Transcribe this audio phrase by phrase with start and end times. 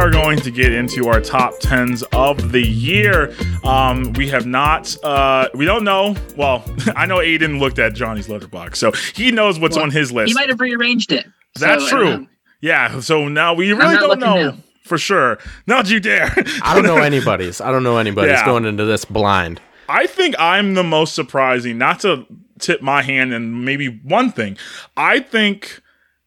[0.00, 3.34] are going to get into our top tens of the year.
[3.62, 6.16] Um, we have not, uh, we don't know.
[6.36, 6.64] Well,
[6.96, 10.28] I know Aiden looked at Johnny's letterbox, so he knows what's Well, on his list.
[10.28, 11.26] He might have rearranged it.
[11.58, 12.16] That's So, true.
[12.20, 12.26] know.
[12.62, 14.56] Yeah, so now we really don't know now.
[14.84, 15.38] for sure.
[15.66, 16.32] Not you dare.
[16.62, 17.60] I don't know anybody's.
[17.60, 18.44] I don't know anybody's Yeah.
[18.46, 19.60] going into this blind.
[19.88, 22.26] I think I'm the most surprising, not to
[22.58, 24.56] tip my hand and maybe one thing.
[24.96, 25.82] I think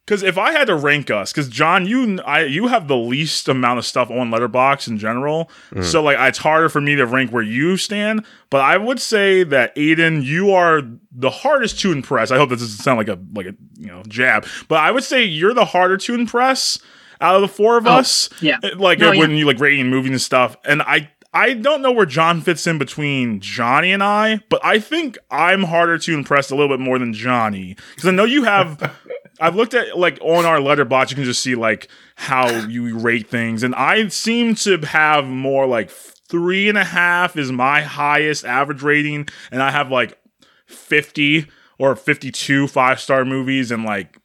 [0.06, 3.48] because if I had to rank us, because John, you I you have the least
[3.48, 5.84] amount of stuff on Letterbox in general, mm.
[5.84, 8.26] so like it's harder for me to rank where you stand.
[8.50, 10.82] But I would say that Aiden, you are
[11.12, 12.32] the hardest to impress.
[12.32, 15.04] I hope this doesn't sound like a like a you know jab, but I would
[15.04, 16.80] say you're the harder to impress
[17.22, 18.30] out of the four of Oh, us.
[18.42, 18.58] yeah.
[18.62, 19.38] Eh, like No, eh, when yeah.
[19.38, 22.78] you like rating movies and stuff, and I I don't know where John fits in
[22.78, 27.00] between Johnny and I, but I think I'm harder to impress a little bit more
[27.00, 28.94] than Johnny because I know you have.
[29.44, 33.28] I've looked at like on our letterbox, you can just see like how you rate
[33.28, 38.46] things, and I seem to have more like three and a half is my highest
[38.46, 40.18] average rating, and I have like
[40.68, 44.18] 50 or 52 five star movies and like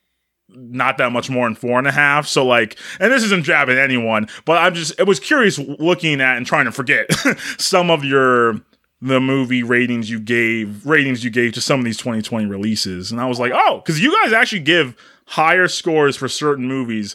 [0.49, 2.29] not that much more than four and a half.
[2.29, 6.37] So like, and this isn't jabbing anyone, but I'm just, it was curious looking at
[6.37, 7.07] and trying to forget
[7.59, 8.61] some of your,
[9.01, 13.13] the movie ratings you gave, ratings you gave to some of these 2020 releases.
[13.13, 14.97] And I was like, oh, cause you guys actually give
[15.27, 17.15] higher scores for certain movies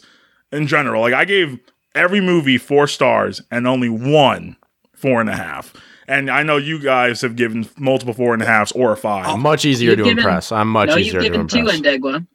[0.52, 1.02] in general.
[1.02, 1.58] Like I gave
[1.94, 4.56] every movie four stars and only one
[4.94, 5.74] four and a half.
[6.08, 9.26] And I know you guys have given multiple four and a halves or a five.
[9.26, 10.52] I'm much easier You've to given- impress.
[10.52, 11.80] I'm much No, easier you've to given two impress.
[11.80, 12.26] Endegwa.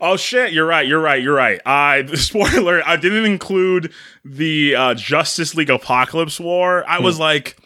[0.00, 0.52] Oh shit!
[0.52, 0.86] You're right.
[0.86, 1.22] You're right.
[1.22, 1.60] You're right.
[1.66, 2.82] I spoiler.
[2.86, 3.92] I didn't include
[4.24, 6.84] the uh, Justice League Apocalypse War.
[6.88, 7.56] I was like,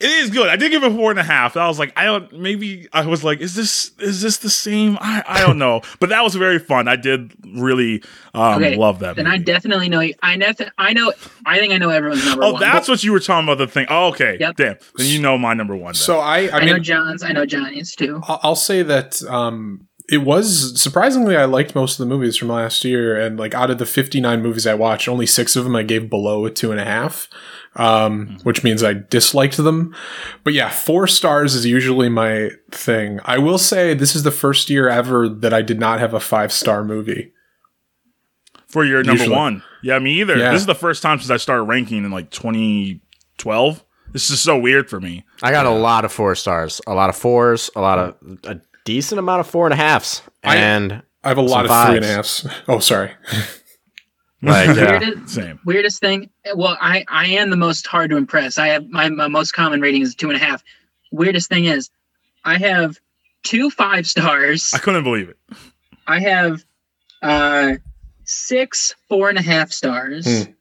[0.00, 0.46] it is good.
[0.48, 1.56] I did give it four and a half.
[1.56, 2.32] I was like, I don't.
[2.32, 4.96] Maybe I was like, is this is this the same?
[5.00, 5.80] I I don't know.
[6.00, 6.86] but that was very fun.
[6.86, 9.16] I did really um, Okay, love that.
[9.16, 10.00] Then I definitely know.
[10.22, 10.52] I know.
[10.78, 11.12] I know.
[11.44, 12.60] I think I know everyone's number Oh, one.
[12.60, 13.58] that's but what you were talking about.
[13.58, 13.86] The thing.
[13.90, 14.36] Oh, okay.
[14.38, 14.56] Yep.
[14.56, 14.76] Damn.
[14.96, 15.86] Then you know my number one.
[15.88, 15.94] Then.
[15.94, 17.24] So I, I I know John's.
[17.24, 18.20] I know Johnny's too.
[18.28, 22.48] I'll I'll say that um, it was surprisingly I liked most of the movies from
[22.48, 25.64] last year, and like out of the fifty nine movies I watched, only six of
[25.64, 27.28] them I gave below a two and a half,
[27.76, 29.94] um, which means I disliked them.
[30.44, 33.20] But yeah, four stars is usually my thing.
[33.24, 36.20] I will say this is the first year ever that I did not have a
[36.20, 37.32] five star movie.
[38.66, 39.36] for your number Usually.
[39.36, 39.62] one.
[39.82, 40.36] Yeah, me either.
[40.36, 40.52] Yeah.
[40.52, 43.84] This is the first time since I started ranking in like 2012.
[44.12, 45.24] This is so weird for me.
[45.42, 48.60] I got a lot of four stars, a lot of fours, a lot of a
[48.88, 51.96] decent amount of four and a halves, and I have a lot Some of three
[51.96, 52.42] and a fives.
[52.42, 52.56] halves.
[52.68, 53.10] Oh, sorry.
[54.42, 54.98] like yeah.
[54.98, 55.60] Weirdest, Same.
[55.66, 56.30] weirdest thing.
[56.54, 58.56] Well, I I am the most hard to impress.
[58.56, 60.62] I have my, my most common rating is two and a half.
[61.12, 61.90] Weirdest thing is,
[62.44, 62.98] I have
[63.42, 64.70] two five stars.
[64.74, 65.36] I couldn't believe it.
[66.06, 66.64] I have
[67.22, 67.74] uh
[68.24, 70.44] six four and a half stars.
[70.46, 70.52] Hmm.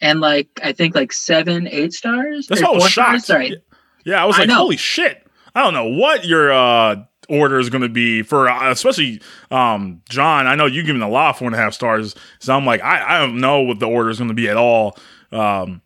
[0.00, 2.48] And like I think like seven, eight stars.
[2.48, 3.22] That's Or why I was shocked.
[3.22, 3.26] Stars?
[3.26, 3.62] Sorry.
[4.04, 4.54] Yeah, I was like, know.
[4.56, 5.24] holy shit.
[5.54, 9.20] I don't know what your uh, order is going to be for, uh, especially
[9.50, 10.46] um, John.
[10.46, 12.14] I know you give him a lot four and a half stars.
[12.38, 14.56] So I'm like, I, I don't know what the order is going to be at
[14.56, 14.96] all.
[15.32, 15.82] Um,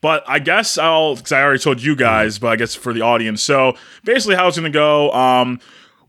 [0.00, 3.02] but I guess I'll, because I already told you guys, but I guess for the
[3.02, 3.42] audience.
[3.42, 5.10] So basically, how it's going to go.
[5.12, 5.60] Um,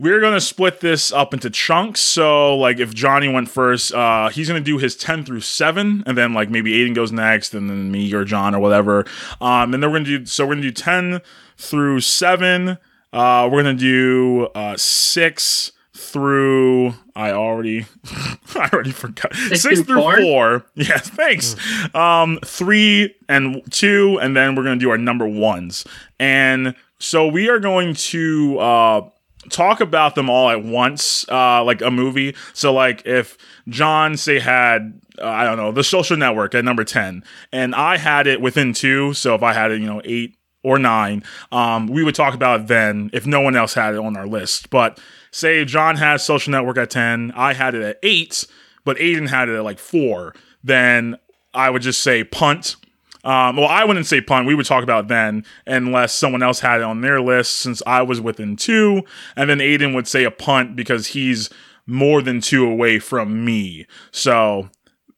[0.01, 2.01] we're going to split this up into chunks.
[2.01, 6.03] So, like, if Johnny went first, uh, he's going to do his 10 through 7,
[6.07, 9.05] and then, like, maybe Aiden goes next, and then me or John or whatever.
[9.39, 11.21] Um, and then we're going to do, so we're going to do 10
[11.55, 12.79] through 7.
[13.13, 17.85] Uh, we're going to do uh, 6 through, I already,
[18.55, 19.35] I already forgot.
[19.35, 20.17] 6, through through four?
[20.17, 20.65] 4.
[20.75, 21.55] Yes, thanks.
[21.95, 25.85] Um, 3 and 2, and then we're going to do our number ones.
[26.19, 29.09] And so we are going to, uh,
[29.49, 32.35] talk about them all at once, uh, like a movie.
[32.53, 36.83] So, like, if John, say, had, uh, I don't know, The Social Network at number
[36.83, 40.35] 10, and I had it within two, so if I had it, you know, eight
[40.63, 44.15] or nine, um, we would talk about then if no one else had it on
[44.15, 44.69] our list.
[44.69, 44.99] But
[45.31, 48.45] say John has Social Network at 10, I had it at eight,
[48.83, 51.17] but Aiden had it at like four, then
[51.53, 52.75] I would just say punt.
[53.23, 54.47] Um, well, I wouldn't say punt.
[54.47, 58.01] We would talk about then, unless someone else had it on their list, since I
[58.01, 59.03] was within two.
[59.35, 61.49] And then Aiden would say a punt because he's
[61.85, 63.85] more than two away from me.
[64.11, 64.69] So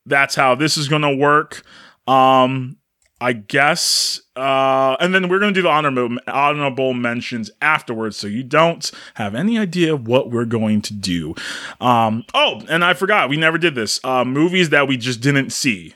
[0.06, 1.64] that's how this is going to work.
[2.06, 2.78] Um,
[3.24, 4.20] I guess.
[4.36, 8.92] Uh, and then we're going to do the honorable, honorable mentions afterwards, so you don't
[9.14, 11.34] have any idea what we're going to do.
[11.80, 14.02] Um, oh, and I forgot, we never did this.
[14.04, 15.94] Uh, movies that we just didn't see.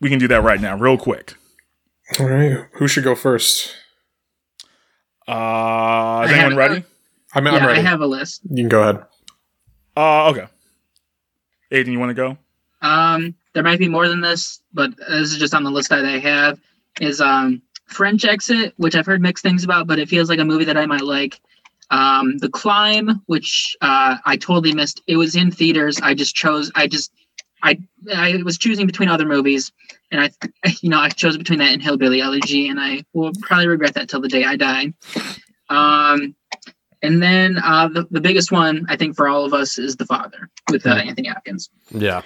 [0.00, 1.34] We can do that right now, real quick.
[2.18, 2.66] All right.
[2.72, 3.74] Who should go first?
[5.28, 6.84] Uh, is I anyone have- ready?
[7.34, 7.80] I'm, yeah, I'm ready.
[7.80, 8.40] I have a list.
[8.50, 9.04] you can go ahead.
[9.96, 10.46] Uh, okay.
[11.70, 12.38] Aiden, you want to go?
[12.80, 16.04] Um, there might be more than this, but this is just on the list that
[16.04, 16.60] I have.
[17.00, 20.44] Is um, French Exit, which I've heard mixed things about, but it feels like a
[20.44, 21.40] movie that I might like.
[21.90, 25.02] Um, the Climb, which uh, I totally missed.
[25.08, 26.00] It was in theaters.
[26.00, 26.70] I just chose.
[26.74, 27.12] I just
[27.62, 27.78] I
[28.14, 29.72] I was choosing between other movies,
[30.12, 30.30] and I
[30.82, 34.08] you know I chose between that and Hillbilly Elegy, and I will probably regret that
[34.08, 34.92] till the day I die.
[35.68, 36.34] Um,
[37.02, 40.06] and then uh, the the biggest one I think for all of us is The
[40.06, 41.70] Father with uh, Anthony Hopkins.
[41.90, 42.22] Yeah.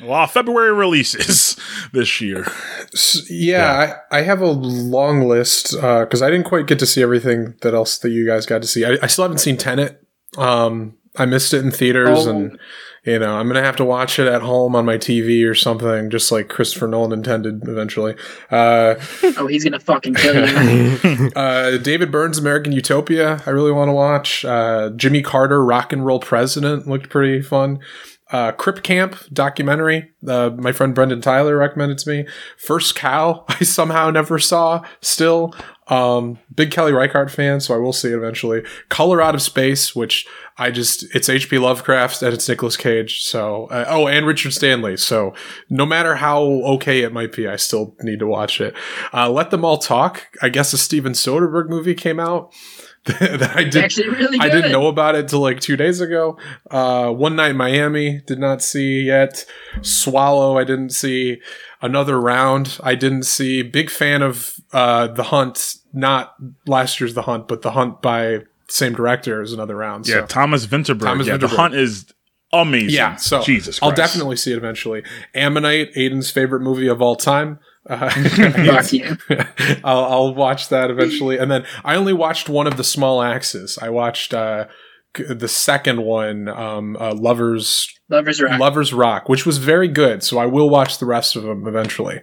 [0.00, 1.56] A lot of February releases
[1.92, 2.46] this year.
[2.92, 7.02] S- yeah, I, I have a long list because I didn't quite get to see
[7.02, 8.84] everything that else that you guys got to see.
[8.84, 10.00] I, I still haven't seen Tenet.
[10.36, 12.30] Um, I missed it in theaters, Oh.
[12.30, 12.58] and
[13.04, 16.10] you know I'm gonna have to watch it at home on my TV or something,
[16.10, 18.16] just like Christopher Nolan intended eventually.
[18.50, 18.96] Uh,
[19.36, 21.30] Oh, he's gonna fucking kill you.
[21.36, 24.44] uh, David Byrne's American Utopia, I really want to watch.
[24.44, 27.78] Uh, Jimmy Carter, Rock and Roll President, looked pretty fun.
[28.34, 32.26] Uh, Crip Camp documentary, uh, my friend Brendan Tyler recommended to me.
[32.58, 35.54] First Cow, I somehow never saw still.
[35.86, 38.64] Um, big Kelly Reichardt fan, so I will see it eventually.
[38.88, 40.26] Color Out of Space, which
[40.58, 41.58] I just, it's H.P.
[41.58, 43.22] Lovecraft and it's Nicolas Cage.
[43.22, 44.96] So, uh, oh, and Richard Stanley.
[44.96, 45.32] So,
[45.70, 48.74] no matter how okay it might be, I still need to watch it.
[49.12, 50.26] Uh, Let Them All Talk.
[50.42, 52.52] I guess a Steven Soderbergh movie came out
[53.20, 53.84] that I did.
[53.84, 54.46] actually really good.
[54.46, 56.38] I didn't know about it till like two days ago.
[56.70, 59.44] Uh, One Night Miami did not see yet.
[59.82, 61.40] Swallow I didn't see.
[61.82, 63.60] Another Round I didn't see.
[63.62, 66.34] Big fan of uh, The Hunt, not
[66.66, 70.08] last year's The Hunt, but The Hunt by same director as Another Round.
[70.08, 70.26] Yeah, so.
[70.26, 71.02] Thomas Vinterberg.
[71.02, 72.06] Thomas yeah, The Hunt is
[72.54, 72.90] amazing.
[72.90, 75.02] Yeah, so Jesus, I'll definitely see it eventually.
[75.34, 77.58] Ammonite, Aiden's favorite movie of all time.
[77.88, 78.10] Uh,
[79.84, 81.38] I'll, I'll watch that eventually.
[81.38, 83.78] And then I only watched one of the small axes.
[83.80, 84.66] I watched uh,
[85.14, 88.60] the second one, um, uh, Lovers Lovers Rock.
[88.60, 90.22] Lovers Rock, which was very good.
[90.22, 92.22] So I will watch the rest of them eventually.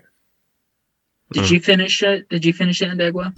[1.32, 2.28] Did you finish it?
[2.30, 3.34] Did you finish it, Indegua?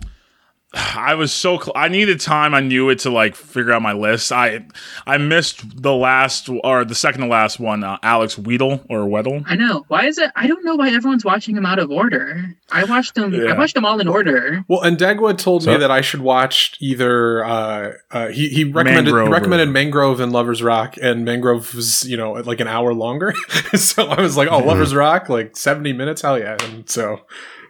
[0.96, 2.54] I was so cl- I needed time.
[2.56, 4.32] I knew it to like figure out my list.
[4.32, 4.66] I
[5.06, 7.84] I missed the last or the second to last one.
[7.84, 9.44] Uh, Alex Wheatle or Weddle.
[9.46, 9.86] I know.
[9.88, 10.32] Why is it?
[10.36, 12.44] I don't know why everyone's watching them out of order.
[12.72, 13.34] I watched them.
[13.34, 13.54] Yeah.
[13.54, 14.66] I watched them all in order.
[14.68, 17.46] Well, and Dagwood told me that I should watch either.
[17.46, 21.76] Uh, uh, he he recommended Mangrove he or- recommended Mangrove and Lovers Rock, and Mangrove
[21.76, 23.34] was you know like an hour longer.
[23.76, 26.58] so I was like, oh, Lovers Rock, like seventy minutes, hell yeah!
[26.62, 27.22] And so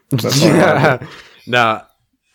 [0.09, 1.07] that's all I wanted.
[1.07, 1.07] Yeah.
[1.47, 1.81] no,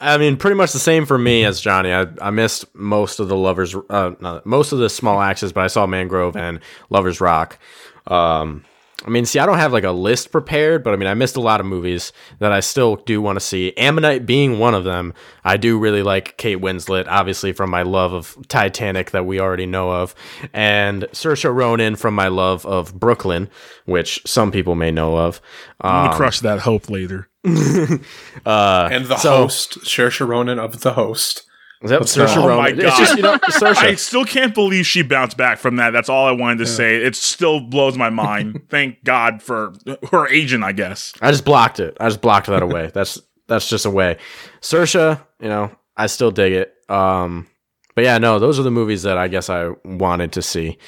[0.00, 1.92] I mean, pretty much the same for me as Johnny.
[1.92, 5.64] I, I missed most of the lovers, uh, no, most of the small axes, but
[5.64, 7.58] I saw Mangrove and Lovers Rock.
[8.06, 8.64] Um,
[9.06, 11.36] I mean, see, I don't have like a list prepared, but I mean, I missed
[11.36, 13.72] a lot of movies that I still do want to see.
[13.76, 15.14] Ammonite being one of them.
[15.44, 19.66] I do really like Kate Winslet, obviously from my love of Titanic that we already
[19.66, 20.14] know of,
[20.52, 23.48] and Saoirse Ronan from my love of Brooklyn,
[23.84, 25.40] which some people may know of.
[25.80, 27.28] I'm Um, gonna crush that hope later.
[28.46, 31.44] uh, and the so- host, Saoirse Ronan of the host.
[31.82, 32.98] Yep, Let's Saoirse not- Oh my God.
[32.98, 33.76] just, you know, Saoirse.
[33.76, 35.90] I still can't believe she bounced back from that.
[35.92, 36.96] That's all I wanted to say.
[36.96, 38.62] It still blows my mind.
[38.68, 39.74] Thank God for
[40.10, 41.12] her agent, I guess.
[41.22, 41.96] I just blocked it.
[42.00, 42.90] I just blocked that away.
[42.92, 44.16] That's that's just a way.
[44.60, 46.74] Saoirse, you know, I still dig it.
[46.90, 47.46] Um,
[47.94, 50.78] but yeah, no, those are the movies that I guess I wanted to see.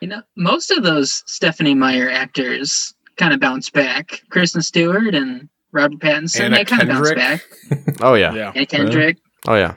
[0.00, 4.22] You know, most of those Stephenie Meyer actors kind of bounce back.
[4.30, 7.42] Kristen Stewart and Robert Pattinson, Anna they kind of bounce Kendrick.
[7.78, 7.96] back.
[8.02, 8.52] Oh yeah, Yeah.
[8.54, 9.74] And Kendrick, oh yeah.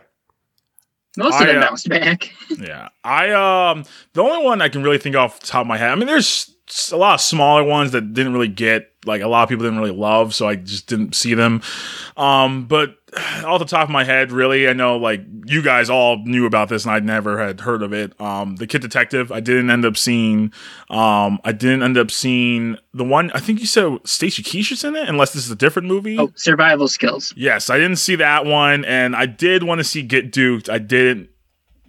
[1.18, 2.34] most of I, them uh, bounced back.
[2.60, 2.90] Yeah.
[3.04, 3.84] I um
[4.14, 5.90] the only one I can really think off the top of my head.
[5.92, 6.53] I mean, there's s-
[6.92, 9.80] a lot of smaller ones that didn't really get like a lot of people didn't
[9.80, 11.62] really love, so I just didn't see them.
[12.16, 12.98] Um, but
[13.44, 16.70] off the top of my head, really, I know like you guys all knew about
[16.70, 18.20] this and I never had heard of it.
[18.20, 20.54] Um, the Kid Detective, I didn't end up seeing.
[20.90, 23.32] Um, I didn't end up seeing the one.
[23.32, 26.18] I think you said Stacey Stacy Keach's in it, unless this is a different movie.
[26.18, 27.34] Oh, survival skills.
[27.36, 30.70] Yes, I didn't see that one, and I did want to see Get Duked.
[30.70, 31.30] I didn't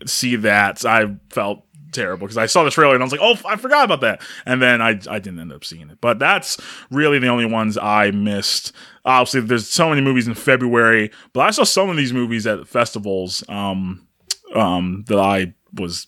[0.06, 0.84] see that.
[0.84, 1.63] I felt
[1.94, 4.20] terrible because I saw the trailer and I was like, "Oh, I forgot about that,"
[4.44, 5.98] and then I I didn't end up seeing it.
[6.00, 6.58] But that's
[6.90, 8.72] really the only ones I missed.
[9.04, 12.66] Obviously, there's so many movies in February, but I saw some of these movies at
[12.68, 14.06] festivals um,
[14.54, 16.06] um, that I was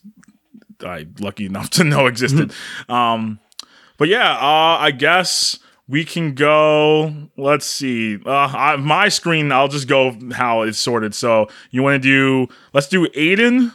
[0.84, 2.52] I lucky enough to know existed.
[2.88, 3.40] Um,
[3.98, 7.12] but yeah, uh, I guess we can go.
[7.36, 8.18] Let's see.
[8.24, 11.14] Uh, I, my screen, I'll just go how it's sorted.
[11.14, 12.52] So you want to do?
[12.72, 13.72] Let's do Aiden,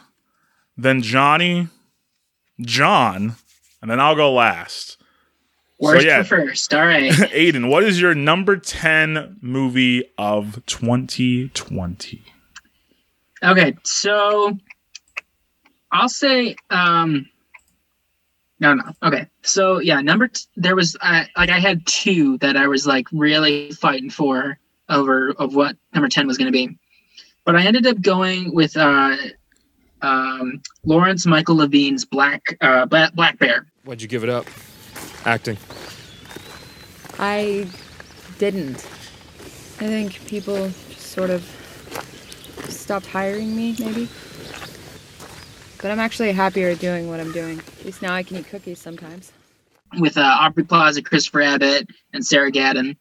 [0.76, 1.68] then Johnny,
[2.60, 3.36] John,
[3.80, 4.98] and then I'll go last.
[5.78, 6.22] Worst yeah.
[6.22, 6.72] for first.
[6.72, 7.10] All right.
[7.12, 12.22] Aiden, what is your number ten movie of 2020?
[13.42, 14.56] Okay, so
[15.90, 17.28] I'll say um
[18.60, 18.84] No, no.
[19.02, 19.26] Okay.
[19.42, 23.08] So yeah, number t- there was uh, like I had two that I was like
[23.10, 26.78] really fighting for over of what number ten was going to be,
[27.44, 29.16] but I ended up going with uh,
[30.02, 33.66] um, Lawrence Michael Levine's Black uh, Black Bear.
[33.84, 34.46] Why'd you give it up?
[35.24, 35.56] Acting.
[37.18, 37.68] I
[38.38, 38.76] didn't.
[39.80, 41.42] I think people just sort of
[42.68, 44.08] stopped hiring me, maybe.
[45.80, 47.58] But I'm actually happier doing what I'm doing.
[47.58, 49.32] At least now I can eat cookies sometimes.
[49.98, 52.96] with uh, Aubrey Plaza, Christopher Abbott, and Sarah Gadon.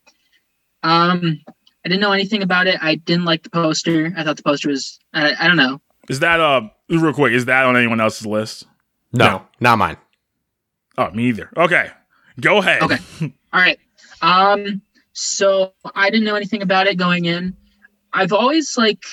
[0.83, 1.39] Um,
[1.85, 2.77] I didn't know anything about it.
[2.81, 4.13] I didn't like the poster.
[4.17, 5.79] I thought the poster was I, I don't know.
[6.09, 6.61] Is that uh
[6.99, 7.33] real quick?
[7.33, 8.65] Is that on anyone else's list?
[9.13, 9.47] No, No.
[9.59, 9.97] not mine.
[10.97, 11.49] Oh, me either.
[11.55, 11.89] Okay,
[12.39, 12.81] go ahead.
[12.81, 12.97] Okay.
[13.53, 13.79] All right.
[14.21, 14.81] Um,
[15.13, 17.55] so I didn't know anything about it going in.
[18.13, 19.03] I've always like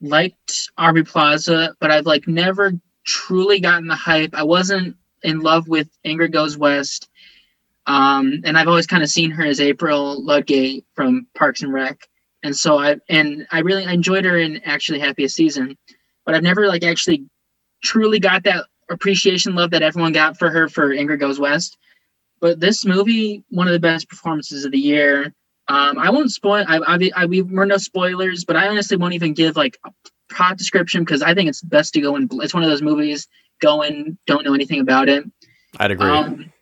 [0.00, 2.72] liked Aubrey Plaza, but I've like never
[3.04, 4.34] truly gotten the hype.
[4.34, 7.08] I wasn't in love with Ingrid Goes West.
[7.86, 11.98] Um, and I've always kind of seen her as April Ludgate from Parks and Rec.
[12.42, 15.76] And so I and I really enjoyed her in actually Happiest Season,
[16.24, 17.26] but I've never like actually
[17.82, 21.76] truly got that appreciation love that everyone got for her for Ingrid Goes West.
[22.40, 25.32] But this movie, one of the best performances of the year.
[25.68, 26.64] Um, I won't spoil.
[26.68, 29.90] I, I, I we we're no spoilers, but I honestly won't even give like a
[30.30, 32.28] plot description because I think it's best to go in.
[32.32, 33.26] It's one of those movies.
[33.62, 35.24] Go in, don't know anything about it.
[35.78, 36.10] I'd agree.
[36.10, 36.52] Um,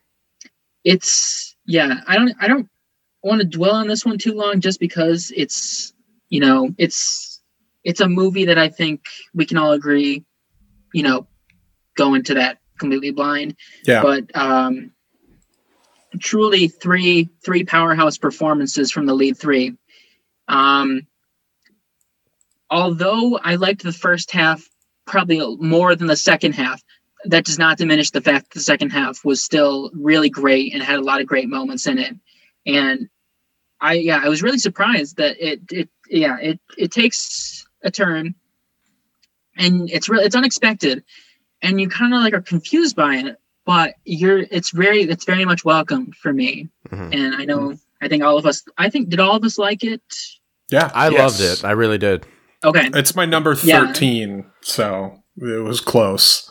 [0.84, 2.00] it's yeah.
[2.06, 2.32] I don't.
[2.40, 2.68] I don't
[3.22, 5.92] want to dwell on this one too long, just because it's
[6.28, 7.31] you know it's
[7.84, 10.24] it's a movie that I think we can all agree,
[10.92, 11.26] you know,
[11.96, 13.56] go into that completely blind.
[13.84, 14.02] Yeah.
[14.02, 14.92] But um,
[16.18, 19.76] truly three three powerhouse performances from the lead three.
[20.48, 21.06] Um,
[22.70, 24.68] although I liked the first half
[25.06, 26.82] probably more than the second half,
[27.24, 30.82] that does not diminish the fact that the second half was still really great and
[30.82, 32.14] had a lot of great moments in it.
[32.66, 33.08] And
[33.80, 38.34] I yeah, I was really surprised that it it yeah, it it takes a turn
[39.56, 41.02] and it's really it's unexpected
[41.62, 45.44] and you kind of like are confused by it, but you're it's very it's very
[45.44, 46.68] much welcome for me.
[46.90, 47.14] Mhm.
[47.14, 49.84] And I know I think all of us I think did all of us like
[49.84, 50.02] it?
[50.70, 50.90] Yeah.
[50.94, 51.40] I Yes.
[51.40, 51.64] loved it.
[51.64, 52.26] I really did.
[52.64, 52.88] Okay.
[52.94, 53.86] It's my number Yeah.
[53.86, 56.50] 13, so it was close.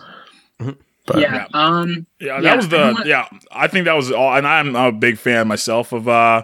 [1.08, 1.48] But yeah.
[1.54, 3.28] Um Yeah, that Yeah, was the want- yeah.
[3.52, 6.44] I think that was all, and I'm a big fan myself of uh,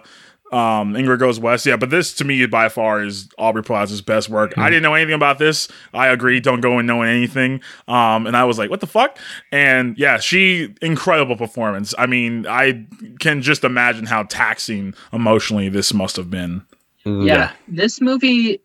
[0.52, 1.66] um, Ingrid Goes West.
[1.66, 4.54] Yeah, but this to me by far is Aubrey Plaza's best work.
[4.54, 4.60] Hmm.
[4.60, 5.68] I didn't know anything about this.
[5.92, 6.40] I agree.
[6.40, 7.60] Don't go in knowing anything.
[7.86, 9.18] Um, and I was like, what the fuck?
[9.52, 11.94] And yeah, she incredible performance.
[11.98, 12.86] I mean, I
[13.20, 16.62] can just imagine how taxing emotionally this must have been.
[17.04, 18.60] Mm, yeah, this movie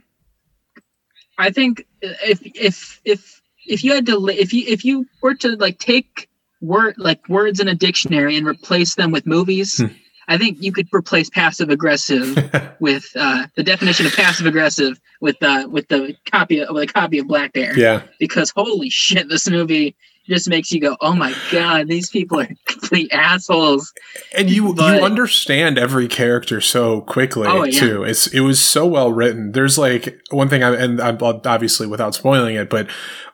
[1.38, 5.56] i think if if if if you had to if you if you were to
[5.56, 6.30] like take
[6.62, 9.88] word like words in a dictionary and replace them with movies Hmm.
[10.28, 12.38] I think you could replace passive aggressive
[12.80, 16.94] with uh the definition of passive aggressive with uh with the copy of with a
[16.94, 18.02] copy of black bear yeah.
[18.20, 19.96] because holy shit this movie
[20.28, 23.94] just makes you go oh my god these people are complete assholes
[24.36, 27.80] And you But- you understand every character so quickly Oh, yeah.
[27.80, 28.04] too.
[28.04, 29.52] It's it was so well written.
[29.52, 32.88] There's like one thing, I, and I'm obviously without spoiling it, but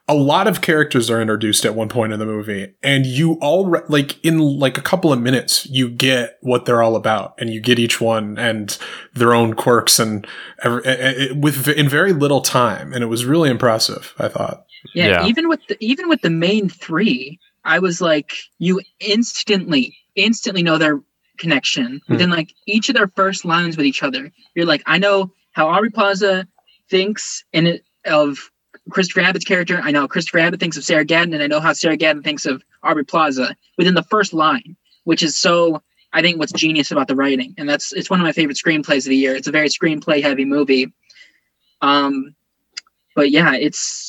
[0.08, 3.72] a lot of characters are introduced at one point in the movie, and you all
[3.90, 7.62] like in like a couple of minutes, you get what they're all about, and you
[7.62, 8.78] get each one and
[9.14, 10.26] their own quirks, and
[10.64, 14.14] every, it, with in very little time, and it was really impressive.
[14.18, 14.66] I thought.
[14.94, 15.28] Yeah, Yeah.
[15.28, 20.78] even with the even with the main three, I was like, you instantly, instantly know
[20.78, 21.02] their
[21.38, 24.32] connection within like each of their first lines with each other.
[24.56, 26.48] You're like, I know how Aubrey Plaza
[26.90, 28.52] thinks in it of
[28.90, 29.80] Christopher Abbott's character.
[29.84, 32.46] I know Christopher Abbott thinks of Sarah Gadon, and I know how Sarah Gadon thinks
[32.46, 35.82] of Aubrey Plaza within the first line, which is so.
[36.12, 39.06] I think what's genius about the writing, and that's it's one of my favorite screenplays
[39.06, 39.36] of the year.
[39.36, 40.92] It's a very screenplay heavy movie.
[41.82, 42.34] Um,
[43.16, 44.09] but yeah, it's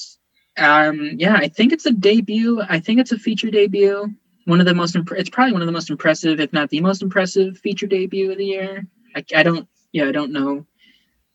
[0.59, 2.63] um, yeah, I think it's a debut.
[2.69, 4.13] I think it's a feature debut.
[4.47, 6.81] One of the most, imp- it's probably one of the most impressive, if not the
[6.81, 8.87] most impressive, feature debut of the year.
[9.15, 10.67] I, I don't, yeah, I don't know,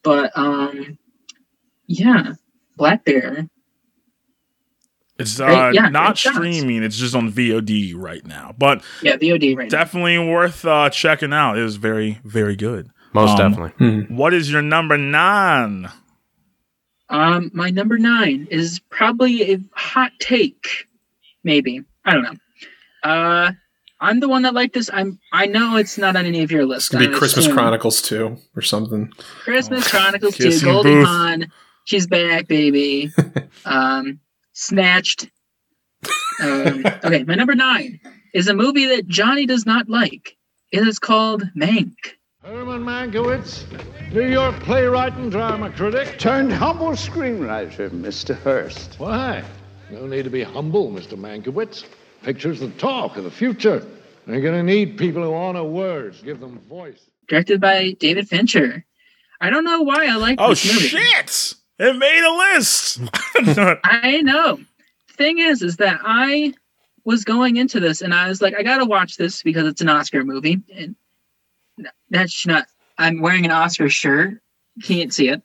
[0.04, 0.98] but um,
[1.88, 2.34] yeah,
[2.78, 3.48] Black Bear.
[5.18, 6.84] It's uh, Right, yeah, not it streaming.
[6.84, 9.78] It's just on VOD right now, but Yeah, VOD right now.
[9.78, 11.58] definitely worth uh, checking out.
[11.58, 12.90] It was very, very good.
[13.14, 14.08] Most Um, definitely.
[14.14, 15.90] What is your number nine?
[17.10, 20.88] Um, my number nine is probably a hot take,
[21.44, 21.84] maybe.
[22.04, 22.34] I don't know.
[23.04, 23.52] Uh,
[24.02, 24.90] I'm the one that liked this.
[24.92, 25.20] I'm.
[25.32, 26.90] I know it's not on any of your It's lists.
[26.90, 27.56] gonna be Christmas assume.
[27.58, 29.12] Chronicles 2 or something.
[29.44, 31.08] Christmas Chronicles 2, Kissing Goldie Booth.
[31.08, 31.52] Hawn.
[31.86, 33.12] She's back, baby.
[33.66, 34.20] um,
[34.54, 35.30] Snatched.
[36.42, 38.00] Um, okay, my number nine
[38.34, 40.36] is a movie that Johnny does not like.
[40.72, 41.94] It is called Mank.
[42.46, 43.64] Herman Mankiewicz,
[44.14, 46.20] New York playwright and drama critic.
[46.20, 48.40] Turned humble screenwriter, Mr.
[48.44, 49.00] Hearst.
[49.00, 49.44] Why?
[49.90, 51.18] No need to be humble, Mr.
[51.18, 51.86] Mankiewicz.
[52.22, 53.84] Pictures the talk of the future.
[54.28, 57.10] They're going to need people who honor words, give them voice.
[57.28, 58.86] Directed by David Fincher.
[59.42, 60.86] I don't know why I like Oh this movie.
[60.86, 61.54] Oh shit!
[61.80, 63.00] It made a list.
[63.84, 64.60] I know.
[65.10, 66.54] Thing is, is that I
[67.06, 69.90] was going into this and I was like, I gotta watch this because it's an
[69.90, 70.62] Oscar movie.
[70.76, 70.96] And
[72.10, 72.68] that's not.
[72.98, 74.42] I'm wearing an Oscar shirt.
[74.84, 75.42] Can't see it.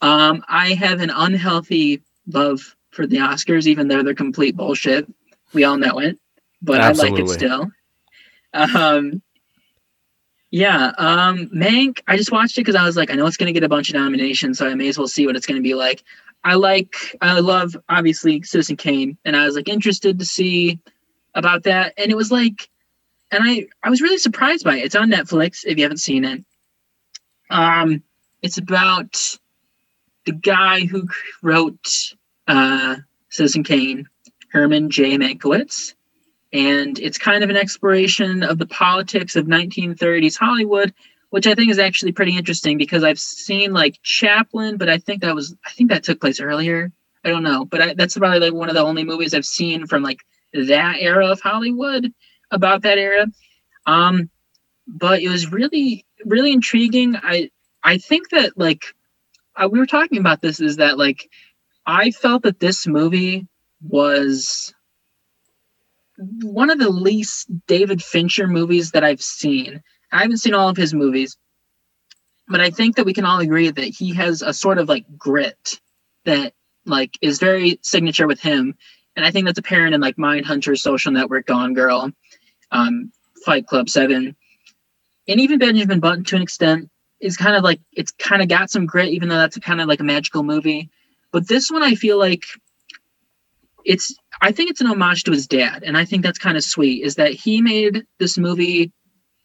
[0.00, 5.06] Um, I have an unhealthy love for the Oscars, even though they're complete bullshit.
[5.52, 6.18] We all know it,
[6.62, 7.70] but I like it still.
[8.52, 9.22] Um,
[10.50, 12.00] yeah, um, Mank.
[12.06, 13.88] I just watched it because I was like, I know it's gonna get a bunch
[13.88, 16.04] of nominations, so I may as well see what it's gonna be like.
[16.44, 20.78] I like, I love obviously Citizen Kane, and I was like interested to see
[21.34, 22.68] about that, and it was like,
[23.30, 24.84] and I I was really surprised by it.
[24.84, 26.44] It's on Netflix if you haven't seen it.
[27.50, 28.02] Um,
[28.42, 29.38] it's about
[30.24, 31.08] the guy who
[31.42, 32.14] wrote
[32.46, 32.96] uh,
[33.30, 34.08] Citizen Kane,
[34.50, 35.16] Herman J.
[35.16, 35.94] Mankiewicz,
[36.52, 40.94] and it's kind of an exploration of the politics of 1930s Hollywood,
[41.30, 45.22] which I think is actually pretty interesting because I've seen like Chaplin, but I think
[45.22, 46.92] that was I think that took place earlier.
[47.24, 49.86] I don't know, but I, that's probably like one of the only movies I've seen
[49.86, 50.20] from like
[50.52, 52.12] that era of Hollywood
[52.54, 53.26] about that era.
[53.86, 54.30] Um,
[54.86, 57.16] but it was really really intriguing.
[57.16, 57.50] I
[57.82, 58.94] I think that like
[59.56, 61.28] uh, we were talking about this is that like
[61.86, 63.46] I felt that this movie
[63.82, 64.74] was
[66.16, 69.82] one of the least David Fincher movies that I've seen.
[70.12, 71.36] I haven't seen all of his movies,
[72.48, 75.04] but I think that we can all agree that he has a sort of like
[75.18, 75.80] grit
[76.24, 76.54] that
[76.86, 78.74] like is very signature with him.
[79.16, 82.10] And I think that's apparent in like Mindhunter, Social Network, Gone Girl,
[82.70, 83.12] um,
[83.44, 84.36] Fight Club Seven,
[85.28, 88.70] and even Benjamin Button to an extent is kind of like it's kind of got
[88.70, 90.90] some grit, even though that's kind of like a magical movie.
[91.32, 92.44] But this one, I feel like
[93.84, 96.64] it's I think it's an homage to his dad, and I think that's kind of
[96.64, 97.04] sweet.
[97.04, 98.92] Is that he made this movie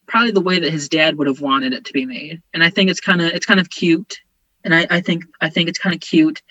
[0.08, 2.69] probably the way that his dad would have wanted it to be made, and I
[2.69, 4.19] think it's kind of it's kind of cute,
[4.63, 6.41] and I, I think I think it's kind of cute.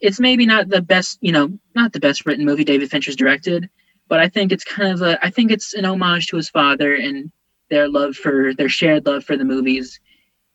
[0.00, 3.68] It's maybe not the best, you know, not the best written movie David Fincher's directed,
[4.08, 6.94] but I think it's kind of a I think it's an homage to his father
[6.94, 7.30] and
[7.70, 10.00] their love for their shared love for the movies.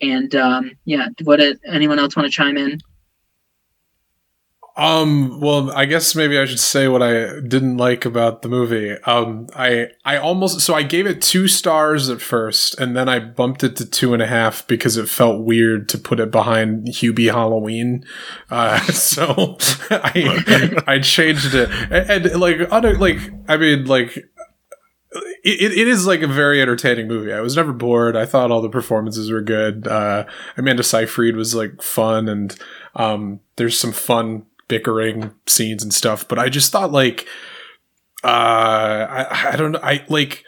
[0.01, 2.79] And um, yeah, what did anyone else want to chime in?
[4.75, 8.91] Um, well, I guess maybe I should say what I didn't like about the movie.
[9.03, 13.19] Um, I, I almost, so I gave it two stars at first, and then I
[13.19, 16.87] bumped it to two and a half because it felt weird to put it behind
[16.87, 18.03] Hubie Halloween.
[18.49, 19.57] Uh, so
[19.91, 21.69] I, I changed it.
[21.91, 24.17] And, and, like, other, like, I mean, like,
[25.43, 27.31] it, it is like a very entertaining movie.
[27.31, 28.15] I was never bored.
[28.15, 29.87] I thought all the performances were good.
[29.87, 30.25] Uh,
[30.57, 32.55] Amanda Seyfried was like fun, and
[32.95, 36.27] um, there's some fun bickering scenes and stuff.
[36.27, 37.27] But I just thought like,
[38.23, 39.79] uh, I, I don't know.
[39.83, 40.43] I like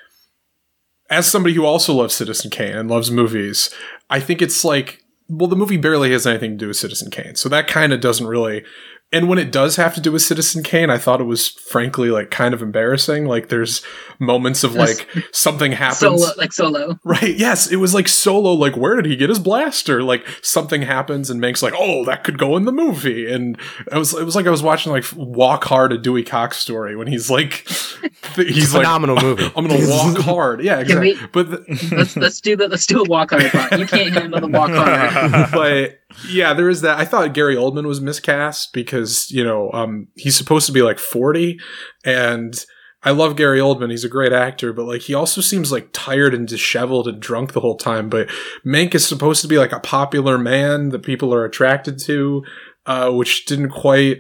[1.10, 3.70] as somebody who also loves Citizen Kane and loves movies.
[4.10, 7.36] I think it's like well, the movie barely has anything to do with Citizen Kane,
[7.36, 8.64] so that kind of doesn't really.
[9.12, 12.10] And when it does have to do with Citizen Kane, I thought it was frankly
[12.10, 13.28] like kind of embarrassing.
[13.28, 13.82] Like there's
[14.20, 16.00] moments of like something happens.
[16.00, 17.00] Solo, like solo.
[17.06, 17.38] Right.
[17.38, 17.72] Yes.
[17.72, 18.52] It was like solo.
[18.54, 20.04] Like, where did he get his blaster?
[20.04, 23.32] Like something happens and Mank's like, oh, that could go in the movie.
[23.32, 23.58] And
[23.90, 26.98] it was, it was like I was watching like Walk Hard, a Dewey Cox story
[26.98, 27.66] when he's like,
[28.36, 29.46] he's like, phenomenal movie.
[29.56, 30.62] I'm going to walk hard.
[30.62, 30.80] Yeah.
[30.80, 31.14] Exactly.
[31.14, 32.70] we- But, the, Let's let's do that.
[32.70, 33.80] Let's do a walk hard part.
[33.80, 35.52] You can't handle the walk hard.
[35.54, 37.00] but yeah, there is that.
[37.00, 41.00] I thought Gary Oldman was miscast because, you know, um, he's supposed to be like
[41.00, 41.60] 40
[42.04, 42.66] and,
[43.06, 43.92] I love Gary Oldman.
[43.92, 47.54] He's a great actor, but like he also seems like tired and disheveled and drunk
[47.54, 48.10] the whole time.
[48.10, 48.30] But
[48.66, 52.44] Mank is supposed to be like a popular man that people are attracted to,
[52.88, 54.18] uh, which didn't quite.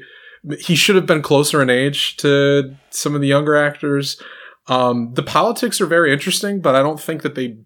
[0.60, 4.22] He should have been closer in age to some of the younger actors.
[4.68, 7.58] Um, the politics are very interesting, but I don't think that they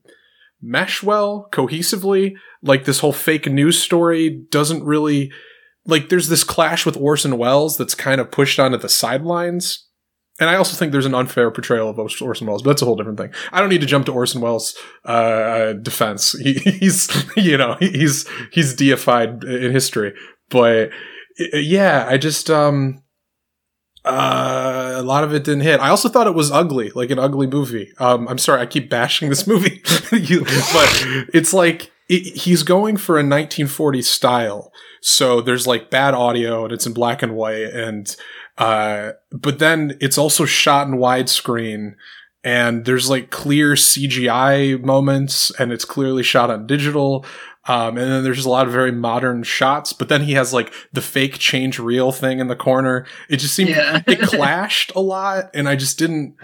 [0.62, 2.36] mesh well cohesively.
[2.62, 5.32] Like this whole fake news story doesn't really
[5.86, 6.10] like.
[6.10, 9.90] There's this clash with Orson Welles that's kind of pushed onto the sidelines
[10.40, 12.96] and I also think there's an unfair portrayal of Orson Welles, but that's a whole
[12.96, 13.34] different thing.
[13.52, 16.36] I don't need to jump to Orson Welles' uh, defense.
[16.40, 20.14] He, he's, you know, he's he's deified in history.
[20.50, 20.92] But
[21.38, 23.04] yeah, I just um,
[24.06, 25.80] uh, a lot of it didn't hit.
[25.80, 27.92] I also thought it was ugly, like an ugly movie.
[28.00, 29.82] Um, I'm sorry, I keep bashing this movie,
[30.12, 34.72] You- but it's like it, he's going for a 1940s style.
[35.02, 38.16] So there's like bad audio, and it's in black and white, and
[38.58, 41.96] Uh, but then it's also shot in widescreen
[42.44, 47.26] and there's like clear CGI moments and it's clearly shot on digital.
[47.70, 50.74] Um, and then there's a lot of very modern shots, but then he has like
[50.92, 53.06] the fake change real thing in the corner.
[53.30, 54.02] It just seemed Yeah.
[54.08, 56.36] it clashed a lot, and I just didn't.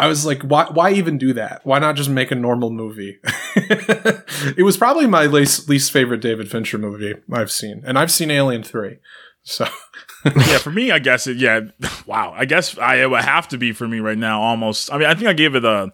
[0.00, 0.66] I was like, why?
[0.72, 1.60] Why even do that?
[1.64, 3.18] Why not just make a normal movie?
[3.56, 8.32] it was probably my least least favorite David Fincher movie I've seen, and I've seen
[8.32, 8.98] Alien three.
[9.44, 9.66] So
[10.24, 11.36] yeah, for me, I guess it.
[11.36, 11.60] Yeah,
[12.06, 12.34] wow.
[12.36, 14.40] I guess I it would have to be for me right now.
[14.42, 14.92] Almost.
[14.92, 15.92] I mean, I think I gave it a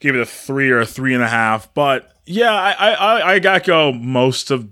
[0.00, 1.72] gave it a three or a three and a half.
[1.72, 4.68] But yeah, I I I, I got go most of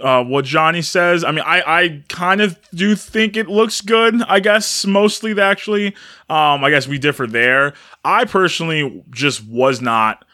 [0.00, 1.24] uh, what Johnny says.
[1.24, 4.22] I mean, I, I kind of do think it looks good.
[4.22, 5.88] I guess mostly actually.
[6.28, 7.74] Um, I guess we differ there.
[8.04, 10.24] I personally just was not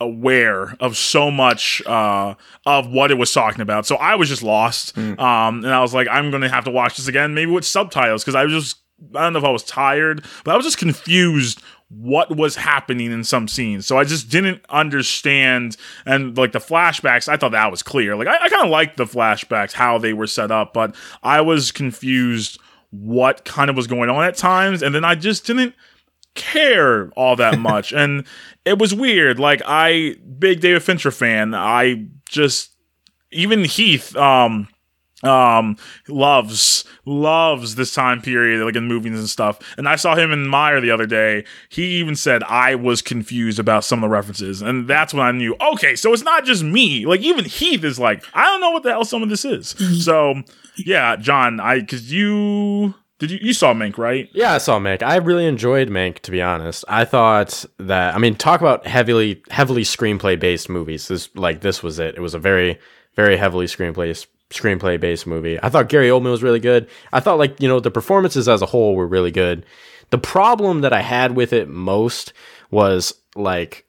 [0.00, 2.34] aware of so much uh,
[2.64, 3.84] of what it was talking about.
[3.84, 4.96] So I was just lost.
[5.18, 7.64] Um, and I was like, I'm going to have to watch this again, maybe with
[7.64, 8.76] subtitles, because I was just,
[9.14, 13.10] I don't know if I was tired, but I was just confused what was happening
[13.10, 13.86] in some scenes.
[13.86, 15.76] So I just didn't understand.
[16.04, 18.14] And like the flashbacks, I thought that was clear.
[18.14, 21.40] Like I, I kind of liked the flashbacks, how they were set up, but I
[21.40, 24.82] was confused what kind of was going on at times.
[24.82, 25.74] And then I just didn't
[26.34, 27.92] care all that much.
[27.92, 28.26] and
[28.64, 29.38] it was weird.
[29.38, 31.54] Like I big David Fincher fan.
[31.54, 32.72] I just
[33.30, 34.68] even Heath um
[35.24, 35.76] um
[36.06, 40.46] loves loves this time period like in movies and stuff and i saw him in
[40.46, 44.62] meyer the other day he even said i was confused about some of the references
[44.62, 47.98] and that's when i knew okay so it's not just me like even heath is
[47.98, 50.34] like i don't know what the hell some of this is so
[50.76, 55.02] yeah john i because you did you you saw Mank right Yeah, I saw Mank.
[55.02, 56.84] I really enjoyed Mank, to be honest.
[56.86, 61.08] I thought that I mean, talk about heavily heavily screenplay based movies.
[61.08, 62.14] This like this was it.
[62.14, 62.78] It was a very
[63.16, 64.10] very heavily screenplay
[64.50, 65.58] screenplay based movie.
[65.62, 66.88] I thought Gary Oldman was really good.
[67.12, 69.64] I thought like you know the performances as a whole were really good.
[70.10, 72.32] The problem that I had with it most
[72.70, 73.86] was like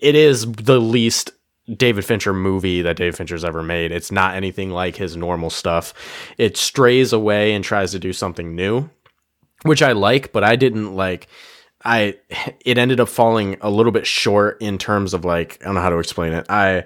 [0.00, 1.30] it is the least
[1.76, 3.92] David Fincher movie that David Fincher's ever made.
[3.92, 5.94] It's not anything like his normal stuff.
[6.38, 8.90] It strays away and tries to do something new,
[9.62, 11.28] which I like, but I didn't like
[11.84, 12.16] I
[12.64, 15.80] it ended up falling a little bit short in terms of like I don't know
[15.80, 16.46] how to explain it.
[16.48, 16.84] I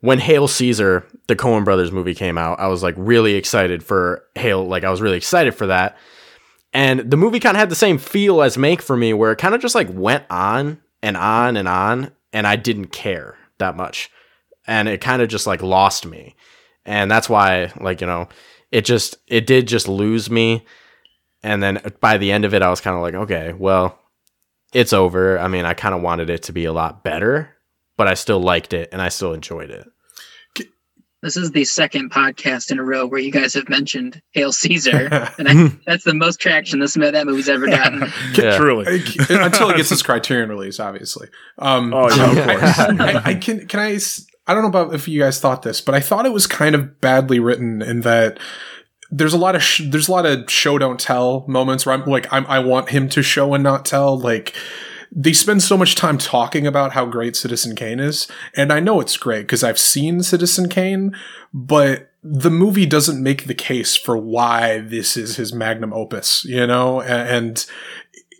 [0.00, 4.24] when Hail Caesar, the Coen Brothers movie came out, I was like really excited for
[4.34, 5.96] Hail like I was really excited for that.
[6.72, 9.38] And the movie kind of had the same feel as Mank for me where it
[9.38, 13.76] kind of just like went on and on and on and I didn't care that
[13.76, 14.10] much.
[14.66, 16.36] And it kind of just like lost me.
[16.84, 18.28] And that's why like, you know,
[18.70, 20.64] it just it did just lose me.
[21.42, 23.98] And then uh, by the end of it I was kind of like, okay, well,
[24.72, 25.38] it's over.
[25.38, 27.56] I mean, I kind of wanted it to be a lot better,
[28.00, 29.86] but I still liked it and I still enjoyed it.
[31.22, 35.08] This is the second podcast in a row where you guys have mentioned Hail Caesar,
[35.38, 38.10] and I, that's the most traction this that movie's ever gotten.
[38.34, 38.56] Yeah.
[38.56, 38.86] truly
[39.28, 41.28] until it gets its Criterion release, obviously.
[41.58, 42.78] Um, Oh, yeah, of course.
[42.78, 45.60] I, I, I can can I s- I don't know about if you guys thought
[45.60, 48.38] this, but I thought it was kind of badly written in that
[49.10, 52.06] there's a lot of sh- there's a lot of show don't tell moments where I'm
[52.06, 54.18] like I'm, I want him to show and not tell.
[54.18, 54.56] Like
[55.12, 59.00] they spend so much time talking about how great Citizen Kane is, and I know
[59.00, 61.16] it's great because I've seen Citizen Kane,
[61.52, 66.66] but the movie doesn't make the case for why this is his magnum opus, you
[66.66, 67.66] know, and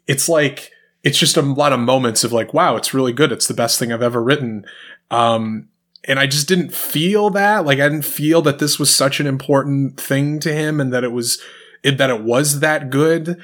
[0.06, 0.70] it's like
[1.02, 3.32] it's just a lot of moments of like, wow, it's really good.
[3.32, 4.66] It's the best thing I've ever written.
[5.10, 5.68] Um,
[6.04, 7.64] and I just didn't feel that.
[7.64, 11.04] Like I didn't feel that this was such an important thing to him and that
[11.04, 11.40] it was
[11.82, 13.40] it, that it was that good.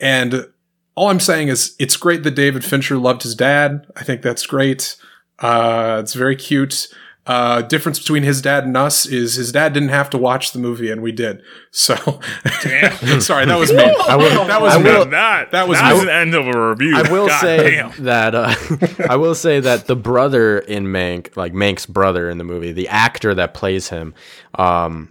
[0.00, 0.48] And
[0.96, 3.86] all I'm saying is it's great that David Fincher loved his dad.
[3.94, 4.96] I think that's great.
[5.38, 6.88] Uh, it's very cute.
[7.26, 10.60] Uh, difference between his dad and us is his dad didn't have to watch the
[10.60, 11.42] movie and we did.
[11.72, 11.94] So,
[13.20, 13.82] sorry, that was me.
[13.82, 14.84] I will, That was I me.
[15.10, 16.96] that That was- that's I- the end of a review.
[16.96, 18.04] I will God say damn.
[18.04, 18.54] that uh,
[19.10, 22.88] I will say that the brother in Mank, like Mank's brother in the movie, the
[22.88, 24.14] actor that plays him,
[24.54, 25.10] um,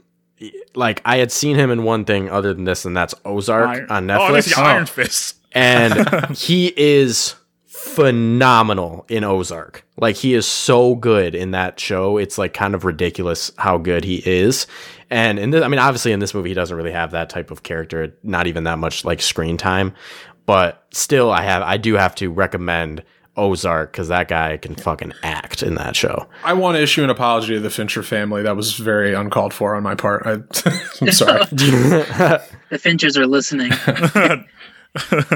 [0.74, 3.90] like I had seen him in one thing other than this, and that's Ozark Iron-
[3.90, 5.36] on Oh, I Netflix, see Iron Fist.
[5.56, 9.86] And he is phenomenal in Ozark.
[9.98, 12.18] Like he is so good in that show.
[12.18, 14.68] It's like kind of ridiculous how good he is.
[15.10, 17.52] And in this, I mean, obviously in this movie, he doesn't really have that type
[17.52, 19.94] of character, not even that much like screen time.
[20.46, 23.04] But still, I have, I do have to recommend
[23.38, 26.28] Ozark because that guy can fucking act in that show.
[26.44, 28.44] I want to issue an apology to the Fincher family.
[28.44, 30.24] That was very uncalled for on my part.
[30.26, 30.32] I,
[31.02, 31.44] I'm sorry.
[32.72, 33.72] The Finchers are listening.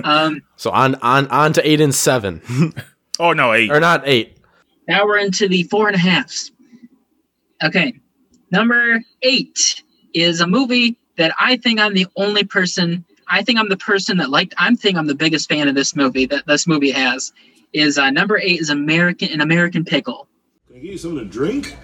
[0.04, 2.42] Um, So on, on, on to eight and seven,
[3.20, 3.70] Oh no, eight.
[3.72, 4.38] or not eight.
[4.88, 6.52] now we're into the four and a halves.
[7.64, 7.94] Okay,
[8.52, 13.70] number eight is a movie that I think I'm the only person I think I'm
[13.70, 14.54] the person that liked.
[14.58, 17.32] I'm think I'm the biggest fan of this movie that this movie has.
[17.74, 20.28] Is uh, number eight is American an American Pickle.
[20.68, 21.76] Can I get you something to drink?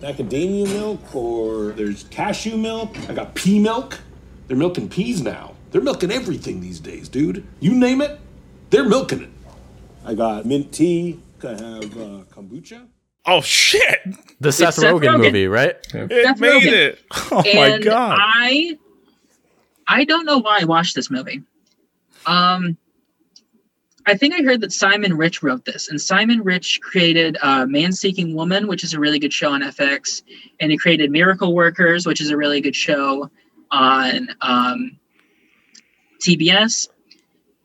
[0.00, 2.94] Macadamia milk or there's cashew milk.
[3.08, 4.00] I got pea milk.
[4.48, 5.54] They're milking peas now.
[5.72, 7.46] They're milking everything these days, dude.
[7.60, 8.20] You name it,
[8.70, 9.30] they're milking it.
[10.04, 11.20] I got mint tea.
[11.42, 12.86] I have uh, kombucha?
[13.26, 14.00] Oh shit!
[14.40, 15.18] The Seth, Seth Rogen, Rogen.
[15.18, 15.76] movie, right?
[15.94, 16.72] It Seth made Rogen.
[16.72, 16.98] it.
[17.32, 18.18] Oh my and god!
[18.20, 18.78] I
[19.88, 21.42] I don't know why I watched this movie.
[22.26, 22.76] Um
[24.04, 27.92] I think I heard that Simon Rich wrote this, and Simon Rich created uh, Man
[27.92, 30.22] Seeking Woman, which is a really good show on FX,
[30.58, 33.30] and he created Miracle Workers, which is a really good show
[33.70, 34.98] on um,
[36.22, 36.88] TBS.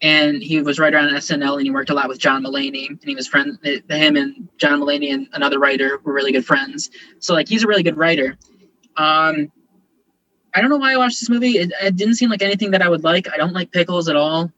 [0.01, 2.99] And he was right around SNL, and he worked a lot with John Mulaney, and
[3.03, 3.57] he was friend.
[3.63, 6.91] Him and John Mulaney and another writer were really good friends.
[7.19, 8.37] So like he's a really good writer.
[8.95, 9.51] Um,
[10.53, 11.57] I don't know why I watched this movie.
[11.57, 13.27] It, it didn't seem like anything that I would like.
[13.31, 14.51] I don't like pickles at all.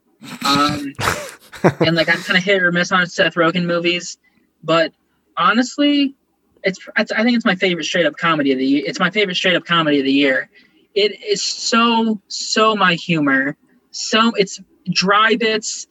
[0.45, 0.93] Um,
[1.81, 4.17] and like I'm kind of hit or miss on Seth Rogen movies,
[4.63, 4.93] but
[5.37, 6.15] honestly,
[6.63, 8.83] it's, it's I think it's my favorite straight up comedy of the year.
[8.85, 10.49] It's my favorite straight up comedy of the year.
[10.95, 13.55] It is so so my humor.
[13.91, 14.59] So it's
[14.91, 15.87] dry bits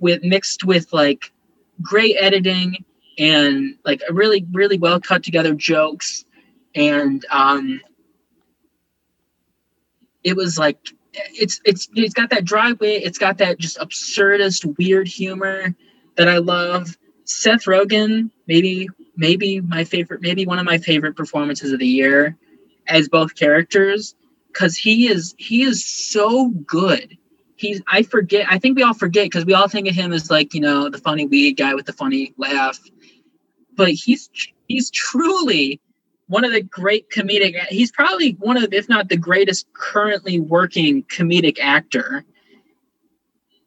[0.00, 1.32] with mixed with like
[1.82, 2.84] great editing
[3.18, 6.24] and like a really really well cut together jokes.
[6.74, 7.80] And um
[10.24, 10.78] it was like
[11.12, 15.74] it's it's it's got that dry wit it's got that just absurdist weird humor
[16.16, 16.96] that i love.
[17.26, 22.36] Seth rogen maybe maybe my favorite maybe one of my favorite performances of the year
[22.86, 24.14] as both characters
[24.48, 27.16] because he is he is so good
[27.64, 30.30] he's i forget i think we all forget because we all think of him as
[30.30, 32.78] like you know the funny weed guy with the funny laugh.
[33.76, 34.30] But he's
[34.68, 35.80] he's truly
[36.28, 41.02] one of the great comedic he's probably one of if not the greatest currently working
[41.04, 42.24] comedic actor.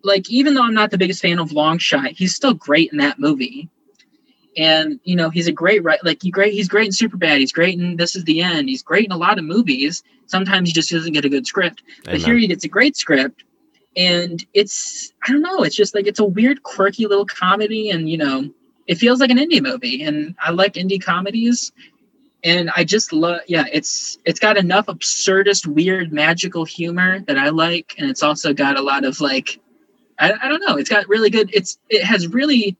[0.04, 3.00] Like even though i'm not the biggest fan of long shot he's still great in
[3.00, 3.70] that movie.
[4.56, 7.52] And you know he's a great right like he great he's great in superbad he's
[7.52, 10.04] great in this is the end he's great in a lot of movies.
[10.28, 11.84] Sometimes he just doesn't get a good script.
[12.04, 12.26] But Amen.
[12.26, 13.44] here he gets a great script
[13.98, 18.10] and it's i don't know it's just like it's a weird quirky little comedy and
[18.10, 18.50] you know
[18.86, 21.74] it feels like an indie movie and i like indie comedies.
[22.44, 27.50] And i just love yeah it's it's got enough absurdist weird magical humor that i
[27.50, 29.60] like and it's also got a lot of like
[30.20, 32.78] i, I don't know it's got really good it's it has really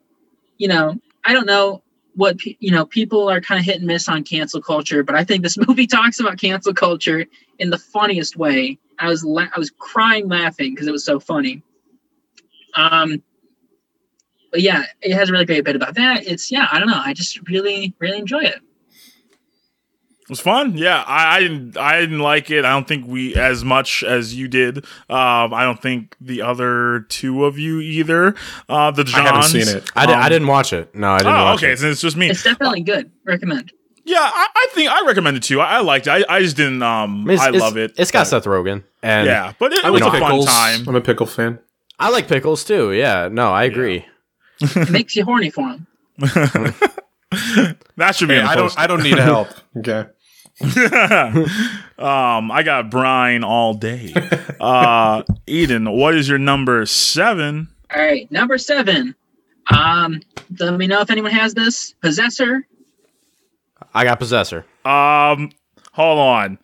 [0.58, 1.82] you know i don't know
[2.16, 5.16] what pe- you know people are kind of hit and miss on cancel culture but
[5.16, 7.26] i think this movie talks about cancel culture
[7.58, 11.20] in the funniest way i was la- i was crying laughing because it was so
[11.20, 11.62] funny
[12.76, 13.22] um
[14.52, 17.02] but yeah it has a really great bit about that it's yeah i don't know
[17.04, 18.60] i just really really enjoy it
[20.22, 20.78] It was fun.
[20.78, 21.78] Yeah, I, I didn't.
[21.78, 22.66] I didn't like it.
[22.66, 24.80] I don't think we as much as you did.
[25.10, 28.36] Um, I don't think the other two of you either.
[28.68, 29.16] Uh, the Johns.
[29.16, 29.90] I haven't seen it.
[29.96, 30.94] I, di- Um, I didn't watch it.
[30.94, 31.72] No, I didn't Oh, watch okay.
[31.72, 31.80] it.
[31.80, 32.30] So it's just me.
[32.30, 33.72] it's definitely good recommend
[34.08, 35.60] Yeah, I, I think I recommend it too.
[35.60, 36.12] I, I liked it.
[36.12, 36.82] I, I just didn't.
[36.82, 37.92] Um, I, mean, I love it.
[37.98, 40.46] It's got but- Seth Rogen, and Yeah, but it, it I was like a fun
[40.46, 40.88] time.
[40.88, 41.60] I'm a pickle fan.
[42.00, 42.94] I like pickles too.
[42.94, 44.06] Yeah, no, I agree.
[44.62, 45.88] it makes you horny for him
[47.98, 48.36] That should be.
[48.36, 48.80] Hey, I don't.
[48.80, 49.50] I don't need help.
[49.78, 50.06] Okay.
[52.00, 54.12] um, I got brine all day.
[54.60, 57.68] Uh, Eden, what is your number seven?
[57.96, 59.16] all right number seven
[59.74, 60.20] um
[60.60, 62.68] let me know if anyone has this possessor
[63.98, 64.66] I got Possessor.
[64.86, 65.52] Um,
[65.92, 66.60] hold on.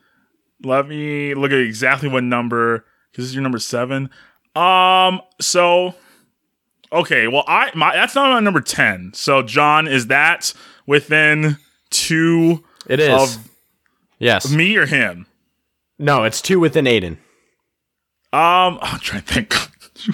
[0.63, 2.86] Let me look at exactly what number.
[3.12, 4.10] because This is your number seven.
[4.56, 5.96] Um, so
[6.91, 9.12] okay, well, I my that's not my number ten.
[9.15, 10.54] So John, is that
[10.86, 11.58] within
[11.89, 13.10] two It is.
[13.38, 13.50] of
[14.19, 14.52] yes.
[14.52, 15.26] me or him?
[15.98, 17.17] No, it's two within Aiden.
[18.32, 19.56] Um, I'm trying to think.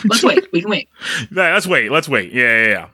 [0.06, 0.90] let's wait we can wait
[1.32, 1.92] Yeah, let's wait.
[1.92, 2.32] Let's wait.
[2.32, 2.88] Yeah,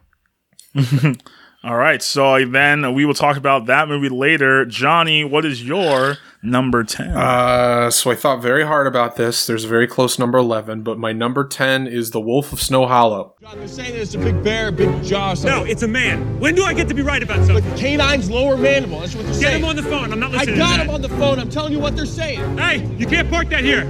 [0.73, 1.13] yeah, yeah.
[1.65, 2.01] All right.
[2.03, 4.65] So then we will talk about that movie later.
[4.65, 7.09] Johnny, what is your number ten?
[7.09, 9.47] Uh, so I thought very hard about this.
[9.47, 12.85] There's a very close number 11, but my number 10 is The Wolf of Snow
[12.85, 13.33] Hollow.
[13.41, 15.43] John, they're saying it's a big bear, big jaws.
[15.43, 16.39] No, it's a man.
[16.39, 17.67] When do I get to be right about something?
[17.67, 18.99] Like canine's lower mandible.
[18.99, 19.63] That's what they're Get saying.
[19.63, 20.11] him on the phone.
[20.13, 21.39] I'm not listening I got to him on the phone.
[21.39, 22.57] I'm telling you what they're saying.
[22.59, 23.85] Hey, you can't park that here.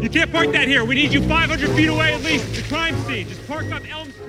[0.00, 0.84] You can't park that here.
[0.84, 2.54] We need you 500 feet away at least.
[2.54, 3.28] The crime scene.
[3.28, 4.21] Just park on Elm Street.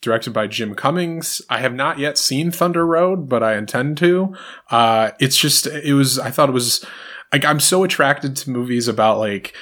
[0.00, 1.42] Directed by Jim Cummings.
[1.50, 4.34] I have not yet seen Thunder Road, but I intend to.
[4.70, 6.84] Uh, it's just, it was, I thought it was,
[7.32, 9.54] like, I'm so attracted to movies about, like,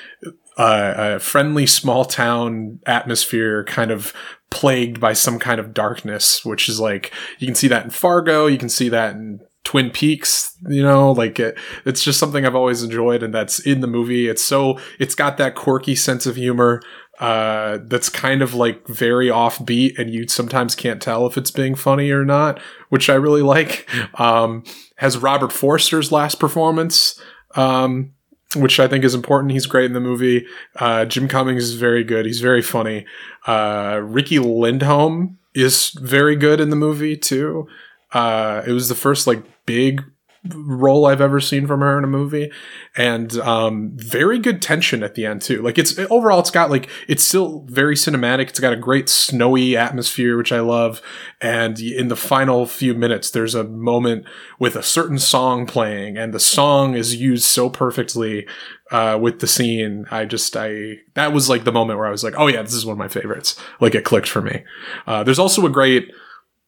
[0.57, 4.13] uh, a friendly small town atmosphere kind of
[4.51, 8.47] plagued by some kind of darkness, which is like, you can see that in Fargo,
[8.47, 12.55] you can see that in Twin Peaks, you know, like it, it's just something I've
[12.55, 14.27] always enjoyed, and that's in the movie.
[14.27, 16.81] It's so it's got that quirky sense of humor
[17.19, 21.75] uh, that's kind of like very offbeat, and you sometimes can't tell if it's being
[21.75, 23.89] funny or not, which I really like.
[24.21, 24.65] Um,
[24.97, 27.21] has Robert Forster's last performance.
[27.55, 28.13] Um,
[28.57, 29.53] which I think is important.
[29.53, 30.47] He's great in the movie.
[30.77, 32.25] Uh, Jim Cummings is very good.
[32.25, 33.05] He's very funny.
[33.47, 37.69] Uh, Riki Lindhome is very good in the movie too.
[38.13, 40.03] Uh, it was the first like big
[40.45, 42.51] role I've ever seen from her in a movie,
[42.97, 45.63] and um, very good tension at the end too.
[45.63, 48.49] Like it's overall, it's got like it's still very cinematic.
[48.49, 51.03] It's got a great snowy atmosphere, which I love.
[51.41, 54.27] And in the final few minutes, there's a moment
[54.59, 58.47] with a certain song playing, and the song is used so perfectly
[58.91, 60.07] uh, with the scene.
[60.11, 62.75] I just I that was like the moment where I was like, oh yeah, this
[62.75, 63.59] is one of my favorites.
[63.81, 64.65] Like it clicked for me.
[65.07, 66.11] Uh, there's also a great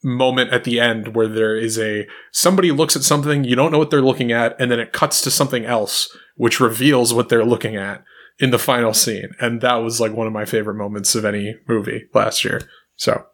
[0.03, 3.79] moment at the end where there is a somebody looks at something you don't know
[3.79, 7.45] what they're looking at and then it cuts to something else which reveals what they're
[7.45, 8.03] looking at
[8.39, 11.55] in the final scene and that was like one of my favorite moments of any
[11.69, 12.63] movie last year
[12.97, 13.27] so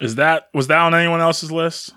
[0.00, 1.92] is that was that on anyone else's list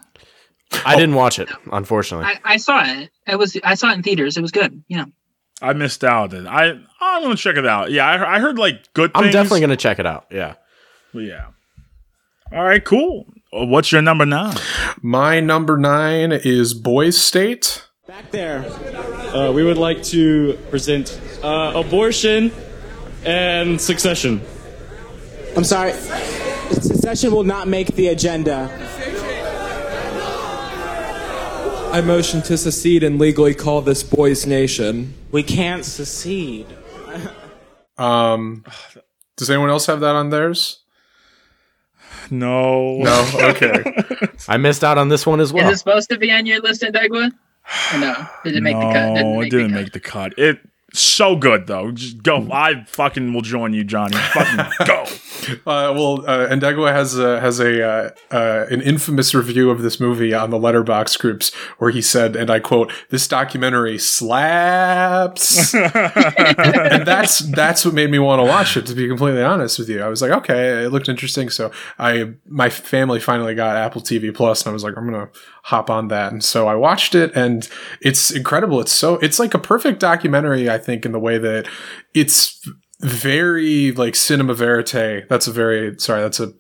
[0.86, 4.04] i didn't watch it unfortunately I, I saw it it was i saw it in
[4.04, 5.06] theaters it was good yeah
[5.62, 6.32] I missed out.
[6.32, 6.70] Then I
[7.02, 7.92] I'm gonna check it out.
[7.92, 9.12] Yeah, I, I heard like good.
[9.14, 9.34] I'm things.
[9.34, 10.26] definitely gonna check it out.
[10.32, 10.56] Yeah.
[11.14, 11.48] Yeah.
[12.52, 12.84] All right.
[12.84, 13.26] Cool.
[13.52, 14.56] What's your number nine?
[15.02, 17.84] My number nine is Boys State.
[18.06, 18.60] Back there,
[19.34, 22.52] uh, we would like to present uh, abortion
[23.26, 24.42] and succession.
[25.58, 25.94] I'm sorry.
[25.94, 28.70] Succession will not make the agenda.
[31.92, 35.16] I motion to secede and legally call this boys' nation.
[35.32, 36.68] We can't secede.
[37.98, 38.64] um,
[39.38, 40.84] does anyone else have that on theirs?
[42.32, 42.98] No.
[42.98, 43.32] No.
[43.36, 43.84] Okay.
[44.48, 45.68] I missed out on this one as well.
[45.68, 47.32] Is it supposed to be on your list, Indegua?
[47.94, 48.28] Or no?
[48.44, 49.16] Did it make no, the cut?
[49.16, 50.34] Didn't it make didn't the make the cut.
[50.38, 50.60] It
[50.94, 51.92] so good though.
[51.92, 52.42] Just go.
[52.42, 52.52] Mm.
[52.52, 54.16] I fucking will join you, Johnny.
[54.16, 55.06] Fucking go.
[55.66, 60.00] Uh, well, uh, Endegua has a, has a uh, uh, an infamous review of this
[60.00, 67.06] movie on the Letterboxd groups where he said, and I quote, "This documentary slaps," and
[67.06, 68.86] that's that's what made me want to watch it.
[68.88, 71.50] To be completely honest with you, I was like, okay, it looked interesting.
[71.50, 75.30] So I my family finally got Apple TV Plus, and I was like, I'm gonna
[75.64, 77.68] hop on that, and so I watched it, and
[78.02, 78.80] it's incredible.
[78.82, 80.70] It's so it's like a perfect documentary.
[80.70, 81.68] I think in the way that
[82.14, 82.60] it's
[83.02, 85.28] very like cinema verite.
[85.30, 86.22] That's a very sorry.
[86.22, 86.54] That's a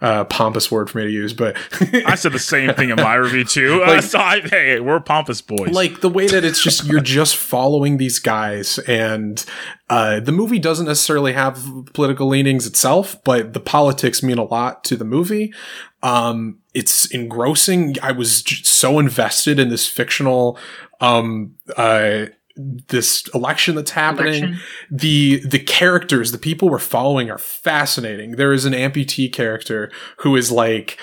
[0.00, 1.56] uh, pompous word for me to use, but
[2.06, 3.80] I said the same thing in my review too.
[3.92, 5.70] Like, uh, so I, hey, we're pompous boys.
[5.70, 9.44] Like the way that it's just you're just following these guys, and
[9.90, 14.84] uh, the movie doesn't necessarily have political leanings itself, but the politics mean a lot
[14.84, 15.52] to the movie.
[16.02, 17.96] Um, it's engrossing.
[18.02, 20.58] I was so invested in this fictional
[21.00, 24.44] um, uh, this election that's happening.
[24.44, 24.60] Election.
[24.90, 28.32] The the characters, the people we're following are fascinating.
[28.32, 30.98] There is an amputee character who is like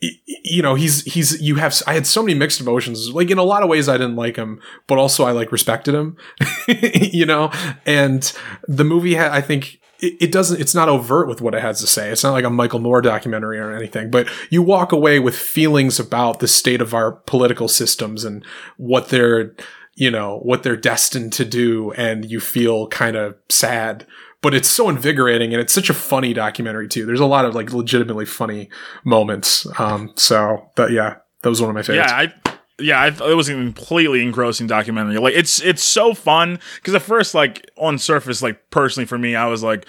[0.00, 3.42] you know he's he's you have i had so many mixed emotions like in a
[3.42, 6.16] lot of ways i didn't like him but also i like respected him
[6.68, 7.50] you know
[7.84, 8.32] and
[8.68, 11.80] the movie ha- i think it, it doesn't it's not overt with what it has
[11.80, 15.18] to say it's not like a michael moore documentary or anything but you walk away
[15.18, 18.44] with feelings about the state of our political systems and
[18.76, 19.52] what they're
[19.98, 24.06] you know, what they're destined to do and you feel kind of sad.
[24.40, 27.04] But it's so invigorating and it's such a funny documentary too.
[27.04, 28.70] There's a lot of like legitimately funny
[29.04, 29.66] moments.
[29.80, 32.12] Um, so but yeah, that was one of my favorites.
[32.12, 35.18] Yeah, I yeah, it was a completely engrossing documentary.
[35.18, 39.34] Like it's it's so fun because at first, like on surface, like personally for me,
[39.34, 39.84] I was like,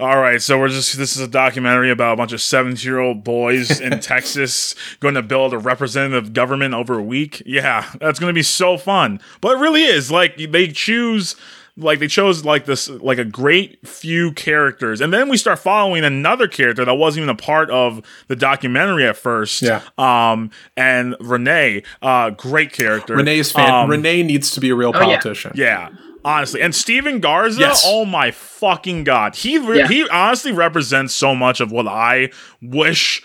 [0.00, 2.98] all right, so we're just this is a documentary about a bunch of 17 year
[2.98, 7.42] old boys in Texas going to build a representative government over a week.
[7.44, 9.20] Yeah, that's going to be so fun.
[9.40, 11.36] But it really is like they choose
[11.76, 16.04] like they chose like this like a great few characters and then we start following
[16.04, 21.14] another character that wasn't even a part of the documentary at first yeah um and
[21.20, 25.58] renee uh great character renee's fan um, renee needs to be a real politician oh,
[25.58, 25.88] yeah.
[25.90, 26.60] yeah honestly.
[26.62, 27.84] And Steven Garza, yes.
[27.86, 29.88] oh my fucking god, he re- yeah.
[29.88, 33.22] he honestly represents so much of what I wish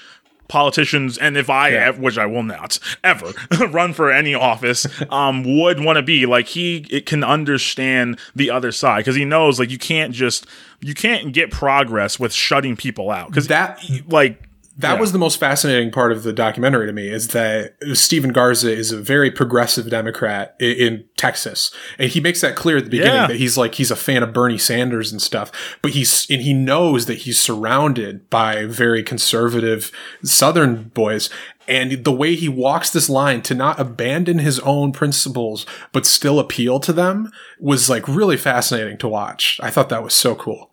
[0.48, 1.90] politicians and if i yeah.
[1.90, 3.34] which i will not ever
[3.70, 8.52] run for any office um would want to be like he it can understand the
[8.52, 10.46] other side because he knows like you can't just
[10.82, 14.45] you can't get progress with shutting people out because that like
[14.78, 15.00] that Yeah.
[15.00, 18.92] was the most fascinating part of the documentary to me is that Steven Garza is
[18.92, 23.14] a very progressive Democrat in, in Texas, and he makes that clear at the beginning
[23.14, 23.28] Yeah.
[23.28, 25.52] that he's like he's a fan of Bernie Sanders and stuff,
[25.82, 29.92] but he's and he knows that he's surrounded by very conservative
[30.24, 31.30] Southern boys.
[31.68, 36.38] And the way he walks this line to not abandon his own principles but still
[36.40, 39.60] appeal to them was like really fascinating to watch.
[39.64, 40.70] I thought that was so cool.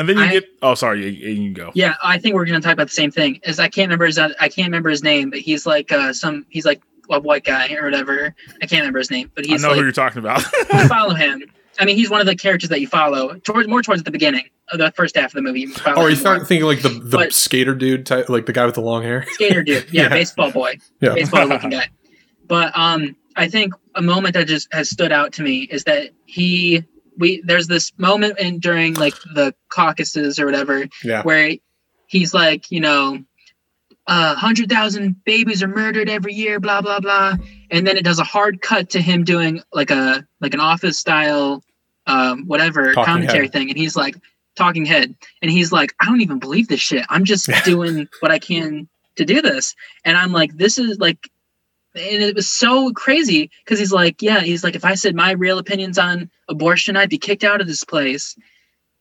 [0.00, 0.44] And then you I- get.
[0.62, 1.04] Oh, sorry.
[1.08, 1.70] You, you can go.
[1.74, 3.38] Yeah, I think we're gonna talk about the same thing.
[3.44, 6.46] Is I can't remember his I can't remember his name, but he's like uh, some
[6.48, 8.34] he's like a white guy or whatever.
[8.62, 10.42] I can't remember his name, but I he's know like who you're talking about.
[10.72, 11.42] you follow him.
[11.78, 14.44] I mean, he's one of the characters that you follow towards more towards the beginning
[14.72, 15.60] of the first half of the movie.
[15.62, 16.44] You Oh, are you him more.
[16.44, 19.24] thinking like the, the But- skater dude type, like the guy with the long hair?
[19.30, 19.86] skater dude.
[19.92, 20.08] Yeah, Yeah.
[20.08, 20.78] baseball boy.
[21.00, 21.14] Yeah.
[21.14, 21.88] Baseball looking guy.
[22.46, 26.10] But um I think a moment that just has stood out to me is that
[26.26, 26.84] he
[27.20, 31.22] we there's this moment in during like the caucuses or whatever Yeah.
[31.22, 31.52] where
[32.06, 33.22] he's like, you know,
[34.06, 37.34] uh, hundred thousand babies are murdered every year, blah blah blah,
[37.70, 40.98] and then it does a hard cut to him doing like a like an office
[40.98, 41.62] style,
[42.06, 43.52] um, whatever Talking commentary head.
[43.52, 44.16] thing, and he's like
[44.56, 47.04] talking head, and he's like, I don't even believe this shit.
[47.08, 51.30] I'm just doing what I can to do this, and I'm like, this is like,
[51.94, 55.32] and it was so crazy because he's like, yeah, he's like, if I said my
[55.32, 58.36] real opinions on abortion, I'd be kicked out of this place,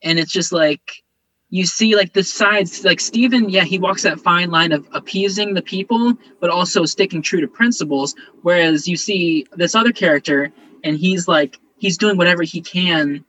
[0.04, 1.04] and it's just like
[1.52, 5.54] you see like the sides like Steven, yeah, he walks that fine line of appeasing
[5.56, 8.16] the people, but also sticking true to principles.
[8.44, 10.52] Whereas you see this other character,
[10.84, 13.24] and he's like he's doing whatever he can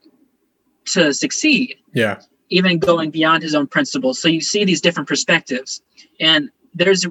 [0.86, 2.20] to succeed, Yeah.
[2.48, 4.20] even going beyond his own principles.
[4.20, 5.82] So you see these different perspectives,
[6.18, 7.06] and there's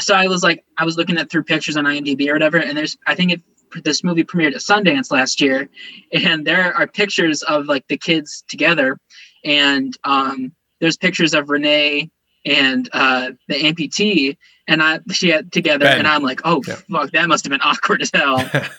[0.00, 2.76] so I was like I was looking at through pictures on IMDb or whatever, and
[2.76, 3.40] there's I think it
[3.84, 5.68] this movie premiered at Sundance last year,
[6.12, 8.98] and there are pictures of like the kids together,
[9.44, 12.10] and um, there's pictures of Renee
[12.46, 14.36] and uh, the amputee,
[14.66, 15.98] and I she had together, Ben.
[15.98, 16.76] and I'm like, oh Yeah.
[16.90, 18.48] fuck, that must have been awkward as hell.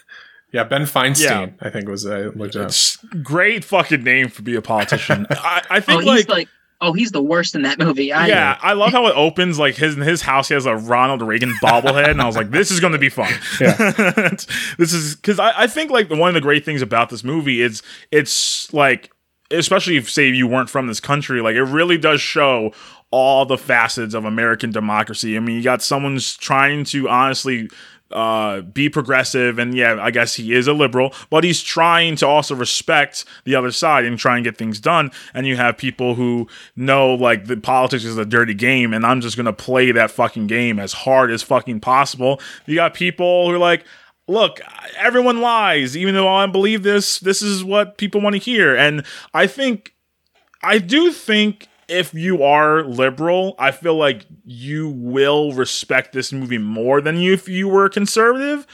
[0.51, 1.49] Yeah, Ben Feinstein, Yeah.
[1.61, 3.23] I think was I looked it up.
[3.23, 5.27] Great fucking name for be a politician.
[5.29, 6.49] I, I oh, think he's like, like,
[6.81, 8.13] oh, he's the worst in that movie.
[8.13, 9.59] I, yeah, I love how it opens.
[9.59, 12.51] Like his in his house, he has a Ronald Reagan bobblehead, and I was like,
[12.51, 13.31] this is going to be fun.
[13.59, 17.61] this is because I, I think like one of the great things about this movie
[17.61, 19.11] is it's like,
[19.51, 22.73] especially if say you weren't from this country, like it really does show
[23.11, 25.35] all the facets of American democracy.
[25.35, 27.69] I mean, you got someone's trying to honestly
[28.11, 32.25] uh be progressive and yeah i guess he is a liberal but he's trying to
[32.25, 35.11] also respect the other side and try and get things done.
[35.33, 39.21] And you have people who know like the politics is a dirty game and i'm
[39.21, 42.39] just gonna play that fucking game as hard as fucking possible.
[42.65, 43.85] You got people who are like
[44.27, 44.59] look
[44.97, 48.75] everyone lies even though i believe this this is what people want to hear.
[48.75, 49.93] And i think
[50.61, 56.57] I do think if you are liberal, I feel like you will respect this movie
[56.57, 58.65] more than you if you were conservative.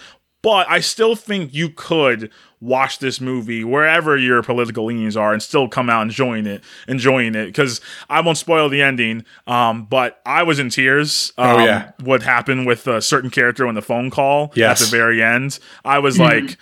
[0.41, 2.29] But I still think you could
[2.61, 7.33] watch this movie wherever your political leanings are and still come out enjoying it, enjoying
[7.33, 7.47] it.
[7.47, 11.33] Because I won't spoil the ending, um, but I was in tears.
[11.39, 11.91] Um, Oh, yeah.
[12.03, 14.81] what happened with a certain character on the phone call Yes.
[14.83, 15.57] at the very end?
[15.83, 16.57] I was like.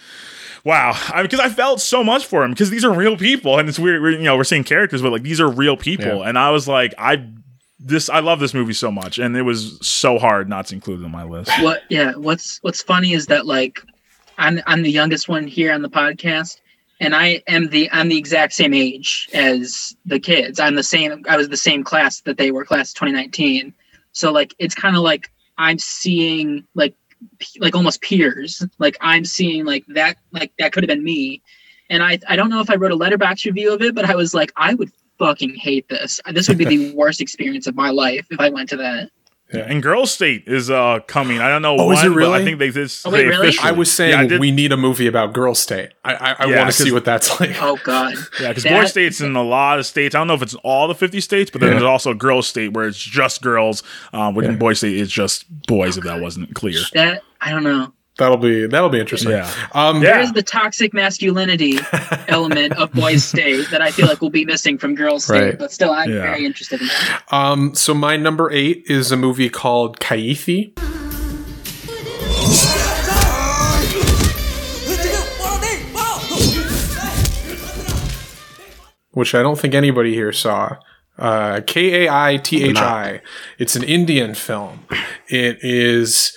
[0.65, 3.77] Wow, because I, felt so much for him because these are real people, and it's
[3.77, 4.01] weird.
[4.01, 6.29] we're- You know, we're seeing characters, but like these are real people, Yeah.
[6.29, 7.27] and I was like, I
[7.79, 11.01] this I love this movie so much, and it was so hard not to include
[11.01, 11.51] it on my list.
[11.61, 13.81] what yeah what's what's funny is that like
[14.37, 16.59] i'm i'm the youngest one here on the podcast
[17.01, 21.23] and i am the i'm the exact same age as the kids i'm the same
[21.27, 23.73] i was the same class that they were class 2019
[24.13, 27.02] so like it's kind of like i'm seeing like p-
[27.59, 28.65] like almost peers.
[28.79, 31.41] Like i'm seeing like that like that could have been me.
[31.89, 34.15] And i i don't know if i wrote a Letterboxd review of it but i
[34.15, 36.19] was like i would fucking hate this.
[36.31, 39.11] This would be the worst experience of my life if i went to that
[39.53, 39.61] Yeah.
[39.67, 41.39] And Girl State is uh coming.
[41.39, 42.41] I don't know Oh, when, is it but really?
[42.41, 43.47] I think they this Oh, wait, they really?
[43.49, 45.91] officially- I was saying yeah, I we need a movie about Girl State.
[46.03, 47.51] I I, I Yeah, want to see what that's like.
[47.61, 50.15] oh god yeah, because Boy State's in a lot of states.
[50.15, 51.73] I don't know if it's in all the fifty states, but then Yeah.
[51.79, 53.83] there's also Girl State where it's just girls.
[54.11, 54.51] Um, when Yeah.
[54.57, 55.97] Boy State is just boys.
[55.97, 56.79] If that wasn't clear.
[56.93, 59.31] that i don't know That'll be that'll be interesting.
[59.31, 59.51] Yeah.
[59.73, 60.17] Um, Yeah.
[60.17, 61.79] There's the toxic masculinity
[62.27, 65.57] element of boys' state that I feel like will be missing from girls' state, Right.
[65.59, 66.21] but still, I'm Yeah.
[66.21, 67.23] very interested in that.
[67.31, 70.73] Um, so my number eight is a movie called Kaithi.
[79.11, 80.77] Which I don't think anybody here saw.
[81.19, 83.21] Uh, K A I T H I.
[83.59, 84.85] It's an Indian film.
[85.27, 86.35] It is.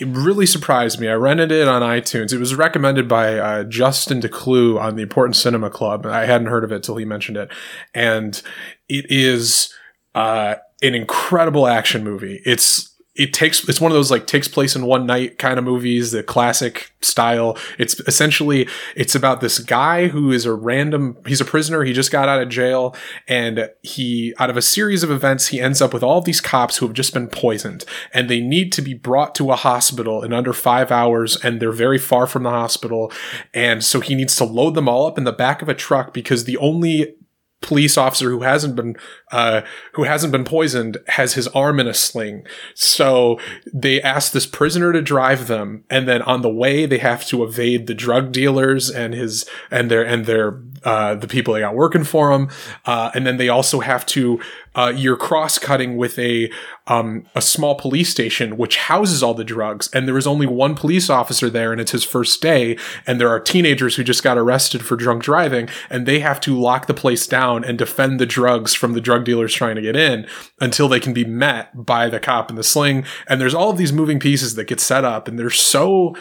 [0.00, 1.08] It really surprised me.
[1.08, 2.32] I rented it on iTunes.
[2.32, 6.04] It was recommended by uh, Justin Decloux on the Important Cinema Club.
[6.04, 7.48] I hadn't heard of it till he mentioned it,
[7.94, 8.42] and
[8.88, 9.72] it is
[10.14, 12.40] uh, an incredible action movie.
[12.44, 15.64] It's it takes it's one of those like takes place in one night kind of
[15.64, 17.56] movies the classic style.
[17.78, 22.10] It's essentially it's about this guy who is a random he's a prisoner he just
[22.10, 22.96] got out of jail
[23.28, 26.78] and he out of a series of events he ends up with all these cops
[26.78, 30.32] who have just been poisoned and they need to be brought to a hospital in
[30.32, 33.12] under five hours and they're very far from the hospital
[33.52, 36.12] and so he needs to load them all up in the back of a truck
[36.12, 37.14] because the only
[37.60, 38.94] police officer who hasn't been
[39.32, 39.62] uh,
[39.94, 42.46] who hasn't been poisoned has his arm in a sling.
[42.74, 43.40] So
[43.72, 47.42] they ask this prisoner to drive them, and then on the way they have to
[47.42, 51.74] evade the drug dealers and his and their and their uh, the people they got
[51.74, 52.48] working for him,
[52.86, 54.40] uh, and then they also have to
[54.74, 56.50] uh, you're cross cutting with a
[56.86, 60.74] um, a small police station which houses all the drugs, and there is only one
[60.74, 62.76] police officer there, and it's his first day,
[63.06, 66.58] and there are teenagers who just got arrested for drunk driving, and they have to
[66.58, 69.96] lock the place down and defend the drugs from the drug dealers trying to get
[69.96, 70.26] in
[70.60, 73.78] until they can be met by the cop in the sling, and there's all of
[73.78, 76.14] these moving pieces that get set up, and they're so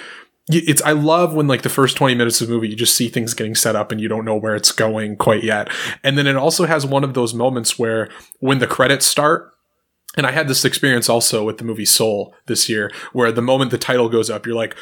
[0.48, 3.08] it's I love when like the first 20 minutes of the movie you just see
[3.08, 5.70] things getting set up and you don't know where it's going quite yet.
[6.04, 9.54] And then it also has one of those moments where when the credits start
[10.18, 13.72] and I had this experience also with the movie Soul this year where the moment
[13.72, 14.76] the title goes up you're like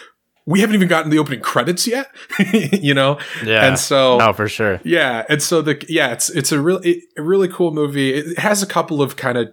[0.45, 2.11] we haven't even gotten the opening credits yet,
[2.53, 3.19] you know?
[3.45, 3.67] Yeah.
[3.67, 4.81] And so no, for sure.
[4.83, 8.13] Yeah, and so the yeah, it's it's a really a really cool movie.
[8.13, 9.51] It has a couple of kind of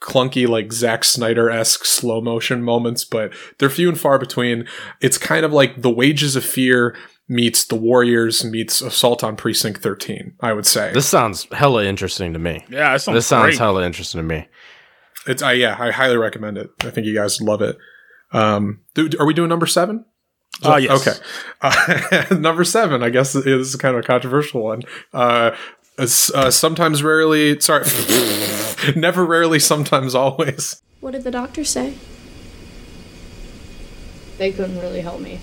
[0.00, 4.66] clunky like Zack Snyder esque slow motion moments, but they're few and far between.
[5.00, 6.96] It's kind of like The Wages of Fear
[7.28, 10.34] meets The Warriors meets Assault on Precinct 13.
[10.40, 12.64] I would say This sounds hella interesting to me.
[12.68, 13.58] Yeah, that sounds this sounds great.
[13.58, 14.48] hella interesting to me.
[15.26, 16.70] it's I yeah, I highly recommend it.
[16.82, 17.76] I think you guys love it.
[18.32, 20.04] Um, do- are we doing number seven?
[20.64, 21.06] Uh, yes.
[21.06, 21.18] Okay.
[21.62, 24.80] Uh, number seven, I guess, this is kind of a controversial one.
[25.12, 25.56] Uh, is,
[26.00, 27.84] uh, sometimes, rarely, sorry,
[28.96, 30.82] never, rarely, sometimes, always.
[31.00, 31.94] What did the doctor say?
[34.38, 35.40] They couldn't really help me.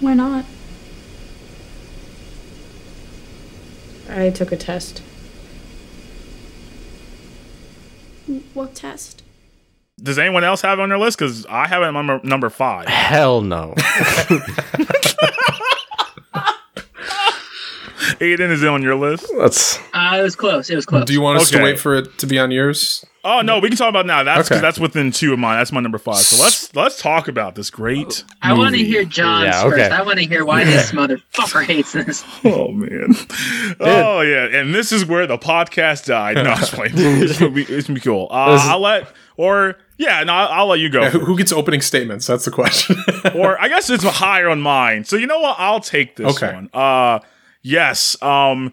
[0.00, 0.44] Why not?
[4.08, 5.02] I took a test.
[8.54, 9.22] What test?
[10.00, 11.18] Does anyone else have it on their list?
[11.18, 12.86] Because I have it on number, number five.
[12.88, 13.74] Hell no.
[18.20, 19.26] Aiden is it on your list?
[19.38, 20.68] That's Uh, it was close.
[20.70, 21.04] It was close.
[21.04, 23.04] Do you want us to wait for it to be on yours?
[23.24, 24.22] Oh no, we can talk about it now.
[24.22, 24.60] That's 'cause Okay.
[24.62, 25.58] that's within two of mine.
[25.58, 26.16] That's my number five.
[26.18, 28.24] So let's let's talk about this great.
[28.42, 29.90] I want to hear John's Yeah, first.
[29.92, 32.24] I want to hear why this motherfucker hates this.
[32.44, 33.14] Oh man.
[33.80, 36.36] Oh yeah, and this is where the podcast died.
[36.36, 36.92] No, I'm playing.
[36.96, 38.28] It's gonna be, it's gonna be cool.
[38.30, 41.02] Uh, is- I'll let or yeah, no, I'll, I'll let you go.
[41.02, 42.26] Yeah, who, who gets opening statements?
[42.26, 42.96] That's the question.
[43.34, 45.04] or I guess it's higher on mine.
[45.04, 45.56] So you know what?
[45.58, 46.54] I'll take this Okay.
[46.54, 46.70] one.
[46.72, 47.18] Uh
[47.62, 48.20] yes.
[48.22, 48.72] Um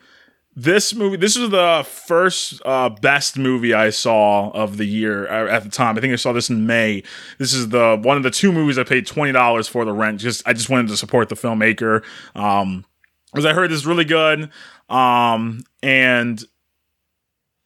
[0.57, 5.63] this movie this is the first uh best movie I saw of the year at
[5.63, 5.97] the time.
[5.97, 7.03] I think I saw this in May.
[7.39, 10.19] This is the one of the two movies I paid $20 for the rent.
[10.21, 12.03] Just I just wanted to support the filmmaker.
[12.35, 12.85] Um
[13.33, 14.49] because I heard this is really good.
[14.89, 16.43] Um and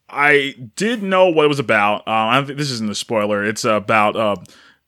[0.09, 2.01] I did know what it was about.
[2.01, 3.43] Uh, I think this isn't a spoiler.
[3.43, 4.37] It's about, uh,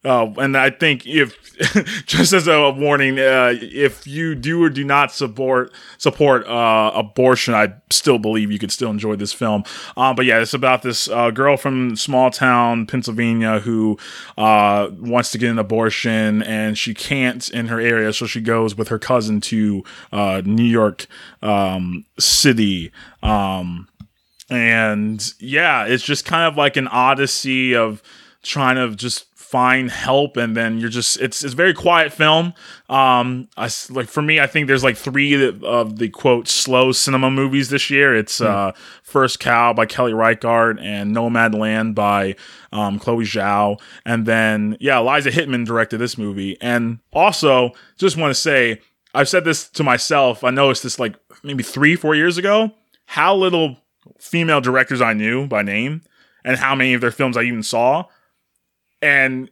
[0.04, 1.38] uh, and I think if,
[2.08, 7.54] just as a warning, uh, if you do or do not support support uh, abortion,
[7.54, 9.64] I still believe you could still enjoy this film.
[9.96, 14.00] Um, but yeah, it's about this uh, girl from small town Pennsylvania who
[14.40, 18.76] uh, wants to get an abortion and she can't in her area, so she goes
[18.76, 21.06] with her cousin to uh, New York
[21.44, 22.92] um, City.
[23.22, 23.88] Um,
[24.50, 28.02] and yeah, it's just kind of like an odyssey of
[28.44, 32.54] trying to just find help and then you're just it's it's very quiet film.
[32.90, 37.30] Um I, like for me i think there's like three of the quote slow cinema
[37.30, 38.16] movies this year.
[38.16, 38.72] It's uh
[39.04, 42.36] first cow by kelly reichardt and Nomadland by
[42.72, 43.78] um chloe zhao.
[44.06, 46.58] And then yeah eliza Hittman directed this movie.
[46.62, 48.80] And also just want to say
[49.14, 50.46] i've said this to myself.
[50.46, 52.72] I noticed this like maybe three four years ago.
[53.06, 53.76] How little
[54.18, 56.04] female directors I knew by name
[56.46, 58.06] and how many of their films I even saw.
[59.02, 59.50] And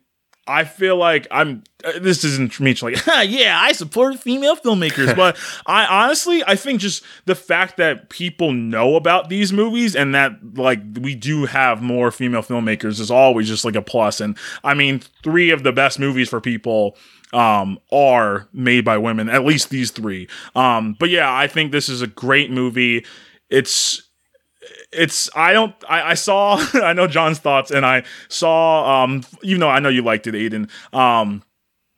[0.47, 1.64] I feel like I'm.
[1.84, 2.97] uh, This isn't me like,
[3.28, 5.38] yeah, I support female filmmakers, but
[5.68, 10.32] I honestly, I think just the fact that people know about these movies and that
[10.56, 14.20] like we do have more female filmmakers is always just like a plus.
[14.22, 16.97] And I mean, three of the best movies for people
[17.32, 21.88] um are made by women at least these three um but yeah i think this
[21.88, 23.06] is a great movie
[23.52, 24.09] it's
[24.91, 29.59] it's I don't I, I saw I know John's thoughts and I saw um even
[29.59, 31.43] though I know you liked it Aiden um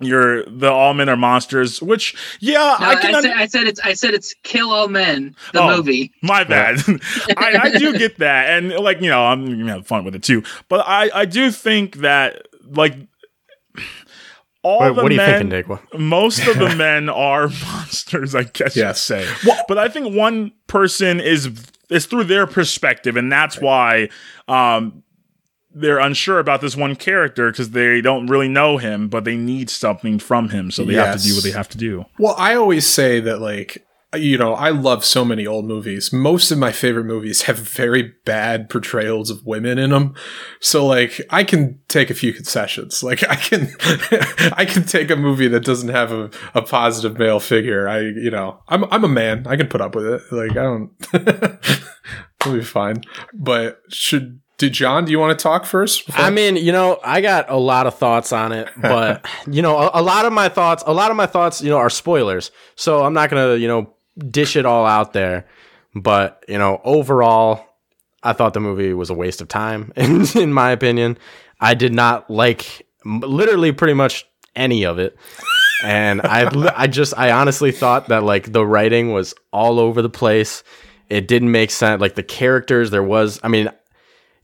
[0.04, 3.14] you're the all men are monsters, which yeah, No, I I, can.
[3.14, 6.12] un- said, I said it's I said it's Kill All Men, the Oh, movie.
[6.24, 6.80] My bad.
[7.38, 10.24] I, I do get that, and like you know, I'm gonna have fun with it
[10.24, 10.42] too.
[10.70, 12.96] But I I do think that like
[14.64, 15.70] all What- the what are you men, thinking, Dick?
[15.70, 18.34] What- most of the men are monsters.
[18.36, 19.28] I guess you'd say.
[19.68, 21.48] But I think one person is
[21.92, 24.10] is through their perspective, and that's why
[24.48, 25.04] um
[25.74, 29.70] they're unsure about this one character because they don't really know him, but they need
[29.70, 32.06] something from him, so they have to do what they have to do.
[32.20, 33.86] Well, I always say that, like,
[34.16, 36.12] you know, I love so many old movies.
[36.12, 40.16] Most of my favorite movies have very bad portrayals of women in them.
[40.60, 43.02] So, like, I can take a few concessions.
[43.12, 43.74] Like, I can,
[44.58, 47.88] I can take a movie that doesn't have a, a positive male figure.
[47.88, 49.46] I, you know, I'm, I'm a man.
[49.48, 50.22] I can put up with it.
[50.32, 50.92] Like, I don't,
[52.42, 53.04] it'll be fine.
[53.34, 56.06] But should, did John, do you want to talk first?
[56.06, 59.62] before- I mean, you know, I got a lot of thoughts on it, but you
[59.62, 61.90] know, a, a lot of my thoughts, a lot of my thoughts, you know, are
[61.90, 62.52] spoilers.
[62.76, 65.48] So I'm not gonna, you know, dish it all out there.
[65.96, 67.66] But you know, overall,
[68.24, 71.18] I thought the movie was a waste of time, in, in my opinion.
[71.60, 75.18] I did not like literally pretty much any of it.
[75.84, 80.10] And I, I just, I honestly thought that like the writing was all over the
[80.10, 80.64] place.
[81.10, 82.00] It didn't make sense.
[82.00, 83.70] Like the characters, there was, I mean,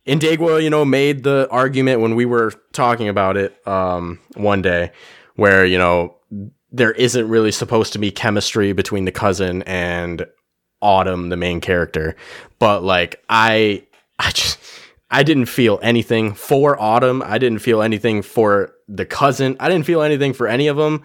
[0.07, 4.91] Indigua, you know, made the argument when we were talking about it um, one day,
[5.36, 6.15] where you know
[6.72, 10.26] there isn't really supposed to be chemistry between the cousin and
[10.82, 12.15] Autumn, the main character,
[12.59, 13.84] but like I,
[14.20, 14.59] I just
[15.09, 17.24] I didn't feel anything for Autumn.
[17.26, 19.55] I didn't feel anything for the cousin.
[19.59, 21.03] I didn't feel anything for any of them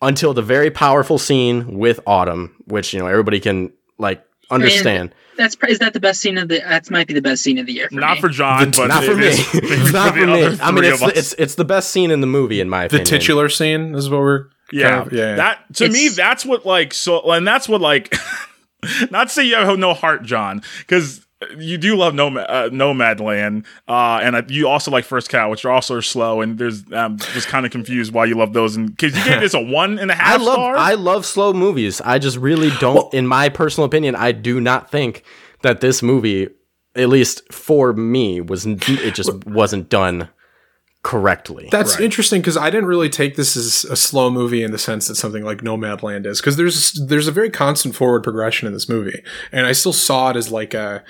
[0.00, 5.14] until the very powerful scene with Autumn, which you know everybody can like understand.
[5.36, 6.58] That's pr- is that the best scene of the?
[6.58, 7.88] That might be the best scene of the year.
[7.88, 8.20] For Not me.
[8.20, 9.26] for John, but not for me.
[9.28, 9.38] is
[9.92, 10.58] not the for me.
[10.60, 12.86] I mean, it's the, it's it's the best scene in the movie, in my the
[12.96, 13.04] opinion.
[13.04, 15.34] The titular scene is what we're, Yeah, kind of- yeah.
[15.36, 18.14] that to me, that's what like so, and that's what like.
[19.10, 21.24] not to say you have no heart, John, because
[21.58, 25.64] you do love Nomad, uh, Nomadland, uh, and uh, you also like First Cow, which
[25.64, 26.40] are also slow.
[26.40, 29.40] And there's um, was kind of confused why you love those, and because you gave
[29.40, 30.34] this a one and a half.
[30.34, 30.76] and a I half love star.
[30.76, 32.00] I love slow movies.
[32.00, 35.22] I just really don't in my personal opinion, I do not think
[35.62, 36.48] that this movie
[36.94, 40.28] at least for me was it just wasn't done
[41.02, 41.68] correctly.
[41.70, 45.08] That's interesting because I didn't really take this as a slow movie in the sense
[45.08, 48.88] that something like Nomadland is because there's there's a very constant forward progression in this
[48.88, 51.02] movie, and I still saw it as like a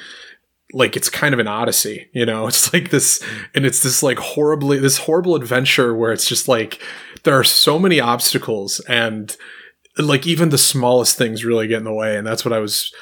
[0.72, 2.46] like it's kind of an odyssey, you know.
[2.52, 3.22] It's like this,
[3.54, 6.80] and it's this like horribly this horrible adventure where it's just like
[7.24, 9.36] there are so many obstacles and
[9.98, 12.92] like even the smallest things really get in the way, and that's what I was.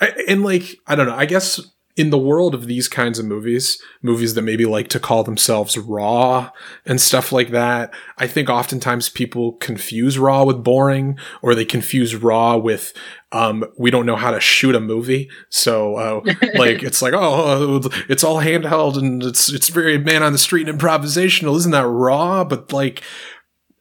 [0.00, 1.60] I, and like I don't know, I guess
[1.98, 5.76] in the world of these kinds of movies, movies that maybe like to call themselves
[5.76, 6.48] raw
[6.86, 12.14] and stuff like that, I think oftentimes people confuse raw with boring, or they confuse
[12.14, 12.92] raw with
[13.32, 15.28] um, we don't know how to shoot a movie.
[15.48, 16.20] So uh,
[16.54, 20.68] like it's like oh, it's all handheld and it's it's very man on the street
[20.68, 21.56] and improvisational.
[21.56, 22.44] Isn't that raw?
[22.44, 23.02] But like.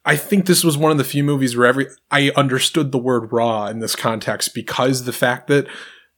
[0.05, 3.33] I think this was one of the few movies where every I understood the word
[3.33, 5.67] raw in this context because the fact that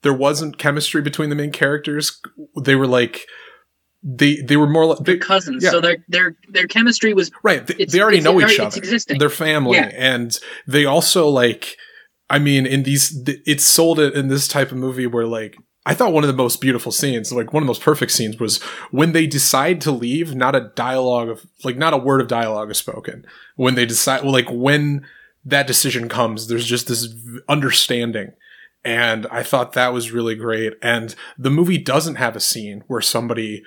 [0.01, 2.19] there wasn't chemistry between the main characters.
[2.63, 3.25] They were like
[4.03, 5.71] they they were more like They're cousins, Yeah.
[5.71, 7.65] so their their their chemistry was right.
[7.67, 8.77] They, they already know each other.
[8.77, 9.19] existing.
[9.19, 9.91] They're family, Yeah.
[9.93, 10.37] and
[10.67, 11.75] they also like.
[12.31, 15.55] I mean, in these, th- it's sold it in this type of movie where like.
[15.85, 18.39] I thought one of the most beautiful scenes, like one of the most perfect scenes,
[18.39, 20.35] was when they decide to leave.
[20.35, 23.25] Not a dialogue of, like, not a word of dialogue is spoken.
[23.55, 25.07] When they decide, well, like when
[25.45, 27.07] that decision comes, there's just this
[27.47, 28.33] understanding
[28.89, 30.73] and I thought that was really great.
[30.81, 33.61] And the movie doesn't have a scene where somebody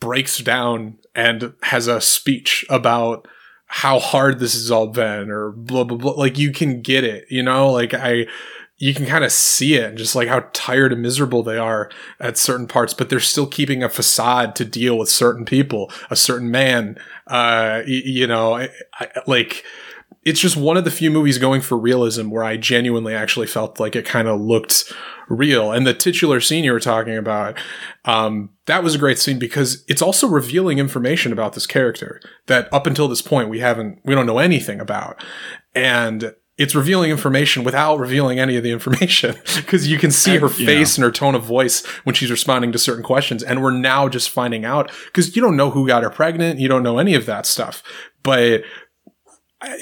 [0.00, 3.28] breaks down and has a speech about
[3.66, 6.12] how hard this has all been or blah blah blah.
[6.12, 7.70] Like you can get it, you know.
[7.70, 8.26] Like I,
[8.78, 11.90] you can kind of see it, and just like how tired and miserable they are
[12.18, 16.16] at certain parts, but they're still keeping a facade to deal with certain people, a
[16.16, 16.96] certain man.
[17.26, 19.64] Uh, y- you know, I, I, like
[20.24, 23.80] it's just one of the few movies going for realism where I genuinely actually felt
[23.80, 24.92] like it kind of looked
[25.28, 25.72] real.
[25.72, 27.58] And the titular scene you were talking about,
[28.04, 32.68] um, that was a great scene because it's also revealing information about this character that
[32.72, 35.22] up until this point we haven't, we don't know anything about.
[35.74, 40.48] And it's revealing information without revealing any of the information because you can see her
[40.58, 40.66] Yeah.
[40.66, 43.42] face and her tone of voice when she's responding to certain questions.
[43.42, 46.60] And we're now just finding out because you don't know who got her pregnant.
[46.60, 47.82] You don't know any of that stuff.
[48.22, 48.62] But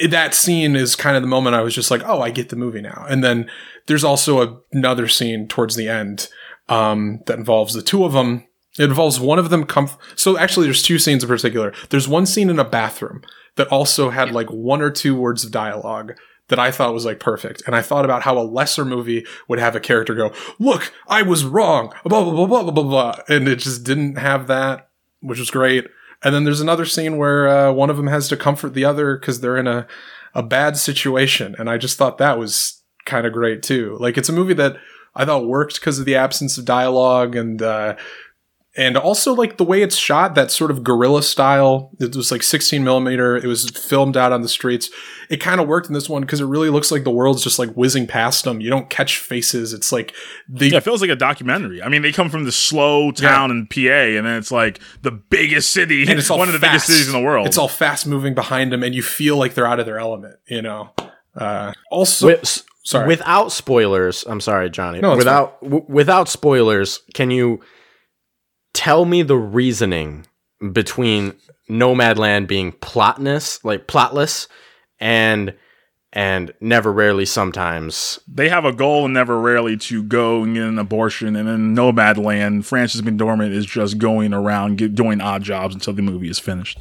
[0.07, 2.55] that scene is kind of the moment I was just like, oh, I get the
[2.55, 3.05] movie now.
[3.09, 3.49] And then
[3.87, 6.27] there's also a- another scene towards the end
[6.69, 8.45] um, that involves the two of them.
[8.79, 9.89] It involves one of them come.
[10.15, 11.73] So actually, there's two scenes in particular.
[11.89, 13.21] There's one scene in a bathroom
[13.55, 16.13] that also had like one or two words of dialogue
[16.47, 17.63] that I thought was like perfect.
[17.65, 21.21] And I thought about how a lesser movie would have a character go, "Look, I
[21.21, 23.15] was wrong," blah blah blah blah blah blah, blah.
[23.27, 25.87] and it just didn't have that, which was great.
[26.23, 29.17] And then there's another scene where uh, one of them has to comfort the other
[29.17, 29.87] because they're in a
[30.33, 33.97] a bad situation, and I just thought that was kind of great too.
[33.99, 34.77] Like it's a movie that
[35.15, 37.95] I thought worked because of the absence of dialogue and uh,
[38.77, 41.91] and also like the way it's shot, that sort of guerrilla style.
[41.99, 43.35] It was like 16 millimeter.
[43.35, 44.89] It was filmed out on the streets.
[45.29, 47.59] It kind of worked in this one because it really looks like the world's just
[47.59, 48.61] like whizzing past them.
[48.61, 49.73] You don't catch faces.
[49.73, 50.13] It's like
[50.47, 51.83] they Yeah, it feels like a documentary.
[51.83, 55.11] I mean, they come from the slow town in PA, and then it's like the
[55.11, 57.47] biggest city, and it's all one of the biggest cities in the world.
[57.47, 60.37] It's all fast moving behind them, and you feel like they're out of their element.
[60.47, 60.91] You know.
[61.35, 63.07] Uh, also, With, sorry.
[63.07, 64.99] Without spoilers, I'm sorry, Johnny.
[64.99, 67.61] No, without w- without spoilers, can you
[68.73, 70.25] tell me the reasoning
[70.71, 71.33] between
[71.69, 74.47] Nomadland being plotless, like plotless,
[74.99, 75.53] and
[76.13, 78.19] and never, rarely, sometimes?
[78.27, 81.73] they have a goal and never rarely to go and get an abortion, and in
[81.73, 86.37] Nomadland, Frances McDormand is just going around get, doing odd jobs until the movie is
[86.37, 86.77] finished.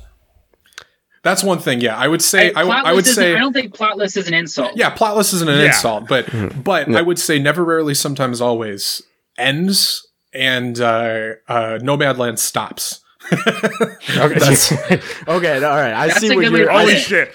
[1.22, 1.80] that's one thing.
[1.80, 2.48] Yeah, I would say.
[2.54, 3.36] I Plotless would say.
[3.36, 4.72] I don't think plotless is an insult.
[4.74, 5.66] Yeah, plotless isn't an Yeah.
[5.66, 6.28] insult, but
[6.64, 9.00] but I would say never, rarely, sometimes, always
[9.38, 13.00] ends, and uh, uh, Nomadland stops.
[13.32, 14.72] Okay, That's-
[15.28, 15.92] okay, all right.
[15.92, 16.66] I That's see what you're.
[16.66, 17.00] to Holy it.
[17.00, 17.34] shit!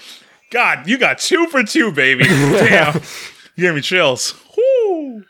[0.50, 2.24] God, you got two for two, baby.
[2.28, 3.00] Damn,
[3.54, 4.34] you gave me chills.
[4.56, 5.24] Whoo.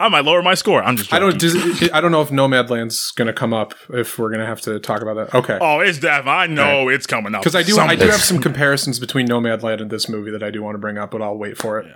[0.00, 0.82] I might lower my score.
[0.82, 1.12] I'm just.
[1.12, 1.38] I don't.
[1.38, 3.74] Does, I don't know if Nomadland's going to come up.
[3.90, 5.58] If we're going to have to talk about that, okay.
[5.60, 6.26] Oh, it's def.
[6.26, 9.82] I know it's coming up Because I do, I do have some comparisons between Nomadland
[9.82, 11.86] and this movie that I do want to bring up, but I'll wait for it.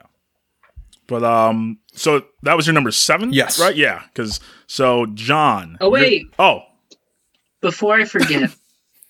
[1.09, 3.33] But um, so that was your number seven.
[3.33, 3.59] Yes.
[3.59, 3.75] Right.
[3.75, 4.03] Yeah.
[4.13, 5.77] Because so John.
[5.81, 6.27] Oh, wait.
[6.39, 6.61] Oh,
[7.61, 8.51] Before I forget,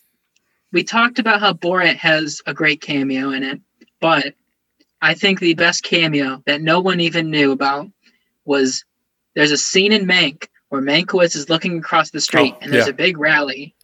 [0.73, 3.61] we talked about how Borat has a great cameo in it,
[4.01, 4.35] but
[5.03, 7.89] I think the best cameo that no one even knew about
[8.45, 8.85] was
[9.35, 12.87] there's a scene in Mank where Mankiewicz is looking across the street Oh, and there's
[12.87, 12.91] yeah.
[12.91, 13.75] a big rally.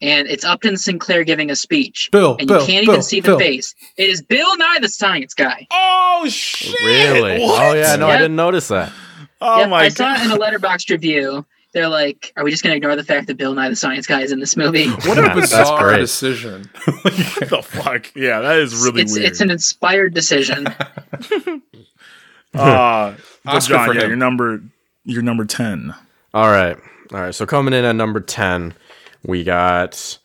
[0.00, 2.08] And it's Upton Sinclair giving a speech.
[2.12, 3.38] Bill, and Bill, you can't Bill, even see the Bill.
[3.38, 3.74] face.
[3.96, 5.66] It is Bill Nye the Science Guy.
[5.72, 6.72] Oh shit!
[6.84, 7.40] Really?
[7.40, 7.62] What?
[7.62, 8.92] Oh yeah, no, I didn't notice that.
[9.40, 10.20] Oh Yep, my I saw god!
[10.20, 11.44] it in a Letterboxd review.
[11.74, 14.06] They're like, "Are we just going to ignore the fact that Bill Nye the Science
[14.06, 15.98] Guy is in this movie?" What a That's bizarre great.
[15.98, 16.70] decision.
[17.02, 17.14] what
[17.50, 18.14] the fuck?
[18.16, 19.26] Yeah, that is really it's weird.
[19.26, 20.66] it's an inspired decision.
[22.54, 24.62] uh, but Oscar John, yeah, your number,
[25.04, 25.94] your number ten.
[26.34, 26.76] All right.
[27.12, 27.34] All right.
[27.34, 28.74] So coming in at number 10,
[29.24, 30.18] we got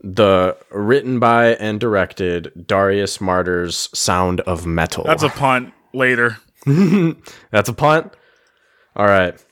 [0.00, 5.04] the written by and directed Darius Marder's Sound of Metal.
[5.04, 5.72] That's a punt.
[5.92, 6.38] Later.
[7.50, 8.12] That's a punt.
[8.94, 9.42] All right.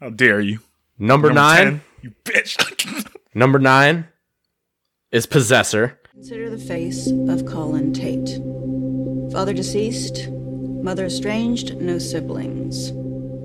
[0.00, 0.60] How dare you?
[0.98, 1.64] Number, 9.
[1.64, 3.10] 10, you bitch.
[3.34, 4.06] Number 9
[5.10, 5.98] is Possessor.
[6.10, 8.40] Consider the face of Colin Tate.
[9.32, 12.92] Father deceased, mother estranged, no siblings.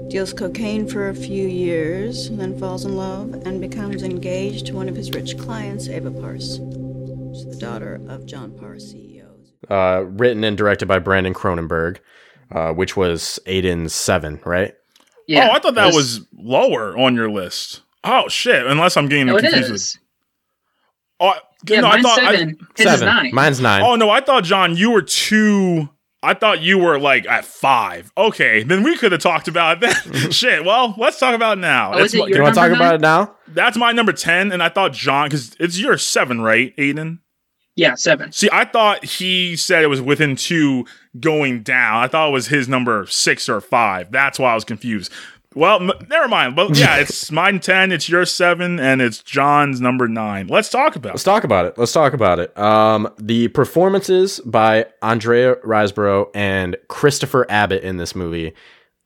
[0.10, 4.89] Deals cocaine for a few years, then falls in love and becomes engaged to one
[4.89, 6.55] of his rich clients, Ava Parse.
[6.55, 9.28] She's the daughter of John Parse, CEO.
[9.70, 11.97] Uh, written and directed by Brandon Cronenberg,
[12.51, 14.74] uh, which was eight Aiden's 7, right?
[15.28, 17.82] Yeah, oh, I thought that that's- was lower on your list.
[18.03, 18.66] Oh shit!
[18.66, 19.72] Unless I'm getting No, confused.
[19.72, 19.97] with-
[21.20, 21.34] Oh,
[21.68, 22.57] Yeah, no, I mine's thought I- seven.
[22.78, 23.05] His is 7.
[23.05, 23.30] nine.
[23.34, 23.82] Mine's 9.
[23.84, 25.89] Oh no, I thought John, you were two.
[26.22, 28.11] I thought you were like at five.
[28.17, 29.93] Okay, then we could have talked about that.
[30.32, 30.65] Shit.
[30.65, 31.93] Well, let's talk about it now.
[31.93, 33.36] Oh, That's is it my- you want to talk number about it now?
[33.47, 37.20] That's my number ten, and I thought John because it's your seven, right, Aiden?
[37.76, 38.34] Yeah, seven.
[38.34, 40.86] See, I thought he said it was within two
[41.17, 42.03] going down.
[42.03, 44.11] I thought it was his number six or five.
[44.11, 45.13] That's why I was confused.
[45.56, 46.56] Well, m- never mind.
[46.56, 50.47] But yeah, it's mine ten, it's your seven, and it's John's number nine.
[50.47, 51.26] Let's talk about Let's it.
[51.26, 51.78] talk about it.
[51.78, 52.56] Let's talk about it.
[52.58, 58.54] Um, the performances by Andrea Riseborough and Christopher Abbott in this movie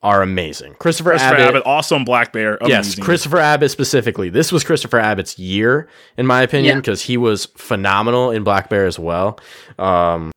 [0.01, 0.73] are amazing.
[0.79, 2.57] Christopher, Christopher Abbott, Abbott, awesome Black Bear.
[2.65, 2.99] yes.
[2.99, 4.27] Christopher Abbott specifically.
[4.27, 5.87] This was Christopher Abbott's year,
[6.17, 6.81] in my opinion, Yeah.
[6.81, 9.39] because he was phenomenal in Black Bear as well.
[9.79, 10.32] Um,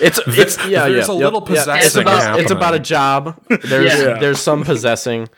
[0.00, 1.64] it's it's yeah There's yeah a yep, little yeah.
[1.78, 3.40] It's about it's about a job.
[3.48, 4.18] There's Yeah.
[4.18, 5.28] there's some possessing.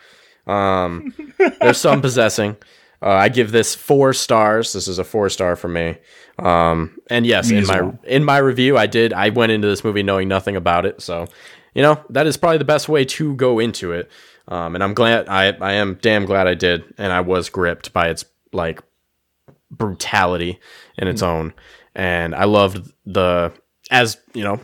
[0.47, 1.15] Um,
[1.61, 2.57] there's some possessing.
[3.03, 4.73] Uh, I give this four stars.
[4.73, 5.97] This is a four star for me.
[6.39, 7.99] Um, and yes, Me in my well.
[8.05, 9.13] in my review, I did.
[9.13, 11.27] I went into this movie knowing nothing about it, so
[11.75, 14.11] you know that is probably the best way to go into it.
[14.49, 15.29] Um, and I'm glad.
[15.29, 18.81] I I am damn glad I did, and I was gripped by its like
[19.71, 20.59] brutality
[20.99, 21.53] in its own.
[21.95, 23.53] And I loved the
[23.95, 24.61] as you know,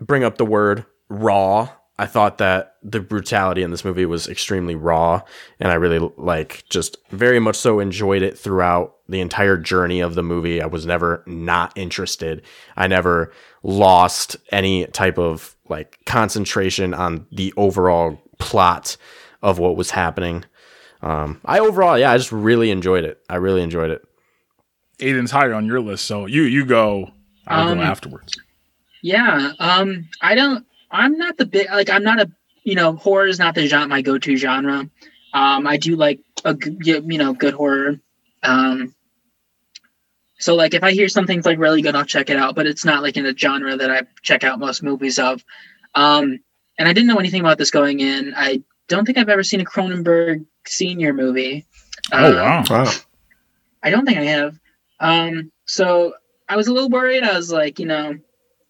[0.00, 1.68] bring up the word raw.
[1.98, 5.20] I thought that the brutality in this movie was extremely raw,
[5.58, 10.14] and I really like just very much so enjoyed it throughout the entire journey of
[10.14, 10.62] the movie.
[10.62, 12.42] I was never not interested.
[12.74, 18.96] I never lost any type of like concentration on the overall plot
[19.42, 20.44] of what was happening.
[21.02, 23.20] Um, I overall, yeah, I just really enjoyed it.
[23.28, 24.02] I really enjoyed it.
[25.00, 27.10] Aiden's higher on your list, so you you go.
[27.46, 28.32] I'll Um, go afterwards.
[29.02, 29.52] Yeah.
[29.58, 30.66] Um, I don't.
[30.90, 31.90] I'm not the big like.
[31.90, 32.30] I'm not a.
[32.62, 34.88] You know, horror is not the genre my go-to genre.
[35.32, 37.98] Um, I do like a, you know good horror.
[38.42, 38.94] Um,
[40.38, 42.54] so like if I hear something's like really good, I'll check it out.
[42.54, 45.44] But it's not like in a genre that I check out most movies of.
[45.94, 46.40] Um,
[46.78, 48.34] and I didn't know anything about this going in.
[48.36, 51.66] I don't think I've ever seen a Cronenberg senior movie.
[52.12, 52.64] Oh Um, wow!
[52.68, 52.92] Wow.
[53.82, 54.58] I don't think I have.
[54.98, 56.14] Um, so
[56.48, 57.22] I was a little worried.
[57.22, 58.18] I was like, you know,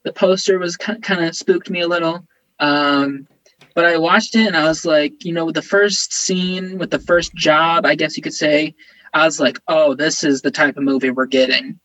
[0.05, 2.27] the poster was kind of spooked me a little.
[2.59, 3.27] Um,
[3.75, 6.91] but I watched it and I was like, you know, with the first scene, with
[6.91, 8.75] the first job, I guess you could say,
[9.13, 11.81] I was like, oh, this is the type of movie we're getting.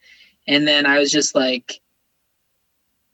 [0.48, 1.80] And then I was just like,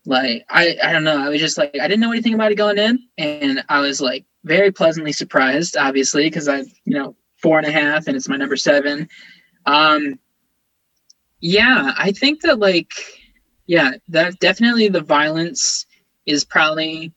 [0.06, 1.24] like I, I don't know.
[1.24, 4.02] I was just like I didn't know anything about it going in, and I was
[4.02, 8.28] like very pleasantly surprised, obviously, because I, you know, four and a half, and it's
[8.28, 9.08] my number seven.
[9.66, 10.20] Um,
[11.40, 12.92] yeah, I think that like,
[13.72, 15.86] yeah, that definitely the violence
[16.26, 17.14] is probably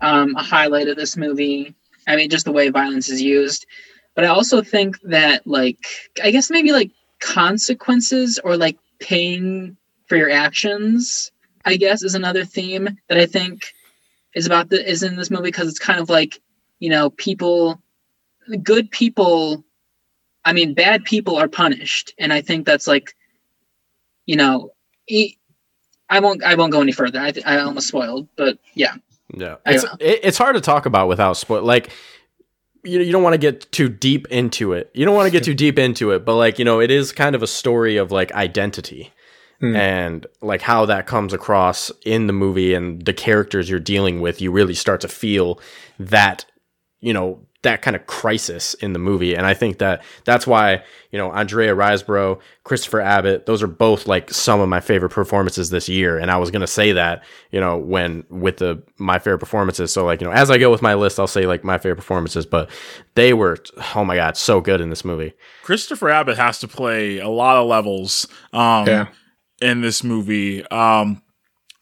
[0.00, 1.74] um, a highlight of this movie.
[2.08, 3.66] I mean, just the way violence is used,
[4.14, 5.78] but I also think that like,
[6.24, 6.90] I guess maybe like
[7.20, 11.32] consequences or like paying for your actions.
[11.66, 13.74] I guess is another theme that I think
[14.34, 16.40] is about the is in this movie because it's kind of like
[16.80, 17.82] you know people,
[18.62, 19.64] good people
[20.44, 23.14] I mean, bad people are punished, and I think that's like,
[24.26, 24.72] you know,
[25.08, 25.37] e-
[26.10, 26.42] I won't.
[26.42, 27.20] I won't go any further.
[27.20, 28.94] I, I almost spoiled, but yeah.
[29.34, 31.62] Yeah, it's it, it's hard to talk about without spoil.
[31.62, 31.90] Like,
[32.82, 34.90] you you don't want to get too deep into it.
[34.94, 37.12] You don't want to get too deep into it, but like you know, it is
[37.12, 39.12] kind of a story of like identity
[39.60, 39.74] Hmm.
[39.74, 44.40] and like how that comes across in the movie and the characters you're dealing with.
[44.40, 45.60] You really start to feel
[45.98, 46.44] that
[47.00, 49.34] you know that kind of crisis in the movie.
[49.34, 54.06] And i think that that's why you know andrea riseborough christopher abbott those are both
[54.06, 56.18] like some of my favorite performances this year.
[56.18, 59.92] And i was going to say that you know when with the my favorite performances.
[59.92, 61.96] So like you know as i go with my list i'll say like my favorite
[61.96, 62.46] performances.
[62.46, 62.70] But
[63.14, 63.58] they were
[63.96, 65.32] oh my god so good in this movie.
[65.64, 69.08] Christopher Abbott has to play a lot of levels um, Yeah.
[69.60, 70.64] in this movie.
[70.68, 71.22] Um,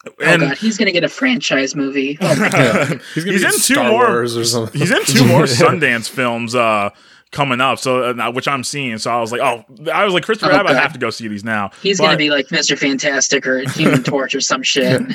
[0.06, 2.18] Oh god, he's gonna get a franchise movie.
[2.20, 2.48] Oh my
[3.14, 4.06] he's, gonna be in in two Star more.
[4.06, 4.80] Wars or something.
[4.80, 6.90] He's in two more Sundance films uh,
[7.32, 8.96] coming up, so uh, which I'm seeing.
[8.98, 11.10] So I was like, oh, I was like, Christopher Oh, Abbott, I have to go
[11.10, 11.70] see these now.
[11.82, 12.78] He's But- gonna be like Mr.
[12.78, 15.00] Fantastic or Human Torch or some shit.
[15.00, 15.12] Andrea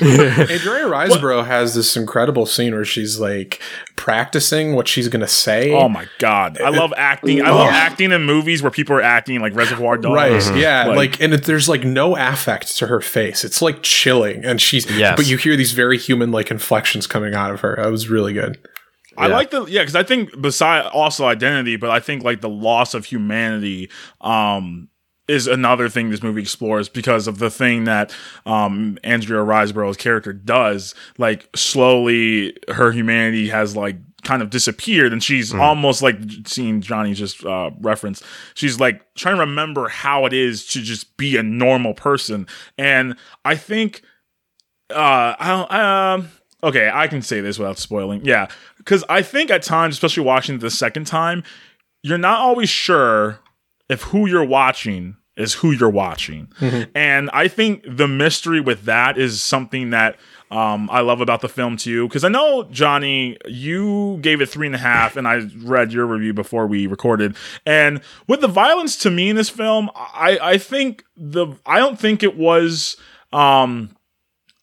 [0.86, 3.60] Riseborough has this incredible scene where she's like
[3.96, 5.72] practicing what she's gonna say.
[5.72, 7.42] Oh my god, I love acting.
[7.42, 10.50] I love acting in movies where people are acting like Reservoir Dogs.
[10.50, 13.44] Right, yeah, like, and it, there's like no affect to her face.
[13.44, 14.90] It's like chilling, and she's.
[14.90, 15.16] Yes.
[15.16, 17.76] But you hear these very human like inflections coming out of her.
[17.76, 18.58] That was really good.
[19.16, 19.34] I Yeah.
[19.34, 22.94] like the yeah because I think beside also identity, but I think like the loss
[22.94, 23.90] of humanity
[24.20, 24.88] um
[25.28, 28.14] is another thing this movie explores because of the thing that
[28.46, 30.94] um Andrea Riseborough's character does.
[31.18, 37.12] Like slowly, her humanity has like kind of disappeared, and she's almost like seeing Johnny
[37.12, 38.22] just uh, reference.
[38.54, 42.46] She's like trying to remember how it is to just be a normal person,
[42.78, 44.02] and I think
[44.90, 46.28] uh I don't um
[46.64, 48.24] okay, I can say this without spoiling.
[48.24, 48.46] Yeah,
[48.84, 51.42] cuz I think at times, especially watching it the second time,
[52.02, 53.40] you're not always sure
[53.88, 56.48] if who you're watching is who you're watching.
[56.94, 60.18] And I think the mystery with that is something that
[60.50, 62.06] um, I love about the film too.
[62.06, 66.04] Because I know Johnny, you gave it three and a half, and I read your
[66.04, 67.34] review before we recorded.
[67.64, 71.98] And with the violence to me in this film, I I think the I don't
[71.98, 72.96] think it was.
[73.32, 73.96] Um,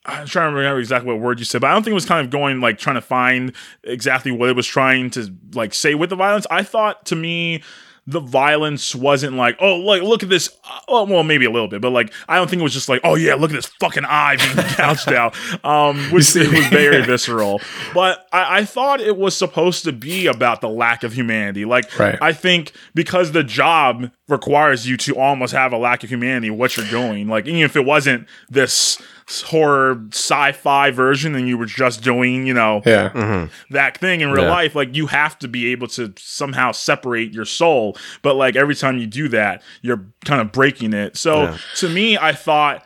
[0.05, 2.05] I'm trying to remember exactly what word you said, but I don't think it was
[2.05, 5.93] kind of going like trying to find exactly what it was trying to like say
[5.95, 6.47] with the violence.
[6.49, 7.63] I thought to me
[8.07, 10.49] the violence wasn't like, oh, like look at this.
[10.87, 13.01] Oh, well, maybe a little bit, but like I don't think it was just like,
[13.03, 17.03] oh yeah, look at this fucking eye being gouged out, um, which it was very
[17.05, 17.61] visceral.
[17.93, 21.65] But I, I thought it was supposed to be about the lack of humanity.
[21.65, 22.17] Like Right.
[22.19, 26.77] I think because the job requires you to almost have a lack of humanity, what
[26.77, 28.99] you're doing, like even if it wasn't this
[29.47, 33.47] horror sci-fi version and you were just doing, you know, Yeah.
[33.69, 34.49] that thing in real Yeah.
[34.51, 37.97] life, like you have to be able to somehow separate your soul.
[38.21, 41.15] But like every time you do that, you're kind of breaking it.
[41.17, 41.57] So Yeah.
[41.77, 42.85] to me, I thought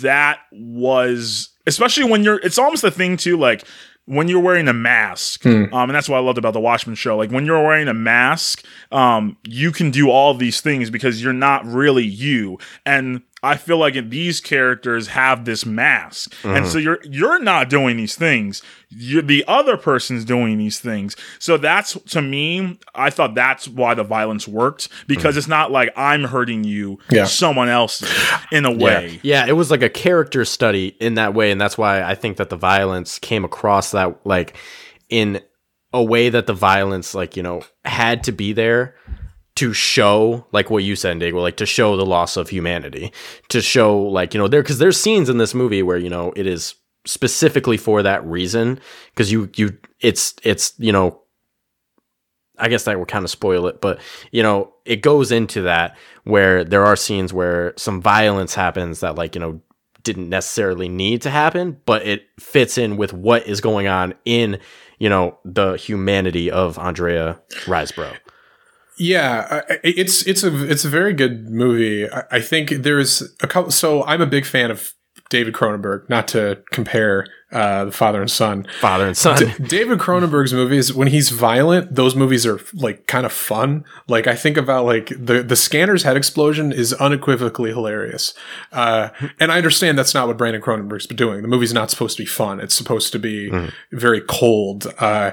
[0.00, 3.64] that was especially when you're it's almost a thing too, like
[4.08, 5.64] when you're wearing a mask, Hmm.
[5.74, 7.16] um, and that's what I loved about the Watchmen show.
[7.16, 11.32] Like when you're wearing a mask, um, you can do all these things because you're
[11.32, 12.56] not really you.
[12.86, 16.68] And I feel like these characters have this mask, and Mhm.
[16.72, 18.62] so you're you're not doing these things.
[18.88, 21.16] You're the other person's doing these things.
[21.38, 25.90] So that's to me, I thought that's why the violence worked because it's not like
[25.96, 27.24] I'm hurting you, Yeah.
[27.24, 28.02] someone else
[28.52, 29.20] in a way.
[29.22, 29.42] Yeah.
[29.44, 32.36] yeah, it was like a character study in that way, and that's why I think
[32.38, 34.56] that the violence came across that like
[35.08, 35.40] in
[35.92, 38.94] a way that the violence like you know had to be there
[39.56, 43.12] to show like what you said, Diego, like to show the loss of humanity,
[43.48, 46.32] to show like you know there because there's scenes in this movie where you know
[46.36, 46.74] it is
[47.06, 48.80] specifically for that reason
[49.10, 51.22] because you you it's it's you know
[52.58, 54.00] I guess that would kind of spoil it, but
[54.30, 59.14] you know, it goes into that where there are scenes where some violence happens that
[59.14, 59.60] like, you know,
[60.02, 64.58] didn't necessarily need to happen, but it fits in with what is going on in,
[64.98, 68.16] you know, the humanity of Andrea Riseborough.
[68.98, 72.08] Yeah, it's it's a it's a very good movie.
[72.30, 73.70] I think there's a couple.
[73.70, 74.94] So I'm a big fan of
[75.28, 76.08] David Cronenberg.
[76.08, 77.26] Not to compare
[77.56, 78.66] uh, the father and son.
[78.80, 79.38] Father and son.
[79.38, 83.86] D- David Cronenberg's movies, when he's violent, those movies are like kind of fun.
[84.08, 88.34] Like I think about like the the Scanner's head explosion is unequivocally hilarious.
[88.72, 89.08] Uh,
[89.40, 91.40] and I understand that's not what Brandon Cronenberg's been doing.
[91.40, 92.60] The movie's not supposed to be fun.
[92.60, 93.50] It's supposed to be
[93.90, 94.92] very cold.
[94.98, 95.32] Uh,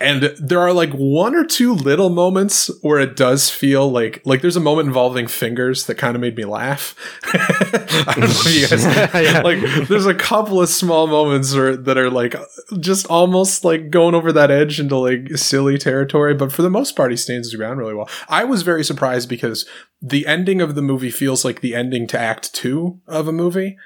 [0.00, 4.42] and there are like one or two little moments where it does feel like like
[4.42, 6.94] there's a moment involving fingers that kind of made me laugh.
[7.24, 11.98] I don't know if you guys like there's a couple of small moments where, that
[11.98, 12.36] are like
[12.78, 16.94] just almost like going over that edge into like silly territory, but for the most
[16.94, 18.08] part he stands his ground really well.
[18.28, 19.66] I was very surprised because
[20.00, 23.76] the ending of the movie feels like the ending to act 2 of a movie.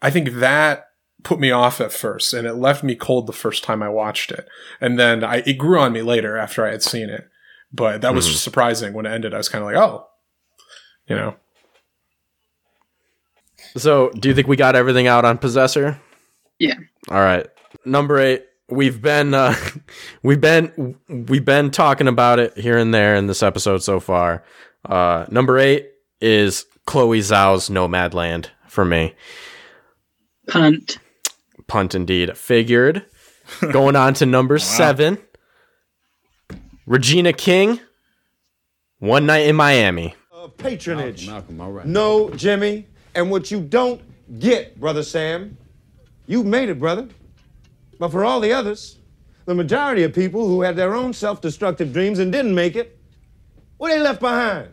[0.00, 0.84] I think that
[1.24, 4.30] put me off at first and it left me cold the first time I watched
[4.30, 4.46] it.
[4.80, 7.28] And then I it grew on me later after I had seen it.
[7.72, 8.34] But that was Mhm.
[8.36, 9.34] surprising when it ended.
[9.34, 10.06] I was kind of like, "Oh."
[11.08, 11.36] You know.
[13.76, 16.00] So, do you think we got everything out on Possessor?
[16.58, 16.74] Yeah.
[17.10, 17.46] All right.
[17.84, 19.54] Number 8, we've been uh
[20.22, 24.44] we've been we've been talking about it here and there in this episode so far.
[24.84, 25.86] Uh number 8
[26.20, 29.14] is Chloe Zhao's Nomadland for me.
[30.48, 30.98] Punt.
[31.66, 32.36] Punt indeed.
[32.36, 33.04] Figured.
[33.72, 35.18] Going on to number 7.
[36.86, 37.80] Regina King.
[38.98, 40.14] One Night in Miami.
[40.56, 41.26] patronage.
[41.28, 41.86] Malcolm, all right.
[41.86, 42.86] No, Jimmy.
[43.14, 44.00] And what you don't
[44.40, 45.56] get, Brother Sam,
[46.28, 47.08] you made it, brother.
[47.98, 48.98] But for all the others,
[49.46, 52.96] the majority of people who had their own self destructive dreams and didn't make it,
[53.78, 54.68] what they left behind?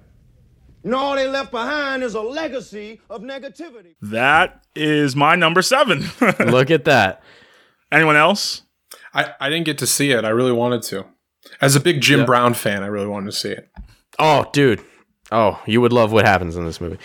[0.83, 3.95] And all they left behind is a legacy of negativity.
[4.03, 6.03] That is my number seven.
[6.39, 7.23] Look at that.
[7.91, 8.61] Anyone else?
[9.13, 10.23] I, I didn't get to see it.
[10.25, 11.05] I really wanted to.
[11.61, 12.25] As a big Jim Yeah.
[12.27, 13.69] Brown fan, I really wanted to see it.
[14.19, 14.81] Oh, dude.
[15.31, 16.99] Oh, you would love what happens in this movie.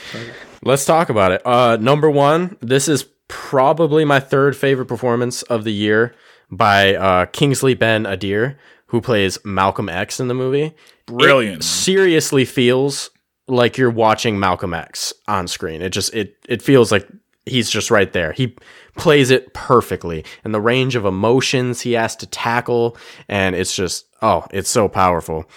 [0.63, 1.41] Let's talk about it.
[1.47, 6.15] Uh, number one, this is probably my third favorite performance of the year
[6.51, 8.57] by uh, Kingsley Ben Adir,
[8.87, 10.75] who plays Malcolm X in the movie.
[11.07, 11.63] Brilliant.
[11.63, 13.11] It seriously feels
[13.47, 15.81] like you're watching Malcolm X on screen.
[15.81, 17.09] It just it it feels like
[17.47, 18.33] he's just right there.
[18.33, 18.57] He
[18.97, 22.97] plays it perfectly, and the range of emotions he has to tackle,
[23.29, 25.49] and it's just oh, it's so powerful.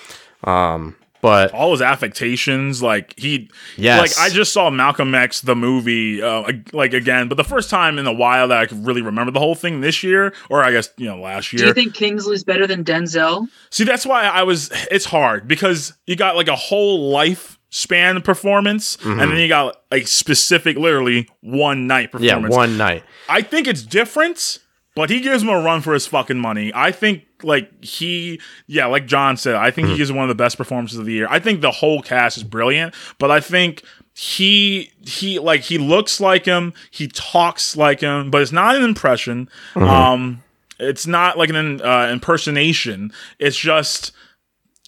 [0.44, 4.00] Um, but all his affectations, like he, Yes.
[4.20, 7.98] like I just saw Malcolm X the movie, uh, like again, but the first time
[7.98, 10.72] in a while that I could really remember the whole thing this year, or I
[10.72, 11.62] guess you know last year.
[11.62, 13.48] Do you think Kingsley's better than Denzel?
[13.72, 14.70] See, that's why I was.
[14.92, 19.22] It's hard because you got like a whole life span performance, Mhm.
[19.22, 22.56] and then you got like specific, literally one night performance yeah, performance.
[22.56, 23.04] one night.
[23.28, 24.60] I think it's different,
[24.96, 26.72] but he gives him a run for his fucking money.
[26.76, 30.36] I think like he, yeah, like John said, I think he is one of the
[30.36, 31.28] best performances of the year.
[31.30, 33.84] I think the whole cast is brilliant, but I think
[34.16, 38.84] he he like he looks like him, he talks like him, but it's not an
[38.84, 39.50] impression.
[39.74, 39.88] Mhm.
[39.88, 40.44] Um,
[40.80, 43.12] it's not like an uh, impersonation.
[43.40, 44.12] It's just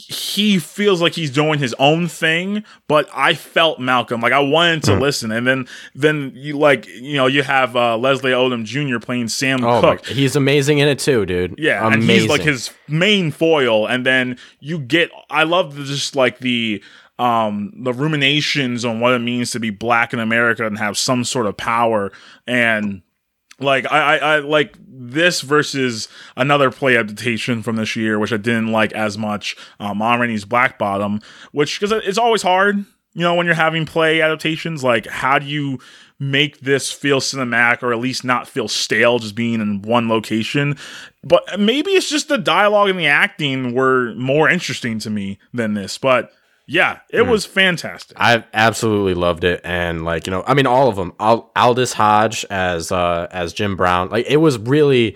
[0.08, 4.22] he feels like he's doing his own thing, but I felt Malcolm.
[4.22, 5.02] Like I wanted to Mhm.
[5.02, 9.00] listen, and then then you like you know you have uh, Leslie Odom Jr.
[9.00, 11.56] playing Sam Oh, my, he's amazing in it too, dude.
[11.58, 12.02] Yeah, amazing.
[12.02, 15.10] and he's like his main foil, and then you get.
[15.30, 16.84] I love the, just like the
[17.18, 21.24] um the ruminations on what it means to be black in America and have some
[21.24, 22.12] sort of power
[22.46, 23.02] and
[23.60, 28.38] like I, I, I like this versus another play adaptation from this year, which I
[28.38, 29.56] didn't like as much.
[29.80, 33.86] Um, Ma Rainey's Black Bottom, which because it's always hard, you know, when you're having
[33.86, 34.84] play adaptations.
[34.84, 35.80] Like, how do you
[36.20, 40.78] make this feel cinematic or at least not feel stale just being in one location.
[41.24, 45.74] But maybe it's just the dialogue and the acting were more interesting to me than
[45.74, 45.98] this.
[45.98, 46.32] But
[46.68, 47.30] yeah, it Mm.
[47.30, 48.18] was fantastic.
[48.20, 51.14] I absolutely loved it, and like you know, I mean, all of them.
[51.20, 55.16] Al- Aldis Hodge as uh, as Jim Brown, like it was really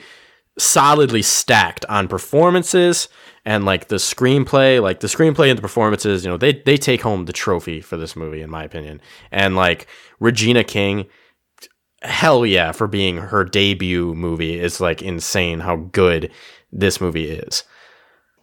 [0.58, 3.08] solidly stacked on performances
[3.46, 4.82] and like the screenplay.
[4.82, 7.98] Like the screenplay and the performances, you know, they they take home the trophy for
[7.98, 9.02] this movie, in my opinion.
[9.32, 9.88] And like
[10.20, 11.06] Regina King,
[12.02, 16.32] hell yeah, for being her debut movie, it's like insane how good
[16.72, 17.64] this movie is.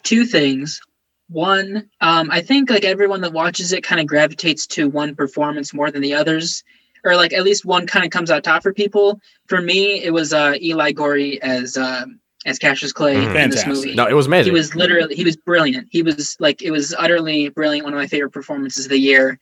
[0.03, 0.81] two things.
[1.29, 5.75] One, um, I think like everyone that watches it kind of gravitates to one performance
[5.75, 6.63] more than the others,
[7.05, 9.21] or like at least one kind of comes out top for people.
[9.49, 12.05] For me, it was uh, Eli Goree as uh,
[12.45, 13.45] as Cassius Clay Mhm.
[13.45, 13.95] in this movie.
[13.95, 14.53] No, it was amazing.
[14.53, 15.89] He was literally he was brilliant.
[15.91, 17.85] He was like it was utterly brilliant.
[17.85, 19.39] One of my favorite performances of the year.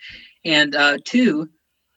[0.46, 1.48] And uh, two,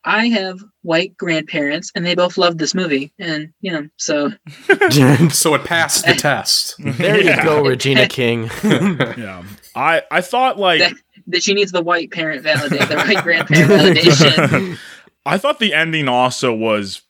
[0.05, 4.31] I have white grandparents, and they both loved this movie, and you know, so
[5.31, 6.75] so it passed the test.
[6.79, 8.49] There you go, Regina King.
[8.63, 9.43] yeah,
[9.77, 10.93] I I thought like that,
[11.27, 14.77] that she needs the white parent validation, the white grandparent validation.
[15.25, 17.01] I thought the ending also was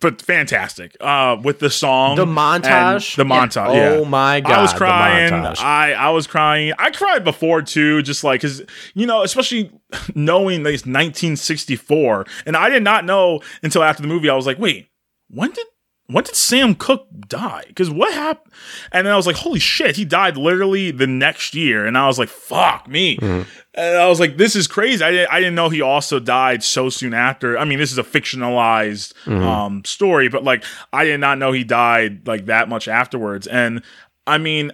[0.00, 0.96] but fantastic.
[1.00, 3.16] Uh with the song The montage?
[3.16, 3.46] The Yeah.
[3.46, 3.68] montage.
[3.68, 4.08] Oh yeah.
[4.08, 5.32] my god I was God, the crying.
[5.58, 6.72] I I was crying.
[6.78, 8.62] I cried before too, just like cuz
[8.94, 9.70] you know, especially
[10.14, 14.46] knowing that it's 1964 and I did not know until after the movie I was
[14.46, 14.88] like, "Wait,
[15.28, 15.66] when did
[16.12, 17.64] when did Sam Cooke die?
[17.68, 18.52] Because what happened?
[18.92, 21.86] And then I was like, holy shit, he died literally the next year.
[21.86, 23.18] And I was like, fuck me.
[23.20, 23.46] And
[23.76, 25.04] I was like, this is crazy.
[25.04, 27.56] I didn't, I didn't know he also died so soon after.
[27.58, 29.42] I mean, this is a fictionalized Mhm.
[29.42, 33.46] um, story, but like, I did not know he died like that much afterwards.
[33.46, 33.82] And
[34.26, 34.72] I mean,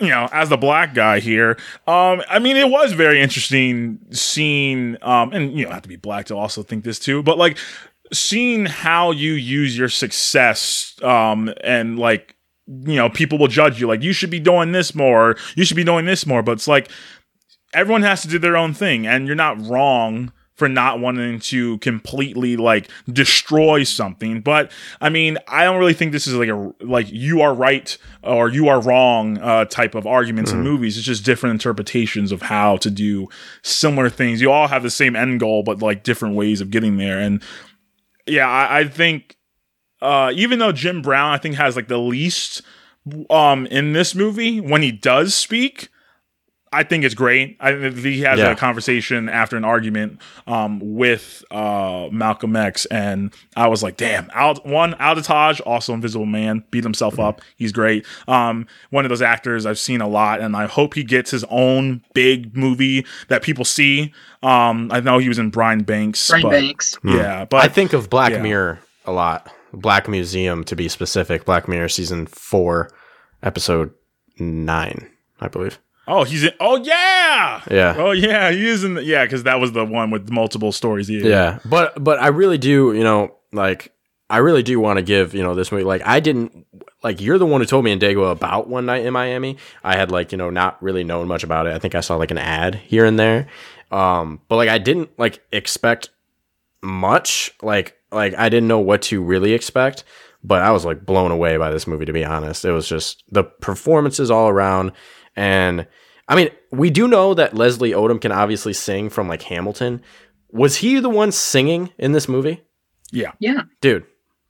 [0.00, 4.96] you know, as the black guy here, um, I mean, it was very interesting seeing,
[5.02, 7.56] um, and you don't have to be black to also think this too, but like
[8.12, 12.36] seeing how you use your success, um, and like,
[12.66, 15.76] you know, people will judge you like you should be doing this more, you should
[15.76, 16.90] be doing this more, but it's like
[17.74, 21.78] everyone has to do their own thing, and you're not wrong for not wanting to
[21.78, 24.42] completely like destroy something.
[24.42, 27.96] But I mean, I don't really think this is like a like you are right
[28.22, 30.64] or you are wrong uh, type of arguments in Mhm.
[30.64, 30.98] movies.
[30.98, 33.28] It's just different interpretations of how to do
[33.62, 34.42] similar things.
[34.42, 37.18] You all have the same end goal, but like different ways of getting there.
[37.18, 37.42] And
[38.26, 39.36] yeah, I, I think
[40.00, 42.62] uh, even though Jim Brown I think has like the least
[43.30, 45.88] um in this movie when he does speak.
[46.74, 47.56] I think it's great.
[47.60, 48.50] I think he has Yeah.
[48.52, 54.30] a conversation after an argument um, with uh, Malcolm X, and I was like, "Damn!"
[54.32, 57.40] Al- one Aldis Hodge, also Invisible Man, beat himself up.
[57.56, 58.06] He's great.
[58.26, 61.44] Um, one of those actors I've seen a lot, and I hope he gets his
[61.50, 64.12] own big movie that people see.
[64.42, 66.30] Um, I know he was in Brian Banks.
[66.30, 66.96] Brian but- Banks.
[67.04, 67.64] Yeah, but Hmm.
[67.66, 68.40] I think of Black yeah.
[68.42, 69.52] Mirror a lot.
[69.74, 71.44] Black Museum, to be specific.
[71.44, 72.90] Black Mirror season four,
[73.42, 73.90] episode
[74.38, 75.08] nine,
[75.40, 75.78] I believe.
[76.06, 76.52] Oh, he's in.
[76.58, 77.62] Oh yeah.
[77.70, 77.94] Yeah.
[77.96, 78.94] Oh yeah, he is in.
[78.94, 81.08] The, yeah, because that was the one with multiple stories.
[81.08, 81.26] Yeah.
[81.26, 83.92] Yeah, but but I really do, you know, like
[84.28, 85.84] I really do want to give, you know, this movie.
[85.84, 86.66] Like I didn't
[87.02, 89.58] like you're the one who told me in Dago about One Night in Miami.
[89.84, 91.74] I had like you know not really known much about it.
[91.74, 93.48] I think I saw like an ad here and there,
[93.90, 96.10] um, but like I didn't like expect
[96.82, 97.52] much.
[97.62, 100.04] Like like I didn't know what to really expect.
[100.44, 102.04] But I was like blown away by this movie.
[102.04, 104.90] To be honest, it was just the performances all around,
[105.36, 105.86] and
[106.28, 110.02] I mean, we do know that Leslie Odom can obviously sing from like Hamilton.
[110.50, 112.62] Was he the one singing in this movie?
[113.10, 113.32] Yeah.
[113.38, 113.62] Yeah.
[113.80, 114.06] Dude.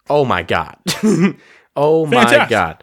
[0.09, 0.77] Oh my god.
[1.77, 2.83] oh my god.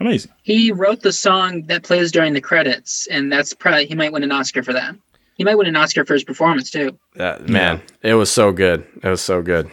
[0.00, 0.32] Amazing.
[0.42, 4.22] He wrote the song that plays during the credits, and that's probably he might win
[4.22, 4.96] an Oscar for that.
[5.34, 6.98] He might win an Oscar for his performance too.
[7.16, 8.86] That man, it was so good.
[9.02, 9.70] It was so good.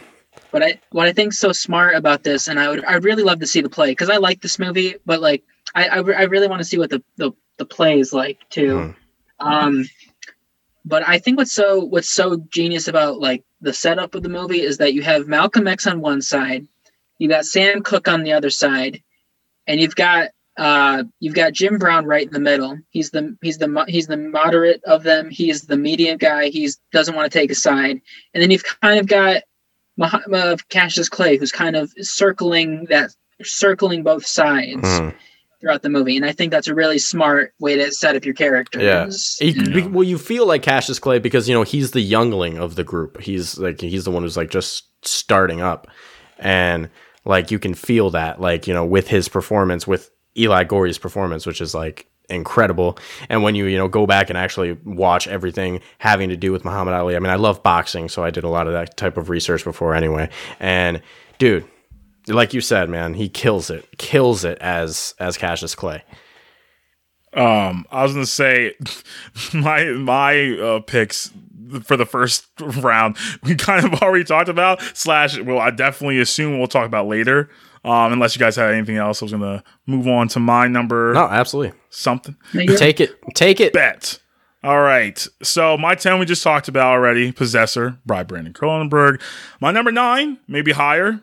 [0.50, 3.40] But I, what I think's so smart about this, and I would, I really love
[3.40, 5.44] to see the play because I like this movie, but like,
[5.74, 8.38] I, I, re- I really want to see what the, the, the play is like
[8.48, 8.94] too.
[9.40, 9.84] Um,
[10.84, 14.62] but I think what's so, what's so genius about like the setup of the movie
[14.62, 16.66] is that you have Malcolm X on one side,
[17.18, 19.02] you got Sam Cooke on the other side,
[19.66, 22.78] and you've got, uh, you've got Jim Brown right in the middle.
[22.90, 25.28] He's the, he's the, he's the moderate of them.
[25.30, 26.48] He's the medium guy.
[26.48, 28.00] He's doesn't want to take a side,
[28.32, 29.42] and then you've kind of got
[29.98, 33.10] Mah- Cassius Clay, who's kind of circling that,
[33.42, 35.14] circling both sides Mhm.
[35.60, 38.34] throughout the movie, and I think that's a really smart way to set up your
[38.34, 39.36] characters.
[39.40, 39.46] Yeah.
[39.52, 42.76] He- be- Well, you feel like Cassius Clay because you know he's the youngling of
[42.76, 43.20] the group.
[43.20, 45.86] He's like he's the one who's like just starting up,
[46.38, 46.88] and
[47.24, 51.44] like you can feel that like you know with his performance with Eli Goree's performance,
[51.46, 52.98] which is like incredible.
[53.28, 56.64] And when you you know go back and actually watch everything having to do with
[56.64, 59.16] Muhammad Ali, I mean, I love boxing, so I did a lot of that type
[59.16, 60.28] of research before anyway.
[60.60, 61.02] And
[61.38, 61.64] dude,
[62.26, 66.02] like you said, man, he kills it, kills it as as Cassius Clay.
[67.34, 68.74] Um, I was gonna say
[69.54, 71.30] my my uh, picks
[71.82, 74.80] for the first round we kind of already talked about.
[74.94, 77.50] Slash, well, I definitely assume we'll talk about later.
[77.84, 81.12] Um, unless you guys had anything else, I was gonna move on to my number.
[81.14, 82.36] No, absolutely something.
[82.52, 83.72] Take it, take it.
[83.72, 84.20] Bet.
[84.62, 85.24] All right.
[85.42, 87.32] So my ten we just talked about already.
[87.32, 89.20] Possessor by Brandon Cronenberg.
[89.60, 91.20] My number nine, maybe higher.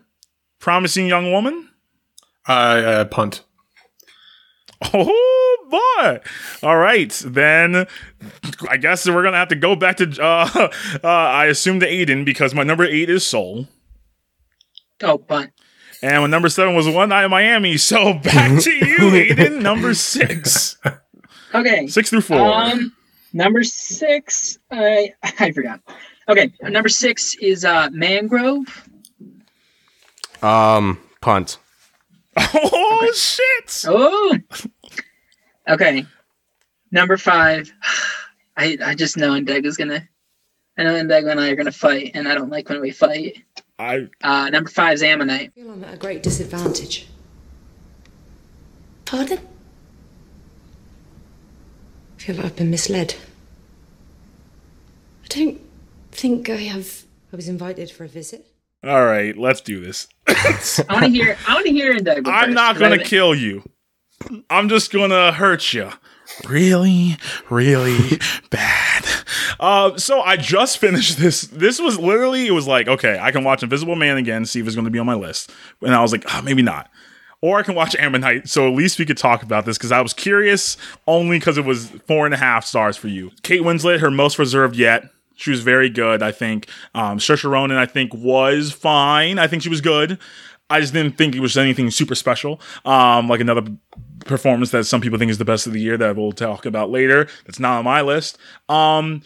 [0.60, 1.69] Promising Young Woman.
[2.48, 3.44] Uh, uh punt.
[4.94, 6.19] Oh boy!
[6.64, 7.88] All right, then
[8.69, 10.10] I guess we're gonna have to go back to.
[10.22, 10.69] Uh,
[11.03, 13.68] uh, I assume to Aiden because my number eight is Soul.
[15.02, 15.52] Oh, punt.
[16.01, 17.77] And when number seven was One Night in Miami.
[17.77, 19.61] So back to you, Aiden.
[19.61, 20.77] number six.
[21.53, 21.88] Okay.
[21.88, 22.39] Six through four.
[22.53, 22.93] Um,
[23.34, 25.80] number six, I I forgot.
[26.27, 28.88] Okay, number six is uh Mangrove.
[30.41, 31.57] Um, punt.
[32.38, 33.85] Oh shit!
[33.88, 34.38] Oh.
[35.69, 36.05] Okay.
[36.91, 37.72] Number five.
[38.57, 40.07] I I just know Indega's gonna.
[40.77, 43.38] I know Indega and I are gonna fight, and I don't like when we fight.
[43.77, 44.07] I.
[44.22, 45.52] Uh, number five is Ammonite.
[45.56, 47.07] I feel I'm at a great disadvantage.
[49.06, 49.39] Pardon?
[52.18, 53.15] I feel like I've been misled.
[55.23, 55.61] I don't
[56.11, 57.03] think I have.
[57.31, 58.47] I was invited for a visit.
[58.84, 60.07] All right, let's do this.
[60.27, 61.38] I want to hear.
[61.47, 62.27] I want to hear Indega.
[62.27, 63.64] I'm not gonna kill you.
[64.49, 65.91] I'm just gonna hurt you.
[66.48, 67.18] Really,
[67.49, 69.06] really bad.
[69.60, 71.41] Uh, so I just finished this.
[71.41, 74.68] This was literally, it was like, okay, I can watch Invisible Man again, see if
[74.68, 75.52] it's going to be on my list.
[75.82, 76.90] And I was like, oh, maybe not.
[77.41, 78.49] Or I can watch Ammonite.
[78.49, 81.66] So at least we could talk about this because I was curious only because it
[81.66, 83.32] was four and a half stars for you.
[83.44, 85.10] Kate Winslet, her most reserved yet.
[85.36, 86.70] She was very good, I think.
[86.94, 89.38] Um, Saoirse Ronan, I think, was fine.
[89.38, 90.18] I think she was good.
[90.70, 92.60] I just didn't think it was anything super special.
[92.86, 93.64] Um, like another
[94.26, 96.90] performance that some people think is the best of the year that we'll talk about
[96.90, 97.28] later.
[97.46, 98.38] That's not on my list.
[98.68, 99.22] Um,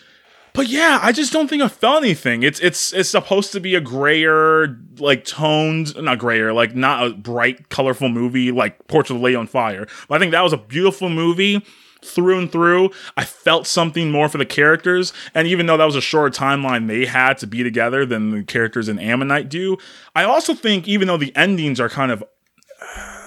[0.53, 2.43] but yeah, I just don't think I felt anything.
[2.43, 7.09] It's it's it's supposed to be a grayer, like toned, not grayer, like not a
[7.11, 9.87] bright, colorful movie like Portrait of the Lady on Fire.
[10.07, 11.63] But I think that was a beautiful movie
[12.03, 12.91] through and through.
[13.17, 16.87] I felt something more for the characters, and even though that was a shorter timeline
[16.87, 19.77] they had to be together than the characters in Ammonite do,
[20.15, 22.23] I also think even though the endings are kind of,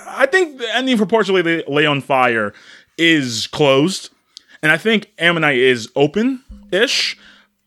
[0.07, 2.53] I think the ending the Lay on Fire
[2.99, 4.11] is closed,
[4.63, 7.19] and I think Ammonite is open ish.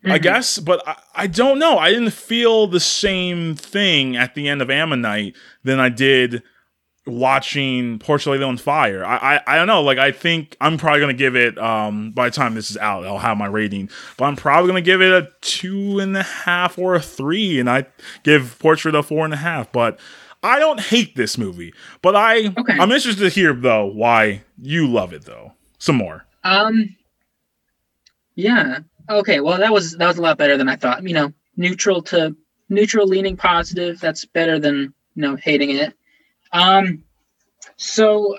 [0.04, 0.24] I mm-hmm.
[0.24, 1.80] guess, but I, I don't know.
[1.80, 6.44] I didn't feel the same thing at the end of Ammonite than I did
[7.08, 9.06] watching Portrait of Lady on Fire.
[9.06, 9.82] I, I I don't know.
[9.82, 11.58] Like I think I'm probably gonna give it.
[11.58, 13.90] Um, by the time this is out, I'll have my rating.
[14.18, 17.70] But I'm probably gonna give it a two and a half or a three, and
[17.70, 17.86] I
[18.24, 19.72] give Portrait a four and a half.
[19.72, 20.00] But
[20.44, 21.74] I don't hate this movie.
[22.02, 25.54] But I I'm interested to hear though why you love it though.
[25.78, 26.26] Some more.
[26.44, 26.96] Um.
[28.36, 28.80] Yeah.
[29.10, 29.40] Okay.
[29.40, 31.04] Well, that was that was a lot better than I thought.
[31.04, 32.36] You know, neutral to
[32.70, 34.00] neutral, leaning positive.
[34.00, 35.94] That's better than you know hating it.
[36.56, 37.04] Um.
[37.78, 38.38] So,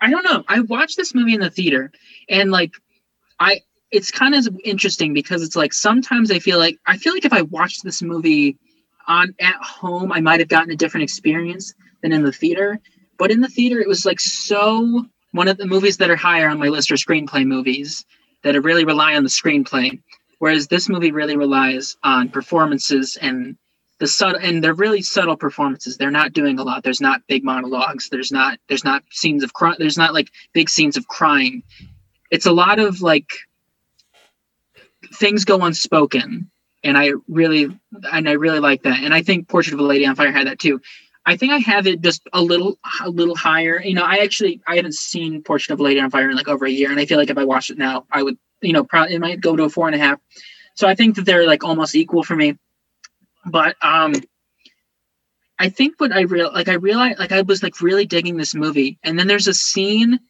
[0.00, 0.44] I don't know.
[0.48, 1.90] I watched this movie in the theater,
[2.28, 2.72] and like,
[3.40, 7.24] I it's kind of interesting because it's like sometimes I feel like I feel like
[7.24, 8.58] if I watched this movie
[9.06, 11.72] on at home, I might have gotten a different experience
[12.02, 12.80] than in the theater.
[13.18, 15.06] But in the theater, it was like so.
[15.32, 18.04] One of the movies that are higher on my list are screenplay movies
[18.42, 20.00] that really rely on the screenplay,
[20.38, 23.56] whereas this movie really relies on performances and
[24.00, 25.96] the subtle and they're really subtle performances.
[25.96, 26.82] They're not doing a lot.
[26.82, 28.08] There's not big monologues.
[28.10, 29.74] There's not there's not scenes of cry.
[29.78, 31.62] There's not like big scenes of crying.
[32.30, 33.28] It's a lot of like
[35.14, 36.50] things go unspoken,
[36.82, 37.78] and I really
[38.12, 39.02] and I really like that.
[39.02, 40.80] And I think Portrait of a Lady on Fire had that too.
[41.26, 43.80] I think I have it just a little a little higher.
[43.80, 46.48] You know, I actually I haven't seen Portrait of a Lady on Fire in like
[46.48, 48.72] over a year, and I feel like if I watched it now, I would you
[48.72, 50.18] know probably it might go to a four and a half.
[50.74, 52.58] So I think that they're like almost equal for me.
[53.46, 54.14] But um,
[55.58, 58.54] I think what I real like I realized like I was like really digging this
[58.54, 60.20] movie, and then there's a scene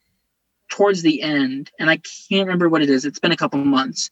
[0.69, 3.05] towards the end, and I can't remember what it is.
[3.05, 4.11] It's been a couple months,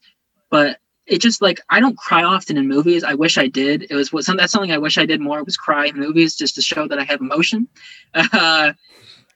[0.50, 3.04] but it just like I don't cry often in movies.
[3.04, 3.86] I wish I did.
[3.90, 6.36] It was what some that's something I wish I did more was cry in movies
[6.36, 7.68] just to show that I have emotion.
[8.14, 8.72] Uh,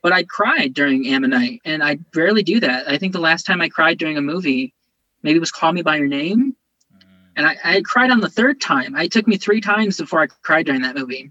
[0.02, 2.88] but I cried during Ammonite, and I rarely do that.
[2.88, 4.72] I think the last time I cried during a movie
[5.24, 6.54] maybe was Call Me by Your Name,
[7.36, 8.96] and I, I cried on the third time.
[8.96, 11.30] It took me three times before I cried during that movie.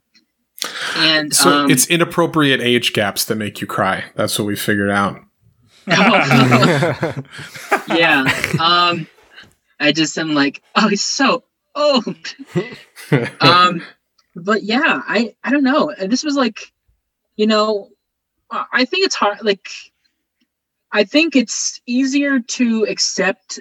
[0.95, 4.05] And So um, it's inappropriate age gaps that make you cry.
[4.15, 5.19] That's what we figured out.
[5.87, 7.13] yeah.
[8.59, 9.07] Um,
[9.79, 11.43] I just am like, oh, he's so
[11.75, 12.35] old.
[13.41, 13.83] um,
[14.35, 15.93] but yeah, I I don't know.
[15.99, 16.71] This was like,
[17.35, 17.89] you know,
[18.49, 19.39] I think it's hard.
[19.43, 19.67] Like,
[20.91, 23.59] I think it's easier to accept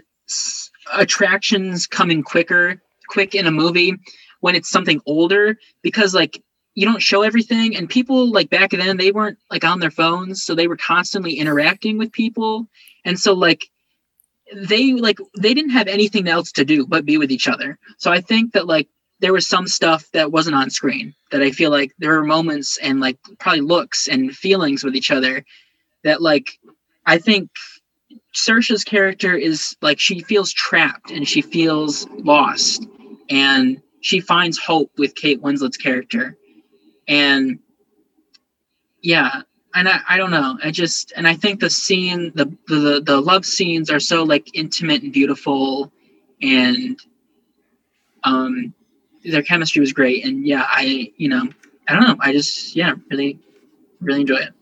[0.93, 3.95] attractions coming quicker, quick in a movie
[4.41, 6.43] when it's something older because like
[6.75, 7.77] you don't show everything.
[7.77, 11.35] And people like back then they weren't like on their phones so they were constantly
[11.35, 12.67] interacting with people.
[13.05, 13.69] And so like
[14.55, 17.79] they like they didn't have anything else to do but be with each other.
[17.99, 18.89] So i think that like
[19.21, 22.77] there was some stuff that wasn't on screen that i feel like there were moments
[22.79, 25.45] and like probably looks and feelings with each other
[26.03, 26.59] that like
[27.07, 27.49] i think
[28.35, 32.87] Saoirse's character is like she feels trapped and she feels lost
[33.31, 36.37] and she finds hope with Kate Winslet's character.
[37.07, 37.59] And
[39.05, 39.43] yeah
[39.75, 43.21] and I, I don't know i just and i think the scene the, the the
[43.21, 45.93] love scenes are so like intimate and beautiful
[46.41, 46.99] and
[48.25, 48.73] um
[49.25, 51.47] their chemistry was great and yeah i you know
[51.87, 53.39] i don't know i just yeah really
[54.01, 54.55] really enjoy it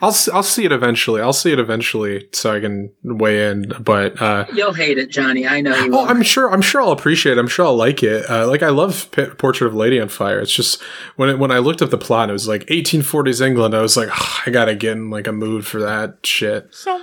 [0.00, 1.20] I'll s- I'll see it eventually.
[1.20, 3.72] I'll see it eventually, so I can weigh in.
[3.80, 6.80] But uh, you'll hate it johnny i know you oh, will I'm sure I'm sure
[6.80, 7.36] I'll appreciate.
[7.36, 7.38] it.
[7.38, 8.28] I'm sure I'll like it.
[8.28, 10.40] Uh, like I love P- Portrait of Lady on Fire.
[10.40, 10.82] It's just
[11.16, 13.74] when it, when I looked up the plot, it was like 1840s England.
[13.74, 16.74] I was like, "Ah, I gotta get in like a mood for that shit.
[16.78, 17.02] so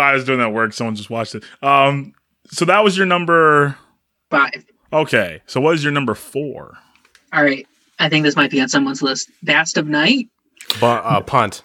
[0.00, 0.72] I was doing that work.
[0.72, 1.44] Someone just watched it.
[1.62, 2.14] Um,
[2.46, 3.76] so that was your number
[4.30, 4.64] five.
[4.92, 6.78] Okay, so what is your number four?
[7.30, 7.66] all right
[7.98, 10.28] i think this might be on someone's list Vast of Night
[10.80, 11.62] But uh, punt.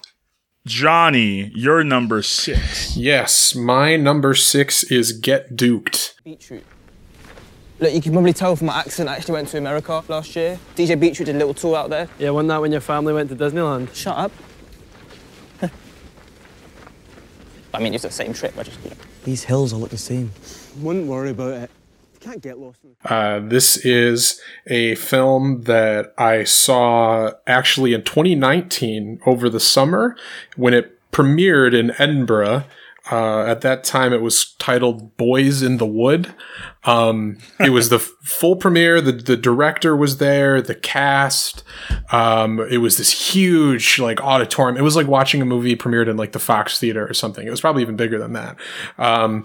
[0.66, 2.96] Johnny, you're number six.
[2.96, 6.14] Yes, my number six is Get Duked.
[6.24, 6.64] Beetroot.
[7.80, 10.58] Look, you can probably tell from my accent, I actually went to America last year.
[10.74, 12.08] DJ Beetroot did a little tour out there.
[12.18, 13.94] Yeah, wasn't that when your family went to Disneyland?
[13.94, 14.32] Shut up.
[17.74, 18.96] I mean, it's the same trip, I just, you know.
[19.24, 20.30] These hills all look the same.
[20.78, 21.70] Wouldn't worry about it.
[22.24, 22.80] Can't get lost.
[22.84, 30.16] In Uh, this is a film that I saw actually in 2019 over the summer
[30.56, 32.64] when it premiered in Edinburgh.
[33.12, 36.34] Uh, at that time, it was titled Boys in the Wood.
[36.84, 39.02] Um, it was the full premiere.
[39.02, 41.62] The, the director was there, the cast.
[42.10, 44.78] Um, it was this huge, like, auditorium.
[44.78, 47.46] It was like watching a movie premiered in, like, the Fox Theater or something.
[47.46, 48.56] It was probably even bigger than that.
[48.96, 49.44] Um,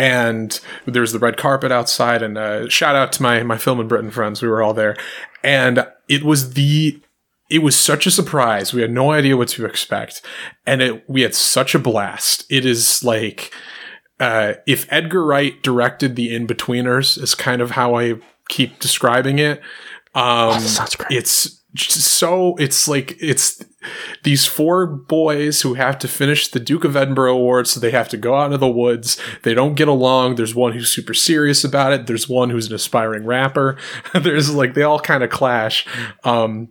[0.00, 3.78] and there was the red carpet outside and uh, shout out to my my film
[3.80, 4.40] in britain friends.
[4.40, 4.96] We were all there.
[5.44, 6.98] And it was the
[7.50, 8.72] it was such a surprise.
[8.72, 10.22] We had no idea what to expect.
[10.64, 12.46] And it we had such a blast.
[12.48, 13.52] It is like
[14.18, 18.14] uh, if edgar wright directed the in-betweeners is kind of how i
[18.50, 19.60] keep describing it
[20.14, 20.60] um
[21.10, 23.64] it's just so it's like it's
[24.22, 28.08] these four boys who have to finish the Duke of Edinburgh Award, so they have
[28.10, 29.20] to go out into the woods.
[29.42, 30.34] They don't get along.
[30.34, 32.06] There's one who's super serious about it.
[32.06, 33.76] There's one who's an aspiring rapper.
[34.14, 35.86] There's like they all kind of clash.
[36.24, 36.68] Um,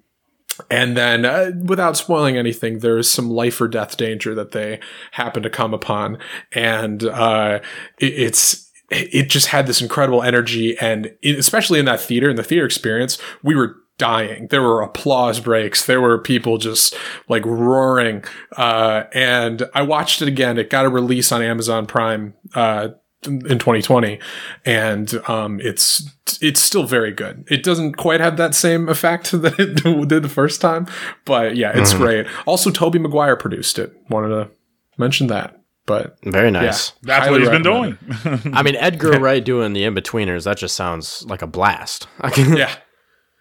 [0.69, 4.79] and then, uh, without spoiling anything, there is some life or death danger that they
[5.11, 6.17] happen to come upon,
[6.51, 7.59] and uh,
[7.97, 12.35] it, it's it just had this incredible energy, and it, especially in that theater, in
[12.35, 14.47] the theater experience, we were dying.
[14.47, 15.85] There were applause breaks.
[15.85, 16.95] There were people just
[17.27, 18.23] like roaring.
[18.57, 20.57] Uh, and I watched it again.
[20.57, 22.89] It got a release on Amazon Prime, uh,
[23.25, 24.17] in 2020
[24.65, 26.09] and um it's
[26.41, 30.29] it's still very good it doesn't quite have that same effect that it did the
[30.29, 30.87] first time
[31.25, 31.97] but yeah it's Mhm.
[31.97, 34.49] great also tobey maguire produced it wanted to
[34.97, 36.93] mention that but Very nice.
[37.03, 37.97] yeah, highly recommend doing.
[38.53, 40.43] I mean, Edgar Wright doing the in betweeners.
[40.45, 42.07] That just sounds like a blast.
[42.21, 42.73] I can, yeah.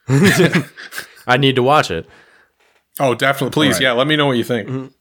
[1.26, 2.09] I need to watch it.
[3.01, 3.52] Oh, definitely.
[3.52, 3.82] Please, All right.
[3.82, 3.93] yeah.
[3.93, 4.93] Let me know what you think.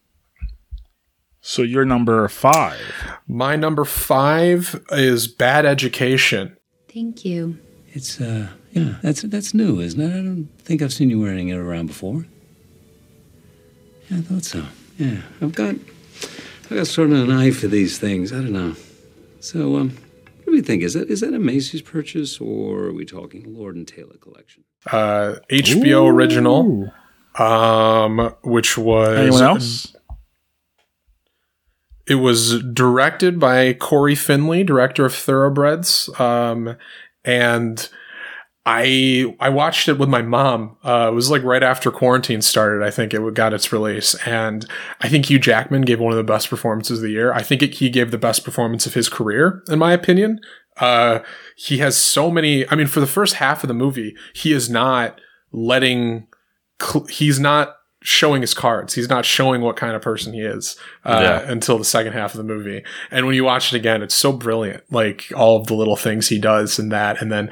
[1.41, 2.79] So you're number five.
[3.27, 6.57] My number five is Bad Education.
[6.93, 7.57] Thank you.
[7.93, 10.09] It's uh yeah, that's that's new, isn't it?
[10.09, 12.25] I don't think I've seen you wearing it around before.
[14.09, 14.65] Yeah, I thought so.
[14.97, 15.21] Yeah.
[15.41, 15.75] I've got
[16.65, 18.33] I've got sort of an eye for these things.
[18.33, 18.75] I don't know.
[19.39, 19.91] So um
[20.43, 20.83] what do we think?
[20.83, 24.63] Is that is that a Macy's purchase or are we talking Lord and Taylor collection?
[24.85, 26.91] Uh, HBO original,
[27.37, 29.95] um, which was Anyone else?
[32.07, 36.77] It was directed by Cory Finley, director of Thoroughbreds, um,
[37.25, 37.89] and
[38.65, 40.77] I I watched it with my mom.
[40.83, 42.85] Uh, it was like right after quarantine started.
[42.85, 44.65] I think it got its release, and
[45.01, 47.33] I think Hugh Jackman gave one of the best performances of the year.
[47.33, 50.41] I think it, he gave the best performance of his career, in my opinion.
[50.79, 51.19] Uh,
[51.55, 52.67] he has so many.
[52.69, 55.19] I mean, for the first half of the movie, he is not
[55.51, 56.27] letting.
[56.81, 57.73] cl- He's not
[58.03, 58.93] showing his cards.
[58.93, 61.51] He's not showing what kind of person he is uh, Yeah.
[61.51, 62.83] until the second half of the movie.
[63.11, 64.83] And when you watch it again, it's so brilliant.
[64.91, 67.49] Like all of the little things he does and that, and then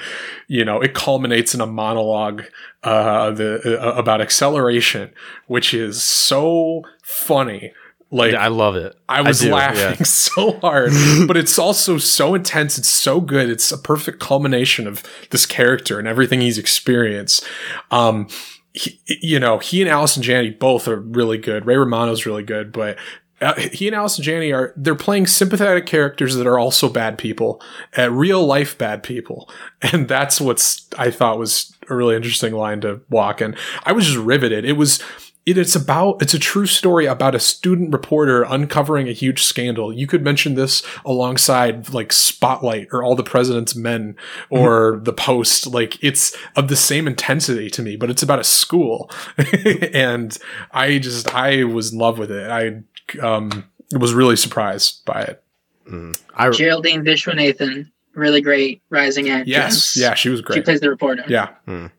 [0.47, 2.43] you know it culminates in a monologue
[2.84, 5.11] uh, the uh, about acceleration,
[5.47, 7.73] which is so funny.
[8.16, 8.96] Like I love it.
[9.10, 10.04] I was do, laughing yeah.
[10.04, 10.94] so hard,
[11.28, 12.78] but it's also so intense.
[12.78, 13.50] It's so good.
[13.50, 17.46] It's a perfect culmination of this character and everything he's experienced.
[17.92, 18.28] Um,
[18.74, 21.66] he, you know, he and Allison Janney both are really good.
[21.66, 22.98] Ray Romano's really good, but
[23.42, 27.62] uh, he and Allison Janney are they're playing sympathetic characters that are also bad people,
[27.98, 29.50] uh, real life bad people,
[29.82, 33.42] and that's what's I thought was a really interesting line to walk.
[33.42, 34.64] And I was just riveted.
[34.64, 35.04] It was
[35.45, 39.93] it, it's about it's a true story about a student reporter uncovering a huge scandal.
[39.93, 44.15] You could mention this alongside like Spotlight or All the President's Men
[44.49, 45.03] or mm-hmm.
[45.03, 45.67] The Post.
[45.67, 49.11] Like it's of the same intensity to me, but it's about a school,
[49.93, 50.38] and
[50.72, 52.49] I just I was in love with it.
[52.49, 52.81] I
[53.22, 55.43] um was really surprised by it.
[55.88, 56.11] Mm-hmm.
[56.35, 59.47] I, Geraldine Viswanathan, really great rising actress.
[59.47, 60.57] Yes, yeah, she was great.
[60.57, 61.23] She plays the reporter.
[61.27, 61.91] Yeah, mm.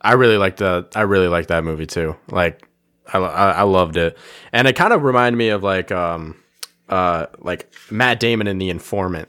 [0.00, 2.16] I really liked the I really liked that movie too.
[2.30, 2.66] Like
[3.12, 4.16] I, I, I loved it,
[4.52, 6.36] and it kind of reminded me of like um
[6.88, 9.28] uh like Matt Damon in The Informant.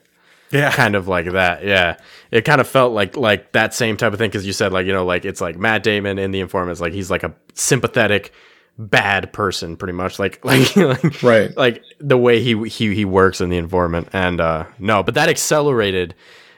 [0.52, 1.64] Yeah, kind of like that.
[1.64, 1.98] Yeah,
[2.30, 4.86] it kind of felt like like that same type of thing because you said like
[4.86, 6.80] you know like it's like Matt Damon in The Informant.
[6.80, 8.34] Like he's like a sympathetic
[8.78, 13.42] bad person pretty much like like, like right like the way he he he works
[13.42, 16.16] in the informant and uh no but that accelerated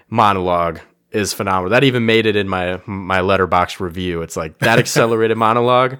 [0.09, 0.79] monologue
[1.11, 5.37] is phenomenal that even made it in my my Letterboxd review it's like that accelerated
[5.37, 5.97] monologue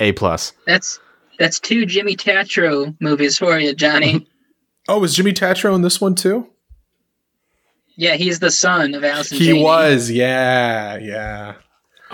[0.00, 0.98] a plus That's
[1.38, 4.26] that's two Jimmy Tatro movies for you, Johnny.
[4.86, 6.46] Oh, was Jimmy Tatro in this one too?
[7.96, 9.38] yeah, he's the son of Allison.
[9.38, 9.62] He Janney.
[9.62, 10.10] was.
[10.10, 11.54] Yeah, yeah.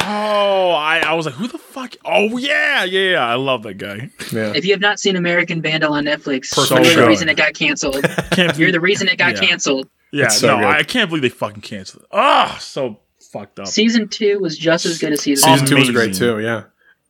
[0.03, 1.97] Oh, I, I was like, who the fuck?
[2.05, 3.27] Oh yeah, yeah, yeah.
[3.27, 4.09] I love that guy.
[4.33, 4.53] Yeah.
[4.55, 7.01] If you have not seen American Vandal on Netflix, Perfect you're show.
[7.03, 7.97] the reason it got canceled.
[8.57, 9.49] You're the reason it got Yeah.
[9.49, 9.89] canceled.
[10.13, 10.67] Yeah, so no, good.
[10.67, 12.09] I can't believe they fucking canceled it.
[12.13, 13.01] Ah, so
[13.33, 13.67] fucked up.
[13.67, 16.39] Season two was just as good as season, Season two was great too.
[16.41, 16.65] Yeah,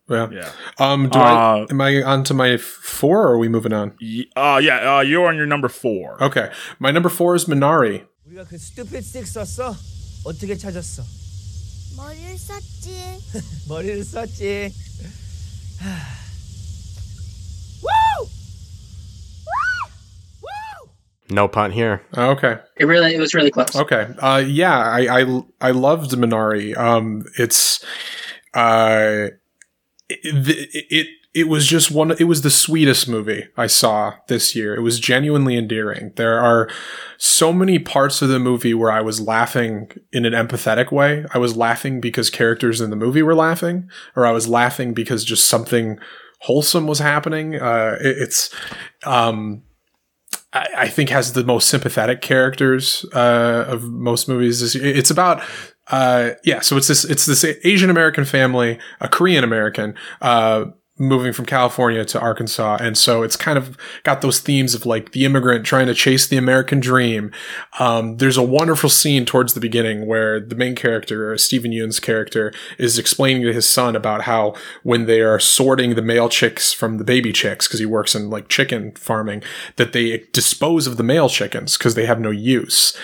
[0.09, 0.27] yeah.
[0.31, 0.49] Yeah.
[0.79, 3.23] Um, do Uh, I am I on to my f- four?
[3.25, 3.93] or Are we moving on?
[4.01, 6.21] Y- Uh, yeah, uh, you're on your number four.
[6.21, 6.49] Okay,
[6.79, 8.03] my number four is Minari.
[8.27, 9.75] 우리가 그 스튜피드 스틱 썼어?
[10.25, 11.03] 어떻게 찾았어?
[11.97, 12.91] 머리를 썼지.
[13.69, 14.71] 머리를 썼지.
[21.29, 22.57] no pun here Okay.
[22.77, 23.75] It really, it was really close.
[23.75, 24.07] Okay.
[24.19, 26.77] Uh, yeah, I, I, I loved Minari.
[26.77, 27.83] Um, it's,
[28.53, 29.27] uh,
[30.10, 34.74] it, it, it was just one, it was the sweetest movie I saw this year.
[34.74, 36.12] It was genuinely endearing.
[36.16, 36.68] There are
[37.18, 41.24] so many parts of the movie where I was laughing in an empathetic way.
[41.32, 45.24] I was laughing because characters in the movie were laughing, or I was laughing because
[45.24, 46.00] just something
[46.40, 47.54] wholesome was happening.
[47.54, 48.52] Uh, it, it's,
[49.04, 49.62] um,
[50.52, 54.74] I, I think has the most sympathetic characters uh, of most movies.
[54.74, 55.42] It's about
[55.90, 59.94] uh, yeah, so it's this it's this Asian American family, a Korean American.
[60.20, 60.66] Uh,
[61.00, 65.12] moving from California to Arkansas and so it's kind of got those themes of like
[65.12, 67.32] the immigrant trying to chase the American dream
[67.78, 72.52] um, there's a wonderful scene towards the beginning where the main character Steven Yeun's character
[72.76, 76.98] is explaining to his son about how when they are sorting the male chicks from
[76.98, 79.42] the baby chicks because he works in like chicken farming
[79.76, 82.94] that they dispose of the male chickens because they have no use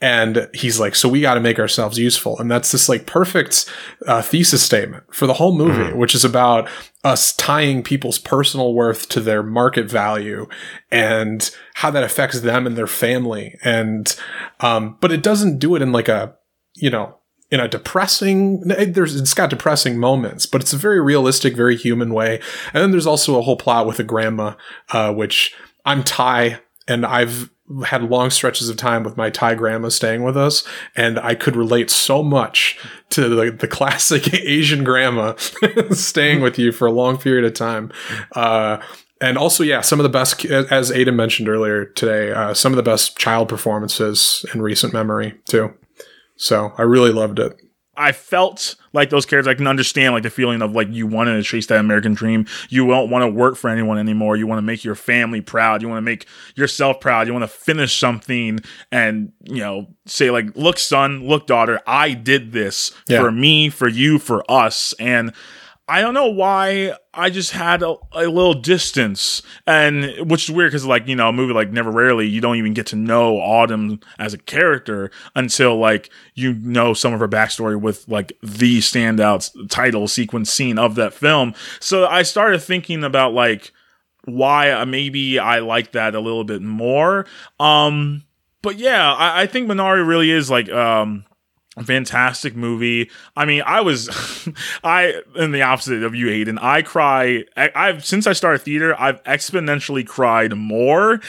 [0.00, 2.38] and he's like so we got to make ourselves useful.
[2.38, 3.70] And that's this like perfect
[4.06, 6.68] uh, thesis statement for the whole movie which is about
[7.02, 10.46] us tying people's personal worth to their market value
[10.90, 13.56] and how that affects them and their family.
[13.64, 14.14] And
[14.60, 16.34] um but it doesn't do it in like a
[16.74, 17.18] you know
[17.50, 22.12] in a depressing there's it's got depressing moments but it's a very realistic very human
[22.12, 22.40] way.
[22.74, 24.54] And then there's also a whole plot with a grandma
[24.90, 25.54] uh which
[25.86, 27.50] i'm thai and i've
[27.84, 31.56] had long stretches of time with my Thai grandma staying with us, and I could
[31.56, 32.78] relate so much
[33.10, 35.34] to the, the classic Asian grandma
[35.90, 37.92] staying with you for a long period of time.
[38.32, 38.78] Uh,
[39.20, 42.76] and also, yeah, some of the best, as Aiden mentioned earlier today, uh, some of
[42.76, 45.72] the best child performances in recent memory too.
[46.36, 47.58] So I really loved it.
[47.96, 49.48] I felt like those characters.
[49.48, 52.46] I can understand like the feeling of like you wanted to chase that American dream.
[52.68, 54.36] You don't want to work for anyone anymore.
[54.36, 55.82] You want to make your family proud.
[55.82, 57.26] You want to make yourself proud.
[57.26, 58.60] You want to finish something
[58.92, 63.20] and you know say like, look, son, look, daughter, I did this Yeah.
[63.20, 64.94] for me, for you, for us.
[64.98, 65.32] And
[65.88, 70.72] I don't know why I just had a, a little distance, and which is weird
[70.72, 73.36] because like you know a movie like Never Rarely, you don't even get to know
[73.38, 78.78] Autumn as a character until like you know some of her backstory with like the
[78.78, 81.54] standout title sequence scene of that film.
[81.78, 83.72] So I started thinking about like
[84.24, 87.26] why uh, maybe I like that a little bit more.
[87.60, 88.24] Um,
[88.60, 91.24] but yeah, I, I think Minari really is like um
[91.82, 93.10] fantastic movie.
[93.36, 94.08] I mean, I was,
[94.84, 98.98] I, in the opposite of you, Hayden, I cry, I, I've, since I started theater,
[98.98, 101.14] I've exponentially cried more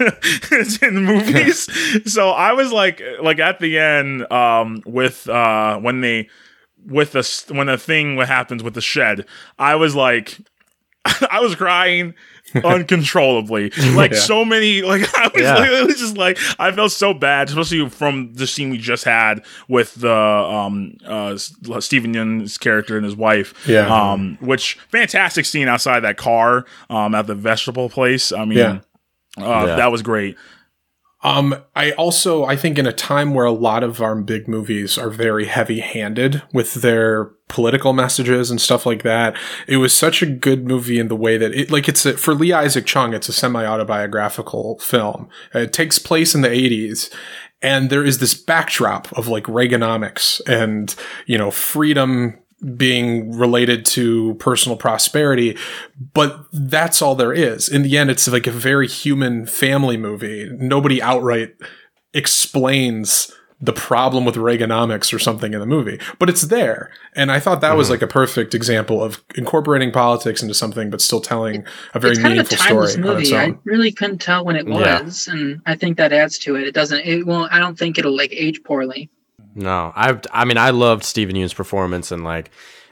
[0.82, 1.68] in movies.
[2.10, 6.28] so I was like, like at the end, um, with, uh, when they,
[6.86, 9.26] with the, when the thing, what happens with the shed,
[9.58, 10.38] I was like,
[11.30, 12.14] I was crying
[12.64, 13.70] uncontrollably.
[13.94, 14.18] Like Yeah.
[14.18, 15.54] so many, like I was, Yeah.
[15.56, 19.04] like, it was just like I felt so bad, especially from the scene we just
[19.04, 23.54] had with the um uh Steven Yeun's character and his wife.
[23.68, 23.86] Yeah.
[23.86, 28.32] Um, which fantastic scene outside that car um at the vegetable place.
[28.32, 28.78] I mean, Yeah.
[29.38, 29.76] uh, Yeah.
[29.76, 30.36] that was great.
[31.24, 34.98] Um, I also I think in a time where a lot of our big movies
[34.98, 39.36] are very heavy-handed with their political messages and stuff like that,
[39.68, 42.34] it was such a good movie in the way that it like it's a, for
[42.34, 45.28] Lee Isaac Chung, it's a semi-autobiographical film.
[45.54, 47.12] It takes place in the '80s,
[47.60, 50.94] and there is this backdrop of like Reaganomics and
[51.26, 52.38] you know freedom
[52.76, 55.58] being related to personal prosperity,
[56.14, 57.68] but that's all there is.
[57.68, 60.48] In the end, it's like a very human family movie.
[60.52, 61.54] Nobody outright
[62.14, 63.32] explains
[63.64, 66.90] the problem with Reaganomics or something in the movie, but it's there.
[67.14, 71.00] And I thought that was like a perfect example of incorporating politics into something, but
[71.00, 71.64] still telling
[71.94, 73.36] a very it's kind of a meaningful timeless story on its movie.
[73.40, 75.02] I really couldn't tell when it Yeah.
[75.02, 76.66] was, and I think that adds to it.
[76.66, 77.06] It doesn't.
[77.06, 77.52] It won't.
[77.52, 79.08] I don't think it'll like age poorly.
[79.54, 82.50] No, I I mean I loved Steven Yeun's performance and like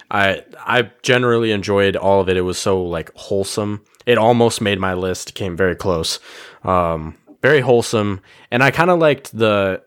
[0.08, 2.36] I I generally enjoyed all of it.
[2.36, 3.82] It was so like wholesome.
[4.06, 5.34] It almost made my list.
[5.34, 6.20] Came very close.
[6.62, 8.20] Um, very wholesome,
[8.52, 9.82] and I kind of liked the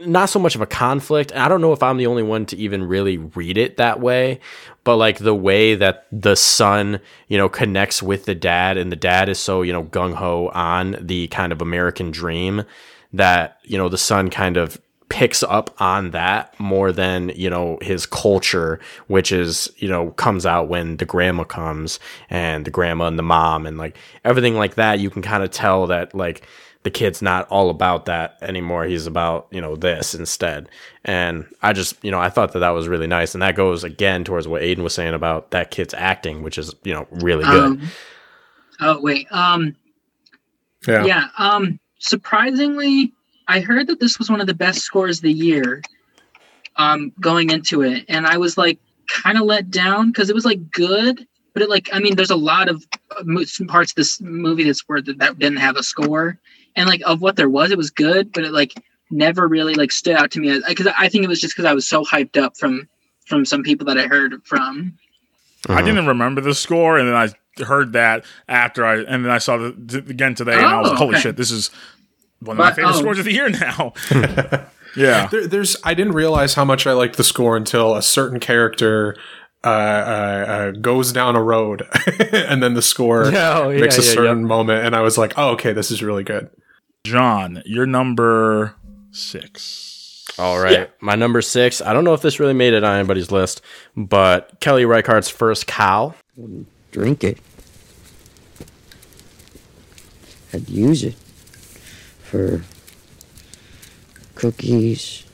[0.00, 1.34] not so much of a conflict.
[1.34, 4.40] I don't know if I'm the only one to even really read it that way,
[4.82, 8.96] but like the way that the son, you know, connects with the dad and the
[8.96, 12.64] dad is so, you know, gung ho on the kind of American dream
[13.12, 17.78] that, you know, the son kind of picks up on that more than, you know,
[17.82, 22.00] his culture, which is, you know, comes out when the grandma comes
[22.30, 24.98] and the grandma and the mom and like everything like that.
[24.98, 26.46] You can kind of tell that like,
[26.84, 28.84] the kid's not all about that anymore.
[28.84, 30.68] He's about, you know, this instead.
[31.04, 33.34] And I just, you know, I thought that that was really nice.
[33.34, 36.74] And that goes again towards what Aiden was saying about that kid's acting, which is,
[36.84, 37.64] you know, really good.
[37.64, 37.88] Um,
[38.80, 39.26] oh wait.
[39.30, 39.74] Um.
[40.86, 41.04] Yeah.
[41.04, 41.28] Yeah.
[41.38, 41.80] Um.
[41.98, 43.12] Surprisingly,
[43.48, 45.82] I heard that this was one of the best scores of the year.
[46.76, 50.44] Um, going into it, and I was like kind of let down because it was
[50.44, 52.84] like good, but it like I mean, there's a lot of
[53.16, 56.36] uh, some parts of this movie that's where that, that didn't have a score,
[56.76, 58.74] and like of what there was, it was good, but it like
[59.10, 61.74] never really like stood out to me because I think it was just because I
[61.74, 62.88] was so hyped up from
[63.26, 64.98] from some people that I heard from.
[65.68, 69.38] I didn't remember the score, and then I heard that after I, and then I
[69.38, 71.20] saw the t- again today, and I was Oh, like, "Holy okay.
[71.20, 71.70] shit, this is
[72.40, 72.98] one of my But, favorite oh.
[72.98, 73.94] scores of the year now."
[74.96, 78.40] yeah, There, there's I didn't realize how much I liked the score until a certain
[78.40, 79.16] character
[79.64, 79.70] uh, uh,
[80.48, 81.88] uh, goes down a road,
[82.32, 85.32] and then the score oh, yeah, makes a yeah, certain moment, and I was like,
[85.38, 86.50] "Oh, okay, this is really good."
[87.04, 88.74] John, you're number
[89.10, 90.24] six.
[90.38, 90.90] All right.
[91.02, 93.60] My number six, I don't know if this really made it on anybody's list,
[93.94, 96.14] but Kelly Reichardt's first cow.
[96.36, 97.38] Wouldn't drink it.
[100.54, 101.14] I'd use it
[102.22, 102.62] for
[104.34, 105.24] cookies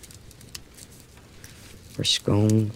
[1.99, 2.75] or scones.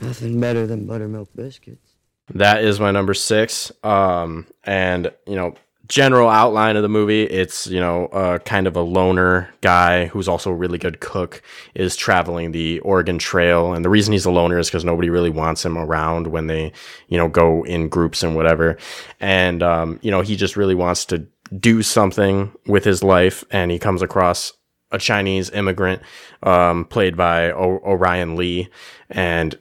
[0.00, 1.89] Nothing better than buttermilk biscuits.
[2.34, 3.72] That is my number six.
[3.82, 5.54] Um, and you know,
[5.88, 10.28] general outline of the movie, it's you know, uh, kind of a loner guy who's
[10.28, 11.42] also a really good cook
[11.74, 15.30] is traveling the Oregon Trail, and the reason he's a loner is because nobody really
[15.30, 16.72] wants him around when they
[17.08, 18.78] you know go in groups and whatever,
[19.18, 21.26] and um, you know, he just really wants to
[21.58, 24.52] do something with his life, and he comes across
[24.92, 26.02] a Chinese immigrant,
[26.42, 28.68] um, played by o- Orion Lee,
[29.08, 29.58] and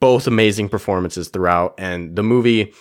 [0.00, 1.74] both amazing performances throughout.
[1.78, 2.72] And the movie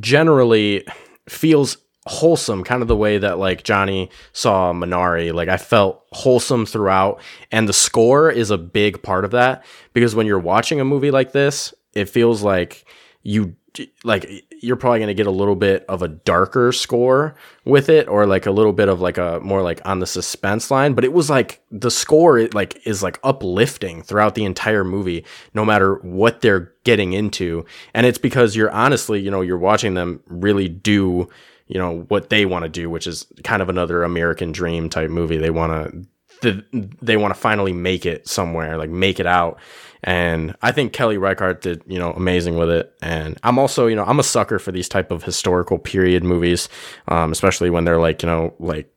[0.00, 0.86] generally
[1.28, 1.76] feels
[2.06, 5.32] wholesome, kind of the way that like Johnny saw Minari.
[5.32, 7.20] Like I felt wholesome throughout,
[7.50, 11.10] and the score is a big part of that because when you're watching a movie
[11.10, 12.84] like this, it feels like
[13.22, 13.56] you
[14.04, 18.08] like you're probably going to get a little bit of a darker score with it
[18.08, 21.04] or like a little bit of like a more like on the suspense line but
[21.04, 25.24] it was like the score it like is like uplifting throughout the entire movie
[25.54, 27.64] no matter what they're getting into.
[27.94, 31.28] And it's because you're honestly you know you're watching them really do
[31.66, 35.10] you know what they want to do which is kind of another american dream type
[35.10, 35.36] movie.
[35.36, 36.06] They want
[36.42, 36.64] to
[37.00, 39.58] they want to finally make it somewhere like make it out
[40.04, 42.94] and I think Kelly Reichardt did, you know, amazing with it.
[43.02, 46.68] And I'm also, you know, I'm a sucker for these type of historical period movies,
[47.08, 48.92] um, especially when they're like, you know, like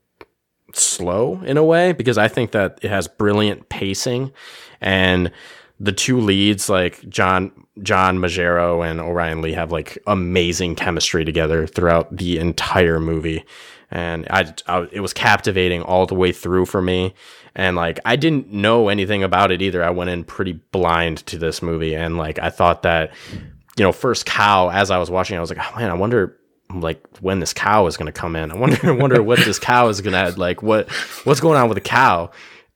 [0.73, 4.33] slow in a way, because I think that it has brilliant pacing,
[4.81, 5.31] and
[5.79, 7.51] the two leads, like John
[7.81, 13.45] John Magaro and Orion Lee, have like amazing chemistry together throughout the entire movie.
[13.89, 17.13] And I, I, it was captivating all the way through for me
[17.57, 19.83] and like I didn't know anything about it either.
[19.83, 23.91] I went in pretty blind to this movie, and like I thought that, you know,
[23.91, 26.37] first cow as I was watching, I was like, oh man, I wonder
[26.73, 28.51] like when this cow is gonna come in.
[28.51, 30.61] I wonder, I wonder what this cow is gonna like.
[30.61, 30.89] What
[31.25, 32.29] what's going on with the cow?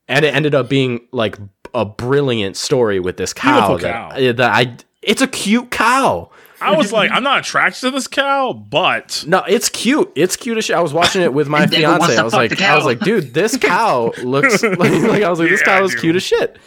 [0.08, 1.38] And it ended up being like
[1.76, 3.78] a brilliant story with this cow.
[3.78, 4.32] That, cow.
[4.34, 6.32] that I it's a cute cow.
[6.62, 10.12] I was like, I'm not attracted to this cow, but No, it's cute.
[10.16, 10.76] It's cute as shit.
[10.76, 12.22] I was watching it with my And David wants fiance.
[12.22, 15.50] I was like, I was like, dude, this cow looks like, like I was like,
[15.50, 16.58] this Yeah, cow is cute as shit.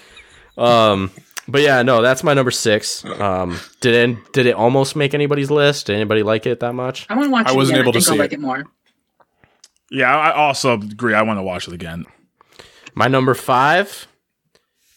[0.58, 1.10] Um,
[1.46, 3.04] but yeah, no, that's my number six.
[3.04, 5.86] Um, did it did it almost make anybody's list?
[5.86, 7.06] Did anybody like it that much?
[7.08, 7.88] I want to watch I it wasn't again.
[7.88, 8.36] able I to think I'll see like it.
[8.36, 8.64] it more.
[9.90, 11.14] yeah, I also agree.
[11.14, 12.06] I want to watch it again.
[12.94, 14.06] My number five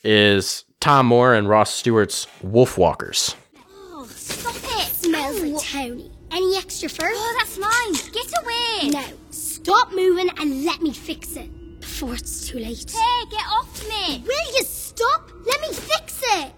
[0.03, 3.35] is Tom Moore and Ross Stewart's Wolf Walkers.
[5.57, 5.89] Oh, stop it!
[5.89, 6.11] Smells like Tony.
[6.31, 7.09] Any extra fur?
[7.09, 8.11] Oh, that's mine.
[8.13, 8.89] Get away!
[8.89, 12.91] No, stop moving and let me fix it before it's too late.
[12.91, 14.23] Hey, get off me!
[14.25, 15.31] Will you stop?
[15.45, 16.53] Let me fix it.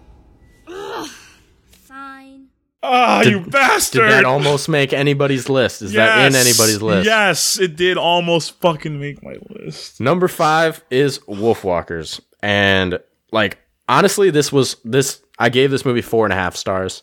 [0.68, 1.08] Ugh.
[1.70, 2.46] Fine.
[2.82, 3.44] Ah, you bastard!
[3.44, 4.10] Did bastard!
[4.10, 5.82] that almost make anybody's list?
[5.82, 7.04] Is that in anybody's list?
[7.06, 10.00] Yes, it did almost fucking make my list.
[10.00, 12.98] Number five is Wolfwalkers, and
[13.32, 13.58] like
[13.88, 15.20] honestly, this was this.
[15.38, 17.02] I gave this movie four and a half stars.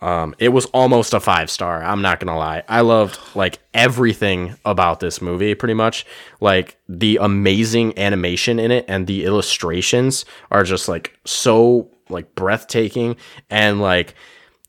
[0.00, 1.82] Um, it was almost a five star.
[1.82, 2.62] I'm not gonna lie.
[2.68, 5.54] I loved like everything about this movie.
[5.54, 6.04] Pretty much,
[6.40, 13.16] like the amazing animation in it and the illustrations are just like so like breathtaking
[13.50, 14.14] and like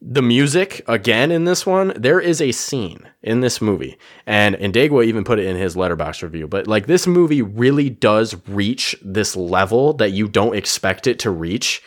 [0.02, 5.06] the music again in this one there is a scene in this movie and Indegwa
[5.06, 9.36] even put it in his Letterboxd review but like this movie really does reach this
[9.36, 11.82] level that you don't expect it to reach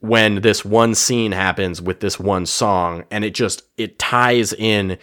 [0.00, 4.98] when this one scene happens with this one song and it just it ties in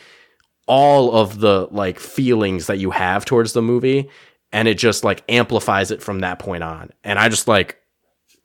[0.67, 4.09] all of the like feelings that you have towards the movie
[4.51, 6.89] and it just like amplifies it from that point on.
[7.03, 7.81] And i just like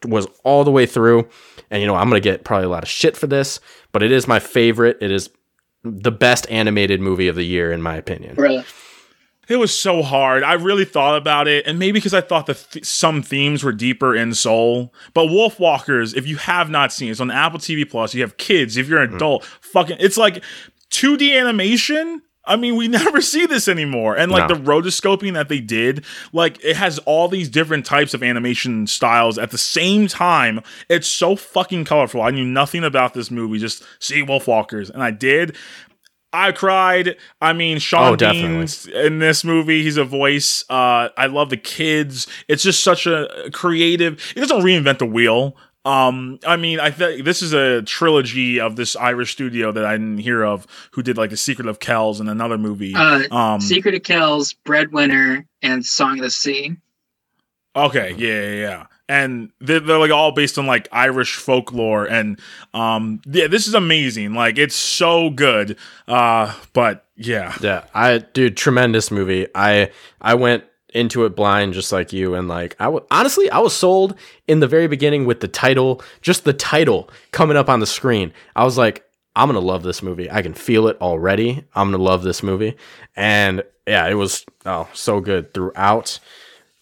[0.05, 1.29] was all the way through
[1.71, 3.61] and you know i'm gonna get probably a lot of shit for this
[3.93, 4.99] but it is my favorite.
[5.01, 5.31] It is
[5.83, 8.37] the best animated movie of the year in my opinion.
[8.37, 8.65] Really?
[9.51, 10.45] It was so hard.
[10.45, 13.73] I really thought about it, and maybe because I thought that th- some themes were
[13.73, 14.95] deeper in Soul.
[15.13, 18.15] But Wolfwalkers, if you have not seen it, it's on Apple TV Plus.
[18.15, 18.77] You have kids.
[18.77, 19.17] If you're an mm.
[19.17, 20.45] adult, fucking, it's like
[20.91, 22.23] 2D animation.
[22.45, 24.17] I mean, we never see this anymore.
[24.17, 24.55] And like No.
[24.55, 29.37] the rotoscoping that they did, like it has all these different types of animation styles
[29.37, 30.61] at the same time.
[30.89, 32.23] It's so fucking colorful.
[32.23, 33.59] I knew nothing about this movie.
[33.59, 35.57] Just see Wolfwalkers, and I did.
[36.33, 37.17] I cried.
[37.41, 38.59] I mean, Sean Oh, definitely.
[38.59, 39.83] Bean's in this movie.
[39.83, 40.65] He's a voice.
[40.71, 42.27] Uh, I love the kids.
[42.47, 44.21] It's just such a creative.
[44.37, 45.57] It doesn't reinvent the wheel.
[45.85, 49.93] Um, I mean, I think this is a trilogy of this Irish studio that I
[49.93, 52.95] didn't hear of, who did like The Secret of Kells and another movie.
[52.95, 56.77] Uh, um, Secret of Kells, Breadwinner, and Song of the Sea.
[57.75, 58.87] Okay, yeah, yeah, yeah.
[59.11, 62.39] And they're, they're like all based on like Irish folklore, and
[62.73, 64.35] um, yeah, this is amazing.
[64.35, 65.77] Like it's so good.
[66.07, 69.49] Uh, but yeah, Yeah, I dude, tremendous movie.
[69.53, 70.65] I I went
[70.95, 74.17] into it blind just like you and like I w- honestly I was sold
[74.49, 78.33] in the very beginning with the title, just the title coming up on the screen.
[78.57, 79.05] I was like
[79.37, 80.31] I'm going to love this movie.
[80.31, 81.65] I can feel it already.
[81.75, 82.77] I'm going to love this movie.
[83.15, 86.19] And yeah, it was oh, so good throughout.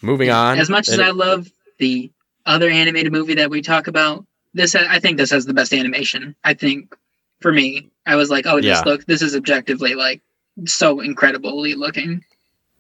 [0.00, 0.58] Moving on.
[0.58, 2.10] As much as and I love the
[2.48, 6.34] other animated movie that we talk about, this I think this has the best animation.
[6.42, 6.94] I think
[7.40, 8.72] for me, I was like, oh, Yeah.
[8.72, 10.20] just look, this is objectively like
[10.66, 12.24] so incredibly looking.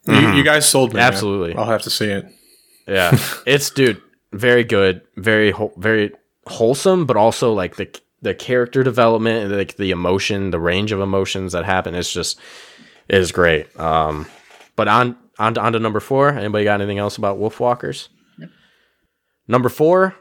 [0.06, 0.96] You, you guys sold me.
[0.96, 1.02] man.
[1.04, 1.12] Mm-hmm.
[1.14, 1.54] Absolutely.
[1.54, 2.26] I'll have to see it.
[2.86, 3.16] Yeah,
[3.46, 4.00] it's dude,
[4.32, 6.12] very good, very whole- very
[6.46, 7.88] wholesome, but also like the
[8.22, 11.94] the character development and like the emotion, the range of emotions that happen.
[11.94, 12.40] It's just
[13.08, 13.78] it is great.
[13.78, 14.26] Um,
[14.76, 16.30] but on on to, on to number four.
[16.30, 18.08] Anybody got anything else about Wolfwalkers?
[19.48, 20.14] Number four,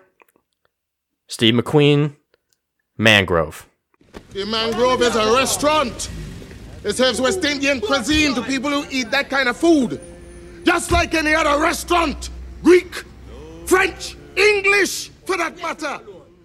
[1.28, 2.16] Steve McQueen,
[2.98, 3.68] Mangrove.
[4.32, 6.10] The Mangrove is a restaurant.
[6.84, 10.00] It serves West Indian cuisine to people who eat that kind of food.
[10.64, 12.30] Just like any other restaurant.
[12.64, 13.04] Greek,
[13.66, 16.00] French, English, for that matter.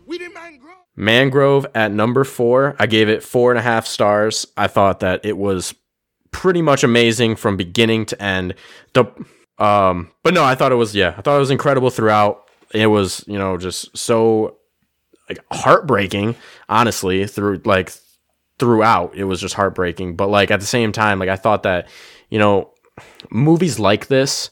[0.06, 0.76] We demand growth.
[0.96, 2.74] Mangrove at number four.
[2.78, 4.46] I gave it four and a half stars.
[4.56, 5.74] I thought that it was
[6.32, 8.54] pretty much amazing from beginning to end.
[8.92, 9.04] The
[9.58, 12.48] um, but no, I thought it was yeah, I thought it was incredible throughout.
[12.74, 14.58] It was you know just so
[15.28, 16.36] like heartbreaking,
[16.68, 17.26] honestly.
[17.26, 17.92] Through like
[18.58, 20.16] throughout, it was just heartbreaking.
[20.16, 21.88] But like at the same time, like I thought that
[22.30, 22.72] you know
[23.30, 24.50] movies like this,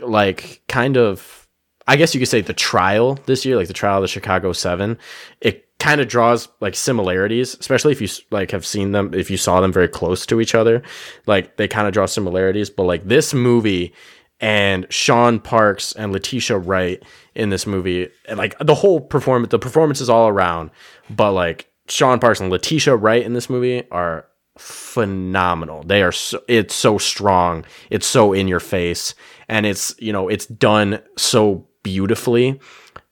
[0.00, 1.46] like kind of,
[1.86, 4.52] I guess you could say the trial this year, like the trial of the Chicago
[4.52, 4.98] Seven,
[5.40, 9.36] it kind of draws like similarities, especially if you like have seen them, if you
[9.36, 10.82] saw them very close to each other,
[11.26, 12.70] like they kind of draw similarities.
[12.70, 13.92] But like this movie
[14.40, 17.02] and Shaun Parkes and Letitia Wright
[17.34, 20.70] in this movie, and like the whole performance, the performances all around,
[21.10, 24.26] but like Shaun Parkes and Letitia Wright in this movie are
[24.58, 25.82] phenomenal.
[25.82, 27.64] They are so, it's so strong.
[27.90, 29.14] It's so in your face
[29.48, 32.60] and it's, you know, it's done so beautifully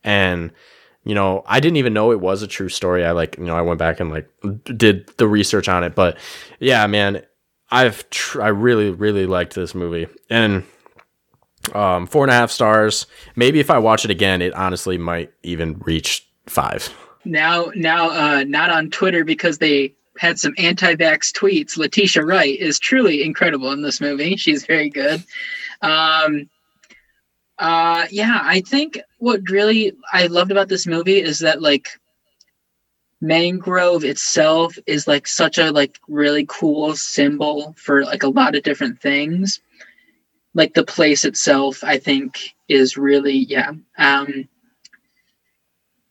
[0.03, 0.51] and
[1.05, 3.05] you know, I didn't even know it was a true story.
[3.05, 4.27] I like, you know, I went back and like
[4.63, 6.17] did the research on it, but
[6.59, 7.21] yeah, man,
[7.69, 10.63] I've tr- I really really liked this movie, and
[11.73, 13.05] um, four and a half stars.
[13.35, 16.93] Maybe if I watch it again, it honestly might even reach five.
[17.23, 21.77] Now, now, uh, not on Twitter because they had some anti-vax tweets.
[21.77, 24.35] Letitia Wright is truly incredible in this movie.
[24.37, 25.23] She's very good.
[25.81, 26.49] Um,
[27.57, 31.87] uh, yeah, I think what really I loved about this movie is that like
[33.21, 38.63] mangrove itself is like such a like really cool symbol for like a lot of
[38.63, 39.61] different things.
[40.55, 43.73] Like the place itself, I think is really yeah.
[43.97, 44.47] Um,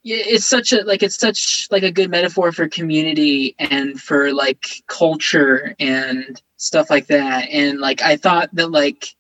[0.05, 4.67] it's such a like it's such like a good metaphor for community and for like
[4.87, 7.49] culture and stuff like that.
[7.51, 9.15] And like I thought that like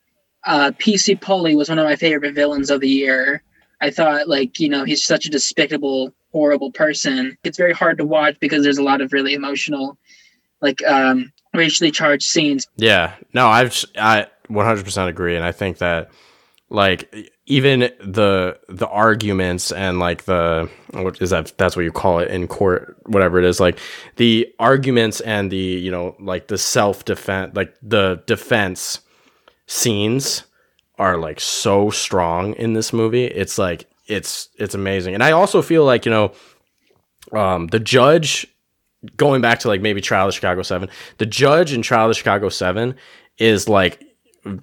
[0.44, 3.42] uh, PC Pulley was one of my favorite villains of the year.
[3.80, 7.36] I thought like you know he's such a despicable, horrible person.
[7.44, 9.96] It's very hard to watch because there's a lot of really emotional,
[10.60, 12.66] like um, racially charged scenes.
[12.76, 16.10] Yeah, no, I've I 100% agree, and I think that
[16.70, 22.18] like even the the arguments and like the what is that that's what you call
[22.18, 23.78] it in court whatever it is like
[24.16, 29.00] the arguments and the you know like the self defense like the defense
[29.66, 30.44] scenes
[30.98, 33.24] are like so strong in this movie.
[33.24, 35.14] It's like it's it's amazing.
[35.14, 36.32] And i also feel like you know
[37.32, 38.46] um the judge
[39.16, 40.88] going back to like maybe trial of chicago 7
[41.18, 42.94] the judge in trial of chicago 7
[43.38, 44.02] is like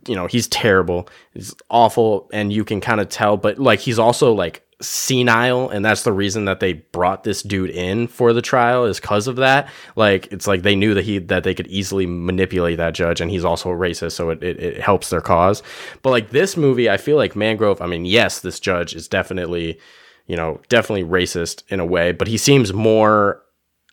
[0.08, 1.08] you know he's terrible.
[1.34, 5.86] He's awful and you can kind of tell but like he's also like senile and
[5.86, 9.38] that's the reason that they brought this dude in for the trial is because of
[9.38, 9.70] that.
[9.96, 13.30] Like it's like they knew that he that they could easily manipulate that judge and
[13.30, 15.62] he's also a racist so it, it, it helps their cause.
[16.02, 19.80] But like this movie i feel like mangrove i mean yes this judge is definitely
[20.28, 23.42] you know definitely racist in a way but he seems more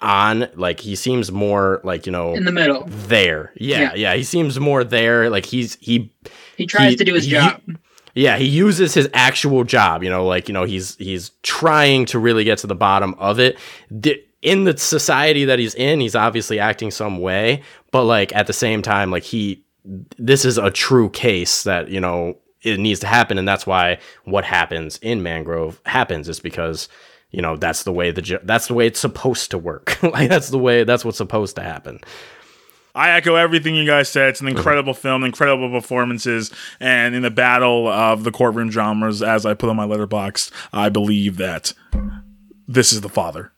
[0.00, 2.84] on like he seems more like you know In the middle.
[2.86, 4.14] there yeah yeah, Yeah.
[4.14, 6.12] he seems more there like he's he
[6.56, 7.60] He tries to do his he- job.
[8.14, 12.18] yeah he uses his actual job you know like you know he's he's trying to
[12.18, 13.58] really get to the bottom of it
[13.90, 18.46] The- in the society that he's in he's obviously acting some way but like at
[18.46, 19.64] the same time like he
[20.16, 23.98] this is a true case that you know it needs to happen and that's why
[24.24, 26.88] what happens in mangrove happens is because
[27.30, 30.48] you know that's the way the that's the way it's supposed to work like that's
[30.50, 32.00] the way that's what's supposed to happen
[32.94, 34.30] I echo everything you guys said.
[34.30, 36.50] It's an incredible film, incredible performances,
[36.80, 40.88] and in the battle of the courtroom dramas, as I put on my Letterboxd, I
[40.88, 41.72] believe that
[42.66, 43.52] this is the father.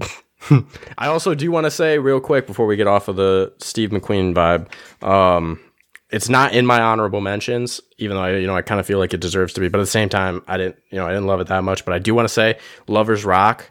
[0.96, 3.90] I also do want to say real quick before we get off of the Steve
[3.90, 5.06] McQueen vibe.
[5.06, 5.60] Um,
[6.10, 8.98] it's not in my honorable mentions, even though I, you know, I kind of feel
[8.98, 9.68] like it deserves to be.
[9.68, 11.84] But at the same time, I didn't, you know, I didn't love it that much.
[11.84, 13.70] But I do want to say, Lovers Rock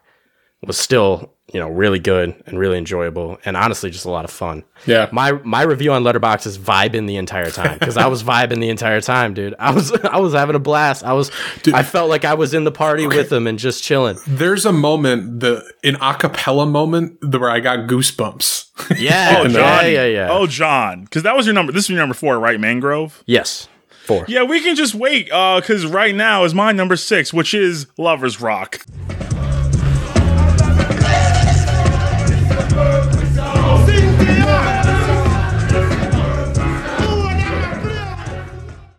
[0.66, 4.30] was still, you know, really good and really enjoyable, and honestly, just a lot of
[4.30, 4.66] fun.
[4.86, 5.08] Yeah.
[5.14, 8.68] My my review on Letterboxd is vibing the entire time because I was vibing the
[8.68, 9.56] entire time, dude.
[9.58, 11.06] I was I was having a blast.
[11.06, 11.32] I was
[11.74, 14.18] I felt like I was in the party with them and just chilling.
[14.28, 19.00] There's a moment, the an acapella moment, the- where I got goosebumps.
[19.00, 19.54] Yeah, oh, John.
[19.54, 20.28] then- yeah, yeah.
[20.30, 21.06] Oh, John.
[21.06, 21.72] Because that was your number.
[21.72, 22.60] This is your number four, right?
[22.60, 23.24] Mangrove?
[23.26, 23.70] Yes.
[24.04, 24.26] Four.
[24.28, 25.32] Yeah, we can just wait.
[25.32, 28.86] Uh, because right now is my number six, which is Lovers Rock.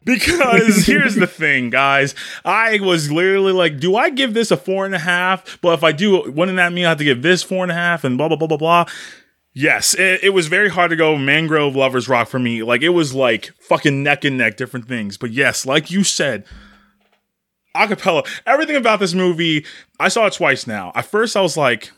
[0.07, 2.15] Because here's the thing, guys.
[2.45, 5.59] I was literally like, do I give this a four and a half?
[5.61, 7.74] But if I do, wouldn't that mean I have to give this four and a
[7.74, 8.87] half and blah, blah, blah, blah, blah?
[9.53, 12.62] Yes, it, it was very hard to go Mangrove Lovers Rock for me.
[12.62, 15.16] Like it was like fucking neck and neck, different things.
[15.16, 16.45] But yes, like you said,
[17.74, 18.28] acapella.
[18.47, 19.65] Everything about this movie,
[19.99, 20.93] I saw it twice now.
[20.95, 21.91] At first, I was like,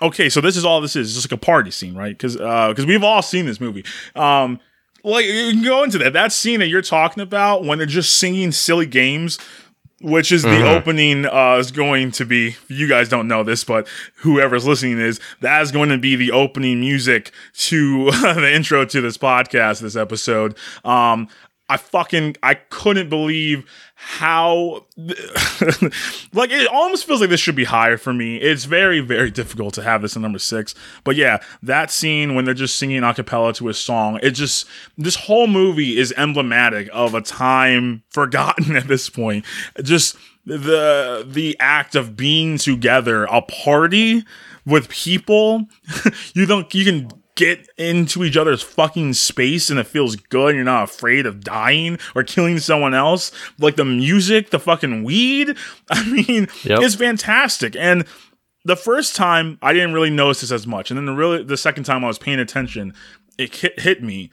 [0.00, 2.16] okay, so this is all this is, it's just like a party scene, right?
[2.16, 3.84] Because because we've all seen this movie.
[4.14, 4.58] Um,
[5.04, 6.12] like you can go into that.
[6.12, 9.38] That scene that you're talking about when they're just singing silly games.
[10.04, 10.76] Which is the Mhm.
[10.78, 12.56] opening uh, is going to be.
[12.66, 16.32] You guys don't know this, but whoever's listening is that is going to be the
[16.32, 20.56] opening music to the intro to this podcast, this episode.
[20.84, 21.28] Um,
[21.72, 24.84] I fucking I couldn't believe how
[26.34, 28.36] like it almost feels like this should be higher for me.
[28.36, 30.74] It's very very difficult to have this in number 6.
[31.02, 34.68] But yeah, that scene when they're just singing a cappella to a song, it just
[34.98, 39.46] this whole movie is emblematic of a time forgotten at this point.
[39.82, 44.24] Just the the act of being together, a party
[44.66, 45.66] with people
[46.34, 50.54] you don't you can get into each other's fucking space and it feels good.
[50.54, 53.32] You're not afraid of dying or killing someone else.
[53.58, 55.56] Like the music, the fucking weed.
[55.90, 56.80] I mean, Yep.
[56.82, 57.74] it's fantastic.
[57.76, 58.04] And
[58.64, 60.90] the first time I didn't really notice this as much.
[60.90, 62.92] And then the really the second time I was paying attention,
[63.38, 64.30] it hit, hit me.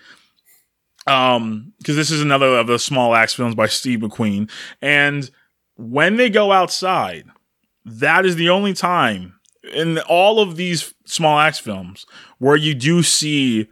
[1.08, 4.52] Um, because this is another of the small axe films by Steve McQueen.
[4.82, 5.30] And
[5.76, 7.26] when they go outside,
[7.86, 9.40] that is the only time
[9.74, 12.06] in all of these small axe films
[12.38, 13.68] where you do see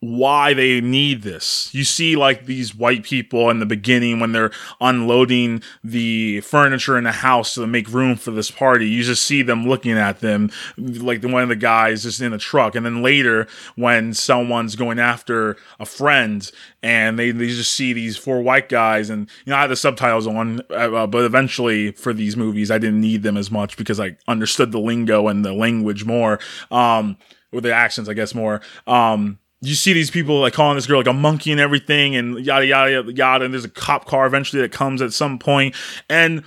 [0.00, 1.74] why they need this.
[1.74, 7.02] You see like these white people in the beginning when they're unloading the furniture in
[7.02, 8.88] the house to make room for this party.
[8.88, 12.30] You just see them looking at them like the one of the guys just in
[12.30, 12.76] the truck.
[12.76, 16.48] And then later when someone's going after a friend
[16.80, 19.76] and they, they just see these four white guys and you know I had the
[19.76, 23.98] subtitles on uh, but eventually for these movies I didn't need them as much because
[23.98, 26.38] I understood the lingo and the language more
[26.70, 27.16] um
[27.50, 30.98] with the accents I guess more um you see these people like calling this girl
[30.98, 34.26] like a monkey and everything and yada yada yada yada and there's a cop car
[34.26, 35.74] eventually that comes at some point.
[36.08, 36.44] And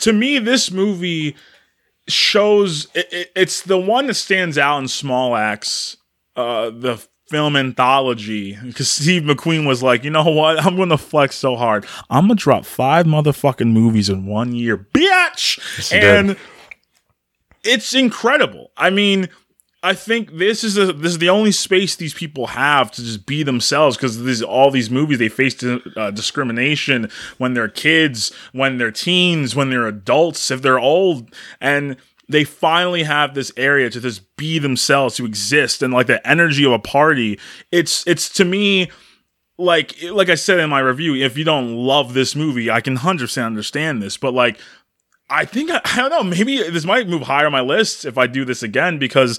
[0.00, 1.36] to me this movie
[2.08, 5.96] shows it, it- it's the one that stands out in Small Axe
[6.36, 10.64] uh the film anthology because steve mcqueen was like you know what?
[10.64, 11.84] I'm gonna flex so hard.
[12.08, 15.58] I'm gonna drop five motherfucking movies in one year bitch!
[15.76, 16.14] Yes, he did.
[16.30, 16.36] and
[17.64, 18.70] it's incredible.
[18.76, 19.28] I mean
[19.82, 23.26] I think this is a, this is the only space these people have to just
[23.26, 28.78] be themselves because these all these movies they face uh, discrimination when they're kids, when
[28.78, 31.96] they're teens, when they're adults, if they're old, and
[32.28, 36.64] they finally have this area to just be themselves, to exist, and like the energy
[36.64, 37.38] of a party.
[37.70, 38.90] It's it's to me
[39.58, 42.96] like like I said in my review, if you don't love this movie, I can
[42.96, 44.58] hundred percent understand this, but like
[45.30, 46.22] I think I, I don't know.
[46.24, 49.38] Maybe this might move higher on my list if I do this again because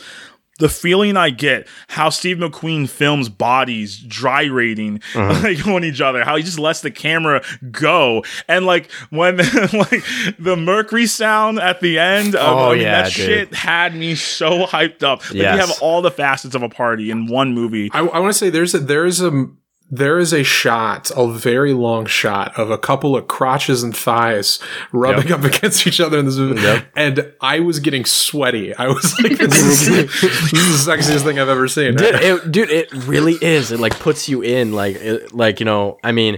[0.59, 5.41] the feeling I get how Steve McQueen films bodies gyrating Uh-huh.
[5.43, 7.41] like on each other, how he just lets the camera
[7.71, 9.37] go, and like when
[9.73, 10.03] like
[10.37, 13.25] the Mercury sound at the end, of, Oh, I mean, yeah, that dude.
[13.25, 15.21] shit had me so hyped up.
[15.29, 17.89] Like you have all the facets of a party in one movie.
[17.93, 19.47] I, I want to say there's a there is a
[19.91, 24.59] there is a shot, a very long shot of a couple of crotches and thighs
[24.91, 25.39] rubbing Yep.
[25.39, 28.75] up against each other in this movie, and I was getting sweaty.
[28.75, 32.51] I was like, "This is, this is the sexiest thing I've ever seen." dude, it,
[32.51, 33.71] dude, it really is.
[33.71, 35.97] It like puts you in, like, it, like you know.
[36.03, 36.37] I mean,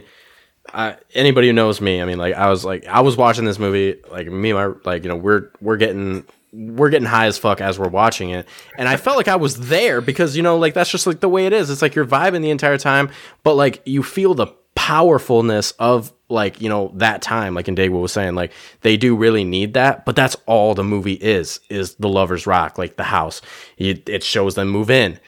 [0.73, 3.60] uh, anybody who knows me, I mean, like, I was like, I was watching this
[3.60, 7.38] movie, like me and my, like, you know, we're we're getting we're getting high as
[7.38, 8.48] fuck as we're watching it,
[8.78, 11.30] and I felt like I was there because you know, like, that's just like the
[11.30, 11.69] way it is.
[11.69, 13.10] It's like you're vibing the entire time,
[13.44, 18.14] but like you feel the powerfulness of like you know that time like Indagwa was
[18.14, 22.07] saying like they do really need that but that's all the movie is is the
[22.07, 23.41] lovers rock like the house.
[23.78, 25.19] You, it shows them move in.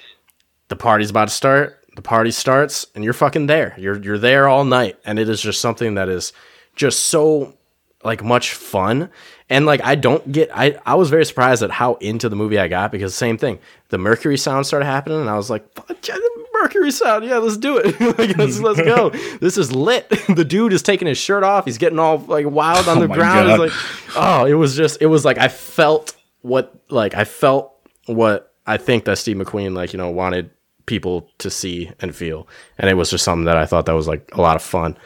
[0.70, 3.76] The party's about to start the party starts and you're fucking there.
[3.78, 6.34] You're you're there all night and it is just something that is
[6.76, 7.58] just so
[8.04, 9.10] like much fun
[9.50, 12.58] and like i don't get i i was very surprised at how into the movie
[12.60, 13.60] i got because same thing.
[13.90, 17.26] The mercury sound started happening and i was like "Fuck, yeah, the mercury sound.
[17.26, 18.00] Yeah let's do it.
[18.18, 19.10] Like let's, let's go.
[19.40, 20.10] This is lit.
[20.36, 21.66] The dude is taking his shirt off.
[21.66, 23.48] He's getting all like wild on Oh the my ground.
[23.50, 23.62] God.
[23.62, 27.74] It's like oh it was just it was like i felt what like i felt
[28.08, 30.50] what i think that steve mcqueen like you know wanted
[30.86, 32.48] people to see and feel.
[32.78, 34.98] And it was just something that i thought that was like a lot of fun.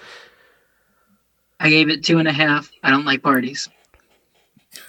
[1.59, 2.71] I gave it two and a half.
[2.83, 3.67] I don't like parties.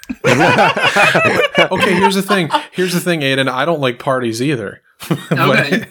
[0.24, 2.48] okay, here's the thing.
[2.72, 3.48] Here's the thing, Aiden.
[3.48, 4.80] I don't like parties either.
[5.30, 5.86] But Okay.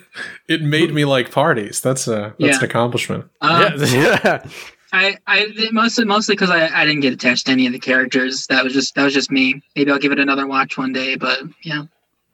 [0.49, 1.79] it made me like parties.
[1.81, 2.57] That's a that's Yeah.
[2.57, 3.25] an accomplishment.
[3.41, 4.45] Um, yeah.
[4.93, 8.47] I, I mostly mostly because I, I didn't get attached to any of the characters.
[8.47, 9.61] That was just that was just me.
[9.75, 11.15] Maybe I'll give it another watch one day.
[11.15, 11.83] But yeah,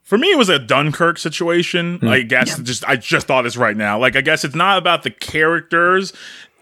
[0.03, 1.97] for me, it was a Dunkirk situation.
[1.99, 2.07] Hmm.
[2.09, 3.99] I guess just I just thought this right now.
[3.99, 6.13] Like I guess it's not about the characters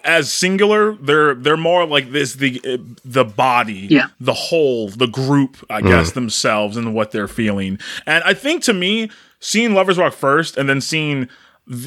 [0.03, 0.93] as singular.
[0.95, 4.07] They're they're more like this the uh, the body, Yeah.
[4.19, 5.57] the whole, the group.
[5.69, 7.79] I guess themselves and what they're feeling.
[8.05, 9.09] And I think to me,
[9.39, 11.29] seeing Lovers Rock first and then seeing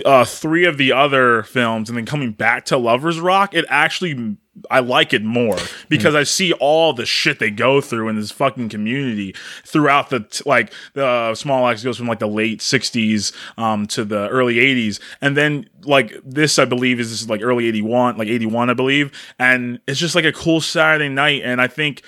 [0.04, 4.36] uh, three of the other films and then coming back to Lovers Rock, it actually
[4.70, 5.58] I like it more
[5.88, 9.34] because I see all the shit they go through in this fucking community
[9.64, 14.04] throughout the t- like the Small Axe goes from like the late '60s um, to
[14.04, 18.16] the early '80s, and then like this I believe is this is like early '81,
[18.16, 22.02] like '81 I believe, and it's just like a cool Saturday night, and I think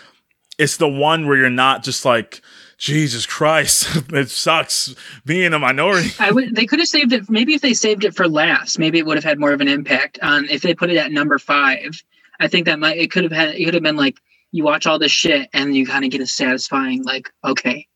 [0.59, 2.43] it's the one where you're not just like
[2.78, 4.94] Jesus Christ, it sucks
[5.24, 6.11] being a minority.
[6.19, 6.55] I would.
[6.55, 7.31] They could have saved it.
[7.31, 9.69] Maybe if they saved it for last, maybe it would have had more of an
[9.69, 10.19] impact.
[10.23, 12.03] On if they put it at number five,
[12.39, 12.98] I think that might.
[12.98, 13.55] It could have had.
[13.55, 14.19] It could have been like
[14.53, 17.86] you watch all this shit and you kind of get a satisfying like, okay,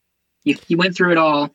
[0.45, 1.55] you you went through it all.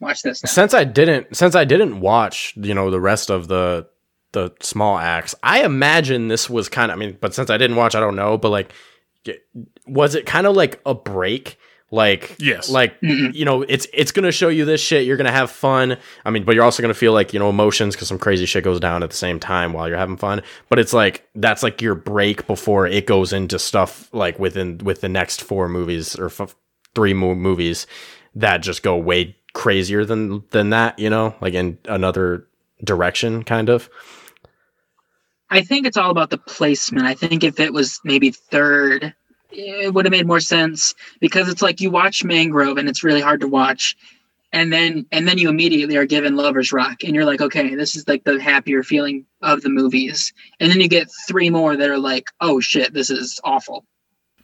[0.00, 0.42] Watch this.
[0.42, 0.48] Now.
[0.48, 3.86] Since I didn't, since I didn't watch, you know, the rest of the
[4.32, 6.96] the Small Axe, I imagine this was kind of.
[6.96, 8.36] I mean, but since I didn't watch, I don't know.
[8.36, 8.72] But like,
[9.86, 11.58] was it kind of like a break?
[11.90, 12.68] Like, Yes.
[12.68, 13.30] like mm-hmm.
[13.34, 15.06] you know, it's it's gonna show you this shit.
[15.06, 15.96] You're gonna have fun.
[16.24, 18.62] I mean, but you're also gonna feel like you know emotions because some crazy shit
[18.64, 20.42] goes down at the same time while you're having fun.
[20.68, 25.00] But it's like that's like your break before it goes into stuff like within with
[25.00, 26.54] the next four movies or f-
[26.94, 27.86] three mo- movies
[28.34, 30.98] that just go way crazier than than that.
[30.98, 32.46] You know, like in another
[32.84, 33.88] direction, kind of.
[35.50, 37.06] I think it's all about the placement.
[37.06, 39.14] I think if it was maybe third,
[39.50, 43.20] it would have made more sense because it's like you watch Mangrove and it's really
[43.20, 43.96] hard to watch.
[44.52, 47.94] And then and then you immediately are given Lovers Rock and you're like, okay, this
[47.94, 50.32] is like the happier feeling of the movies.
[50.58, 53.84] And then you get three more that are like, oh shit, this is awful.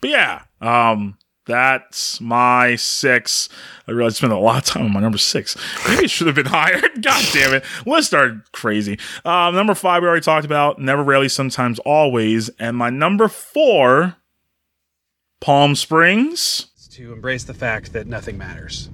[0.01, 1.17] But yeah, um,
[1.47, 3.49] that's my six.
[3.87, 5.57] I I spent a lot of time on my number six.
[5.87, 6.81] Maybe it should have been higher.
[7.01, 7.65] God damn it.
[7.87, 8.99] Lists are crazy.
[9.25, 10.79] Um, number five, we already talked about.
[10.79, 12.49] Never, rarely, sometimes, always.
[12.59, 14.17] And my number four,
[15.41, 16.67] Palm Springs.
[16.93, 18.89] to embrace the fact that nothing matters.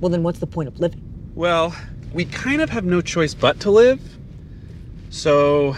[0.00, 1.02] Well, then what's the point of living?
[1.34, 1.74] Well,
[2.12, 4.00] we kind of have no choice but to live.
[5.10, 5.76] So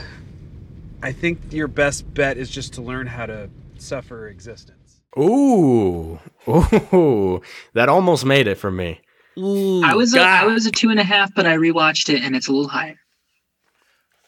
[1.03, 5.03] I think your best bet is just to learn how to suffer existence.
[5.19, 7.43] Ooh, ooh,
[7.75, 9.01] that almost made it for me.
[9.37, 12.35] I was a, I was a two and a half, but I rewatched it and
[12.37, 12.99] it's a little higher.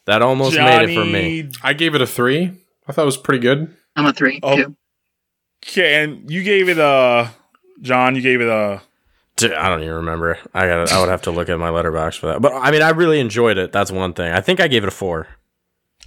[0.06, 1.48] That almost made it for me.
[1.62, 2.52] I gave it a three.
[2.86, 3.74] I thought it was pretty good.
[3.96, 4.40] I'm a three.
[4.42, 4.74] Oh,
[5.68, 6.02] okay.
[6.02, 7.30] And you gave it a,
[7.80, 8.82] John, you gave it a,
[9.36, 10.38] Dude, I don't even remember.
[10.54, 10.92] I got.
[10.92, 12.40] I would have to look at my Letterboxd for that.
[12.40, 13.72] But I mean, I really enjoyed it.
[13.72, 14.30] That's one thing.
[14.32, 15.26] I think I gave it a four.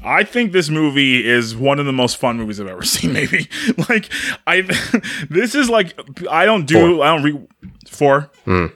[0.04, 3.14] I think this movie is one of the most fun movies I've ever seen.
[3.14, 3.50] Maybe
[3.90, 4.10] like
[4.46, 4.62] I,
[5.30, 7.48] this is like I don't do I don't re
[7.90, 8.32] four.
[8.46, 8.68] Hmm.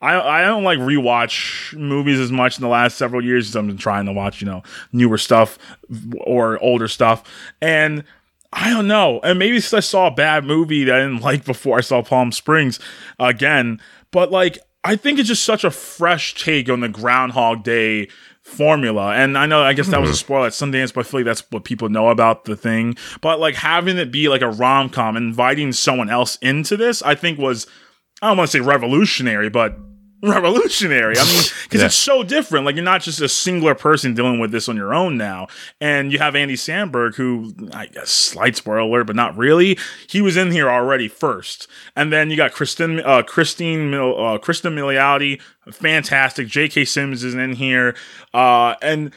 [0.00, 3.46] I I don't like rewatch movies as much in the last several years.
[3.46, 5.56] Because I've been trying to watch you know newer stuff
[6.20, 7.22] or older stuff,
[7.60, 8.02] and
[8.54, 9.20] I don't know.
[9.24, 12.30] And maybe I saw a bad movie that I didn't like before I saw Palm
[12.30, 12.78] Springs
[13.18, 13.80] again.
[14.12, 18.08] But like, I think it's just such a fresh take on the Groundhog Day
[18.42, 19.14] formula.
[19.14, 20.18] And I know, I guess that was a hmm.
[20.18, 22.94] spoiler at Sundance, but I feel like that's what people know about the thing.
[23.20, 27.16] But like having it be like a rom com, inviting someone else into this, I
[27.16, 27.66] think was,
[28.22, 29.76] I don't want to say revolutionary, but
[30.28, 31.16] revolutionary.
[31.18, 31.86] I mean, because Yeah.
[31.86, 32.64] it's so different.
[32.66, 35.48] Like you're not just a singular person dealing with this on your own now.
[35.80, 39.78] And you have Andy Samberg, who I guess slight spoiler alert, but not really.
[40.08, 44.74] He was in here already first, and then you got Kristen, uh, Christine, uh, Kristen
[44.74, 45.40] Milioti,
[45.72, 46.46] fantastic.
[46.48, 46.84] J.K.
[46.84, 47.94] Simmons is in here,
[48.32, 49.12] uh, and.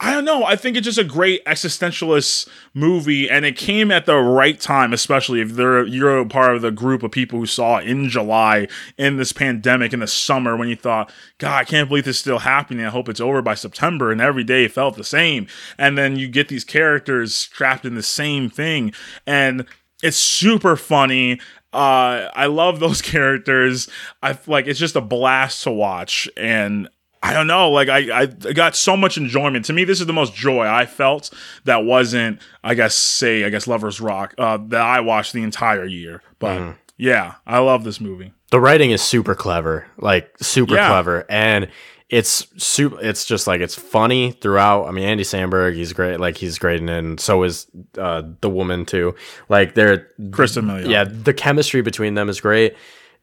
[0.00, 0.44] I don't know.
[0.44, 4.92] I think it's just a great existentialist movie, and it came at the right time,
[4.92, 9.16] especially if you're part of the group of people who saw it in July in
[9.16, 12.38] this pandemic in the summer when you thought, God, I can't believe this is still
[12.38, 12.86] happening.
[12.86, 15.48] I hope it's over by September, and every day felt the same.
[15.78, 18.92] And then you get these characters trapped in the same thing,
[19.26, 19.66] and
[20.00, 21.40] it's super funny.
[21.72, 23.88] Uh, I love those characters.
[24.22, 26.88] I like it's just a blast to watch, and
[27.22, 27.70] I don't know.
[27.70, 29.64] Like I, I got so much enjoyment.
[29.66, 31.30] To me, this is the most joy I felt
[31.64, 35.84] that wasn't, I guess, say, I guess, Lovers Rock uh, that I watched the entire
[35.84, 36.22] year.
[36.38, 38.32] But yeah, I love this movie.
[38.50, 40.88] The writing is super clever, like super Yeah.
[40.88, 41.68] clever, and
[42.08, 42.98] it's super.
[43.00, 44.86] It's just like it's funny throughout.
[44.86, 46.18] I mean, Andy Samberg, he's great.
[46.20, 47.66] Like he's great, in it, and so is
[47.98, 49.14] uh, the woman too.
[49.50, 50.68] Like they're Kristen.
[50.88, 52.74] Yeah, the chemistry between them is great.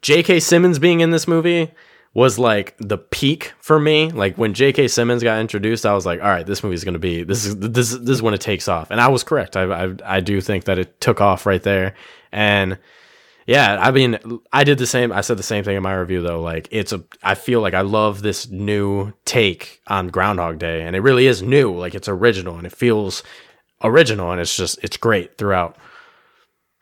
[0.03, 0.39] J.K.
[0.41, 1.71] Simmons being in this movie
[2.15, 4.11] was like the peak for me.
[4.11, 4.89] Like when J.K.
[4.89, 7.91] Simmons got introduced, I was like, all right, this movie's gonna be this is this
[7.91, 9.57] this is when it takes off, and I was correct.
[9.57, 11.95] I I, I do think that it took off right there,
[12.33, 12.79] and
[13.47, 14.17] Yeah, I mean,
[14.53, 15.11] I did the same.
[15.11, 16.41] I said the same thing in my review though.
[16.41, 17.03] Like, it's a.
[17.23, 21.43] I feel like I love this new take on Groundhog Day, and it really is
[21.43, 21.75] new.
[21.75, 23.21] Like, it's original, and it feels
[23.83, 25.77] original, and it's just it's great throughout.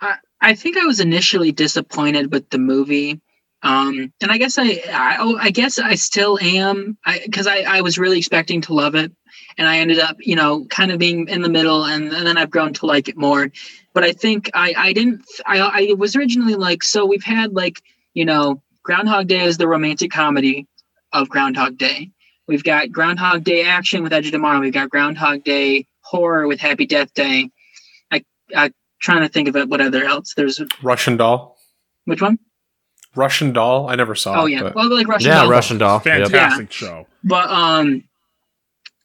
[0.02, 3.22] I, I think I was initially disappointed with the movie.
[3.64, 7.78] Um, and I guess I, I, oh, I guess I still am, because I, I,
[7.78, 9.12] I was really expecting to love it,
[9.58, 12.38] and I ended up, you know, kind of being in the middle, and, and then
[12.38, 13.52] I've grown to like it more.
[13.94, 17.82] But I think I, I didn't, I, I was originally like, so we've had like,
[18.14, 20.68] you know, Groundhog Day is the romantic comedy
[21.14, 22.12] of Groundhog Day.
[22.48, 24.60] We've got Groundhog Day action with Edge of Tomorrow.
[24.60, 27.50] We've got Groundhog Day horror with Happy Death Day.
[28.12, 29.70] I, I trying to think of it.
[29.70, 30.34] What other else?
[30.36, 31.58] There's Russian Doll.
[32.04, 32.40] Which one?
[33.16, 33.88] Russian Doll.
[33.90, 34.42] I never saw.
[34.42, 35.38] Oh yeah, but- well like Russian doll.
[35.38, 35.52] yeah, Doll.
[35.52, 36.02] Russian Doll.
[36.06, 36.30] Yep.
[36.30, 37.08] Fantastic show.
[37.24, 38.04] But um,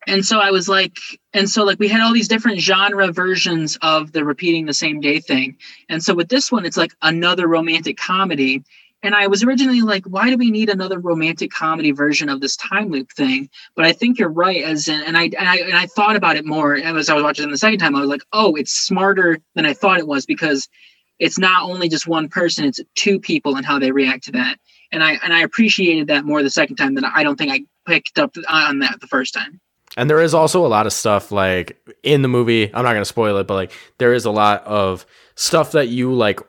[0.07, 0.97] and so I was like,
[1.35, 5.01] and so like we had all these different genre versions of the repeating the same
[5.01, 5.57] day thing,
[5.89, 8.63] and so with this one, it's like another romantic comedy.
[9.05, 12.57] And I was originally like, why do we need another romantic comedy version of this
[12.57, 13.49] time loop thing?
[13.77, 14.65] But I think you're right.
[14.65, 17.23] As in, and I and I and I thought about it more as I was
[17.23, 17.95] watching it the second time.
[17.95, 20.69] I was like, oh, it's smarter than I thought it was because
[21.19, 24.59] it's not only just one person; it's two people and how they react to that.
[24.93, 27.61] And I and I appreciated that more the second time than I don't think I
[27.87, 29.61] picked up on that the first time.
[29.97, 32.73] And there is also a lot of stuff like in the movie.
[32.75, 35.05] I'm not gonna spoil it, but like there is a lot of
[35.35, 36.41] stuff that you like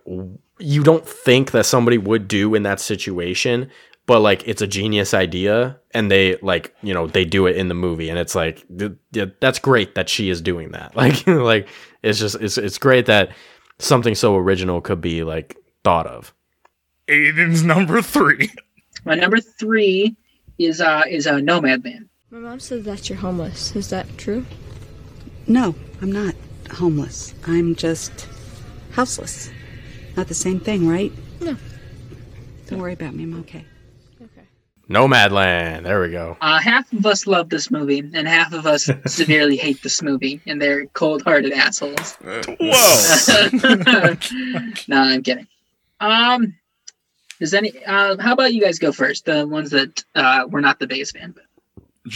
[0.59, 3.71] you don't think that somebody would do in that situation,
[4.05, 7.69] but like it's a genius idea, and they like you know they do it in
[7.69, 10.95] the movie, and it's like th- th- that's great that she is doing that.
[10.95, 11.67] Like like
[12.03, 13.31] it's just it's it's great that
[13.79, 16.33] something so original could be like thought of.
[17.07, 18.51] Aiden's number three.
[19.05, 20.15] My number three
[20.57, 22.09] is uh is a Nomad Man.
[22.29, 23.75] My mom said that you're homeless.
[23.75, 24.45] Is that true?
[25.47, 26.35] No, I'm not
[26.71, 27.33] homeless.
[27.47, 28.27] I'm just
[28.91, 29.49] houseless.
[30.15, 31.11] Not the same thing, right?
[31.41, 31.55] No.
[32.67, 33.23] Don't worry about me.
[33.23, 33.65] I'm okay.
[34.89, 35.83] Nomadland.
[35.83, 36.35] There we go.
[36.41, 40.41] Uh, half of us love this movie, and half of us severely hate this movie,
[40.47, 42.15] and they're cold-hearted assholes.
[42.23, 43.49] Whoa!
[44.87, 45.47] no, I'm kidding.
[45.99, 46.55] Um,
[47.39, 47.71] does any?
[47.85, 49.25] Uh, how about you guys go first?
[49.25, 51.31] The ones that uh, we're not the biggest fan.
[51.31, 51.43] But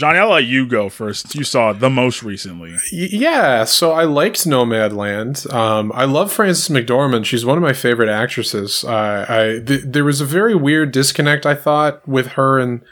[0.00, 1.34] Let you go first.
[1.34, 2.76] You saw the most recently.
[2.90, 5.52] Yeah, so I liked Nomadland.
[5.52, 7.24] Um, I love Frances McDormand.
[7.24, 8.84] She's one of my favorite actresses.
[8.84, 12.82] Uh, I th- there was a very weird disconnect I thought with her and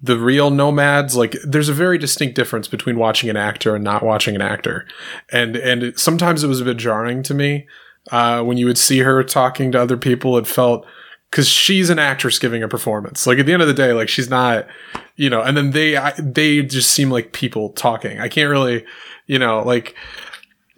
[0.00, 1.16] the real nomads.
[1.16, 4.86] Like, there's a very distinct difference between watching an actor and not watching an actor,
[5.32, 7.66] and and it, sometimes it was a bit jarring to me
[8.12, 10.36] uh, when you would see her talking to other people.
[10.36, 10.86] It felt
[11.30, 13.26] because she's an actress giving a performance.
[13.26, 14.68] Like at the end of the day, like she's not,
[15.16, 15.42] you know.
[15.42, 18.20] And then they I, they just seem like people talking.
[18.20, 18.84] I can't really,
[19.26, 19.94] you know, like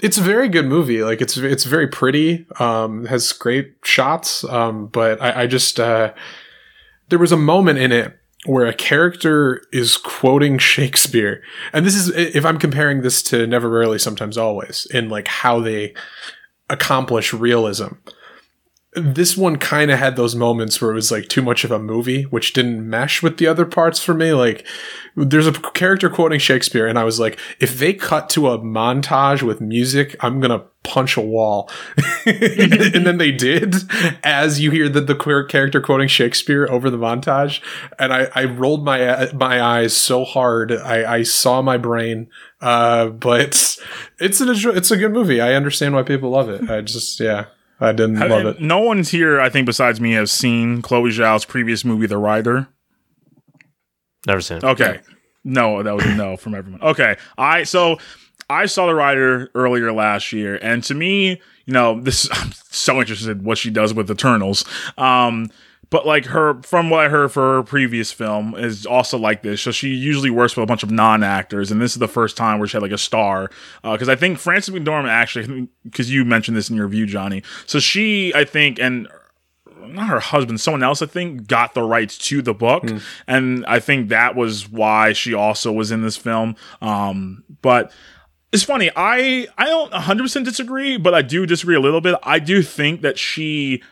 [0.01, 1.03] it's a very good movie.
[1.03, 2.47] Like it's it's very pretty.
[2.59, 4.45] Um, has great shots.
[4.45, 6.13] Um, but I, I just uh,
[7.09, 11.43] there was a moment in it where a character is quoting Shakespeare,
[11.73, 15.61] and this is if I'm comparing this to Never Rarely Sometimes Always in like how
[15.61, 15.95] they
[16.69, 17.95] accomplish realism
[18.97, 21.79] this one kind of had those moments where it was like too much of a
[21.79, 24.33] movie, which didn't mesh with the other parts for me.
[24.33, 24.67] Like,
[25.15, 29.43] there's a character quoting Shakespeare, and I was like, if they cut to a montage
[29.43, 31.71] with music, I'm gonna punch a wall.
[32.27, 33.75] and then they did,
[34.25, 37.61] as you hear the, the queer character quoting Shakespeare over the montage,
[37.99, 42.29] and I, I rolled my my eyes so hard, I, I saw my brain.
[42.63, 43.79] Uh, but
[44.19, 45.43] it's an it's a good movie.
[45.43, 46.71] I understand why people love it.
[46.71, 47.47] I just yeah.
[47.81, 48.61] I didn't I- love it.
[48.61, 52.69] No one's here, I think, besides me, has seen Chloe Zhao's previous movie, The Rider.
[54.27, 54.65] Never seen it.
[54.65, 55.01] Okay.
[55.45, 56.83] No, that was a no from everyone.
[56.83, 57.17] Okay.
[57.39, 57.99] I so
[58.51, 62.99] I saw The Rider earlier last year, and to me, you know, this I'm so
[62.99, 64.65] interested in what she does with Eternals.
[64.99, 65.51] Um,
[65.91, 69.63] but like her, from what I heard for her previous film, is also like this.
[69.63, 72.59] So she usually works with a bunch of non-actors, and this is the first time
[72.59, 73.51] where she had like a star.
[73.83, 77.43] Because I think Frances McDormand actually, because you mentioned this in your review, Johnny.
[77.67, 79.09] So she, I think, and
[79.87, 82.85] not her husband, someone else, I think, got the rights to the book,
[83.27, 86.57] and I think that was why she also was in this film.
[86.83, 87.93] Um, but
[88.53, 92.17] it's funny, I I don't 100 percent disagree, but I do disagree a little bit.
[92.23, 93.83] I do think that she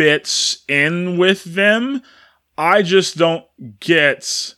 [0.00, 2.00] fits in with them.
[2.56, 3.44] I just don't
[3.80, 4.54] get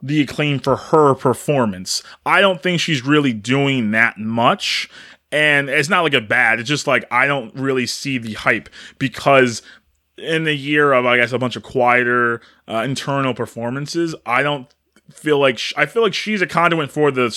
[0.00, 2.04] the acclaim for her performance.
[2.24, 4.88] I don't think she's really doing that much.
[5.32, 8.68] And it's not like a bad, it's just like I don't really see the hype
[9.00, 9.62] because
[10.16, 14.72] in the year of, I guess, a bunch of quieter uh, internal performances, I don't
[15.10, 17.36] feel like sh- I feel like she's a conduit for the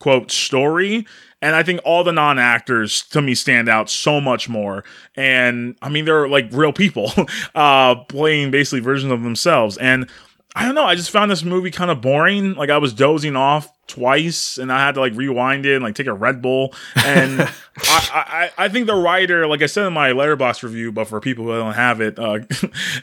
[0.00, 1.06] quote story
[1.42, 4.84] and i think all the non-actors to me stand out so much more.
[5.14, 7.12] And i mean they're like real people
[7.54, 9.76] uh playing basically versions of themselves.
[9.76, 10.08] And
[10.54, 12.54] i don't know i just found this movie kind of boring.
[12.54, 15.94] Like i was dozing off twice and i had to like rewind it and like
[15.94, 16.74] take a red bull.
[16.96, 17.40] And
[17.78, 21.20] I, I i think the Rider like i said in my Letterboxd review but for
[21.20, 22.38] people who don't have it uh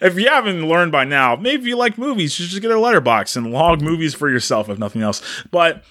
[0.01, 2.75] if you haven't learned by now maybe you like movies you should just get a
[2.75, 5.21] Letterboxd and log movies for yourself if nothing else.
[5.51, 5.83] But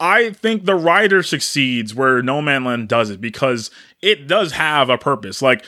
[0.00, 3.70] I think the Rider succeeds where Nomadland does it because
[4.00, 5.42] it does have a purpose.
[5.42, 5.64] Like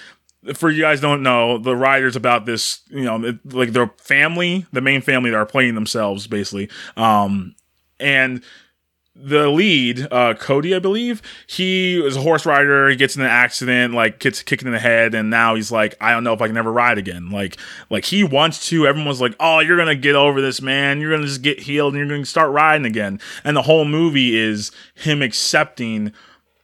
[0.54, 4.66] for you guys don't know, the Rider's about this, you know, it, like their family,
[4.72, 6.70] the main family that are playing themselves basically.
[6.96, 7.54] Um
[7.98, 8.42] and
[9.22, 12.88] the lead, uh, Cody, I believe, he was a horse rider.
[12.88, 15.94] He gets in an accident, like gets kicked in the head, and now he's like,
[16.00, 17.30] I don't know if I can ever ride again.
[17.30, 17.56] Like,
[17.90, 18.86] like he wants to.
[18.86, 21.00] Everyone's like, Oh, you're gonna get over this, man.
[21.00, 23.20] You're gonna just get healed, and you're gonna start riding again.
[23.44, 26.12] And the whole movie is him accepting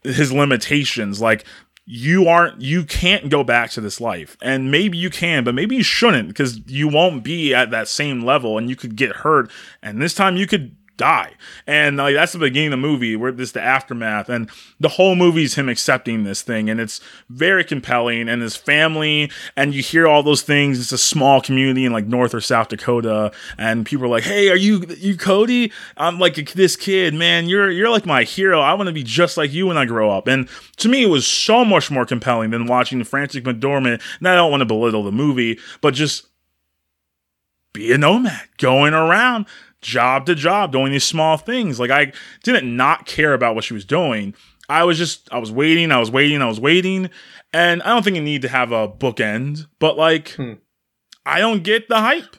[0.03, 1.21] his limitations.
[1.21, 1.45] Like,
[1.85, 5.77] you aren't, you can't go back to this life, and maybe you can, but maybe
[5.77, 9.51] you shouldn't because you won't be at that same level, and you could get hurt.
[9.83, 11.33] And this time, you could die.
[11.67, 14.51] And like that's the beginning of the movie where this the aftermath and
[14.81, 19.75] the whole movie's him accepting this thing and it's very compelling and his family and
[19.75, 20.81] you hear all those things.
[20.81, 24.49] It's a small community in like North or South Dakota and people are like, "Hey,
[24.49, 25.73] are you you Cody?
[25.97, 27.49] I'm like this kid, man.
[27.49, 28.61] You're you're like my hero.
[28.61, 30.49] I want to be just like you when I grow up." And
[30.79, 34.03] to me it was so much more compelling than watching Frances McDormand.
[34.19, 36.29] And I don't want to belittle the movie, but just
[37.77, 39.47] be a nomad going around
[39.83, 41.79] job to job doing these small things.
[41.79, 42.13] Like I
[42.43, 44.35] didn't not care about what she was doing.
[44.69, 47.11] I was just I was waiting, I was waiting, I was waiting,
[47.53, 50.55] and I don't think you need to have a bookend, but like Hmm.
[51.25, 52.37] I don't get the hype.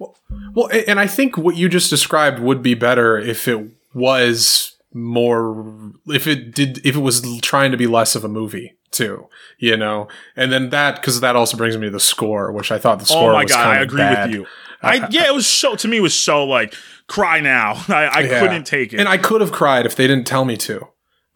[0.53, 5.91] Well, and I think what you just described would be better if it was more
[6.07, 9.27] if it did if it was trying to be less of a movie too,
[9.57, 10.07] you know.
[10.35, 13.05] And then that because that also brings me to the score, which I thought the
[13.05, 14.30] score oh my was god, I agree bad.
[14.30, 14.47] with you.
[14.81, 16.73] I yeah, it was so to me it was so like
[17.07, 17.73] cry now.
[17.88, 18.39] I, I Yeah.
[18.39, 18.99] couldn't take it.
[18.99, 20.88] And I could have cried if they didn't tell me to.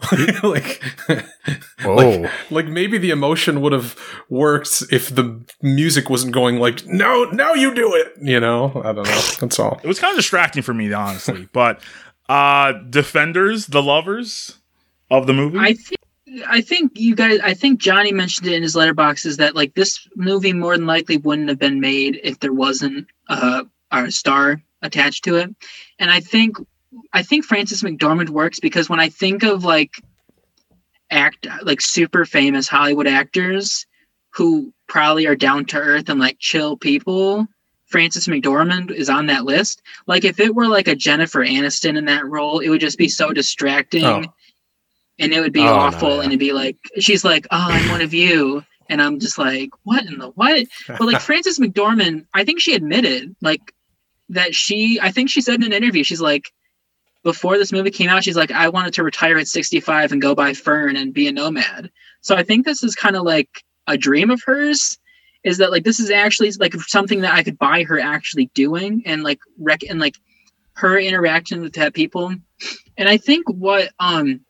[0.44, 0.82] like,
[1.86, 1.94] Oh.
[1.96, 3.96] like, like maybe the emotion would have
[4.30, 8.14] worked if the music wasn't going like, no, no, you do it.
[8.22, 9.22] You know, I don't know.
[9.40, 9.80] That's all.
[9.84, 11.48] it was kind of distracting for me, honestly.
[11.54, 11.82] but
[12.30, 14.58] uh Defenders, the lovers
[15.10, 15.58] of the movie.
[15.60, 16.00] I think
[16.48, 19.74] I think you guys I think Johnny mentioned it in his Letterboxd is that like
[19.76, 24.62] this movie more than likely wouldn't have been made if there wasn't uh our star
[24.82, 25.50] attached to it.
[26.00, 26.58] And I think
[27.14, 29.92] I think Frances McDormand works because when I think of like
[31.10, 33.86] act like super famous Hollywood actors
[34.34, 37.48] who probably are down to earth and like chill people,
[37.86, 39.82] Frances McDormand is on that list.
[40.08, 43.10] Like if it were like a Jennifer Aniston in that role, it would just be
[43.10, 44.24] so distracting Oh.
[45.20, 47.90] and it would be Oh, no, awful and it'd be like she's like oh i'm
[47.92, 52.26] one of you and i'm just like what in the what but like frances mcdormand
[52.34, 53.74] i think she admitted like
[54.32, 56.52] that she i think she said in an interview she's like
[57.24, 60.34] before this movie came out she's like i wanted to retire at 65 and go
[60.34, 61.92] buy fern and be a nomad.
[62.22, 63.50] So i think this is kind of like
[63.88, 64.98] a dream of hers
[65.44, 69.04] is that like this is actually like something that i could buy her actually doing
[69.06, 70.16] and like rec and like
[70.74, 72.34] her interaction with that people.
[72.98, 74.42] And i think what um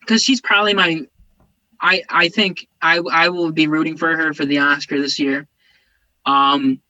[0.00, 1.06] because she's probably my
[1.80, 5.46] i i think i i will be rooting for her for the oscar this year.
[6.24, 6.80] Um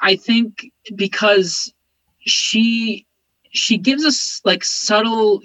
[0.00, 1.72] i, think because
[2.20, 3.06] she
[3.50, 5.40] she gives us like subtle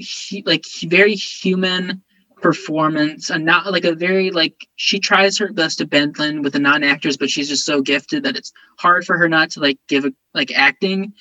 [0.45, 2.01] like very human
[2.41, 6.51] performance and not like a very like she tries her best to bend in with
[6.51, 9.79] the non-actors but she's just so gifted that it's hard for her not to like
[9.87, 11.13] give a, like acting.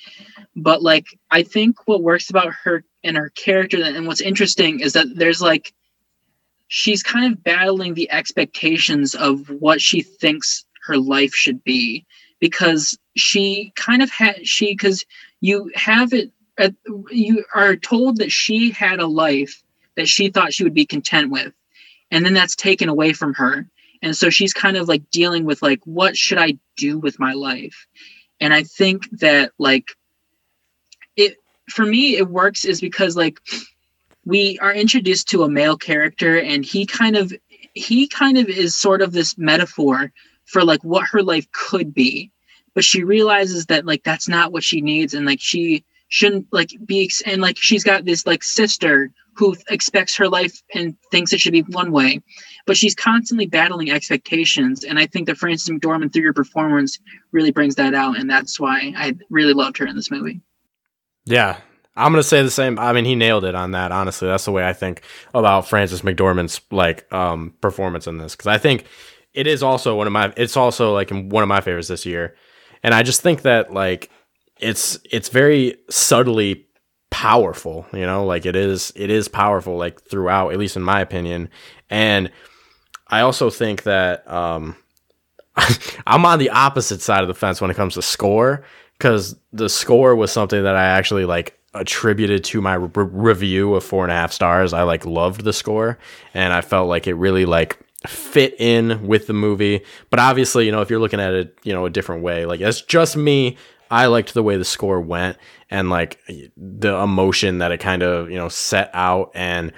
[0.55, 4.93] But like i think what works about her and her character and what's interesting is
[4.93, 5.73] that there's like
[6.67, 12.05] she's kind of battling the expectations of what she thinks her life should be
[12.39, 15.05] because she kind of had she because
[15.41, 16.73] you have it at,
[17.09, 19.63] you are told that she had a life
[19.95, 21.53] that she thought she would be content with
[22.11, 23.67] and then that's taken away from her.
[24.01, 27.33] And so she's kind of like dealing with like what should i do with my
[27.33, 27.87] life?
[28.39, 29.87] And i think that like
[31.15, 31.37] it
[31.69, 33.39] for me it works is because like
[34.25, 37.33] we are introduced to a male character and he kind of
[37.73, 40.11] he kind of is sort of this metaphor
[40.45, 42.31] for like what her life could be
[42.73, 46.69] but she realizes that like that's not what she needs and like she shouldn't like
[46.85, 51.39] be and like she's got this like sister who expects her life and thinks it
[51.39, 52.21] should be one way
[52.67, 56.99] but she's constantly battling expectations and i think that frances mcdormand through her performance
[57.31, 60.39] really brings that out and that's why i really loved her in this movie
[61.25, 61.57] Yeah.
[61.95, 62.79] I'm gonna say the same.
[62.79, 63.91] I mean, he nailed it on that.
[63.91, 65.03] Honestly, that's the way I think
[65.35, 68.85] about Frances McDormand's like um, performance in this because I think
[69.33, 70.33] it is also one of my.
[70.35, 72.35] It's also like one of my favorites this year,
[72.83, 74.09] and I just think that like
[74.59, 76.67] it's it's very subtly
[77.09, 77.85] powerful.
[77.93, 81.49] You know, like it is it is powerful like throughout, at least in my opinion,
[81.89, 82.31] and
[83.07, 84.75] I also think that um,
[86.07, 88.63] I'm on the opposite side of the fence when it comes to score
[88.97, 93.83] because the score was something that I actually like attributed to my re- review of
[93.83, 94.73] four and a half stars.
[94.73, 95.97] I like loved the score
[96.33, 99.81] and I felt like it really like fit in with the movie.
[100.09, 102.61] But obviously, you know, if you're looking at it, you know, a different way, like
[102.61, 103.57] it's just me.
[103.91, 105.37] I liked the way the score went
[105.69, 106.19] and like
[106.57, 109.31] the emotion that it kind of, you know, set out.
[109.35, 109.71] And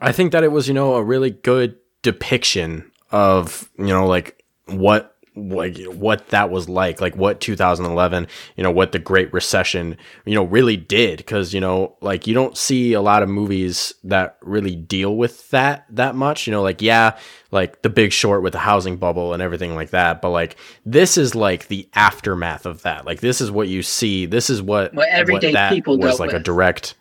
[0.00, 4.44] I think that it was, you know, a really good depiction of, you know, like
[4.66, 8.26] what like what that was like like what 2011
[8.56, 9.96] you know what the great recession
[10.26, 13.94] you know really did because you know like you don't see a lot of movies
[14.04, 17.16] that really deal with that that much you know like yeah
[17.50, 21.16] like the big short with the housing bubble and everything like that but like this
[21.16, 24.92] is like the aftermath of that like this is what you see this is what
[24.92, 26.42] what everyday what that people was like with.
[26.42, 26.94] a direct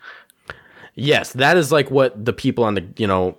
[0.95, 3.35] yes that is like what the people on the you know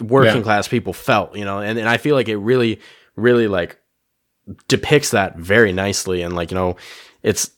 [0.00, 0.42] working Yeah.
[0.42, 2.80] class people felt you know and, and i feel like it really
[3.16, 3.76] really like
[4.68, 6.76] depicts that very nicely and like you know
[7.22, 7.50] it's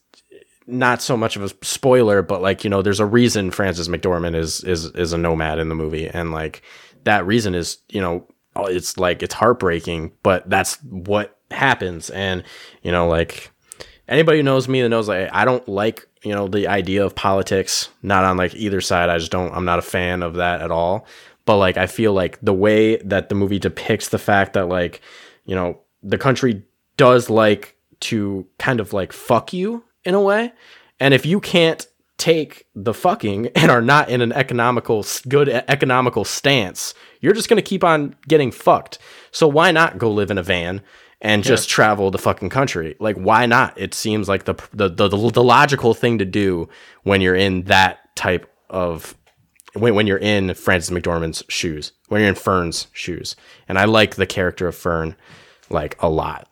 [0.66, 4.36] not so much of a spoiler but like you know there's a reason Frances McDormand
[4.36, 6.09] is is is a nomad in the movie.
[6.09, 6.62] And like
[7.05, 12.10] that reason is you know oh, it's like it's heartbreaking but that's what happens.
[12.10, 12.44] And
[12.82, 13.51] you know like
[14.09, 17.14] anybody who knows me that knows like I don't like you know the idea of
[17.14, 19.09] politics not on like either side.
[19.09, 21.06] I just don't I'm not a fan of that at all.
[21.44, 25.01] But like I feel like the way that the movie depicts the fact that like
[25.44, 26.62] you know the country
[26.97, 30.52] does like to kind of like fuck you in a way
[30.98, 31.86] and if you can't
[32.19, 37.56] take the fucking and are not in an economical good economical stance you're just going
[37.56, 38.98] to keep on getting fucked
[39.31, 40.82] so why not go live in a van
[41.23, 42.97] and just travel the fucking country.
[42.98, 43.78] Like, why not?
[43.81, 46.69] It seems like the, the the the logical thing to do
[47.05, 49.16] when you're in that type of
[49.74, 53.36] when when you're in Frances McDormand's shoes, when you're in Fern's shoes,
[53.69, 55.14] and I like the character of Fern
[55.70, 56.48] like a lot.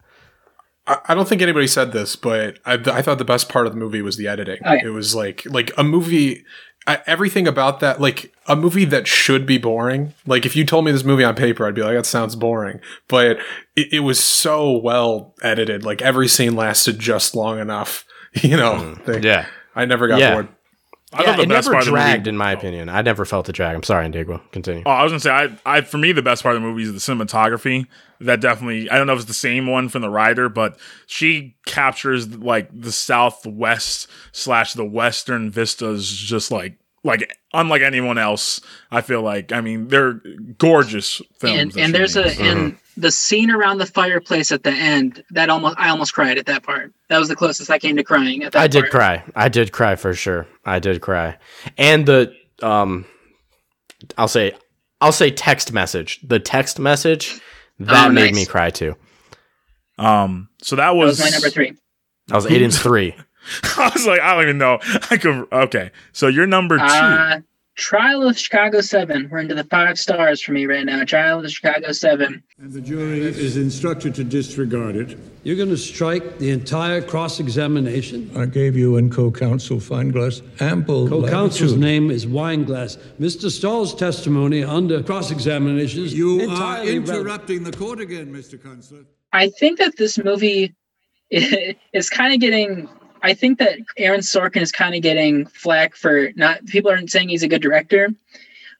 [0.91, 3.73] I I don't think anybody said this, but I, I thought the best part of
[3.73, 4.59] the movie was the editing.
[4.65, 4.87] Oh, yeah.
[4.87, 6.45] It was like like a movie.
[6.87, 10.15] I, everything about that, like a movie that should be boring.
[10.27, 12.81] Like if you told me this movie on paper, I'd be like, that sounds boring.
[13.07, 13.39] But
[13.77, 15.85] it, it was so well edited.
[15.85, 18.05] Like every scene lasted just long enough.
[18.43, 19.25] You know, They- Mm.
[19.25, 19.47] Yeah.
[19.77, 20.33] I never got Yeah.
[20.35, 20.49] bored.
[21.12, 22.89] I yeah, thought the it best never part of the movie- dragged, in my opinion.
[22.89, 23.74] I never felt the drag.
[23.74, 24.41] I'm sorry, Antigua.
[24.53, 24.85] Continue.
[24.87, 26.85] Oh, I was gonna say, I, I, for me, the best part of the movie
[26.85, 27.87] is the cinematography.
[28.20, 31.57] That definitely, I don't know if it's the same one from the writer, but she
[31.66, 38.61] captures like the southwest slash the western vistas, just like like unlike anyone else.
[38.91, 40.20] I feel like, I mean, they're
[40.59, 41.59] gorgeous films.
[41.59, 42.39] and and she there's a makes.
[42.41, 42.77] and mm-hmm.
[43.01, 46.62] The scene around the fireplace at the end that almost I almost cried at that
[46.62, 46.93] part.
[47.09, 48.60] That was the closest I came to crying at that.
[48.62, 48.90] I did part.
[48.90, 49.24] cry.
[49.35, 50.47] I did cry for sure.
[50.64, 51.39] I did cry.
[51.78, 53.06] And the um
[54.18, 54.52] I'll say
[55.01, 56.20] I'll say text message.
[56.22, 57.40] The text message
[57.78, 58.97] that Oh, made me cry too.
[59.98, 61.74] Um, so that That was, was my number three.
[62.31, 63.14] I was Aiden's three.
[63.77, 64.78] I was like, I don't even know.
[65.10, 65.47] I could.
[65.52, 66.85] Okay, so you're number two.
[66.85, 67.40] Uh,
[67.81, 69.27] Trial of Chicago Seven.
[69.31, 71.02] We're into the five stars for me right now.
[71.02, 72.43] Trial of the Chicago Seven.
[72.59, 75.19] And the jury is instructed to disregard it.
[75.44, 78.31] You're going to strike the entire cross examination?
[78.36, 81.09] I gave you and co counsel Feinglass ample.
[81.09, 82.98] Co counsel's name is Weinglass.
[83.19, 83.51] Mr.
[83.51, 87.09] Stahl's testimony under cross examination is You are entirely relevant.
[87.19, 88.62] interrupting the court again, Mr.
[88.62, 89.07] Counselor.
[89.32, 90.74] I think that this movie
[91.31, 92.90] is kind of getting.
[93.22, 96.64] I think that Aaron Sorkin is kind of getting flack for not.
[96.66, 98.09] People aren't saying he's a good director.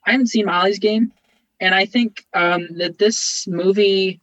[0.06, 1.12] I haven't seen Molly's Game,
[1.60, 4.20] and I think um, that this movie.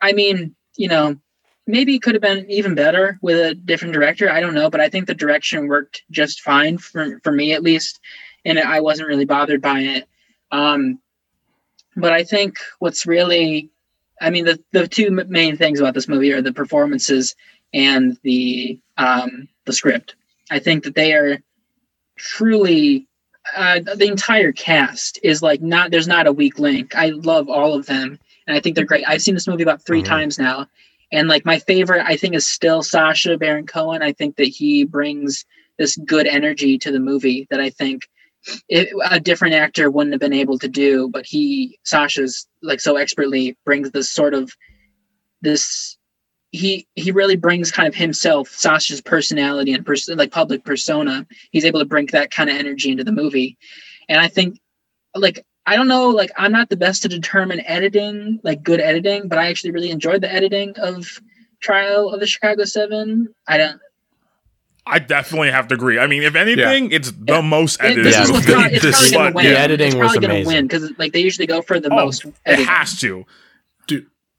[0.00, 1.16] I mean, you know,
[1.66, 4.30] maybe it could have been even better with a different director.
[4.30, 7.62] I don't know, but I think the direction worked just fine for for me at
[7.62, 8.00] least,
[8.44, 10.08] and I wasn't really bothered by it.
[10.50, 11.00] Um,
[11.96, 13.70] but I think what's really
[14.20, 17.34] I mean, the, the two main things about this movie are the performances
[17.72, 20.16] and the um, the script.
[20.50, 21.38] I think that they are
[22.16, 23.06] truly
[23.56, 26.94] uh, the entire cast is like not there's not a weak link.
[26.94, 29.04] I love all of them, and I think they're great.
[29.06, 30.66] I've seen this movie about 3 times now,
[31.12, 34.02] and like my favorite, I think, is still Sacha Baron Cohen.
[34.02, 35.44] I think that he brings
[35.78, 38.08] this good energy to the movie that I think
[38.68, 42.96] it, a different actor wouldn't have been able to do but he sacha's like so
[42.96, 44.50] expertly brings this sort of
[45.42, 45.97] this
[46.50, 51.26] he he really brings kind of himself, Sacha's personality and pers- like public persona.
[51.50, 53.56] He's able to bring that kind of energy into the movie,
[54.08, 54.58] and I think
[55.14, 59.28] like I don't know, like I'm not the best to determine editing, like good editing,
[59.28, 61.20] but I actually really enjoyed the editing of
[61.60, 63.28] Trial of the Chicago Seven.
[63.46, 63.80] I don't.
[64.86, 65.98] I definitely have to agree.
[65.98, 68.04] I mean, if anything, it's the most It, edited.
[68.06, 68.58] this is what's movie.
[68.62, 69.44] probably, it's probably gonna But, win.
[69.44, 69.66] yeah.
[69.86, 72.24] it's probably gonna win because like they usually go for the Oh, most.
[72.46, 73.26] It has to.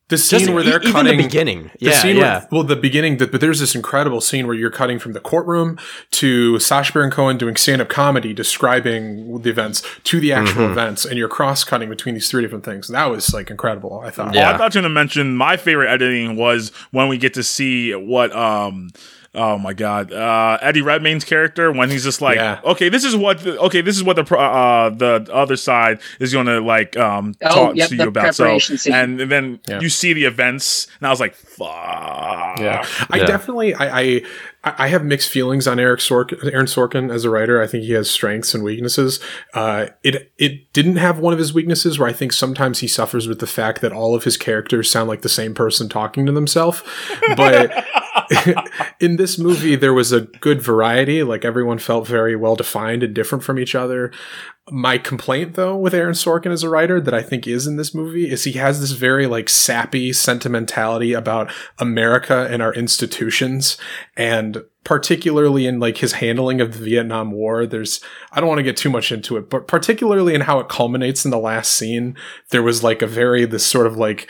[0.09, 1.63] The scene Just where e- they're even cutting the beginning.
[1.79, 2.39] the Yeah, scene yeah.
[2.39, 5.19] Where, well, the beginning, the, but there's this incredible scene where you're cutting from the
[5.19, 5.77] courtroom
[6.11, 10.71] to Sacha Baron Cohen doing stand-up comedy, describing the events to the actual Mhm.
[10.71, 12.87] events, and you're cross-cutting between these three different things.
[12.87, 14.01] That was like incredible.
[14.05, 14.35] I thought.
[14.35, 17.43] Oh, I thought you were gonna mention my favorite editing was when we get to
[17.43, 18.89] see what um
[19.35, 22.59] oh my god uh Eddie Redmayne's character when he's just like Yeah.
[22.63, 26.33] okay this is what the, okay this is what the uh the other side is
[26.33, 28.93] gonna like um Oh, talk yep, to you about so scene.
[28.93, 29.79] and, and then Yeah.
[29.81, 34.21] you see the events and I was like fuck Yeah, I definitely, I, I,
[34.63, 37.61] I have mixed feelings on Eric Sorkin, Aaron Sorkin as a writer.
[37.61, 39.19] I think he has strengths and weaknesses.
[39.53, 43.27] Uh, it, it didn't have one of his weaknesses where I think sometimes he suffers
[43.27, 46.31] with the fact that all of his characters sound like the same person talking to
[46.33, 46.83] themselves.
[47.37, 47.71] But
[48.99, 51.23] in this movie, there was a good variety.
[51.23, 54.11] Like everyone felt very well defined and different from each other.
[54.71, 57.95] My complaint though with Aaron Sorkin as a writer that I think is in this
[57.95, 63.77] movie is he has this very like sappy sentimentality about America and our institutions
[64.15, 67.99] and particularly in like his handling of the Vietnam War there's
[68.31, 71.25] I don't want to get too much into it but particularly in how it culminates
[71.25, 72.15] in the last scene
[72.51, 74.29] there was like a very this sort of like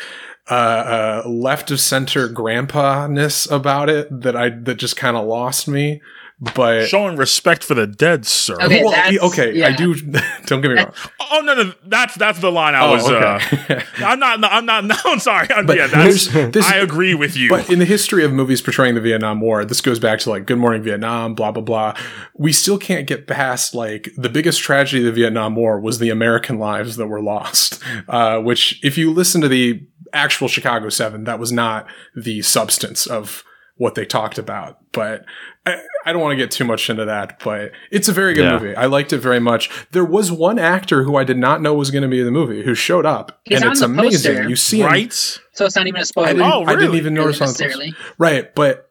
[0.50, 5.68] uh, uh left of center grandpa-ness about it that I that just kind of lost
[5.68, 6.02] me
[6.42, 9.94] but showing respect for the dead sir Okay, well, that's- okay, I do.
[10.46, 10.94] Don't get me wrong.
[11.20, 13.76] oh no no that's that's the line I Oh, was okay.
[13.76, 17.14] uh I'm not I'm not no I'm sorry I'm, But yeah that's this- I agree
[17.14, 20.20] with you But in the history of movies portraying the Vietnam War, this goes back
[20.20, 21.94] to like Good Morning Vietnam, blah blah blah.
[22.34, 26.10] We still can't get past like the biggest tragedy of the Vietnam War was the
[26.10, 27.84] American lives that were lost.
[28.08, 33.06] Uh, which, if you listen to the actual Chicago Seven, that was not the substance
[33.08, 33.44] of
[33.78, 34.78] what they talked about.
[34.92, 35.24] But
[35.66, 37.40] I, I don't want to get too much into that.
[37.42, 38.60] But it's a very good Yeah.
[38.60, 38.76] movie.
[38.76, 39.70] I liked it very much.
[39.92, 42.32] There was one actor who I did not know was going to be in the
[42.32, 44.34] movie who showed up, He's and on it's the amazing.
[44.34, 44.50] poster.
[44.50, 46.28] You see him right So it's not even a spoiler.
[46.28, 46.98] I didn't, Oh, I didn't really?
[46.98, 48.14] even notice on the poster.
[48.18, 48.89] Right, but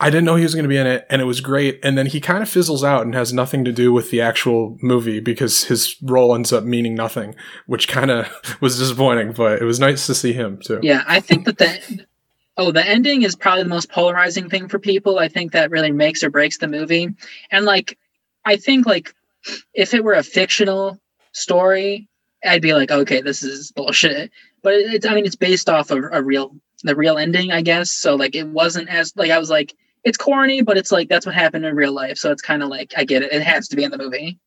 [0.00, 1.80] I didn't know he was going to be in it, and it was great.
[1.82, 4.78] And then he kind of fizzles out and has nothing to do with the actual
[4.80, 7.34] movie because his role ends up meaning nothing,
[7.66, 8.28] which kind of
[8.60, 9.32] was disappointing.
[9.32, 10.78] But it was nice to see him too.
[10.82, 12.06] Yeah, I think that the
[12.56, 15.18] oh the ending is probably the most polarizing thing for people.
[15.18, 17.08] I think that really makes or breaks the movie.
[17.50, 17.98] And like
[18.44, 19.12] I think like
[19.74, 21.00] if it were a fictional
[21.32, 22.08] story,
[22.44, 24.30] I'd be like, okay, this is bullshit.
[24.62, 26.54] But it's I mean it's based off of a real
[26.84, 27.90] the real ending, I guess.
[27.90, 31.26] So like it wasn't as like I was like it's corny, but it's like that's
[31.26, 32.18] what happened in real life.
[32.18, 33.32] So it's kind of like I get it.
[33.32, 34.38] It has to be in the movie.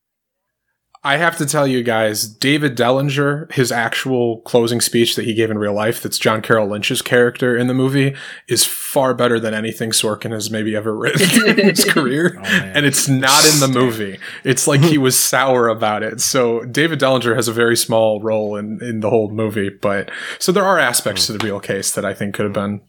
[1.03, 5.49] I have to tell you guys, David Dellinger, his actual closing speech that he gave
[5.49, 8.15] in real life, that's John Carroll Lynch's character in the movie,
[8.47, 12.37] is far better than anything Sorkin has maybe ever written in his career.
[12.37, 14.19] Oh, and it's not in the movie.
[14.43, 16.21] It's like he was sour about it.
[16.21, 19.69] So David Dellinger has a very small role in, in the whole movie.
[19.69, 21.33] But so there are aspects hmm.
[21.33, 22.81] to the real case that I think could have been.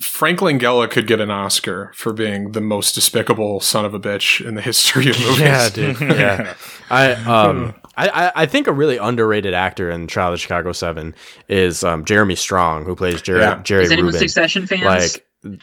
[0.00, 4.44] Frank Langella could get an Oscar for being the most despicable son of a bitch
[4.46, 5.40] in the history of movies.
[5.40, 6.00] Yeah, dude.
[6.00, 6.54] Yeah.
[6.90, 10.72] I um I, I- I think a really underrated actor in Trial of the Chicago
[10.72, 11.14] Seven
[11.48, 13.60] is um, Jeremy Strong, who plays Jerry Yeah.
[13.62, 14.20] Jerry Is anyone Rubin.
[14.28, 14.82] Succession fans?
[14.84, 15.60] Like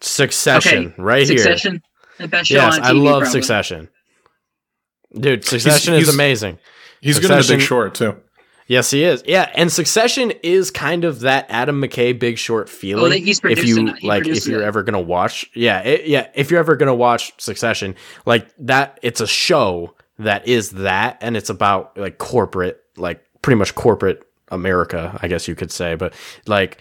[0.00, 1.80] Succession, right Succession, here.
[2.18, 2.86] the best show Yes, on TV.
[2.86, 3.30] I love probably.
[3.40, 3.88] Succession.
[5.18, 6.58] Dude, Succession he's- is amazing.
[7.00, 8.16] He's good in the big short too.
[8.68, 9.24] Yes, he is.
[9.26, 13.12] Yeah, and Succession is kind of that Adam McKay Big Short oh, feeling.
[13.12, 13.94] Oh, he's if you.
[13.94, 14.66] He like, if you're it.
[14.66, 17.96] ever gonna watch, yeah, it, yeah, if you're ever gonna watch Succession,
[18.26, 23.56] like that, it's a show that is that, and it's about like corporate, like pretty
[23.56, 26.12] much corporate America, I guess you could say, but
[26.46, 26.78] like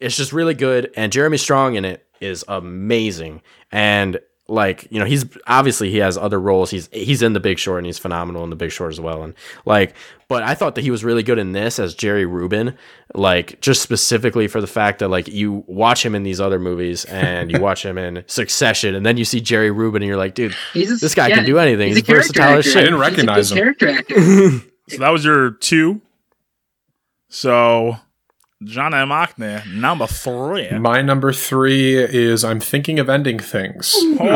[0.00, 3.40] it's just really good, and Jeremy Strong in it is amazing,
[3.70, 4.18] and
[4.50, 7.78] like you know he's obviously he has other roles he's he's in the big short
[7.78, 9.32] and he's phenomenal in the big short as well and
[9.64, 9.94] like
[10.28, 12.76] but i thought that he was really good in this as jerry rubin
[13.14, 17.04] like just specifically for the fact that like you watch him in these other movies
[17.04, 20.34] and you watch him in succession and then you see jerry rubin and you're like
[20.34, 22.76] dude He's a- this guy yeah, can do anything he's he's, a versatile as shit
[22.76, 23.74] I didn't recognize He's a him.
[23.74, 24.60] character actor.
[24.88, 26.00] So that was your two.
[27.28, 27.94] So,
[28.62, 29.08] John M.
[29.08, 30.70] Achner, number three.
[30.78, 33.94] My number three is I'm thinking of ending things.
[34.20, 34.26] Oh,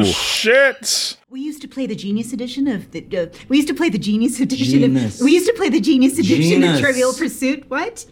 [0.00, 1.16] Uh, shit.
[1.30, 3.06] We used to play the Genius Edition of the.
[3.16, 5.20] Uh, we used to play the Genius Edition Genus.
[5.20, 5.24] of.
[5.24, 6.74] We used to play the Genius Edition Genus.
[6.78, 7.70] of Trivial Pursuit.
[7.70, 8.04] What?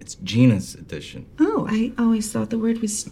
[0.00, 1.26] It's Genius edition.
[1.40, 3.10] Oh, I always thought the word was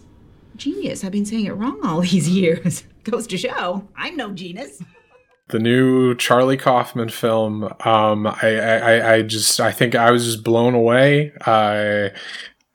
[0.57, 1.03] genius.
[1.05, 2.85] I've been saying it wrong all these years.
[3.05, 4.81] Goes to show, I'm no genius.
[5.51, 7.65] The new Charlie Kaufman film.
[7.85, 11.33] Um, I, I, I just, I think I was just blown away.
[11.47, 12.11] I,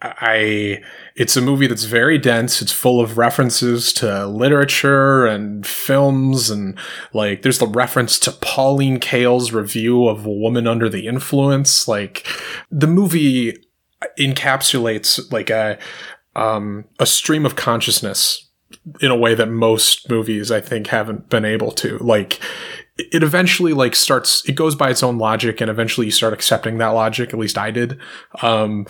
[0.02, 0.82] I,
[1.16, 2.62] it's a movie that's very dense.
[2.62, 6.78] It's full of references to literature and films, and
[7.14, 11.88] like there's the reference to Pauline Kael's review of Woman Under the Influence.
[11.88, 12.28] Like
[12.70, 13.56] the movie
[14.20, 15.80] encapsulates like a,
[16.36, 18.45] um, a stream of consciousness
[19.02, 21.98] in a way that most movies I think haven't been able to.
[22.00, 22.40] Like
[22.98, 26.78] it eventually like starts it goes by its own logic and eventually you start accepting
[26.78, 28.00] that logic at least i did.
[28.42, 28.86] Um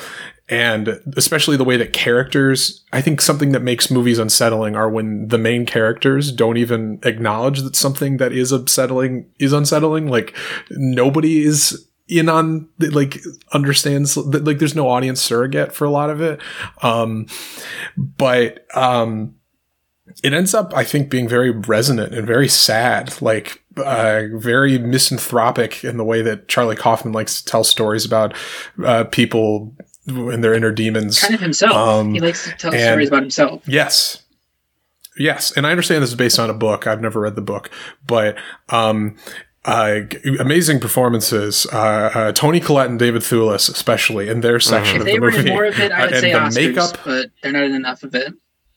[0.48, 5.28] and especially the way that characters i think something that makes movies unsettling are when
[5.30, 10.08] the main characters don't even acknowledge that something that is unsettling is unsettling.
[10.08, 10.36] Like
[10.70, 13.20] nobody is in on like
[13.54, 16.40] understands like there's no audience surrogate for a lot of it.
[16.84, 17.26] Um
[17.98, 19.35] but um
[20.24, 25.84] it ends up, I think, being very resonant and very sad, like uh, very misanthropic
[25.84, 28.34] in the way that Charlie Kaufman likes to tell stories about
[28.84, 29.76] uh, people
[30.08, 31.20] and their inner demons.
[31.20, 31.74] Kind of himself.
[31.76, 33.62] Um, he likes to tell and- stories about himself.
[33.68, 34.22] Yes.
[35.18, 36.88] Yes, and I understand this is based on a book.
[36.88, 37.70] I've never read the book,
[38.06, 38.36] but
[38.68, 39.16] um,
[39.64, 40.02] uh,
[40.42, 41.66] amazing performances.
[41.72, 45.20] Uh, uh, Toni Collette and David Thewlis, especially in their section If of they the
[45.22, 47.00] were movie, in more of it, I would say the Oscars, makeup.
[47.06, 48.34] but they're not in enough of it.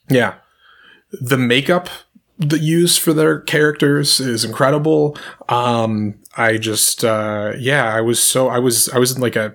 [0.09, 0.35] Yeah.
[1.13, 1.89] The makeup
[2.39, 5.17] that used for their characters is incredible.
[5.49, 9.55] Um, I just, uh, yeah, I was so, I was, I was in like a,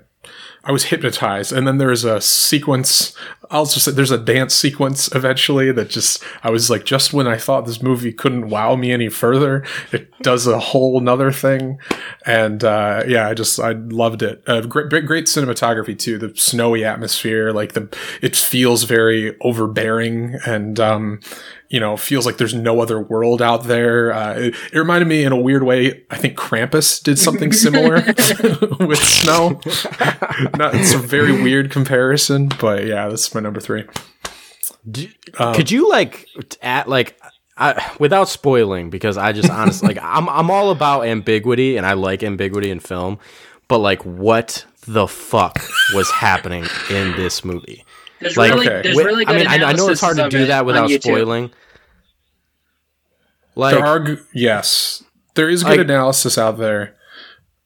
[0.64, 1.52] I was hypnotized.
[1.52, 3.16] And then there's a sequence,
[3.52, 7.28] I'll just say there's a dance sequence eventually that just, I was like, just when
[7.28, 11.80] I thought this movie couldn't wow me any further, it does a whole nother thing.
[12.26, 14.42] And, uh, yeah, I just, I loved it.
[14.48, 16.18] Uh, great, great cinematography too.
[16.18, 17.90] The snowy atmosphere, like the,
[18.22, 21.20] it feels very overbearing and, um,
[21.74, 24.14] you know, feels like there's no other world out there.
[24.14, 26.04] Uh, it, it reminded me in a weird way.
[26.12, 27.96] I think Krampus did something similar
[28.80, 29.60] with snow.
[30.56, 33.86] Not, it's a very weird comparison, but yeah, that's my number three.
[35.40, 36.28] Um, Could you like
[36.62, 37.20] at like
[37.58, 41.94] I, without spoiling because I just honestly like I'm I'm all about ambiguity and I
[41.94, 43.18] like ambiguity in film,
[43.68, 45.58] but like what the fuck
[45.96, 47.84] was happening in this movie?
[48.24, 50.30] There's like, really- there's wi- really I mean, good I, I know it's hard to
[50.30, 51.52] do that without spoiling.
[53.56, 55.04] Like, there are, yes,
[55.36, 56.96] there is good Like- analysis out there.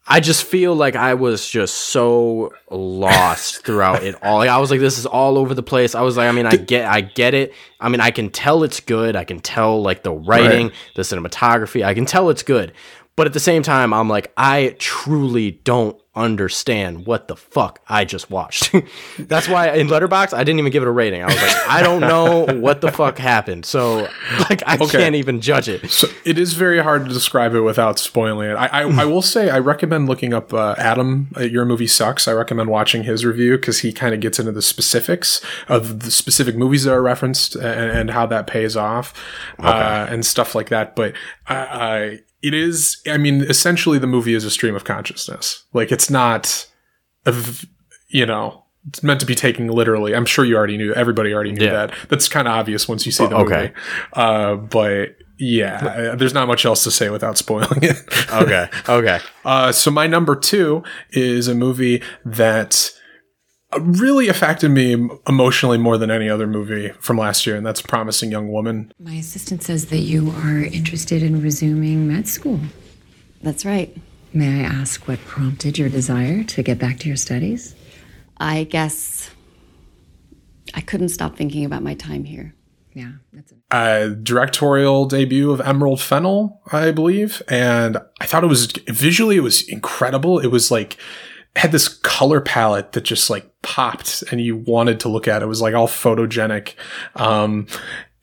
[0.09, 4.37] I just feel like I was just so lost throughout it all.
[4.37, 5.95] Like, I was like, this is all over the place.
[5.95, 7.53] I was like, I mean, I get, I get it.
[7.81, 9.17] I mean, I can tell it's good.
[9.17, 10.75] I can tell like the writing, Right.
[10.95, 11.83] the cinematography.
[11.85, 12.71] I can tell it's good.
[13.17, 18.03] But at the same time, I'm like, I truly don't understand what the fuck I
[18.05, 18.73] just watched.
[19.19, 21.21] That's why in Letterboxd I didn't even give it a rating.
[21.23, 23.65] I was like, I don't know what the fuck happened.
[23.65, 24.07] So
[24.49, 24.87] like, I Okay.
[24.99, 25.89] can't even judge it.
[25.91, 28.53] So it is very hard to describe it without spoiling it.
[28.55, 31.29] I, I, I will say I recommend looking up uh, Adam.
[31.37, 32.27] Uh, Your movie sucks.
[32.27, 36.09] I recommend watching his review because he kind of gets into the specifics of the
[36.11, 39.13] specific movies that are referenced and, and how that pays off
[39.59, 40.95] uh, and stuff like that.
[40.95, 41.13] But
[41.47, 42.97] I, I, it is.
[43.07, 45.63] I mean, essentially, the movie is a stream of consciousness.
[45.73, 46.67] Like it's not,
[47.25, 47.33] a
[48.09, 48.63] you know.
[48.87, 50.15] It's meant to be taken literally.
[50.15, 50.93] I'm sure you already knew.
[50.93, 51.73] Everybody already knew Yeah.
[51.87, 51.93] that.
[52.07, 53.53] That's kind of obvious once you see the Oh, movie.
[53.55, 53.73] okay.
[54.13, 57.97] Uh, but yeah, there's not much else to say without spoiling it.
[58.31, 58.69] Okay.
[58.87, 59.19] Okay.
[59.45, 62.91] Uh, so my number two is a movie that
[63.79, 68.31] really affected me emotionally more than any other movie from last year, and that's Promising
[68.31, 68.93] Young Woman.
[68.99, 72.59] My assistant says that you are interested in resuming med school.
[73.41, 73.95] That's right.
[74.33, 77.75] May I ask what prompted your desire to get back to your studies?
[78.37, 79.31] I guess
[80.73, 82.53] I couldn't stop thinking about my time here.
[82.93, 88.71] Yeah, that's a directorial debut of Emerald Fennell, I believe, and I thought it was
[88.87, 90.39] visually it was incredible.
[90.39, 90.97] It was like
[91.55, 95.45] had this color palette that just like popped, and you wanted to look at it.
[95.45, 96.73] It was like all photogenic.
[97.15, 97.67] Um,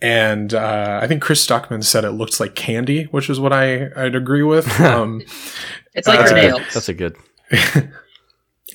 [0.01, 3.89] and uh, I think Chris Stuckmann said it looked like candy, which is what I
[3.97, 4.69] I'd agree with.
[4.81, 5.23] Um,
[5.95, 6.61] It's like uh, her nails.
[6.75, 7.17] That's a good.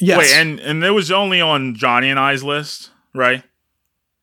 [0.01, 0.17] Yes.
[0.19, 3.43] Wait, and and it was only on Johnny and I's list, right?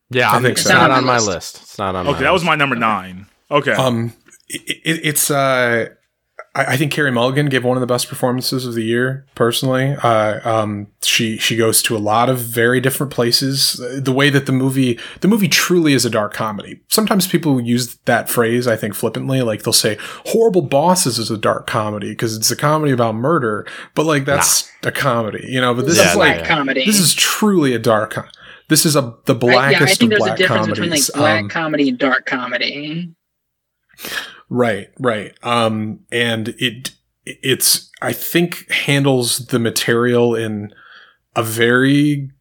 [0.09, 0.73] Yeah, I I'm- think it's so.
[0.73, 1.57] not on my list.
[1.61, 2.07] It's not on.
[2.07, 3.27] Okay, my that was my number nine.
[3.51, 3.73] Okay.
[3.73, 4.13] Um,
[4.47, 5.89] it, it, it's uh,
[6.57, 9.25] I, I think Carey Mulligan gave one of the best performances of the year.
[9.35, 13.81] Personally, uh, um, she she goes to a lot of very different places.
[14.01, 16.81] The way that the movie the movie truly is a dark comedy.
[16.87, 19.41] Sometimes people use that phrase, I think, flippantly.
[19.41, 19.97] Like they'll say,
[20.27, 23.65] "Horrible Bosses" is a dark comedy because it's a comedy about murder.
[23.95, 25.73] But like that's a comedy, you know.
[25.73, 26.85] But this It's is like black comedy.
[26.85, 28.11] This is truly a dark.
[28.11, 28.25] Com-
[28.69, 30.79] this is a the I, blackest yeah, I think of there's a black difference comedies.
[30.79, 33.13] between like black Um, comedy and dark comedy.
[34.49, 35.33] Right, right.
[35.43, 36.91] Um, and it
[37.25, 40.73] it's I think handles the material in
[41.35, 42.31] a very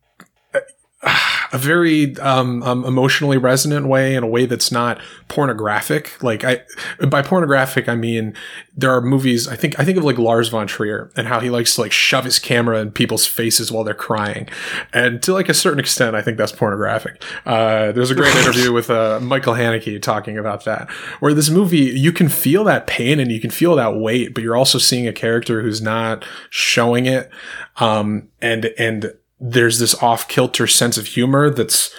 [1.53, 6.23] a very um, um, emotionally resonant way in a way that's not pornographic.
[6.23, 6.63] Like I,
[7.07, 8.35] by pornographic, I mean
[8.77, 9.47] there are movies.
[9.49, 11.93] I think I think of like Lars von Trier and how he likes to like
[11.93, 14.49] shove his camera in people's faces while they're crying,
[14.93, 17.23] and to like a certain extent, I think that's pornographic.
[17.45, 21.79] Uh, there's a great interview with uh, Michael Haneke talking about that, where this movie
[21.79, 25.07] you can feel that pain and you can feel that weight, but you're also seeing
[25.07, 27.31] a character who's not showing it,
[27.77, 31.95] um, and and there's this off kilter sense of humor that's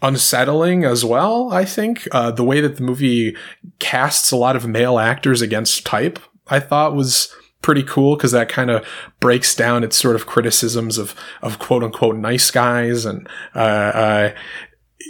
[0.00, 1.52] unsettling as well.
[1.52, 3.36] I think uh, the way that the movie
[3.78, 6.18] casts a lot of male actors against type,
[6.48, 8.86] I thought was pretty cool because that kind of
[9.20, 14.34] breaks down its sort of criticisms of of quote unquote nice guys and uh, uh,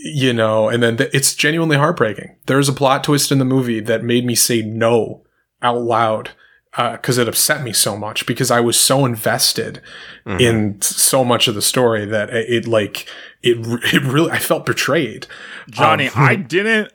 [0.04, 2.36] you know, and then th- it's genuinely heartbreaking.
[2.46, 5.24] There's a plot twist in the movie that made me say no
[5.62, 6.30] out loud
[6.76, 9.80] because it upset me so much because I was so invested
[10.26, 10.40] Mhm.
[10.40, 13.06] in so much of the story that it, it like
[13.42, 13.58] it
[13.92, 15.26] it really I felt betrayed.
[15.70, 16.92] Johnny, Um, I didn't.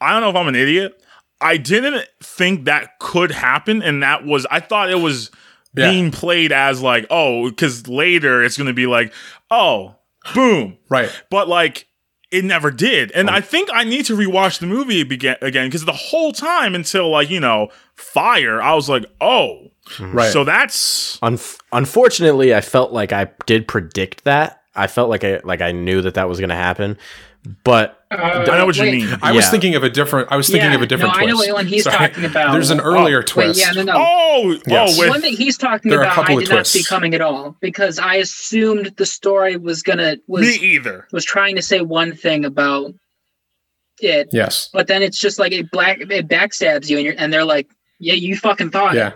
[0.00, 1.00] I don't know if I'm an idiot.
[1.40, 4.46] I didn't think that could happen, and that was.
[4.50, 5.30] I thought it was
[5.76, 5.90] Yeah.
[5.90, 9.12] being played as like, oh, because later it's going to be like,
[9.50, 9.94] oh,
[10.34, 11.10] boom, right.
[11.30, 11.86] But like,
[12.32, 13.32] it never did, and oh.
[13.32, 17.10] I think I need to rewatch the movie bega- again because the whole time until
[17.10, 20.12] like you know fire, I was like, oh, hmm.
[20.12, 20.32] Right.
[20.32, 24.62] So that's Unf- unfortunately, I felt like I did predict that.
[24.74, 26.96] I felt like I like I knew that that was going to happen,
[27.64, 29.04] but Uh, I know what you wait.
[29.06, 29.18] mean.
[29.22, 30.28] I was thinking of a different.
[30.30, 31.14] I was thinking Yeah, of a different.
[31.14, 31.48] no, I know twist.
[31.48, 31.96] what one he's Sorry.
[32.08, 32.52] talking about.
[32.52, 33.58] There's an oh, earlier Oh, twist.
[33.58, 33.94] Wait, yeah, no, no.
[33.96, 34.98] Oh, oh Yes.
[35.00, 37.56] The one that he's talking There about, I of did not see coming at all
[37.60, 41.06] because I assumed the story was gonna was me either.
[41.12, 42.92] was trying to say one thing about
[44.00, 44.68] it, Yes.
[44.72, 47.70] but then it's just like it black it backstabs you, and you're and they're like,
[47.98, 49.08] yeah, you fucking thought Yeah.
[49.08, 49.14] it.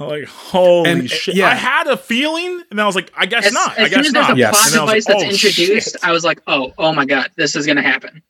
[0.00, 1.34] I'm like holy And, uh, shit.
[1.36, 1.48] yeah.
[1.48, 3.78] I had a feeling, and I was like, I guess As, not.
[3.78, 4.36] as I soon guess as there's not.
[4.36, 4.50] a Yes.
[4.50, 6.04] plot And device like, that's oh, introduced, shit.
[6.04, 8.22] I was like, oh, oh my god, this is gonna happen.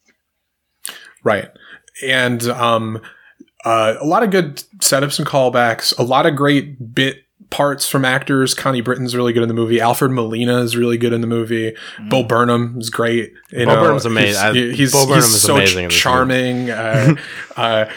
[1.22, 1.48] Right.
[2.04, 3.00] And um,
[3.64, 5.96] uh, a lot of good setups and callbacks.
[5.98, 7.18] A lot of great bit
[7.50, 8.54] parts from actors.
[8.54, 9.80] Connie Britton's really good in the movie.
[9.80, 11.74] Alfred Molina is really good in the movie.
[12.08, 13.32] Bo Burnham is great.
[13.50, 14.54] You Bo know, Burnham's amazing.
[14.54, 16.70] He's, he's, Bo Burnham he's is so amazing in charming.
[16.70, 17.14] uh,
[17.56, 17.90] uh,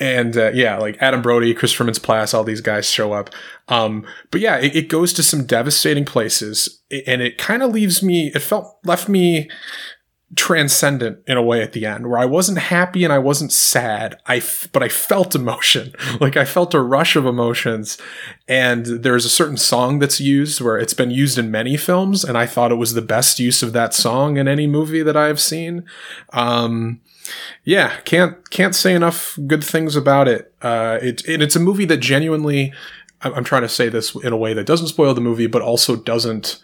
[0.00, 3.30] and uh, yeah, like Adam Brody, Christopher Mintz-Plasse, all these guys show up.
[3.68, 8.02] Um, but yeah, it, it goes to some devastating places, and it kind of leaves
[8.02, 8.32] me.
[8.34, 9.48] It felt left me
[10.36, 14.18] transcendent in a way at the end where I wasn't happy and I wasn't sad.
[14.26, 15.94] I, f- but I felt emotion.
[16.20, 17.96] Like I felt a rush of emotions.
[18.48, 22.24] And there's a certain song that's used where it's been used in many films.
[22.24, 25.16] And I thought it was the best use of that song in any movie that
[25.16, 25.84] I've seen.
[26.32, 27.00] Um,
[27.64, 30.52] yeah, can't, can't say enough good things about it.
[30.62, 32.72] Uh, it, and it's a movie that genuinely,
[33.22, 35.62] I'm I'm trying to say this in a way that doesn't spoil the movie, but
[35.62, 36.60] also doesn't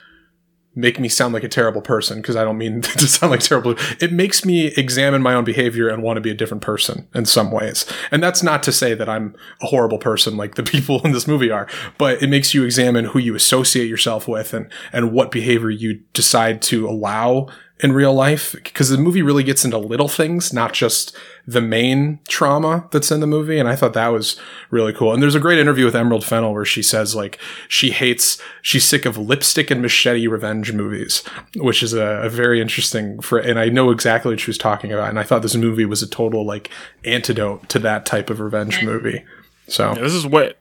[0.76, 3.76] make me sound like a terrible person because I don't mean to sound like terrible.
[4.00, 7.26] It makes me examine my own behavior and want to be a different person in
[7.26, 7.86] some ways.
[8.10, 11.28] And that's not to say that I'm a horrible person like the people in this
[11.28, 11.68] movie are,
[11.98, 16.00] but it makes you examine who you associate yourself with and, and what behavior you
[16.12, 17.48] decide to allow
[17.84, 21.14] in real life because the movie really gets into little things, not just
[21.46, 23.58] the main trauma that's in the movie.
[23.58, 24.40] And I thought that was
[24.70, 25.12] really cool.
[25.12, 27.38] And there's a great interview with Emerald Fennell where she says like
[27.68, 31.22] she hates, she's sick of lipstick and machete revenge movies,
[31.56, 34.90] which is a, a very interesting for, and I know exactly what she was talking
[34.90, 35.10] about.
[35.10, 36.70] And I thought this movie was a total like
[37.04, 39.26] antidote to that type of revenge movie.
[39.68, 40.56] So Yeah, this is what.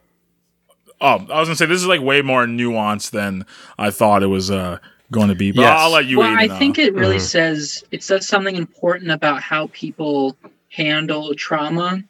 [1.00, 3.46] Oh, I was gonna say this is like way more nuanced than
[3.78, 4.78] I thought it was uh,
[5.14, 5.52] going to be.
[5.52, 5.80] But Yes.
[5.80, 6.18] I'll let you.
[6.18, 7.20] well, Aiden, I think it really mhm.
[7.20, 10.36] says it says something important about how people
[10.68, 12.02] handle trauma,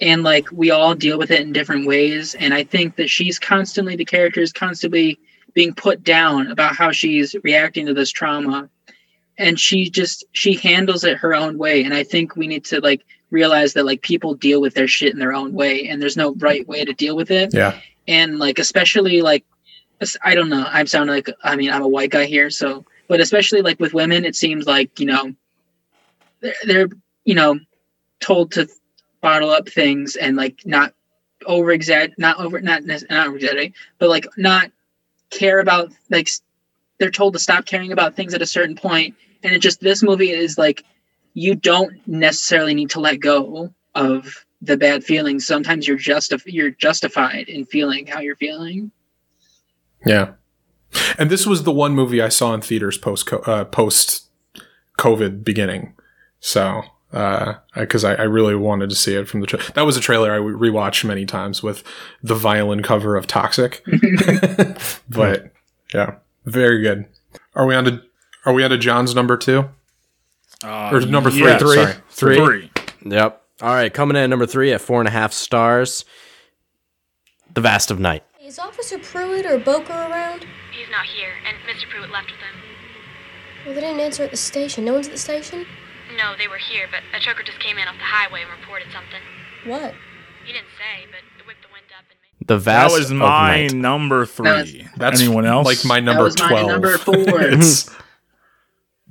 [0.00, 2.34] and like we all deal with it in different ways.
[2.34, 5.18] And I think that she's constantly the character is constantly
[5.54, 8.68] being put down about how she's reacting to this trauma,
[9.38, 11.82] and she just she handles it her own way.
[11.82, 15.12] And I think we need to like realize that like people deal with their shit
[15.12, 17.78] in their own way, and there's no right way to deal with it yeah.
[18.06, 19.53] and like especially like es-
[20.22, 20.66] I don't know.
[20.68, 23.94] I'm sounding like I mean I'm a white guy here, so but especially like with
[23.94, 25.34] women, it seems like you know
[26.40, 26.88] they're, they're
[27.24, 27.58] you know
[28.20, 28.68] told to
[29.20, 30.94] bottle up things and like not
[31.46, 34.70] over exaggerate, not over, not not over exaggerate, but like not
[35.30, 36.28] care about like
[36.98, 40.02] they're told to stop caring about things at a certain point, and it just this
[40.02, 40.84] movie is like
[41.34, 45.46] you don't necessarily need to let go of the bad feelings.
[45.46, 48.90] Sometimes you're justif- you're justified in feeling how you're feeling.
[50.06, 50.32] Yeah.
[51.18, 54.28] And this was the one movie I saw in theaters post uh, post
[54.98, 55.94] COVID beginning.
[56.40, 60.00] So, because I, I really wanted to see it from the tra- that was a
[60.00, 61.82] trailer I rewatched many times with
[62.22, 63.84] the violin cover of Toxic.
[65.08, 65.52] but
[65.92, 67.06] yeah, very good.
[67.54, 68.02] Are we on to
[68.44, 69.68] Are we on to John's number two
[70.62, 71.42] Uh, or number three?
[71.46, 71.74] yeah, Three.
[71.76, 72.36] Sorry, Three.
[72.36, 72.70] Three.
[73.06, 73.42] Yep.
[73.62, 76.04] All right, coming in at number three at four and a half stars.
[77.54, 78.24] The Vast of Night.
[78.54, 80.46] Is Officer Pruitt or Boker around?
[80.70, 81.90] He's not here, and Mr.
[81.90, 82.54] Pruitt left with him.
[83.66, 84.84] Well, they didn't answer at the station.
[84.84, 85.66] No one's at the station?
[86.16, 88.86] No, they were here, but a trucker just came in off the highway and reported
[88.92, 89.18] something.
[89.66, 89.94] What?
[90.44, 93.16] He didn't say, but it whipped the wind up and The That Vast was of
[93.16, 93.72] my Night.
[93.74, 94.86] number three.
[94.98, 95.66] That's Anyone else?
[95.66, 96.68] Like my That number was my twelve.
[96.68, 97.40] number four.
[97.42, 97.90] It's-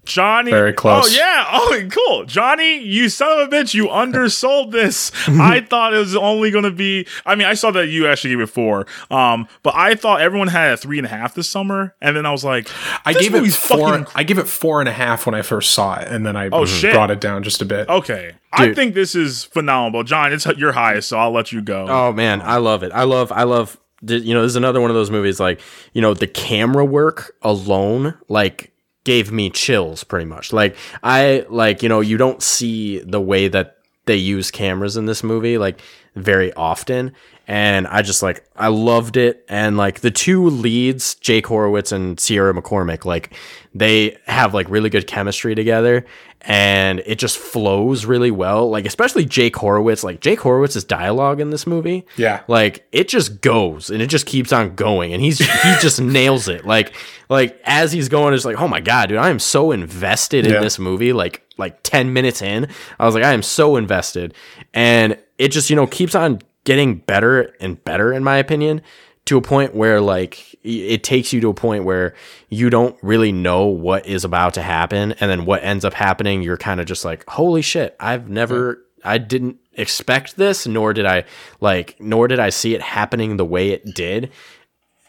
[0.06, 0.52] Johnny.
[0.52, 1.06] Very close.
[1.14, 1.46] Oh yeah.
[1.56, 2.26] Oh cool.
[2.26, 5.12] Johnny, you son of a bitch, you undersold this.
[5.28, 8.42] I thought it was only gonna be I mean, I saw that you actually gave
[8.42, 8.86] it four.
[9.10, 12.26] Um, but I thought everyone had a three and a half this summer, and then
[12.26, 12.68] I was like,
[13.06, 13.90] I gave it four.
[13.90, 16.36] fucking I gave it four and a half when I first saw it, and then
[16.36, 16.94] I Oh, shit.
[16.94, 17.88] brought it down just a bit.
[17.90, 18.34] Okay.
[18.52, 20.04] I think this is phenomenal.
[20.04, 21.88] John, it's your highest, so I'll let you go.
[21.90, 22.92] Oh man, I love it.
[22.94, 23.32] I love.
[23.32, 23.80] I love.
[24.06, 25.40] You know, this is another one of those movies.
[25.40, 25.62] Like,
[25.94, 28.73] you know, the camera work alone, like,
[29.04, 30.04] gave me chills.
[30.04, 30.54] Pretty much.
[30.54, 31.84] Like, I like.
[31.84, 35.80] You know, you don't see the way that they use cameras in this movie like
[36.16, 37.14] very often,
[37.48, 39.46] and I just like I loved it.
[39.48, 43.34] And like the two leads, Jake Horowitz and Sierra McCormick, like
[43.74, 46.06] they have like really good chemistry together
[46.46, 48.70] and it just flows really well.
[48.70, 52.06] Like especially Jake Horowitz, like Jake Horowitz's dialogue in this movie.
[52.18, 52.42] Yeah.
[52.48, 55.46] Like it just goes and it just keeps on going and he's he
[55.82, 56.66] just nails it.
[56.66, 56.94] Like
[57.30, 60.54] like as he's going it's like, "Oh my god, dude, I am so invested in
[60.54, 60.60] Yeah.
[60.60, 62.68] this movie." Like like 10 minutes in,
[63.00, 64.34] I was like, "I am so invested."
[64.74, 68.82] And it just, you know, keeps on getting better and better in my opinion
[69.26, 72.14] to a point where like it takes you to a point where
[72.50, 76.42] you don't really know what is about to happen and then what ends up happening
[76.42, 81.06] you're kind of just like holy shit i've never i didn't expect this nor did
[81.06, 81.24] i
[81.62, 84.30] like nor did i see it happening the way it did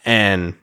[0.05, 0.55] and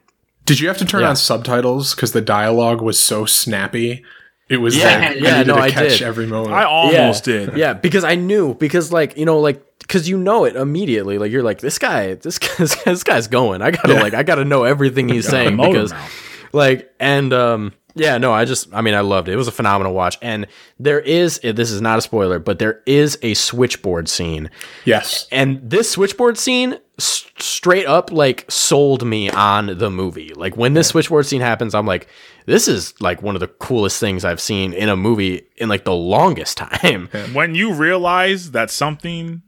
[0.44, 1.10] Did you have to turn Yeah.
[1.10, 4.04] on subtitles because the dialogue was so snappy?
[4.48, 6.02] It was Yeah, like, yeah, I needed no, to I catch did.
[6.02, 6.52] every moment.
[6.54, 7.56] I almost yeah, did.
[7.56, 11.18] Yeah, because I knew because like you know like because you know it immediately.
[11.18, 13.62] Like you're like this guy, this guy, this, this guy's going.
[13.62, 14.02] I gotta Yeah.
[14.02, 16.12] like I gotta know everything he's Got a saying because mouth.
[16.52, 19.32] like and um yeah no I just I mean I loved it.
[19.32, 20.46] It was a phenomenal watch and
[20.78, 24.50] there is eh, this is not a spoiler but there is a switchboard scene
[24.84, 30.32] yes, and this switchboard scene s- straight up like sold me on the movie.
[30.34, 32.08] Like when this switchboard scene happens, I'm like,
[32.46, 35.84] this is like one of the coolest things I've seen in a movie in like
[35.84, 37.08] the longest time.
[37.32, 39.42] When you realize that something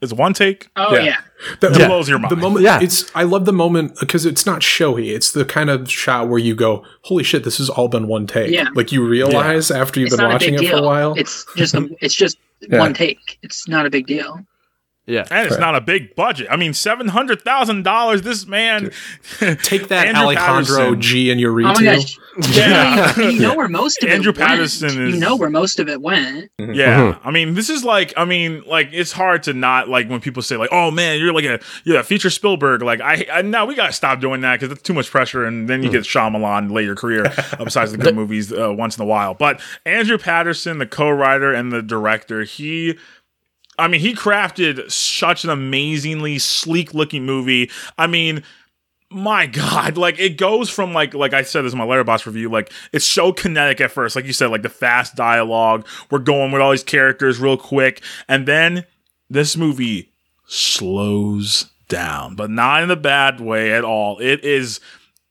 [0.00, 1.16] is one take, Oh yeah.
[1.60, 2.32] That it blows your mind.
[2.32, 2.80] The moment, Yeah.
[2.82, 5.10] it's I love the moment because it's not showy.
[5.10, 8.26] It's the kind of shot where you go, "Holy shit, this has all been one
[8.26, 8.68] take." Yeah.
[8.74, 11.14] Like you realize after you've It's been watching big it for a while.
[11.16, 12.78] It's just a, it's just Yeah.
[12.78, 13.38] one take.
[13.42, 14.38] It's not a big deal.
[15.06, 15.26] Yeah.
[15.30, 16.46] and it's not a big budget.
[16.50, 18.22] I mean, seven hundred thousand dollars.
[18.22, 18.90] This man
[19.62, 21.00] Take that, Andrew Alejandro Patterson.
[21.00, 21.84] G and Oh my Yuritu.
[21.84, 22.18] gosh.
[22.56, 23.18] Yeah.
[23.18, 24.48] You know where most of Andrew it went.
[24.50, 26.50] Patterson is- You know where most of it went.
[26.60, 26.74] Mm-hmm.
[26.74, 30.20] Yeah, I mean, this is like, I mean, like it's hard to not like when
[30.20, 33.42] people say like, "Oh man, you're like a you're a future Spielberg." Like, I, I
[33.42, 35.94] now we gotta stop doing that because it's too much pressure, and then you Hmm.
[35.94, 37.24] get Shyamalan late your career.
[37.58, 39.34] besides the good movies, uh, once in a while.
[39.34, 42.96] But Andrew Patterson, the co-writer and the director, he.
[43.80, 47.70] I mean, he crafted such an amazingly sleek looking movie.
[47.98, 48.44] I mean,
[49.12, 52.48] my god like it goes from like like i said this in my letterboxd review
[52.48, 56.52] like it's so kinetic at first like you said like the fast dialogue we're going
[56.52, 58.84] with all these characters real quick and then
[59.28, 60.12] this movie
[60.46, 64.78] slows down but not in a bad way at all it is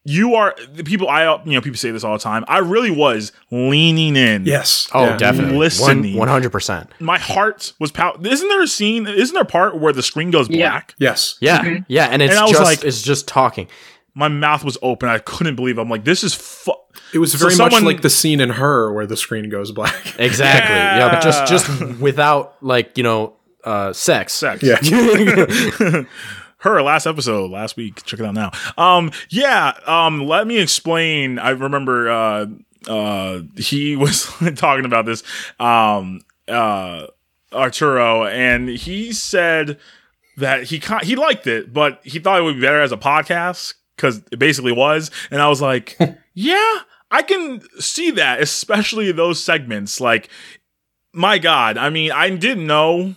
[0.06, 2.90] you are the people i you know people say this all the time i really
[2.92, 4.88] was leaning in Yes.
[4.94, 5.18] Oh, Yeah.
[5.18, 5.58] definitely.
[5.58, 6.16] Listening.
[6.16, 6.90] One hundred percent.
[7.00, 10.32] my heart was pow- isn't there a scene isn't there a part where the screen
[10.32, 10.69] goes Yeah.
[10.69, 11.36] black Yes.
[11.42, 11.80] Yeah.
[11.90, 12.08] Yeah.
[12.08, 13.68] And it's And I was just like- it's just talking.
[14.16, 15.82] my mouth was open i couldn't believe it.
[15.82, 16.72] i'm like this is fu-
[17.14, 19.72] It was So very someone- much like the scene in her where the screen goes
[19.74, 20.16] black.
[20.19, 20.76] Exactly.
[20.76, 21.10] Yeah.
[21.11, 23.34] but just just without like, you know,
[23.66, 24.32] uh sex.
[24.34, 24.80] sex Yeah.
[26.60, 31.40] her last episode last week check it out now um yeah um let me explain
[31.40, 32.46] i remember uh
[32.88, 35.24] uh he was talking about this
[35.60, 37.06] um uh
[37.54, 39.78] arturo and he said
[40.40, 43.76] that he he liked it, but he thought it would be better as a podcast
[43.96, 45.12] because it basically was.
[45.32, 45.98] And I was like,
[46.34, 46.80] yeah,
[47.12, 50.02] I can see that, especially those segments.
[50.02, 50.30] Like,
[51.14, 53.16] my God, I mean, I didn't know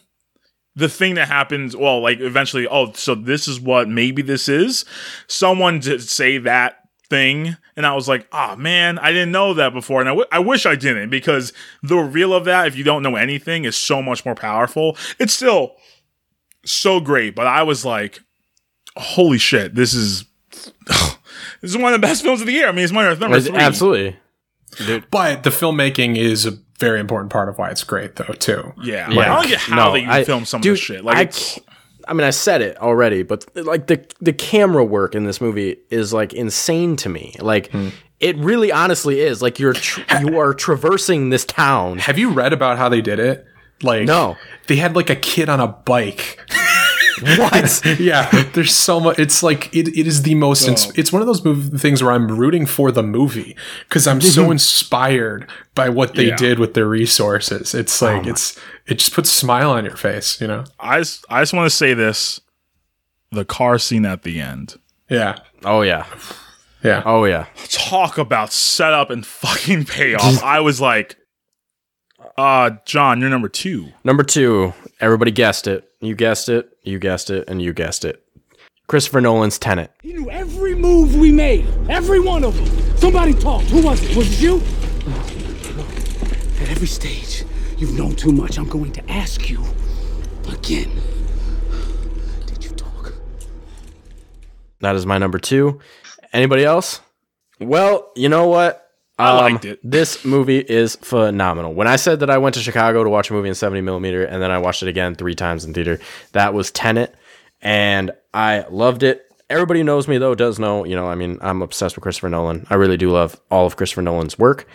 [0.75, 1.77] the thing that happens.
[1.77, 4.85] Well, like eventually, oh, so this is what maybe this is.
[5.27, 6.79] Someone to say that
[7.09, 10.29] thing, and I was like, oh man, I didn't know that before, and I, w-
[10.33, 11.53] I wish I didn't because
[11.83, 14.97] the reveal of that, if you don't know anything, is so much more powerful.
[15.19, 15.77] It's still
[16.65, 18.21] so great, but I was like,
[18.97, 20.25] holy shit, this is
[20.87, 21.17] this
[21.63, 22.69] is one of the best films of the year.
[22.69, 23.57] I mean, it's my number three.
[23.57, 24.17] Absolutely.
[25.11, 26.53] But the filmmaking is a
[26.83, 28.73] very important part of why it's great, though, too.
[28.83, 29.17] Yeah, Yeah.
[29.17, 31.05] like, I don't get how No, they I- film some dude, of this shit.
[31.05, 31.59] Like, I it's,
[32.09, 35.77] I mean, I said it already, but like the the camera work in this movie
[35.91, 37.35] is like insane to me.
[37.39, 37.89] Like hmm.
[38.19, 39.41] it really, honestly is.
[39.41, 41.99] Like you're tr- you are traversing this town.
[41.99, 43.47] Have you read about how they did it?
[43.85, 44.37] Like, No.
[44.69, 46.39] they had like a kid on a bike.
[47.39, 47.83] What?
[48.01, 49.19] yeah, there's so much.
[49.19, 50.67] It's like it, it is the most.
[50.69, 50.93] ins- Oh.
[50.97, 53.57] it's one of those mov- things where I'm rooting for the movie
[53.89, 56.37] because I'm so inspired by what they Yeah.
[56.37, 57.75] did with their resources.
[57.75, 60.65] It's like it's it just puts a smile on your face, you know.
[60.81, 62.41] I just, I just want to say this:
[63.31, 64.77] the car scene at the end.
[65.09, 66.07] Yeah, Oh yeah.
[66.83, 67.03] yeah.
[67.07, 67.47] Oh yeah.
[67.69, 70.43] Talk about setup and fucking payoff.
[70.43, 71.17] I was like,
[72.39, 73.89] uh, John, you're number two.
[74.05, 74.73] Number two,
[75.03, 75.91] everybody guessed it.
[76.01, 76.79] You guessed it.
[76.83, 78.25] You guessed it, and you guessed it.
[78.87, 79.91] Christopher Nolan's Tenet.
[80.03, 82.97] He knew every move we made, every one of them.
[82.97, 83.67] Somebody talked.
[83.67, 84.17] Who was it?
[84.17, 84.57] Was it you?
[86.63, 87.45] At every stage,
[87.77, 88.59] you've known too much.
[88.59, 89.65] I'm going to ask you
[90.49, 90.91] again.
[92.47, 93.15] Did you talk?
[94.81, 95.81] That is my number two.
[96.33, 97.01] Anybody else?
[97.59, 98.82] Well, you know what?
[99.19, 99.79] Um, I liked it.
[99.83, 101.75] This movie is phenomenal.
[101.75, 104.25] When I said that I went to Chicago to watch a movie in 70 millimeter
[104.25, 106.01] and then I watched it again three times in theater,
[106.33, 107.15] that was Tenet.
[107.61, 109.27] And I loved it.
[109.51, 112.31] Everybody who knows me, though, does know, you know, I mean, I'm obsessed with Christopher
[112.31, 112.67] Nolan.
[112.71, 114.67] I really do love all of Christopher Nolan's work.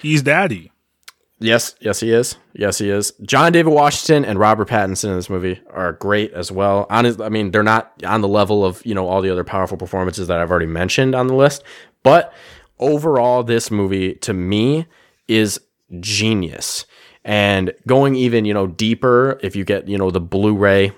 [0.00, 0.70] He's daddy.
[1.38, 2.36] Yes, yes, he is.
[2.54, 3.12] Yes, he is.
[3.22, 6.86] John David Washington and Robert Pattinson in this movie are great as well.
[6.88, 9.76] Honest, I mean, they're not on the level of you know all the other powerful
[9.76, 11.62] performances that I've already mentioned on the list,
[12.02, 12.32] but
[12.78, 14.86] overall, this movie to me
[15.28, 15.60] is
[16.00, 16.86] genius.
[17.24, 20.92] And going even you know deeper, if you get you know the Blu-ray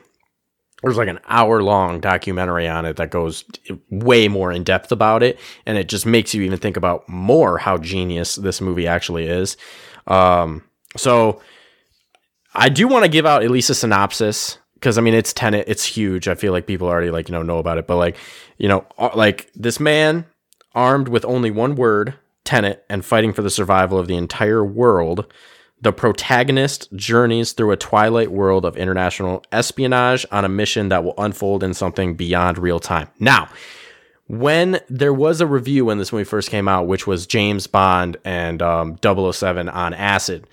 [0.83, 3.45] there's like an hour long documentary on it that goes
[3.91, 7.59] way more in depth about it and it just makes you even think about more
[7.59, 9.57] how genius this movie actually is
[10.07, 10.63] um,
[10.97, 11.41] so
[12.55, 15.65] i do want to give out at least a synopsis because i mean it's tenet
[15.69, 18.17] it's huge i feel like people already like you know know about it but like
[18.57, 20.25] you know uh, like this man
[20.79, 25.27] armed with only one word tenet and fighting for the survival of the entire world
[25.81, 31.15] the protagonist journeys through a twilight world of international espionage on a mission that will
[31.19, 33.09] unfold in something beyond real time.
[33.21, 33.49] Now,
[34.27, 38.17] when there was a review when this movie first came out, which was James Bond
[38.25, 40.47] and um, 007 on acid,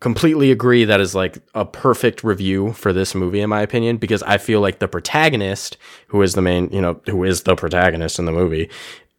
[0.00, 4.22] completely agree that is like a perfect review for this movie in my opinion because
[4.22, 5.76] I feel like the protagonist
[6.06, 8.70] who is the main, you know, who is the protagonist in the movie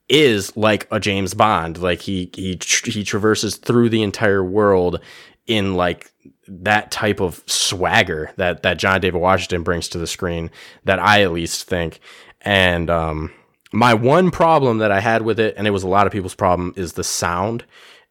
[0.10, 1.78] is like a James Bond.
[1.78, 5.00] Like he he tr- he traverses through the entire world
[5.48, 6.12] in like
[6.48, 10.50] that type of swagger that that John David Washington brings to the screen
[10.86, 12.00] that I at least think.
[12.42, 13.32] And um
[13.72, 16.36] my one problem that I had with it and it was a lot of people's
[16.36, 17.66] problem is the sound.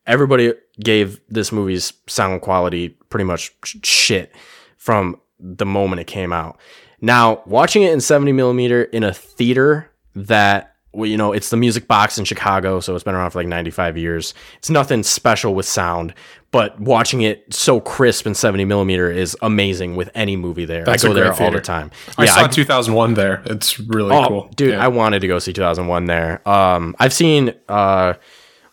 [0.07, 3.55] Everybody gave this movie's sound quality pretty much
[3.85, 4.33] shit
[4.77, 6.59] from the moment it came out.
[7.01, 11.57] Now, watching it in 70 millimeter in a theater that, well, you know, it's the
[11.57, 14.33] music box in Chicago, so it's been around for like 95 years.
[14.57, 16.15] It's nothing special with sound,
[16.51, 20.85] but watching it so crisp in 70 millimeter is amazing with any movie there.
[20.85, 21.91] That's I go there all the time.
[22.17, 23.43] I Yeah, saw I- 2001 there.
[23.47, 24.71] It's really oh, cool, dude.
[24.71, 24.85] Yeah.
[24.85, 26.49] I wanted to go see 2001 there.
[26.49, 28.15] Um, I've seen uh,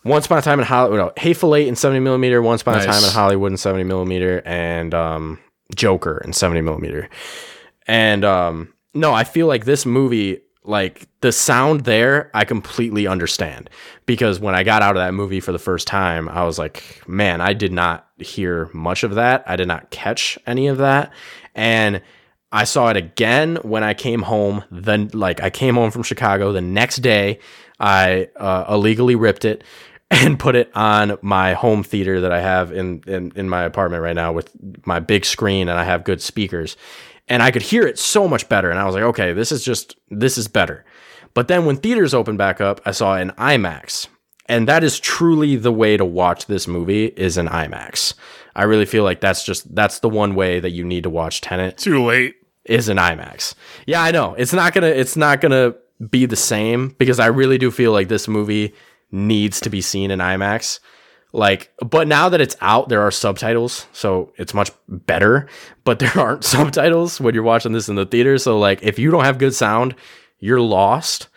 [0.06, 2.86] Once Upon a Time in Hollywood, no, Hateful Eight in 70 millimeter, Once Upon a
[2.86, 5.40] Time in Hollywood in 70 millimeter, and um,
[5.76, 7.10] Joker in 70 millimeter.
[7.88, 13.70] And um, no, I feel like this movie, like the sound there, I completely understand
[14.06, 17.04] because when I got out of that movie for the first time, I was like,
[17.08, 19.44] man, I did not hear much of that.
[19.48, 21.12] I did not catch any of that,
[21.54, 22.02] and
[22.52, 24.64] I saw it again when I came home.
[24.72, 27.40] Then, like, I came home from Chicago the next day.
[27.80, 29.64] I uh, illegally ripped it
[30.12, 34.04] and put it on my home theater that I have in, in in my apartment
[34.04, 34.52] right now with
[34.86, 36.78] my big screen, and I have good speakers,
[37.28, 38.70] and I could hear it so much better.
[38.70, 40.86] And I was like, okay, this is just this is better.
[41.34, 44.08] But then when theaters opened back up, I saw in IMAX.
[44.48, 48.14] And that is truly the way to watch this movie is in IMAX.
[48.56, 51.42] I really feel like that's just that's the one way that you need to watch
[51.42, 51.78] Tenet.
[51.78, 52.36] Too late.
[52.64, 53.54] is an IMAX.
[53.86, 54.34] Yeah, I know.
[54.36, 55.76] It's not gonna it's not gonna
[56.10, 58.74] be the same because I really do feel like this movie
[59.12, 60.80] needs to be seen in IMAX.
[61.36, 65.48] Like, but now that it's out, there are subtitles, so it's much better.
[65.84, 68.38] But there aren't subtitles when you're watching this in the theater.
[68.38, 69.96] So, like, if you don't have good sound,
[70.40, 71.28] you're lost.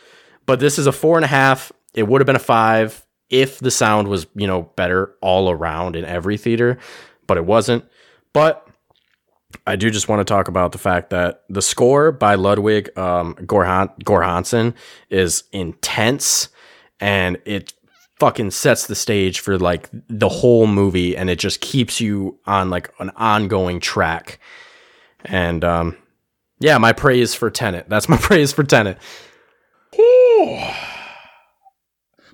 [0.47, 1.73] But this is a four and a half.
[1.94, 5.97] It would have been a five if the sound was, you know, better all around
[5.97, 6.78] in every theater,
[7.27, 7.85] but it wasn't.
[8.33, 8.67] But
[9.67, 13.35] I do just want to talk about the fact that the score by Ludwig um,
[13.35, 14.75] Gorhan- Göransson
[15.10, 16.49] is intense
[17.01, 17.73] and it
[18.18, 22.70] fucking sets the stage for like the whole movie and it just keeps you on
[22.70, 24.38] like an ongoing track.
[25.24, 25.97] And um,
[26.60, 27.88] yeah, my praise for Tenet.
[27.88, 28.98] That's my praise for Tenet.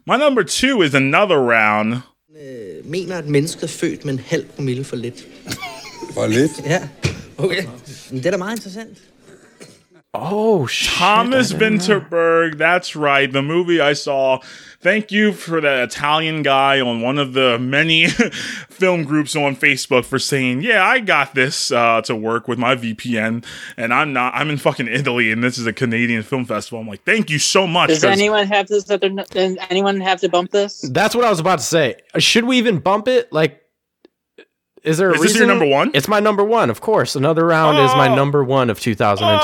[0.07, 2.03] My number two is another round.
[2.37, 5.27] Øh, mener, at mennesket er født med en halv promille for lidt.
[6.15, 6.67] For lidt?
[6.67, 6.89] Ja,
[7.39, 7.63] okay.
[8.11, 8.99] Men det er da meget interessant.
[10.13, 10.93] Oh, shit.
[10.93, 12.57] Thomas Vinterberg.
[12.57, 13.33] That's right.
[13.33, 14.39] The movie I saw.
[14.85, 18.07] Thank you for that Italian guy on one of the many
[18.69, 22.77] film groups on Facebook for saying, "Yeah, I got this uh, to work with my
[22.77, 23.45] VPN,
[23.79, 24.35] and I'm not.
[24.35, 27.39] I'm in fucking Italy, and this is a Canadian film festival." I'm like, "Thank you
[27.39, 28.85] so much." Does anyone have this?
[28.85, 30.83] That they're does anyone have to bump this?
[30.83, 31.97] That's what I was about to say.
[32.19, 33.33] Should we even bump it?
[33.33, 33.63] Like,
[34.83, 35.47] is there a Is this reason?
[35.49, 35.93] your number one?
[35.95, 37.17] It's my number one, of course.
[37.17, 38.15] Another round is my Oh.
[38.17, 39.39] number one of 2020.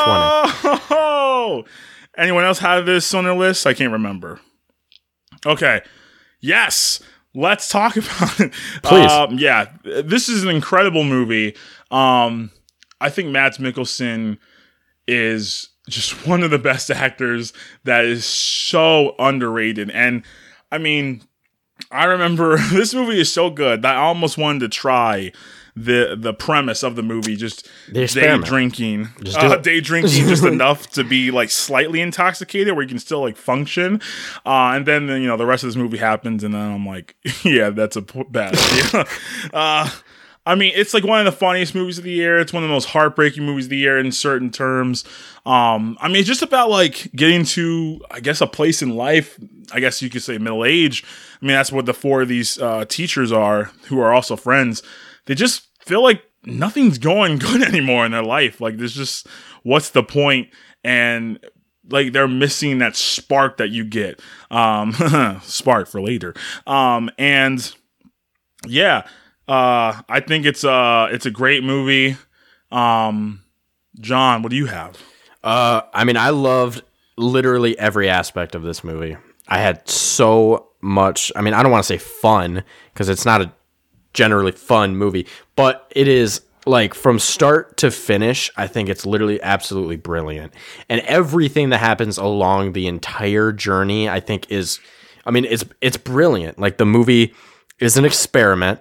[0.90, 1.64] Oh,
[2.18, 3.66] anyone else have this on their list?
[3.66, 4.38] I can't remember.
[5.46, 5.80] Okay,
[6.40, 7.00] yes,
[7.34, 8.52] let's talk about it.
[8.82, 9.10] Please.
[9.10, 11.56] Um, yeah, this is an incredible movie.
[11.90, 12.50] Um,
[13.00, 14.38] I think Mads Mikkelsen
[15.06, 17.52] is just one of the best actors
[17.84, 19.90] that is so underrated.
[19.90, 20.22] And
[20.70, 21.22] I mean,
[21.90, 25.32] I remember this movie is so good that I almost wanted to try
[25.76, 30.88] the the premise of the movie, just day drinking, Just uh, day drinking just enough
[30.90, 34.00] to be like slightly intoxicated, where you can still like function.
[34.44, 37.16] Uh, and then you know the rest of this movie happens, and then I'm like,
[37.44, 39.06] yeah, that's a p- bad idea.
[39.52, 39.90] uh,
[40.46, 42.38] I mean, it's like one of the funniest movies of the year.
[42.38, 45.04] It's one of the most heartbreaking movies of the year in certain terms.
[45.44, 49.38] Um, I mean, it's just about like getting to, I guess, a place in life.
[49.72, 51.04] I guess you could say middle age.
[51.40, 54.82] I mean, that's what the four of these uh, teachers are, who are also friends.
[55.26, 58.60] They just feel like nothing's going good anymore in their life.
[58.60, 59.26] Like, there's just
[59.62, 60.48] what's the point?
[60.82, 61.38] And
[61.90, 64.20] like they're missing that spark that you get.
[64.50, 64.92] Um,
[65.42, 66.34] spark for later.
[66.66, 67.74] Um, and
[68.66, 69.06] yeah,
[69.48, 72.16] uh, I think it's uh it's a great movie.
[72.70, 73.42] Um,
[73.98, 74.96] John, what do you have?
[75.42, 76.82] Uh, I mean, I loved
[77.16, 79.16] literally every aspect of this movie.
[79.48, 81.32] I had so much.
[81.34, 83.52] I mean, I don't want to say fun because it's not a
[84.12, 88.50] generally fun movie, but it is like from start to finish.
[88.56, 90.52] I think it's literally absolutely brilliant,
[90.88, 94.80] and everything that happens along the entire journey, I think is.
[95.26, 96.58] I mean, it's it's brilliant.
[96.58, 97.34] Like the movie
[97.78, 98.80] is an experiment,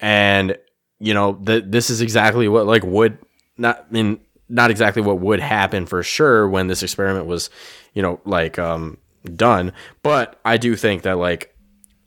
[0.00, 0.56] and
[0.98, 3.18] you know that this is exactly what like would
[3.56, 7.50] not I mean not exactly what would happen for sure when this experiment was
[7.94, 8.98] you know like um
[9.34, 11.54] done but i do think that like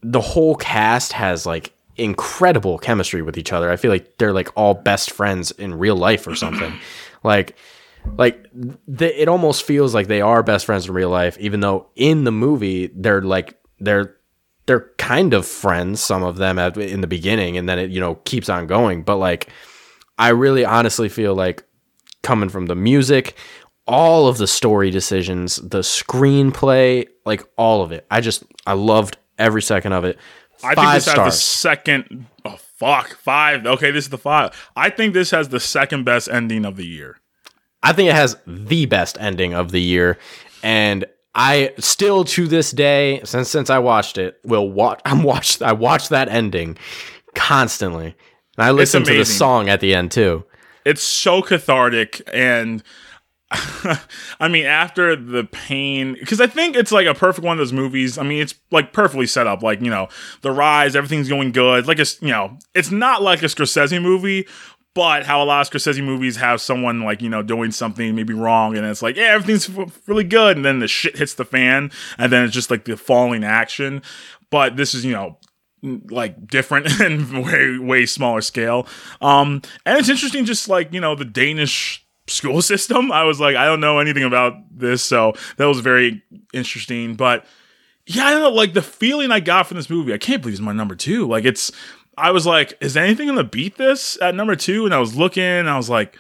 [0.02, 3.69] the whole cast has like incredible chemistry with each other.
[3.69, 6.74] I feel like they're like all best friends in real life or something.
[7.22, 7.58] Like
[8.16, 8.48] like
[8.98, 12.24] th- it almost feels like they are best friends in real life even though in
[12.24, 14.16] the movie they're like they're
[14.66, 18.00] they're kind of friends some of them at, in the beginning and then it you
[18.00, 19.03] know keeps on going.
[19.03, 19.50] But like
[20.18, 21.66] i really honestly feel like
[22.24, 23.36] coming from the music
[23.86, 28.06] all of the story decisions the screenplay like all of it.
[28.10, 30.18] I just i loved every second of it
[30.64, 32.26] I think this has the second.
[32.46, 33.66] Oh fuck, five.
[33.66, 34.52] Okay, this is the five.
[34.76, 37.20] I think this has the second best ending of the year.
[37.82, 40.18] I think it has the best ending of the year,
[40.64, 45.02] and I still to this day, since since I watched it, will watch.
[45.06, 45.62] I'm watched.
[45.62, 46.78] I watch that ending
[47.36, 48.16] constantly,
[48.58, 50.44] and I listen to the song at the end too.
[50.86, 52.84] It's so cathartic and.
[54.40, 57.74] I mean, after the pain, because I think it's like a perfect one of those
[57.74, 58.18] movies.
[58.18, 59.64] I mean, it's like perfectly set up.
[59.64, 60.08] Like you know,
[60.42, 61.88] the rise, everything's going good.
[61.88, 64.48] Like it's you know, it's not like a Scorsese movie,
[64.94, 68.34] but how a lot of Scorsese movies have someone like you know doing something maybe
[68.34, 69.68] wrong, and it's like yeah, everything's
[70.08, 72.98] really good, and then the shit hits the fan, and then it's just like the
[72.98, 74.03] falling action.
[74.52, 75.40] But this is you know
[75.82, 78.88] like different and way way smaller scale.
[79.22, 83.11] Um, and it's interesting, just like you know the Danish school system.
[83.11, 87.16] I was like, I don't know anything about this, so that was very interesting.
[87.16, 87.45] But
[88.06, 90.14] yeah, I don't know, like the feeling I got from this movie.
[90.14, 91.27] I can't believe it's my number two.
[91.27, 91.72] Like it's,
[92.17, 94.85] I was like, is anything gonna beat this at number two?
[94.85, 96.17] And I was looking, I was like,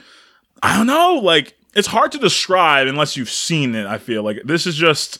[0.61, 1.55] I don't know, like.
[1.75, 3.85] it's hard to describe unless you've seen it.
[3.85, 5.19] I feel like this is just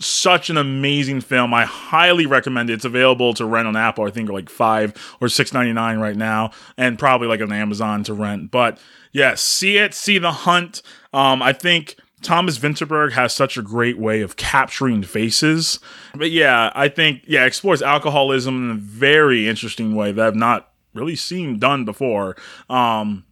[0.00, 1.52] such an amazing film.
[1.54, 2.74] I highly recommend it.
[2.74, 4.06] It's available to rent on Apple.
[4.06, 8.02] I think like five or six ninety nine right now, and probably like on Amazon
[8.04, 8.50] to rent.
[8.50, 8.78] But
[9.12, 10.82] yeah, see it, see the hunt.
[11.12, 15.80] Um, I think Thomas Vinterberg has such a great way of capturing faces.
[16.14, 20.70] But yeah, I think yeah, explores alcoholism in a very interesting way that I've not
[20.94, 22.36] really seen done before.
[22.68, 23.24] Um,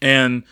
[0.00, 0.44] and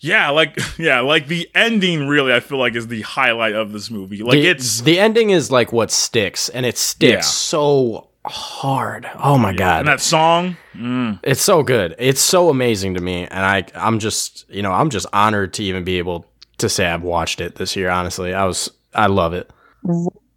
[0.00, 3.90] yeah, like yeah, like the ending really I feel like is the highlight of this
[3.90, 4.22] movie.
[4.22, 7.20] Like the, it's the ending is like what sticks, and it sticks Yeah.
[7.20, 9.08] so hard.
[9.18, 9.80] Oh my god!
[9.80, 10.56] and that song.
[10.74, 11.18] Mm.
[11.22, 11.94] It's so good.
[11.98, 15.62] It's so amazing to me, and I I'm just you know I'm just honored to
[15.64, 16.26] even be able
[16.58, 17.88] to say I've watched it this year.
[17.90, 19.50] Honestly, I was I love it.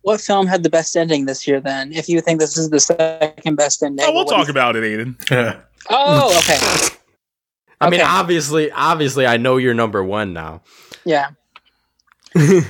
[0.03, 1.59] What film had the best ending this year?
[1.59, 4.83] Then, if you think this is the second best ending, Oh, we'll talk about it,
[4.83, 5.61] Aiden.
[5.89, 6.95] Oh, okay.
[7.81, 10.61] I mean, obviously, obviously, I know you're number one now.
[11.05, 11.29] Yeah.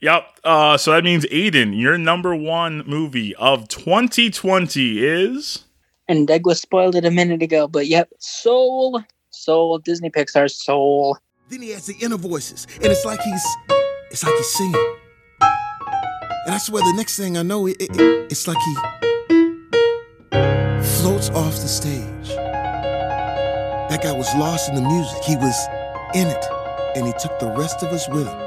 [0.00, 0.28] Yep.
[0.44, 5.64] Uh, so that means Aiden, your number one movie of 2020 is.
[6.06, 11.18] And Deg was spoiled it a minute ago, but yep, Soul, Soul, Disney Pixar Soul.
[11.48, 13.44] Then he has the inner voices, and it's like he's,
[14.12, 14.94] it's like he's singing.
[16.46, 18.74] And I swear, the next thing I know, it, it, it- it's like he
[21.00, 22.47] floats off the stage.
[23.88, 25.24] That guy was lost in the music.
[25.24, 25.66] He was
[26.14, 26.44] in it,
[26.94, 28.38] and he took the rest of us with him.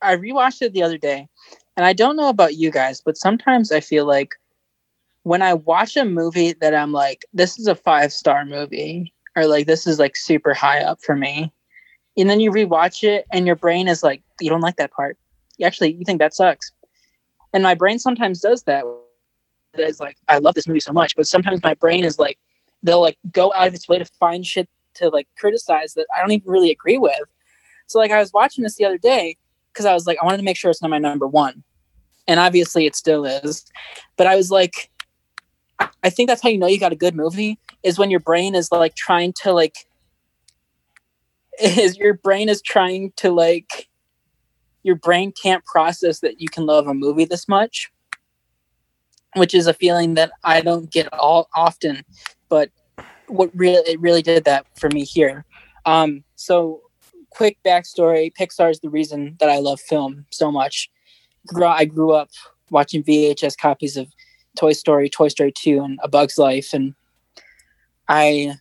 [0.00, 1.28] I rewatched it the other day,
[1.76, 4.34] and I don't know about you guys, but sometimes I feel like
[5.24, 9.46] when I watch a movie that I'm like, this is a five star movie, or
[9.46, 11.52] like this is like super high up for me,
[12.16, 15.18] and then you rewatch it, and your brain is like, you don't like that part.
[15.58, 16.72] You actually, you think that sucks.
[17.52, 18.84] And my brain sometimes does that.
[19.74, 22.38] It's like, I love this movie so much, but sometimes my brain is like,
[22.82, 26.20] they'll like go out of its way to find shit to like criticize that I
[26.20, 27.20] don't even really agree with.
[27.86, 29.36] So like I was watching this the other day
[29.72, 31.62] because I was like, I wanted to make sure it's not my number one.
[32.26, 33.64] And obviously it still is.
[34.16, 34.90] But I was like,
[36.02, 38.54] I- think that's how you know you got a good movie is when your brain
[38.54, 39.74] is like trying to like
[41.62, 43.88] is your brain is trying to like
[44.82, 47.90] your brain can't process that you can love a movie this much
[49.36, 52.02] which is a feeling that I don't get all often
[52.50, 52.70] but
[53.28, 55.46] what really it really did that for me here.
[55.86, 56.82] Um so
[57.30, 60.90] quick backstory pixar is the reason that i love film so much.
[61.64, 62.30] I grew up
[62.70, 64.08] watching vhs copies of
[64.58, 66.94] toy story toy story 2 and a bug's life and
[68.08, 68.52] i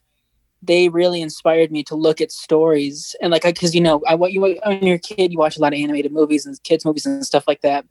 [0.62, 3.16] they really inspired me to look at stories.
[3.22, 5.62] And like because you know i what you when you're a kid you watch a
[5.62, 7.86] lot of animated movies and kids movies and stuff like that.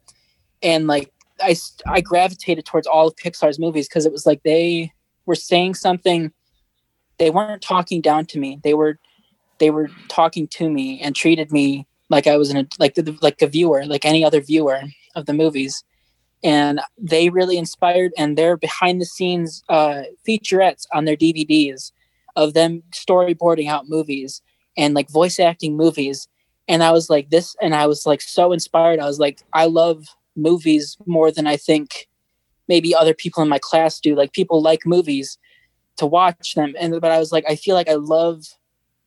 [0.62, 4.92] And like I I gravitated towards all of pixar's movies because it was like they
[5.28, 6.32] were saying something
[7.18, 8.98] they weren't talking down to me they were
[9.58, 13.16] they were talking to me and treated me like I was in a like the,
[13.20, 14.80] like a viewer, like any other viewer
[15.14, 15.84] of the movies.
[16.44, 21.90] And they really inspired, and they're behind the scenes uh, featurettes on their DVDs
[22.36, 24.40] of them storyboarding out movies
[24.76, 26.28] and like voice acting movies.
[26.68, 29.00] And I was like this, and I was like so inspired.
[29.00, 32.06] I was like, I love movies more than I think
[32.68, 34.14] maybe other people in my class do.
[34.14, 35.38] Like people like movies
[35.96, 38.44] to watch them, and but I was like, I feel like I love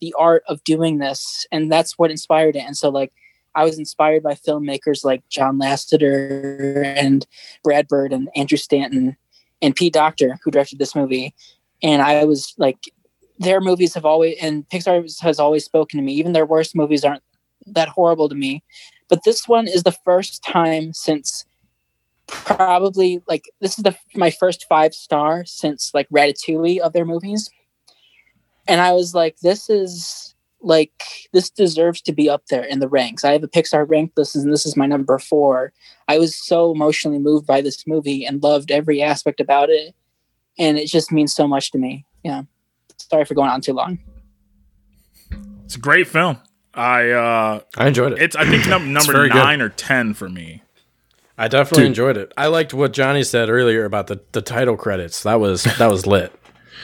[0.01, 2.63] the art of doing this and that's what inspired it.
[2.65, 3.13] And so like
[3.53, 7.27] i was inspired by filmmakers like john lasseter and
[7.63, 9.15] brad bird and andrew stanton
[9.61, 11.35] and pete docter who directed this movie.
[11.83, 12.77] And i was like
[13.37, 17.05] their movies have always and pixar has always spoken to me even their worst movies
[17.05, 17.23] aren't
[17.67, 18.63] that horrible to me.
[19.09, 21.45] But this one is the first time since
[22.31, 27.49] probably like this is the my first five star since like ratatouille of their movies
[28.67, 31.03] and I was like, this is like
[31.33, 33.25] this deserves to be up there in the ranks.
[33.25, 35.73] I have a Pixar rank list, and this is my number four.
[36.07, 39.95] I was so emotionally moved by this movie and loved every aspect about it,
[40.57, 42.05] and it just means so much to me.
[42.23, 42.43] Yeah,
[42.97, 43.99] sorry for going on too long.
[45.65, 46.37] It's a great film.
[46.73, 48.21] I uh I enjoyed it.
[48.21, 49.35] It's I think num- number very good.
[49.35, 50.63] nine or ten for me.
[51.41, 51.87] I definitely Dude.
[51.87, 52.31] enjoyed it.
[52.37, 55.23] I liked what Johnny said earlier about the, the title credits.
[55.23, 56.31] That was that was lit.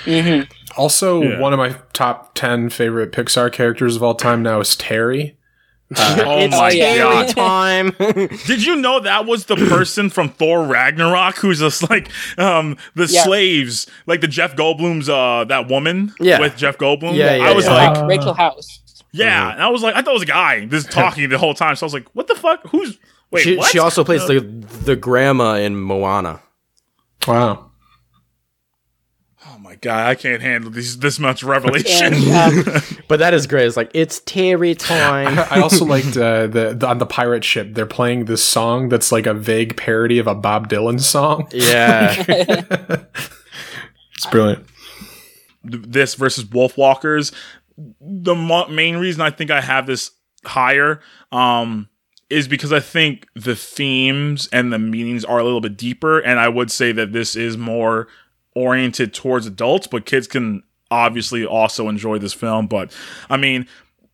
[0.05, 0.51] Mm-hmm.
[0.79, 1.39] Also, Yeah.
[1.39, 5.35] one of my top 10 favorite Pixar characters of all time now is Terry.
[5.97, 7.27] oh my Terry god!
[7.29, 7.91] time.
[8.45, 13.05] Did you know that was the person from Thor Ragnarok who's just like um the
[13.05, 13.23] Yeah.
[13.23, 16.39] slaves, like the Jeff Goldblum's uh that woman Yeah.
[16.41, 17.15] with Jeff Goldblum?
[17.15, 17.73] Yeah, yeah, I was yeah.
[17.73, 18.81] like, Uh, Rachel House.
[19.13, 21.53] yeah, and I was like, I thought it was a guy just talking the whole
[21.53, 21.75] time.
[21.77, 22.67] So I was like, what the fuck?
[22.67, 22.97] Who's
[23.31, 23.43] wait?
[23.43, 23.69] she, what?
[23.72, 24.39] she also plays Uh, the
[24.85, 26.41] the grandma in Moana.
[27.27, 27.64] Wow.
[29.49, 32.14] Oh my god, I can't handle these this much revelation.
[32.14, 33.65] And, um, But that is great.
[33.67, 35.38] It's like it's Terry time.
[35.39, 37.73] I also liked uh, the, the on the pirate ship.
[37.73, 41.47] They're playing this song that's like a vague parody of a Bob Dylan song.
[41.51, 42.23] Yeah.
[44.15, 44.65] It's brilliant.
[45.64, 47.31] this versus Wolfwalkers.
[48.01, 50.09] The mo- main reason I think I have this
[50.43, 51.88] higher um,
[52.30, 56.39] is because I think the themes and the meanings are a little bit deeper, and
[56.39, 58.07] I would say that this is more
[58.56, 62.67] oriented towards adults, but kids can obviously also enjoy this film.
[62.67, 62.95] But
[63.30, 63.67] I mean.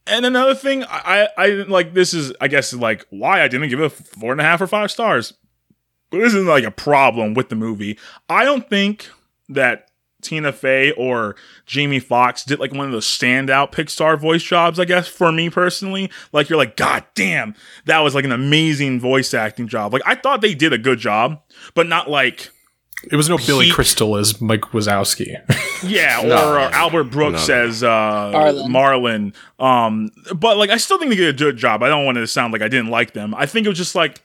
[0.06, 3.80] And another thing, I, I like this is I guess like why I didn't give
[3.80, 5.34] it four and a half or five stars.
[6.10, 7.98] But this isn't like a problem with the movie.
[8.30, 9.10] I don't think
[9.48, 9.88] that
[10.24, 11.36] Tina Fey or
[11.66, 15.50] Jamie Foxx did like one of those standout Pixar voice jobs, I guess, for me
[15.50, 16.10] personally.
[16.32, 19.94] Like you're like, God damn, that was like an amazing voice acting job.
[19.94, 21.42] Like I thought they did a good job,
[21.76, 22.50] but not like
[23.12, 25.36] It was no Billy Crystal as Mike Wazowski.
[25.84, 26.36] yeah, or No.
[26.36, 27.64] uh, Albert Brooks No.
[27.66, 28.72] as uh, Marlin.
[28.72, 29.34] Marlin.
[29.60, 31.84] Um, but like, I still think they did a good job.
[31.84, 33.36] I don't want it to sound like I didn't like them.
[33.36, 34.22] I think it was just like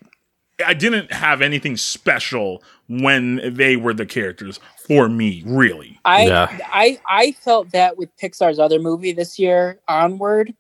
[0.66, 5.42] I didn't have anything special when they were the characters for me.
[5.46, 6.28] Really, I
[6.72, 10.54] I I felt that with Pixar's other movie this year, Onward.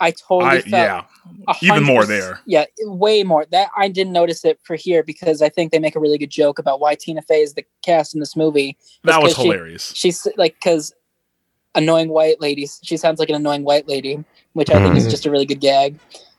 [0.00, 1.04] I totally I felt
[1.46, 2.40] yeah, even more there.
[2.46, 3.46] Yeah, way more.
[3.52, 6.30] That I didn't notice it for here because I think they make a really good
[6.30, 8.76] joke about why Tina Fey is the cast in this movie.
[9.04, 9.92] That It's was 'cause she- hilarious.
[9.94, 10.92] she's like because
[11.74, 12.68] annoying white lady.
[12.82, 14.24] She sounds like an annoying white lady,
[14.54, 15.10] which I think is Mhm.
[15.10, 15.98] just a really good gag.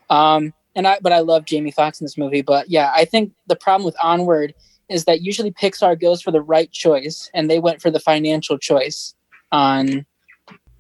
[0.10, 2.42] Um, and I but I love Jamie Foxx in this movie.
[2.42, 4.54] But yeah, I think the problem with Onward
[4.90, 8.58] is that usually Pixar goes for the right choice, and they went for the financial
[8.58, 9.16] choice
[9.52, 10.06] on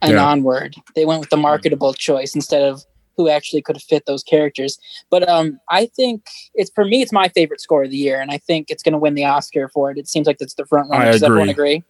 [0.01, 0.25] an Yeah.
[0.25, 0.75] Onward.
[0.95, 2.83] They went with the marketable choice instead of
[3.15, 4.77] who actually could have fit those characters.
[5.11, 8.31] But um, I think it's for me, it's my favorite score of the year, and
[8.31, 9.97] I think it's going to win the Oscar for it.
[9.97, 11.05] It seems like it's the front runner.
[11.05, 11.75] I Does everyone agree.
[11.75, 11.83] agree?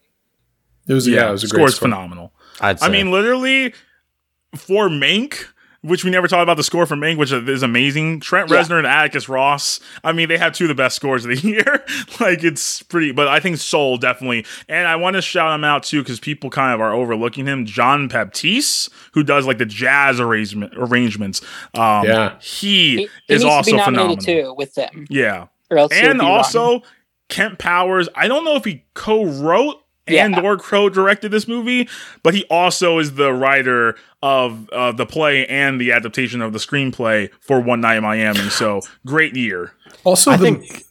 [0.87, 1.87] It was yeah, it was a great score's score.
[1.87, 2.33] phenomenal.
[2.59, 3.73] I'd I mean, literally
[4.55, 5.45] for Mank,
[5.83, 8.19] which we never talked about the score from Mank, which is amazing.
[8.21, 8.57] Trent Yeah.
[8.57, 9.79] Reznor and Atticus Ross.
[10.03, 11.83] I mean, they have two of the best scores of the year.
[12.19, 14.45] like it's pretty, but I think Soul definitely.
[14.69, 17.65] And I want to shout him out too because people kind of are overlooking him.
[17.65, 21.41] Jon Batiste, who does like the jazz arrangement arrangements.
[21.73, 22.39] Um, Yeah.
[22.39, 23.03] he, He, he
[23.33, 24.51] is needs also be nominated phenomenal.
[24.51, 25.05] too with them.
[25.09, 25.47] Yeah.
[25.69, 26.81] Or else and be also
[27.29, 28.07] Kemp Powers.
[28.15, 31.87] I don't know if he co-wrote and or co-directed this movie,
[32.23, 36.59] but he also is the writer of uh, the play and the adaptation of the
[36.59, 38.39] screenplay for One Night in Miami.
[38.49, 39.73] So great year.
[40.05, 40.85] Also, I the, think-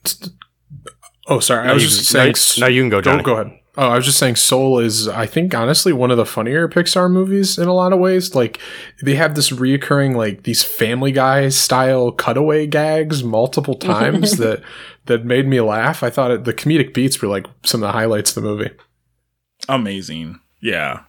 [1.28, 1.64] Oh, sorry.
[1.66, 2.34] No, I was you- just saying.
[2.56, 3.22] you- no, you can go, Johnny.
[3.22, 3.58] Go, go ahead.
[3.78, 7.10] Oh, I was just saying, Soul is, I think, honestly, one of the funnier Pixar
[7.10, 8.34] movies in a lot of ways.
[8.34, 8.58] Like,
[9.02, 14.62] they have this reoccurring, like, these Family Guy style cutaway gags multiple times that
[15.06, 16.02] that made me laugh.
[16.02, 18.70] I thought it, the comedic beats were like some of the highlights of the movie.
[19.70, 20.38] Amazing.
[20.60, 21.04] Yeah.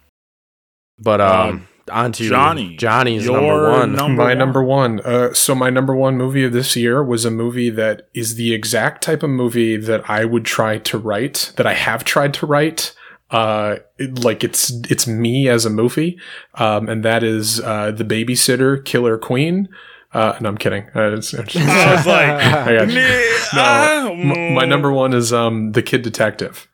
[1.00, 2.76] But um, on to Johnny.
[2.78, 3.94] Johnny's Your number one.
[3.94, 4.38] number my one.
[4.38, 5.00] number one.
[5.02, 8.54] Uh, so my number one movie of this year was a movie that is the
[8.54, 12.46] exact type of movie that I would try to write, that I have tried to
[12.46, 12.94] write.
[13.32, 16.20] Uh, it- like it's it's me as a movie,
[16.56, 19.68] um, and that is uh, the Babysitter Killer Queen.
[20.14, 20.84] Uh, no, I'm kidding.
[20.96, 22.88] Uh, it's, it's- I was like, I got
[23.56, 26.68] No, m- my number one is um, the Kid Detective.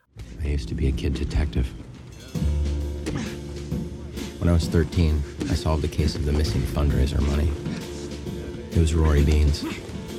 [0.43, 1.73] I used to be a kid detective.
[4.39, 7.51] When I was 13, I solved the case of the missing fundraiser money.
[8.71, 9.63] It was Rory Beans,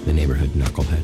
[0.05, 1.03] the neighborhood knucklehead.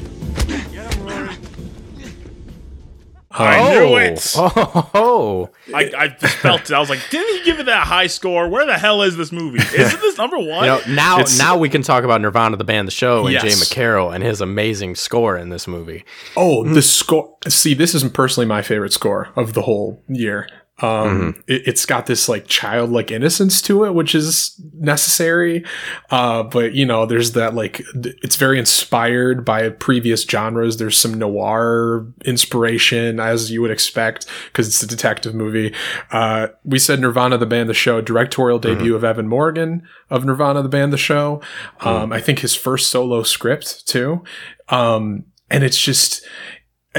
[3.39, 4.35] I knew oh, it.
[4.95, 6.73] Oh, I, I just felt it.
[6.73, 8.49] I was like, didn't he give it that high score?
[8.49, 9.59] Where the hell is this movie?
[9.59, 10.47] Is it this number one?
[10.67, 13.39] You know, now It's- now we can talk about Nirvana, the band, the show, and
[13.39, 13.63] Jay Yes.
[13.63, 16.05] McCarroll and his amazing score in this movie.
[16.37, 17.37] Oh, the score.
[17.49, 20.49] See, this is personally my favorite score of the whole year.
[20.83, 25.65] Um, it, it's got this like childlike innocence to it, which is necessary.
[26.11, 30.77] Uh, but you know, there's that like, th- it's very inspired by previous genres.
[30.77, 35.75] There's some noir inspiration, as you would expect, because it's a detective movie.
[36.11, 40.63] Uh, we said Nirvana, the band, the show, directorial debut of Evan Morgan of Nirvana,
[40.63, 41.41] the band, the show.
[41.81, 44.23] Um, I think his first solo script too.
[44.69, 46.27] Um, and it's just,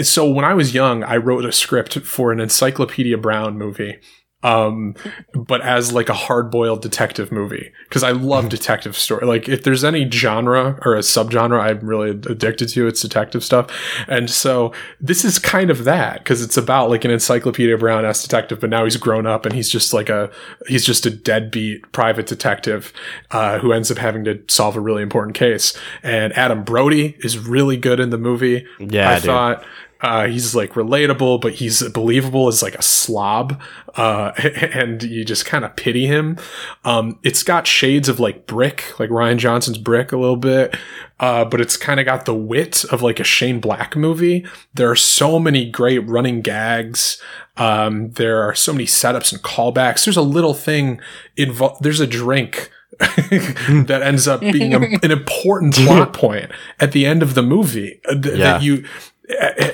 [0.05, 3.99] so when I was young, I wrote a script for an Encyclopedia Brown movie.
[4.43, 4.93] Um,
[5.33, 9.25] but as like a hard-boiled detective movie because I love detective story.
[9.25, 13.67] Like if there's any genre or a subgenre I'm really addicted to, it's detective stuff.
[14.07, 18.21] And so this is kind of that because it's about like an Encyclopedia Brown as
[18.21, 20.29] detective, but now he's grown up and he's just like a
[20.67, 22.93] he's just a deadbeat private detective
[23.31, 25.75] uh, who ends up having to solve a really important case.
[26.03, 28.67] And Adam Brody is really good in the movie.
[28.79, 29.23] Yeah, I dude.
[29.23, 29.65] thought
[30.01, 33.59] Uh, he's like relatable, but he's believable as like a slob,
[33.95, 34.31] uh,
[34.73, 36.37] and you just kind of pity him.
[36.85, 40.75] Um, it's got shades of like Brick, like Rian Johnson's Brick a little bit,
[41.19, 44.45] uh, but it's kind of got the wit of like a Shane Black movie.
[44.73, 47.21] There are so many great running gags.
[47.57, 50.05] Um, there are so many setups and callbacks.
[50.05, 51.01] There's a little thing
[51.35, 51.81] involved.
[51.81, 52.69] There's a drink
[52.99, 57.99] that ends up being a, an important plot point at the end of the movie
[58.07, 58.53] uh, th- Yeah.
[58.53, 58.85] that you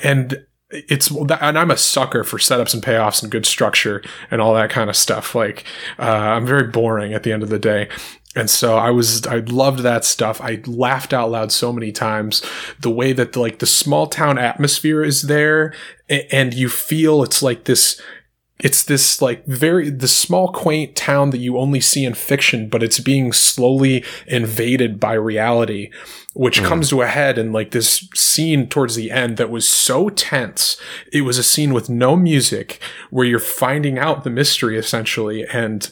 [0.03, 4.01] and it's and I'm a sucker for setups and payoffs and good structure
[4.31, 5.35] and all that kind of stuff.
[5.35, 5.65] Like
[5.99, 7.89] uh, I'm very boring at the end of the day.
[8.35, 10.41] And so I was, I loved that stuff.
[10.41, 12.41] I laughed out loud so many times.
[12.79, 15.73] The way that like the small town atmosphere is there,
[16.09, 18.01] and you feel it's like this
[18.63, 22.81] it's this like very the small quaint town that you only see in fiction but
[22.81, 25.91] it's being slowly invaded by reality
[26.33, 26.65] which hmm.
[26.65, 30.77] comes to a head in like this scene towards the end that was so tense.
[31.11, 35.91] It was a scene with no music where you're finding out the mystery essentially and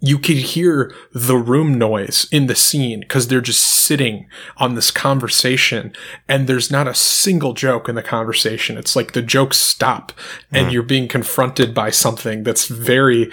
[0.00, 4.28] you could hear the room noise in the scene because they're just sitting
[4.58, 5.92] on this conversation
[6.28, 8.76] and there's not a single joke in the conversation.
[8.76, 10.12] It's like the jokes stop
[10.52, 10.72] and Mhm.
[10.72, 13.30] you're being confronted by something that's very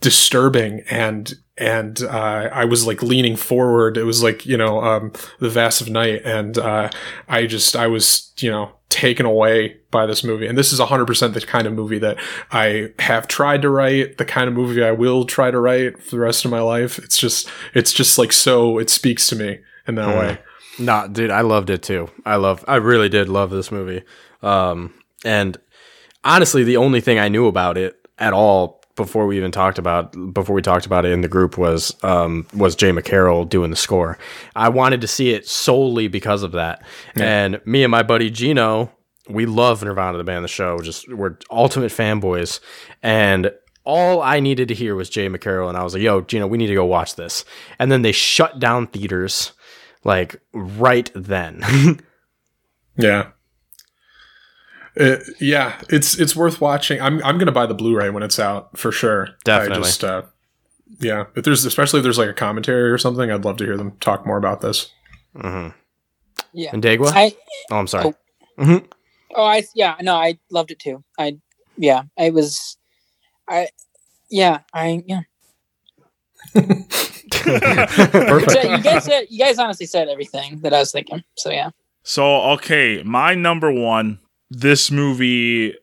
[0.00, 3.96] disturbing and and uh, I was like leaning forward.
[3.96, 6.88] It was like you know um, the vast of night, and uh,
[7.28, 10.46] I just I was you know taken away by this movie.
[10.46, 12.16] And this is hundred percent the kind of movie that
[12.50, 16.10] I have tried to write, the kind of movie I will try to write for
[16.10, 16.98] the rest of my life.
[16.98, 20.18] It's just it's just like so it speaks to me in that Mm.
[20.18, 20.38] way.
[20.78, 22.08] Nah, dude, I loved it too.
[22.24, 24.04] I love, I really did love this movie.
[24.42, 24.94] Um,
[25.24, 25.56] and
[26.22, 30.12] honestly, the only thing I knew about it at all before we even talked about
[30.34, 33.76] before we talked about it in the group was um was Jay McCarroll doing the
[33.76, 34.18] score.
[34.54, 36.82] I wanted to see it solely because of that.
[37.16, 38.92] And me and my buddy Gino,
[39.28, 40.78] we love Nirvana the band the show.
[40.80, 42.60] Just we're ultimate fanboys.
[43.02, 43.50] And
[43.84, 46.58] all I needed to hear was Jay McCarroll, and I was like, "Yo, Gino, we
[46.58, 47.46] need to go watch this."
[47.78, 49.52] And then they shut down theaters
[50.04, 52.00] like right then.
[52.98, 53.28] Yeah.
[54.98, 57.00] Uh, yeah, it's it's worth watching.
[57.00, 59.28] I'm I'm gonna buy the Blu-ray when it's out for sure.
[59.44, 59.78] Definitely.
[59.78, 60.22] I just, uh,
[61.00, 63.76] yeah, if there's especially if there's like a commentary or something, I'd love to hear
[63.76, 64.90] them talk more about this.
[65.36, 65.76] mm-hmm.
[66.52, 66.70] Yeah.
[66.72, 67.12] And Dagua?
[67.14, 67.34] I,
[67.70, 68.06] oh, I'm sorry.
[68.06, 68.64] Oh.
[68.64, 68.84] Mhm.
[69.36, 71.04] oh, I yeah, no, I loved it too.
[71.18, 71.36] I
[71.76, 72.76] yeah, I was,
[73.46, 73.68] I
[74.30, 75.20] yeah, I yeah.
[76.54, 78.64] Perfect.
[78.64, 81.22] you guys said you guys honestly said everything that I was thinking.
[81.36, 81.70] So yeah.
[82.02, 84.18] So, okay, my number one,
[84.50, 85.74] this movie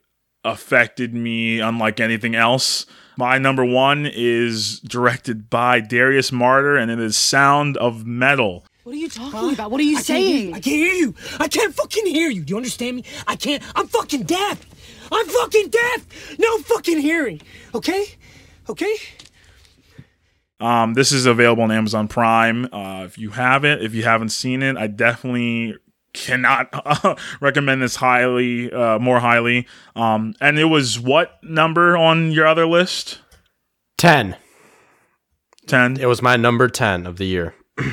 [0.44, 2.86] affected me unlike anything else.
[3.18, 8.66] My number one is directed by Darius Marder, and it is Sound of Metal.
[8.84, 9.72] What are you talking about?
[9.72, 10.50] What are you saying?
[10.50, 11.16] I can't hear you.
[11.40, 12.44] I can't fucking hear you.
[12.44, 13.04] Do you understand me?
[13.26, 13.64] I can't.
[13.76, 14.64] I'm fucking deaf.
[15.12, 16.38] I'm fucking deaf.
[16.38, 17.42] No fucking hearing.
[17.74, 18.06] Okay?
[18.70, 18.96] Okay?
[20.60, 22.66] Um, this is available on Amazon Prime.
[22.72, 25.76] Uh, if you have it, if you haven't seen it, I definitely
[26.16, 29.68] cannot uh, recommend this highly, uh, more highly.
[29.96, 33.20] Um, and it was what number on your other list?
[33.98, 34.36] 10.
[35.68, 35.98] 10.
[36.00, 37.56] It was my number 10 of the year.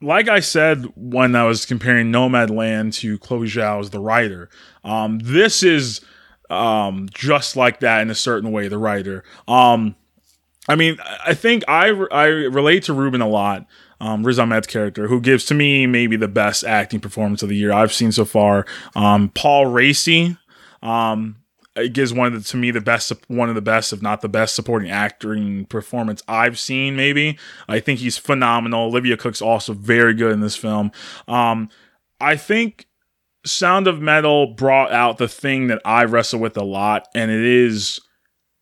[0.00, 4.48] like I said when I was comparing Nomadland to Chloe Zhao as the writer,
[4.84, 6.00] um, this is
[6.50, 8.68] um, just like that in a certain way.
[8.68, 9.96] The writer, um,
[10.68, 13.66] I mean, I think I I relate to Ruben a lot.
[14.00, 17.56] Um, Riz Ahmed's character, who gives to me maybe the best acting performance of the
[17.56, 18.66] year I've seen so far.
[18.94, 20.36] Um, Paul Raci,
[20.82, 21.36] um,
[21.92, 24.28] gives one of the, to me the best one of the best if not the
[24.28, 27.38] best supporting acting performance I've seen maybe.
[27.68, 28.86] I think he's phenomenal.
[28.86, 30.90] Olivia Cooke's also very good in this film.
[31.28, 31.68] Um
[32.20, 32.86] I think
[33.44, 37.44] Sound of Metal brought out the thing that I wrestle with a lot and it
[37.44, 38.00] is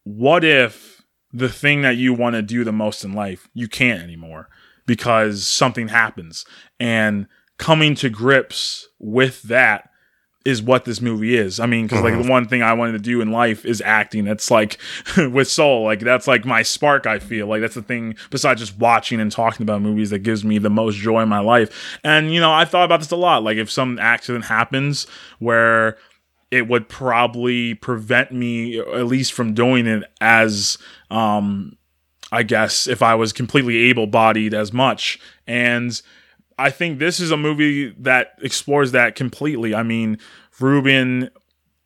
[0.03, 4.03] what if the thing that you want to do the most in life you can't
[4.03, 4.49] anymore
[4.87, 6.45] because something happens
[6.79, 7.27] and
[7.59, 9.91] coming to grips with that
[10.45, 11.59] is what this movie is.
[11.59, 14.25] I mean, because like the one thing I wanted to do in life is acting.
[14.25, 14.79] That's like
[15.17, 17.07] with Soul, like that's like my spark.
[17.07, 20.45] I feel like that's the thing besides just watching and talking about movies that gives
[20.45, 21.99] me the most joy in my life.
[22.05, 23.43] And you know, I thought about this a lot.
[23.43, 25.07] Like if some accident happens
[25.39, 25.97] where
[26.51, 30.77] it would probably prevent me at least from doing it as
[31.11, 31.77] um
[32.35, 35.21] I guess if I was completely able-bodied as much.
[35.47, 36.01] And
[36.59, 39.75] I think this is a movie that explores that completely.
[39.75, 40.19] I mean,
[40.59, 41.31] Ruben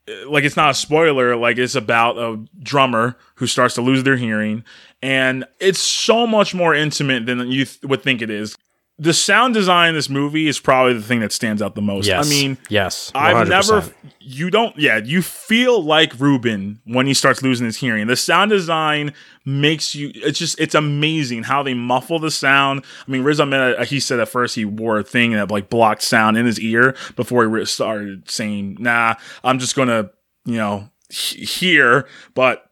[0.07, 4.03] eh, like it's not a spoiler like it's about a drummer who starts to lose
[4.03, 4.63] their hearing.
[5.01, 8.55] And it's so much more intimate than you th- would think it is
[9.01, 12.05] the sound design in this movie is probably the thing that stands out the most.
[12.05, 12.27] Yes.
[12.27, 13.81] I mean, yes, I've never,
[14.19, 18.07] you don't, yeah, you feel like Ruben when he starts losing his hearing.
[18.07, 19.13] The sound design
[19.45, 22.83] makes you, it's just, it's amazing how they muffle the sound.
[23.07, 25.69] I mean, Riz Ahmed, uh, he said at first he wore a thing that like
[25.69, 30.09] blocked sound in his ear before he started saying, nah, I'm just gonna,
[30.43, 32.05] you know, he- hear,
[32.35, 32.65] but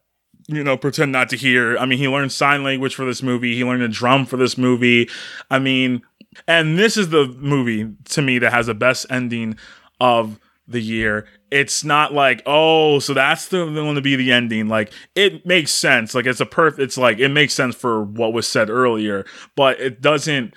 [0.49, 1.77] you know, pretend not to hear.
[1.77, 3.53] I mean, he learned sign language for this movie.
[3.55, 5.09] He learned a drum for this movie.
[5.51, 6.03] I mean,
[6.47, 9.57] and this is the movie to me that has the best ending
[9.99, 11.25] of the year.
[11.49, 14.67] It's not like, oh, so that's the, the to be the ending.
[14.67, 16.13] Like it makes sense.
[16.13, 19.25] Like it's a perfect it's like it makes sense for what was said earlier,
[19.55, 20.53] but it doesn't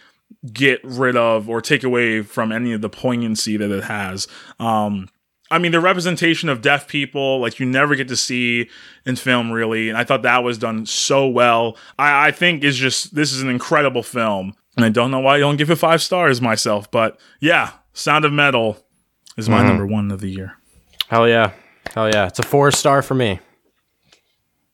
[0.52, 4.26] get rid of or take away from any of the poignancy that it has.
[4.58, 5.08] Um
[5.52, 8.70] I mean, the representation of deaf people, like you never get to see
[9.04, 9.88] in film, really.
[9.88, 11.76] And I thought that was done so well.
[11.98, 15.36] I, I think is just this is an incredible film, and I don't know why
[15.36, 18.78] I don't give it five stars myself, but yeah, Sound of Metal
[19.36, 19.66] is my Mhm.
[19.66, 20.56] number one of the year.
[21.08, 21.52] Hell yeah,
[21.94, 22.26] hell yeah!
[22.26, 23.40] It's a four star for me.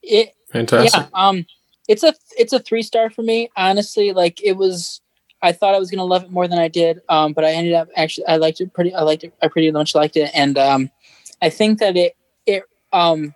[0.03, 1.03] It Fantastic.
[1.03, 1.45] Yeah, um,
[1.89, 3.51] it's a it's a three star for me.
[3.57, 5.01] Honestly, like it was.
[5.43, 7.75] I thought I was gonna love it more than I did, um, but I ended
[7.75, 8.95] up actually I liked it pretty.
[8.95, 9.35] I liked it.
[9.43, 10.91] I pretty much liked it, and um,
[11.43, 12.17] I think that it
[12.47, 13.35] it um,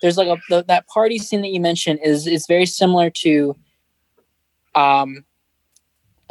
[0.00, 3.56] there's like a the, that party scene that you mentioned is is very similar to
[4.74, 5.24] um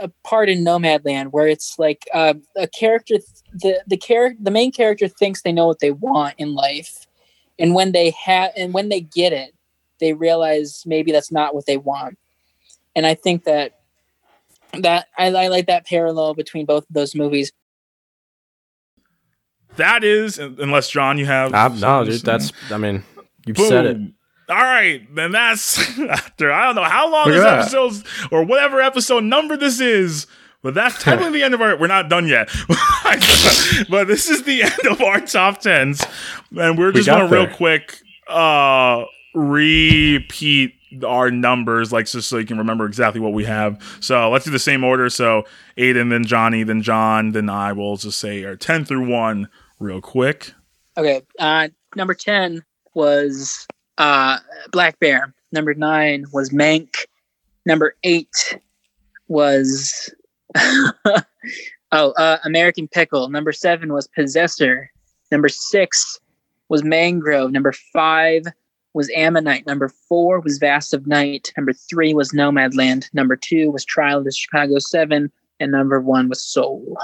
[0.01, 3.17] a part in Nomadland where it's like uh, a character
[3.53, 7.07] the the character the main character thinks they know what they want in life,
[7.59, 9.53] and when they have and when they get it,
[9.99, 12.17] they realize maybe that's not what they want.
[12.95, 13.79] And I think that
[14.79, 17.51] that I, I like that parallel between both of those movies.
[19.77, 22.51] That is, unless John, you have Uh, no, dude, that's.
[22.69, 23.03] I mean,
[23.45, 23.97] you've said it.
[24.51, 24.57] Boom.
[24.57, 28.43] All right, then that's after I don't know how long Look this at episode's or
[28.43, 30.27] whatever episode number this is,
[30.61, 31.77] but that's technically the end of our.
[31.77, 32.49] We're not done yet,
[33.89, 36.03] but this is the end of our top tens,
[36.57, 40.73] and we're just got gonna real quick uh repeat
[41.07, 43.81] our numbers, like just so you can remember exactly what we have.
[44.01, 45.09] So let's do the same order.
[45.09, 45.43] So
[45.77, 49.49] Aiden, then Johnny, then John, then I will just say our ten through one
[49.79, 50.53] real quick.
[50.97, 52.63] Okay, uh, number ten
[52.93, 53.65] was
[53.97, 54.37] uh,
[54.71, 55.33] Black Bear.
[55.51, 57.05] Number nine was Mank.
[57.65, 58.57] Number eight
[59.27, 60.13] was
[61.91, 63.29] oh uh, American Pickle.
[63.29, 64.91] Number seven was Possessor.
[65.31, 66.19] Number six
[66.69, 67.51] was Mangrove.
[67.51, 68.43] Number five
[68.93, 69.65] was Ammonite.
[69.65, 71.53] Number four was Vast of Night.
[71.55, 73.13] Number three was Nomadland.
[73.13, 75.31] Number two was Trial of the Chicago Seven.
[75.59, 76.97] And number one was Soul.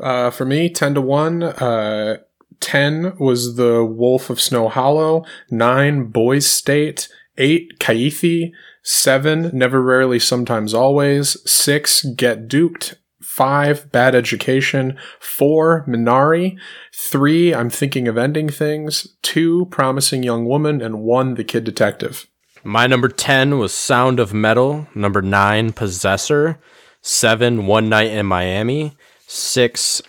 [0.00, 1.42] Uh, for me, 10 to 1.
[1.42, 2.16] Uh,
[2.60, 5.24] 10 was The Wolf of Snow Hollow.
[5.50, 7.08] 9, Boys State.
[7.38, 8.52] 8, Kaithi.
[8.82, 11.36] 7, Never Rarely Sometimes Always.
[11.50, 12.94] 6, Get Duked.
[13.22, 14.98] 5, Bad Education.
[15.20, 16.58] 4, Minari.
[16.94, 19.16] 3, I'm Thinking of Ending Things.
[19.22, 20.80] 2, Promising Young Woman.
[20.80, 22.26] And 1, The Kid Detective.
[22.62, 24.86] My number 10 was Sound of Metal.
[24.94, 26.60] Number 9, Possessor.
[27.02, 28.96] 7, One Night in Miami.
[29.26, 30.02] 6,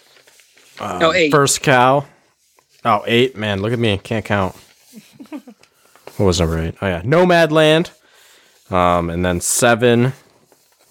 [0.79, 1.31] uh, No, eight.
[1.31, 2.05] First Cow.
[2.83, 3.37] Oh, 8.
[3.37, 3.97] Man, look at me.
[3.97, 4.55] Can't count.
[6.17, 6.75] What was number 8?
[6.81, 7.01] Oh, yeah.
[7.03, 7.89] Nomadland.
[8.69, 10.13] Um, and then 7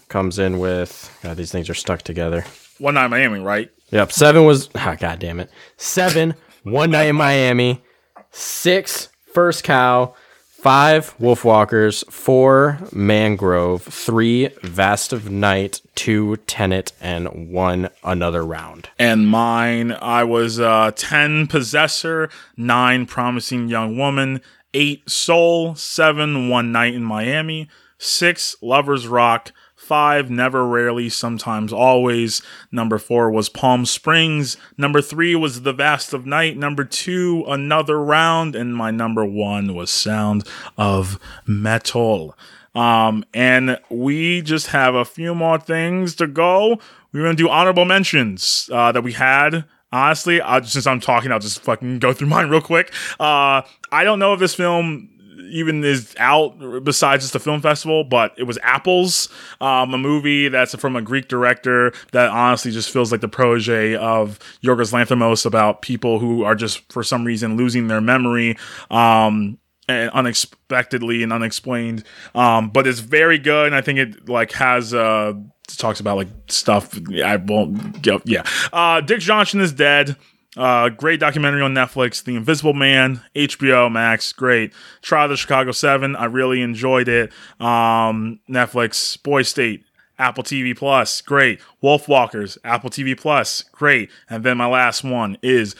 [0.08, 1.16] comes in with.
[1.22, 2.44] God, these things are stuck together.
[2.78, 3.70] One night in Miami, right?
[3.90, 4.12] Yep.
[4.12, 4.68] Seven was.
[4.74, 5.50] Ah, God damn it.
[5.76, 7.82] Seven, One Night in Miami.
[8.30, 10.14] Six, First Cow.
[10.60, 13.82] Five, Wolfwalkers, Four, Mangrove.
[13.82, 15.80] Three, Vast of Night.
[15.94, 16.92] Two, Tenet.
[17.00, 18.90] And one, Another Round.
[18.98, 24.42] And mine, I was uh, 10 Possessor, 9 Promising Young Woman,
[24.74, 27.66] 8 Soul, 7 One Night in Miami,
[27.96, 29.52] 6 Lovers Rock,
[29.90, 36.14] 5 Never Rarely, Sometimes Always, number 4 was Palm Springs, number 3 was The Vast
[36.14, 40.46] of Night, number 2 Another Round, and my number 1 was Sound
[40.78, 42.36] of Metal.
[42.72, 46.78] Um, and we just have a few more things to go.
[47.12, 49.64] We're gonna do honorable mentions uh, that we had.
[49.90, 52.92] Honestly, I, since I'm talking, I'll just fucking go through mine real quick.
[53.18, 55.08] Uh, I don't know if this film
[55.50, 59.28] even is out besides just the film festival, but it was Apples,
[59.60, 63.96] um, a movie that's from a Greek director that honestly just feels like the protege
[63.96, 68.56] of Yorgos Lanthimos about people who are just for some reason losing their memory.
[68.90, 72.04] Um, and unexpectedly and unexplained.
[72.34, 75.32] Um, but it's very good, and I think it like has uh
[75.76, 76.98] talks about like stuff.
[77.24, 78.06] I won't.
[78.24, 80.16] Yeah, uh, Dick Johnson is dead.
[80.56, 84.72] Uh, great documentary on Netflix, The Invisible Man, HBO Max, great.
[85.00, 87.32] Trial of the Chicago Seven, I really enjoyed it.
[87.60, 89.84] Um, Netflix, Boy State,
[90.18, 91.60] Apple TV Plus, great.
[91.82, 94.10] Wolfwalkers, Apple TV Plus, great.
[94.28, 95.76] And then my last one is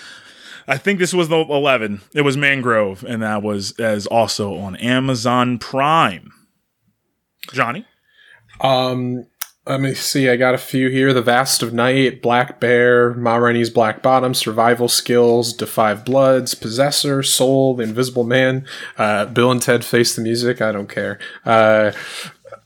[0.69, 2.01] I think this was the 11.
[2.15, 6.31] It was Mangrove, and that was as also on Amazon Prime.
[7.53, 7.87] Johnny?
[8.61, 9.27] Um,
[9.67, 10.29] let me see.
[10.29, 14.35] I got a few here: The Vast of Night, Black Bear, Ma Rainey's Black Bottom,
[14.35, 18.65] Survival Skills, Da 5 Bloods, Possessor, Soul, The Invisible Man,
[18.99, 20.61] uh, Bill and Ted Face the Music.
[20.61, 21.19] I don't care.
[21.45, 21.93] Uh,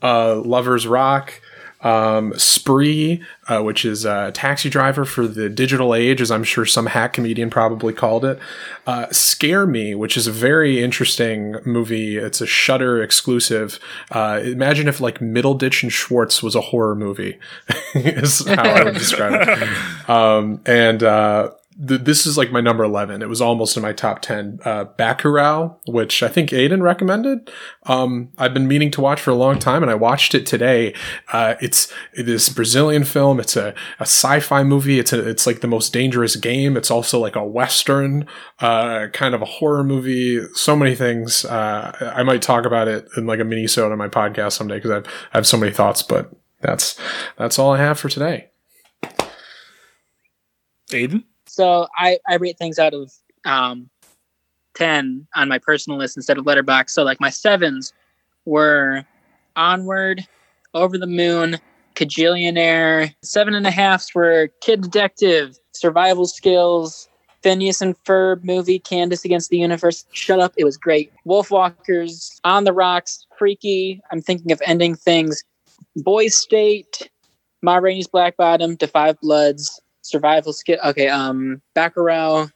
[0.02, 1.40] uh, Lovers Rock.
[1.84, 6.64] Um, Spree, uh, which is a taxi driver for the digital age, as I'm sure
[6.64, 8.38] some hack comedian probably called it.
[8.86, 12.16] Uh, Scare Me, which is a very interesting movie.
[12.16, 13.78] It's a Shudder exclusive.
[14.10, 17.38] Uh, imagine if like Middleditch and Schwartz was a horror movie,
[17.94, 19.68] is how I would describe it.
[20.06, 21.02] Um, and
[21.76, 23.20] this is like my number 11.
[23.20, 24.60] It was almost in my top 10.
[24.64, 27.50] Uh, Bacurau, which I think Aiden recommended.
[27.84, 30.94] Um, I've been meaning to watch for a long time and I watched it today.
[31.32, 33.40] Uh, it's this Brazilian film.
[33.40, 35.00] It's a, a sci-fi movie.
[35.00, 36.76] It's a, it's like the most dangerous game.
[36.76, 38.26] It's also like a Western,
[38.60, 40.46] uh, kind of a horror movie.
[40.54, 41.44] So many things.
[41.44, 44.90] Uh, I might talk about it in like a mini on my podcast someday because
[44.92, 46.30] I've, I have so many thoughts, but
[46.60, 46.98] that's,
[47.36, 48.50] that's all I have for today.
[50.90, 51.24] Aiden?
[51.54, 53.12] So I, I rate things out of
[53.44, 53.88] um,
[54.74, 56.90] 10 on my personal list instead of letterboxd.
[56.90, 57.92] So like my sevens
[58.44, 59.04] were
[59.56, 60.26] Onward,
[60.74, 61.58] Over the Moon,
[61.94, 63.14] Kajillionaire.
[63.22, 67.08] Seven and a halfs were Kid Detective, Survival Skills,
[67.42, 70.06] Phineas and Ferb movie, Candace Against the Universe.
[70.12, 71.12] Shut up, it was great.
[71.26, 74.00] Wolfwalkers, On the Rocks, Freaky.
[74.10, 75.44] I'm thinking of ending things.
[75.96, 77.10] Boys State,
[77.62, 80.78] Ma Rainey's Black Bottom, Da 5 Bloods, Survival Skill.
[80.84, 82.50] Okay, um, Bacurau,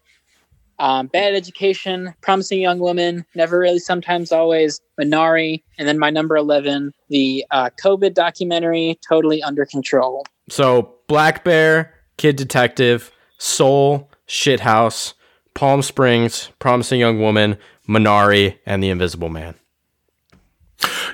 [0.78, 6.36] um, Bad Education, Promising Young Woman, Never Really, Sometimes Always, Minari, and then my number
[6.36, 10.24] 11, the uh, COVID documentary, Totally Under Control.
[10.48, 15.14] So Black Bear, Kid Detective, Soul, Shithouse,
[15.54, 17.56] Palm Springs, Promising Young Woman,
[17.88, 19.54] Minari, and The Invisible Man.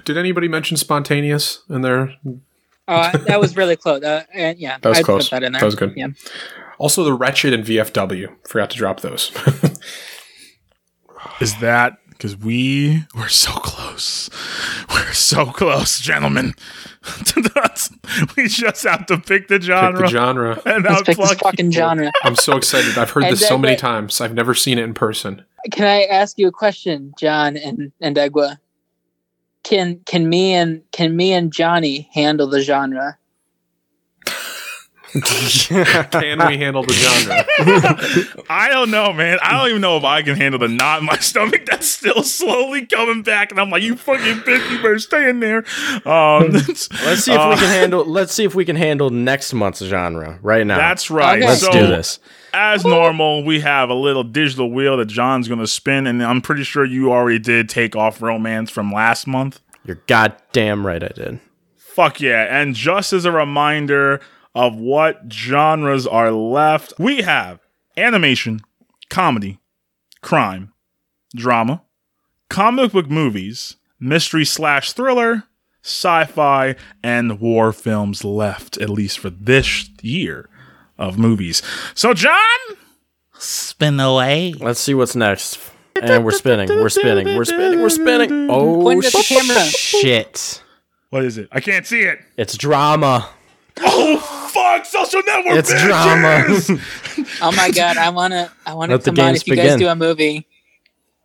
[0.05, 2.15] Did anybody mention Spontaneous in there?
[2.87, 4.03] Uh, that was really close.
[4.03, 5.29] Uh, and yeah, That was I'd close.
[5.29, 5.61] Put that in there.
[5.61, 5.93] That was good.
[5.97, 6.09] Yeah.
[6.79, 8.35] Also, The Wretched and VFW.
[8.47, 9.31] Forgot to drop those.
[11.41, 14.29] Is that because we were so close?
[14.91, 16.55] We're so close, gentlemen.
[18.37, 20.01] we just have to pick the genre.
[20.01, 20.63] Pick the genre.
[20.67, 22.13] And Let's pick this outplug fucking genre.
[22.23, 22.97] I'm so excited.
[22.99, 24.21] I've heard And this so many times.
[24.21, 25.45] I've never seen it in person.
[25.73, 28.59] Can I ask you a question, John and and Egwa?
[29.65, 33.19] Can can me and can me and Johnny handle the genre?
[35.15, 38.45] Can we handle the genre?
[38.51, 39.39] I don't know, man.
[39.43, 42.25] I don't even know if I can handle the knot in my stomach that's still
[42.25, 45.59] slowly coming back, and I'm like, "You fucking bitch, you better stay in there."
[46.05, 48.05] Um, Let's see if we can handle.
[48.05, 50.79] Let's see if we can handle next month's genre right now.
[50.79, 51.41] That's right.
[51.41, 52.19] Let's So, do this.
[52.57, 56.41] As normal, we have a little digital wheel that John's going to spin, and I'm
[56.41, 59.61] pretty sure you already did take off romance from last month.
[59.85, 61.03] You're goddamn right.
[61.03, 61.41] I did.
[61.77, 62.47] Fuck yeah.
[62.49, 64.21] And just as a reminder
[64.55, 67.59] of what genres are left, we have
[67.97, 68.61] animation,
[69.11, 69.59] comedy,
[70.23, 70.73] crime,
[71.35, 71.83] drama,
[72.49, 75.43] comic book movies, mystery slash thriller,
[75.83, 80.49] sci fi, and war films left, at least for this year
[80.99, 81.63] of movies.
[81.95, 82.39] So, John,
[83.39, 84.55] spin away.
[84.59, 85.59] Let's see what's next.
[86.01, 86.69] And we're spinning.
[86.69, 87.37] We're spinning.
[87.37, 87.81] We're spinning.
[87.81, 88.51] We're spinning.
[88.51, 90.63] Oh Point at the shit!
[91.11, 91.49] What is it?
[91.53, 92.19] I can't see it.
[92.37, 93.29] It's drama.
[93.81, 94.19] Oh,
[94.53, 95.57] fuck, social network.
[95.57, 96.67] It's bitches!
[96.67, 96.81] drama.
[97.41, 99.87] Oh my god, I wanna I wanna Let the come on if you guys do
[99.87, 100.49] a movie.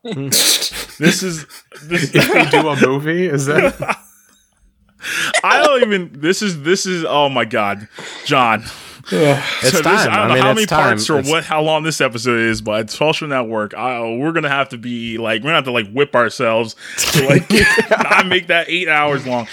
[0.04, 1.46] This is
[1.84, 2.12] this.
[2.16, 3.76] if we do a movie, is that?
[5.44, 6.22] I don't even.
[6.22, 7.06] This is this is.
[7.06, 7.88] Oh my god,
[8.26, 8.64] John.
[9.62, 9.94] It's So time.
[9.98, 10.84] This, I don't I know mean, how many time.
[10.84, 13.74] parts or It's- what, how long this episode is, but social network.
[13.74, 16.76] I, we're gonna have to be like, we're gonna have to like whip ourselves
[17.14, 17.50] to like
[17.90, 19.48] not make that eight hours long.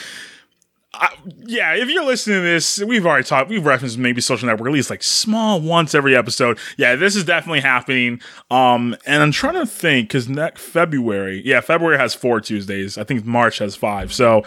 [0.99, 1.11] I,
[1.45, 3.51] yeah, if you're listening to this, we've already talked.
[3.51, 6.59] We've referenced maybe social network at least like small once every episode.
[6.79, 8.19] Yeah, this is definitely happening.
[8.51, 12.97] Um, and I'm trying to think because next February, yeah, February has four Tuesdays.
[12.97, 14.11] I think March has five.
[14.11, 14.45] So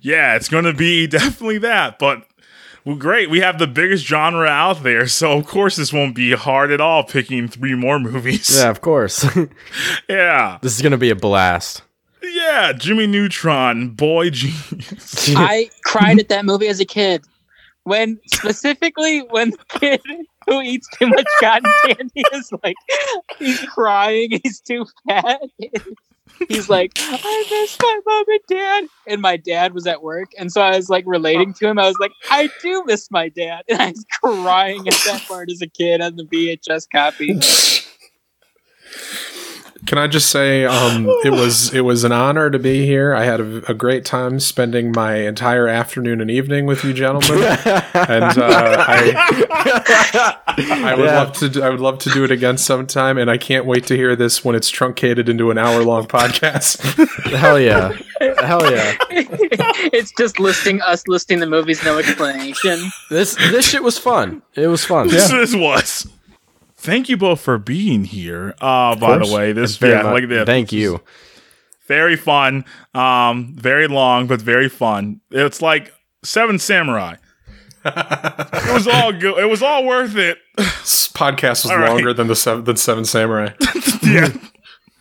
[0.00, 1.98] yeah, it's gonna be definitely that.
[1.98, 2.24] But
[2.88, 3.28] well, great.
[3.28, 6.80] We have the biggest genre out there, so of course this won't be hard at
[6.80, 8.56] all picking three more movies.
[8.58, 9.26] Yeah, of course.
[10.08, 10.56] Yeah.
[10.62, 11.82] this is gonna be a blast.
[12.22, 15.28] Yeah, Jimmy Neutron, boy genius.
[15.36, 17.26] I cried at that movie as a kid.
[17.84, 20.00] When specifically when the kid
[20.46, 22.76] who eats too much cotton candy is like
[23.38, 25.42] he's crying, he's too fat.
[26.48, 28.84] he's like, I miss my mom and dad.
[29.06, 30.30] And my dad was at work.
[30.38, 31.78] And so I was like relating to him.
[31.78, 33.64] I was like, I do miss my dad.
[33.68, 37.38] And I was crying at that part as a kid on the VHS copy.
[39.88, 43.14] Can I just say, um, it was it was an honor to be here.
[43.14, 47.42] I had a, a great time spending my entire afternoon and evening with you gentlemen,
[47.94, 51.16] and uh, I, I would Yeah.
[51.18, 53.16] love to do- I would love to do it again sometime.
[53.16, 56.82] And I can't wait to hear this when it's truncated into an hour long podcast.
[57.34, 57.92] Hell yeah,
[58.44, 58.94] hell yeah.
[59.10, 62.78] it's just listing us listing the movies, no explanation.
[63.08, 64.42] This this shit was fun.
[64.54, 65.08] It was fun.
[65.08, 66.06] This, this was.
[66.80, 68.54] Thank you both for being here.
[68.60, 70.20] Uh, by the way, this Very yeah, much.
[70.22, 70.46] look this.
[70.46, 71.00] Thank you.
[71.86, 72.64] Very fun.
[72.94, 75.20] Um, very long, but very fun.
[75.30, 75.92] It's like
[76.22, 77.16] Seven Samurai.
[77.84, 79.38] it was all good.
[79.38, 80.38] It was all worth it.
[80.56, 81.88] this podcast was All right.
[81.88, 83.50] longer than the seven, than Seven Samurai.
[84.02, 84.28] yeah.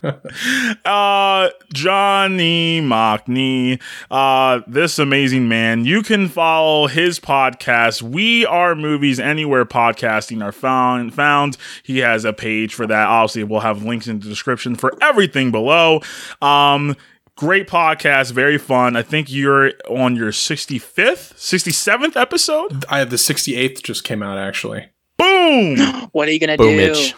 [0.04, 5.86] uh Johnny Mocny, uh this amazing man.
[5.86, 8.02] You can follow his podcast.
[8.02, 11.58] We are movies anywhere podcasting are found found.
[11.84, 13.08] He has a page for that.
[13.08, 16.02] Obviously, we'll have links in the description for everything below.
[16.42, 16.96] Um
[17.36, 18.96] Great podcast, very fun.
[18.96, 22.84] I think you're on your 65th, 67th episode.
[22.90, 24.88] I have the 68th just came out actually.
[25.18, 25.78] Boom!
[26.14, 27.12] What are you gonna Boom, do?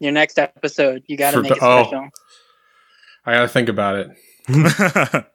[0.00, 0.04] Mitch.
[0.06, 1.82] Your next episode, you gotta For make the- it oh.
[1.84, 2.08] special.
[3.26, 4.10] I got to think about it.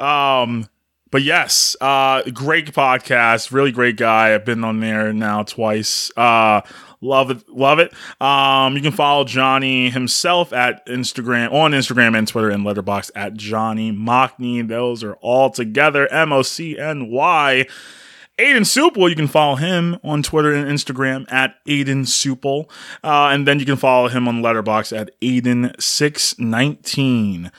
[0.00, 0.68] um
[1.10, 6.60] but yes uh great podcast really great guy i've been on there now twice uh
[7.00, 12.26] love it love it um you can follow johnny himself at instagram on instagram and
[12.26, 17.64] twitter and letterboxd at johnny mocny those are all together m-o-c-n-y
[18.38, 22.68] Aiden Supel, you can follow him on Twitter and Instagram at Aiden Supel.
[23.04, 27.52] Uh, and then you can follow him on Letterboxd at Aiden619.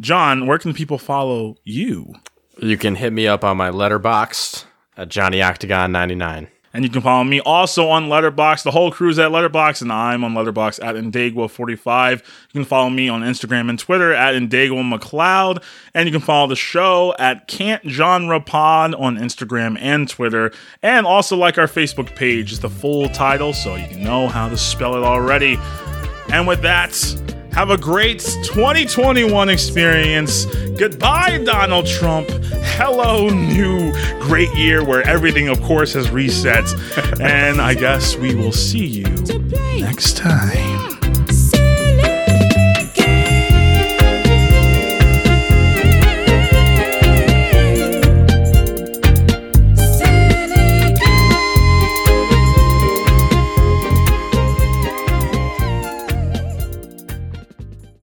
[0.00, 2.12] John, where can people follow you?
[2.58, 4.64] You can hit me up on my Letterboxd
[4.98, 6.48] at Johnny Octagon 99.
[6.74, 8.62] And you can follow me also on Letterboxd.
[8.62, 12.18] The whole crew's at Letterboxd, and I'm on Letterboxd at Indagua45.
[12.18, 15.62] You can follow me on Instagram and Twitter at Indagua McLeod.
[15.94, 20.52] And you can follow the show at Can't Genre Pod on Instagram and Twitter.
[20.82, 24.48] And also like our Facebook page, is the full title, so you can know how
[24.48, 25.58] to spell it already.
[26.30, 26.92] And with that,
[27.58, 30.44] have a great 2021 experience.
[30.78, 32.28] Goodbye, Donald Trump.
[32.78, 36.64] Hello, new great year where everything, of course, has reset.
[37.20, 39.08] and I guess we will see you
[39.80, 40.97] next time.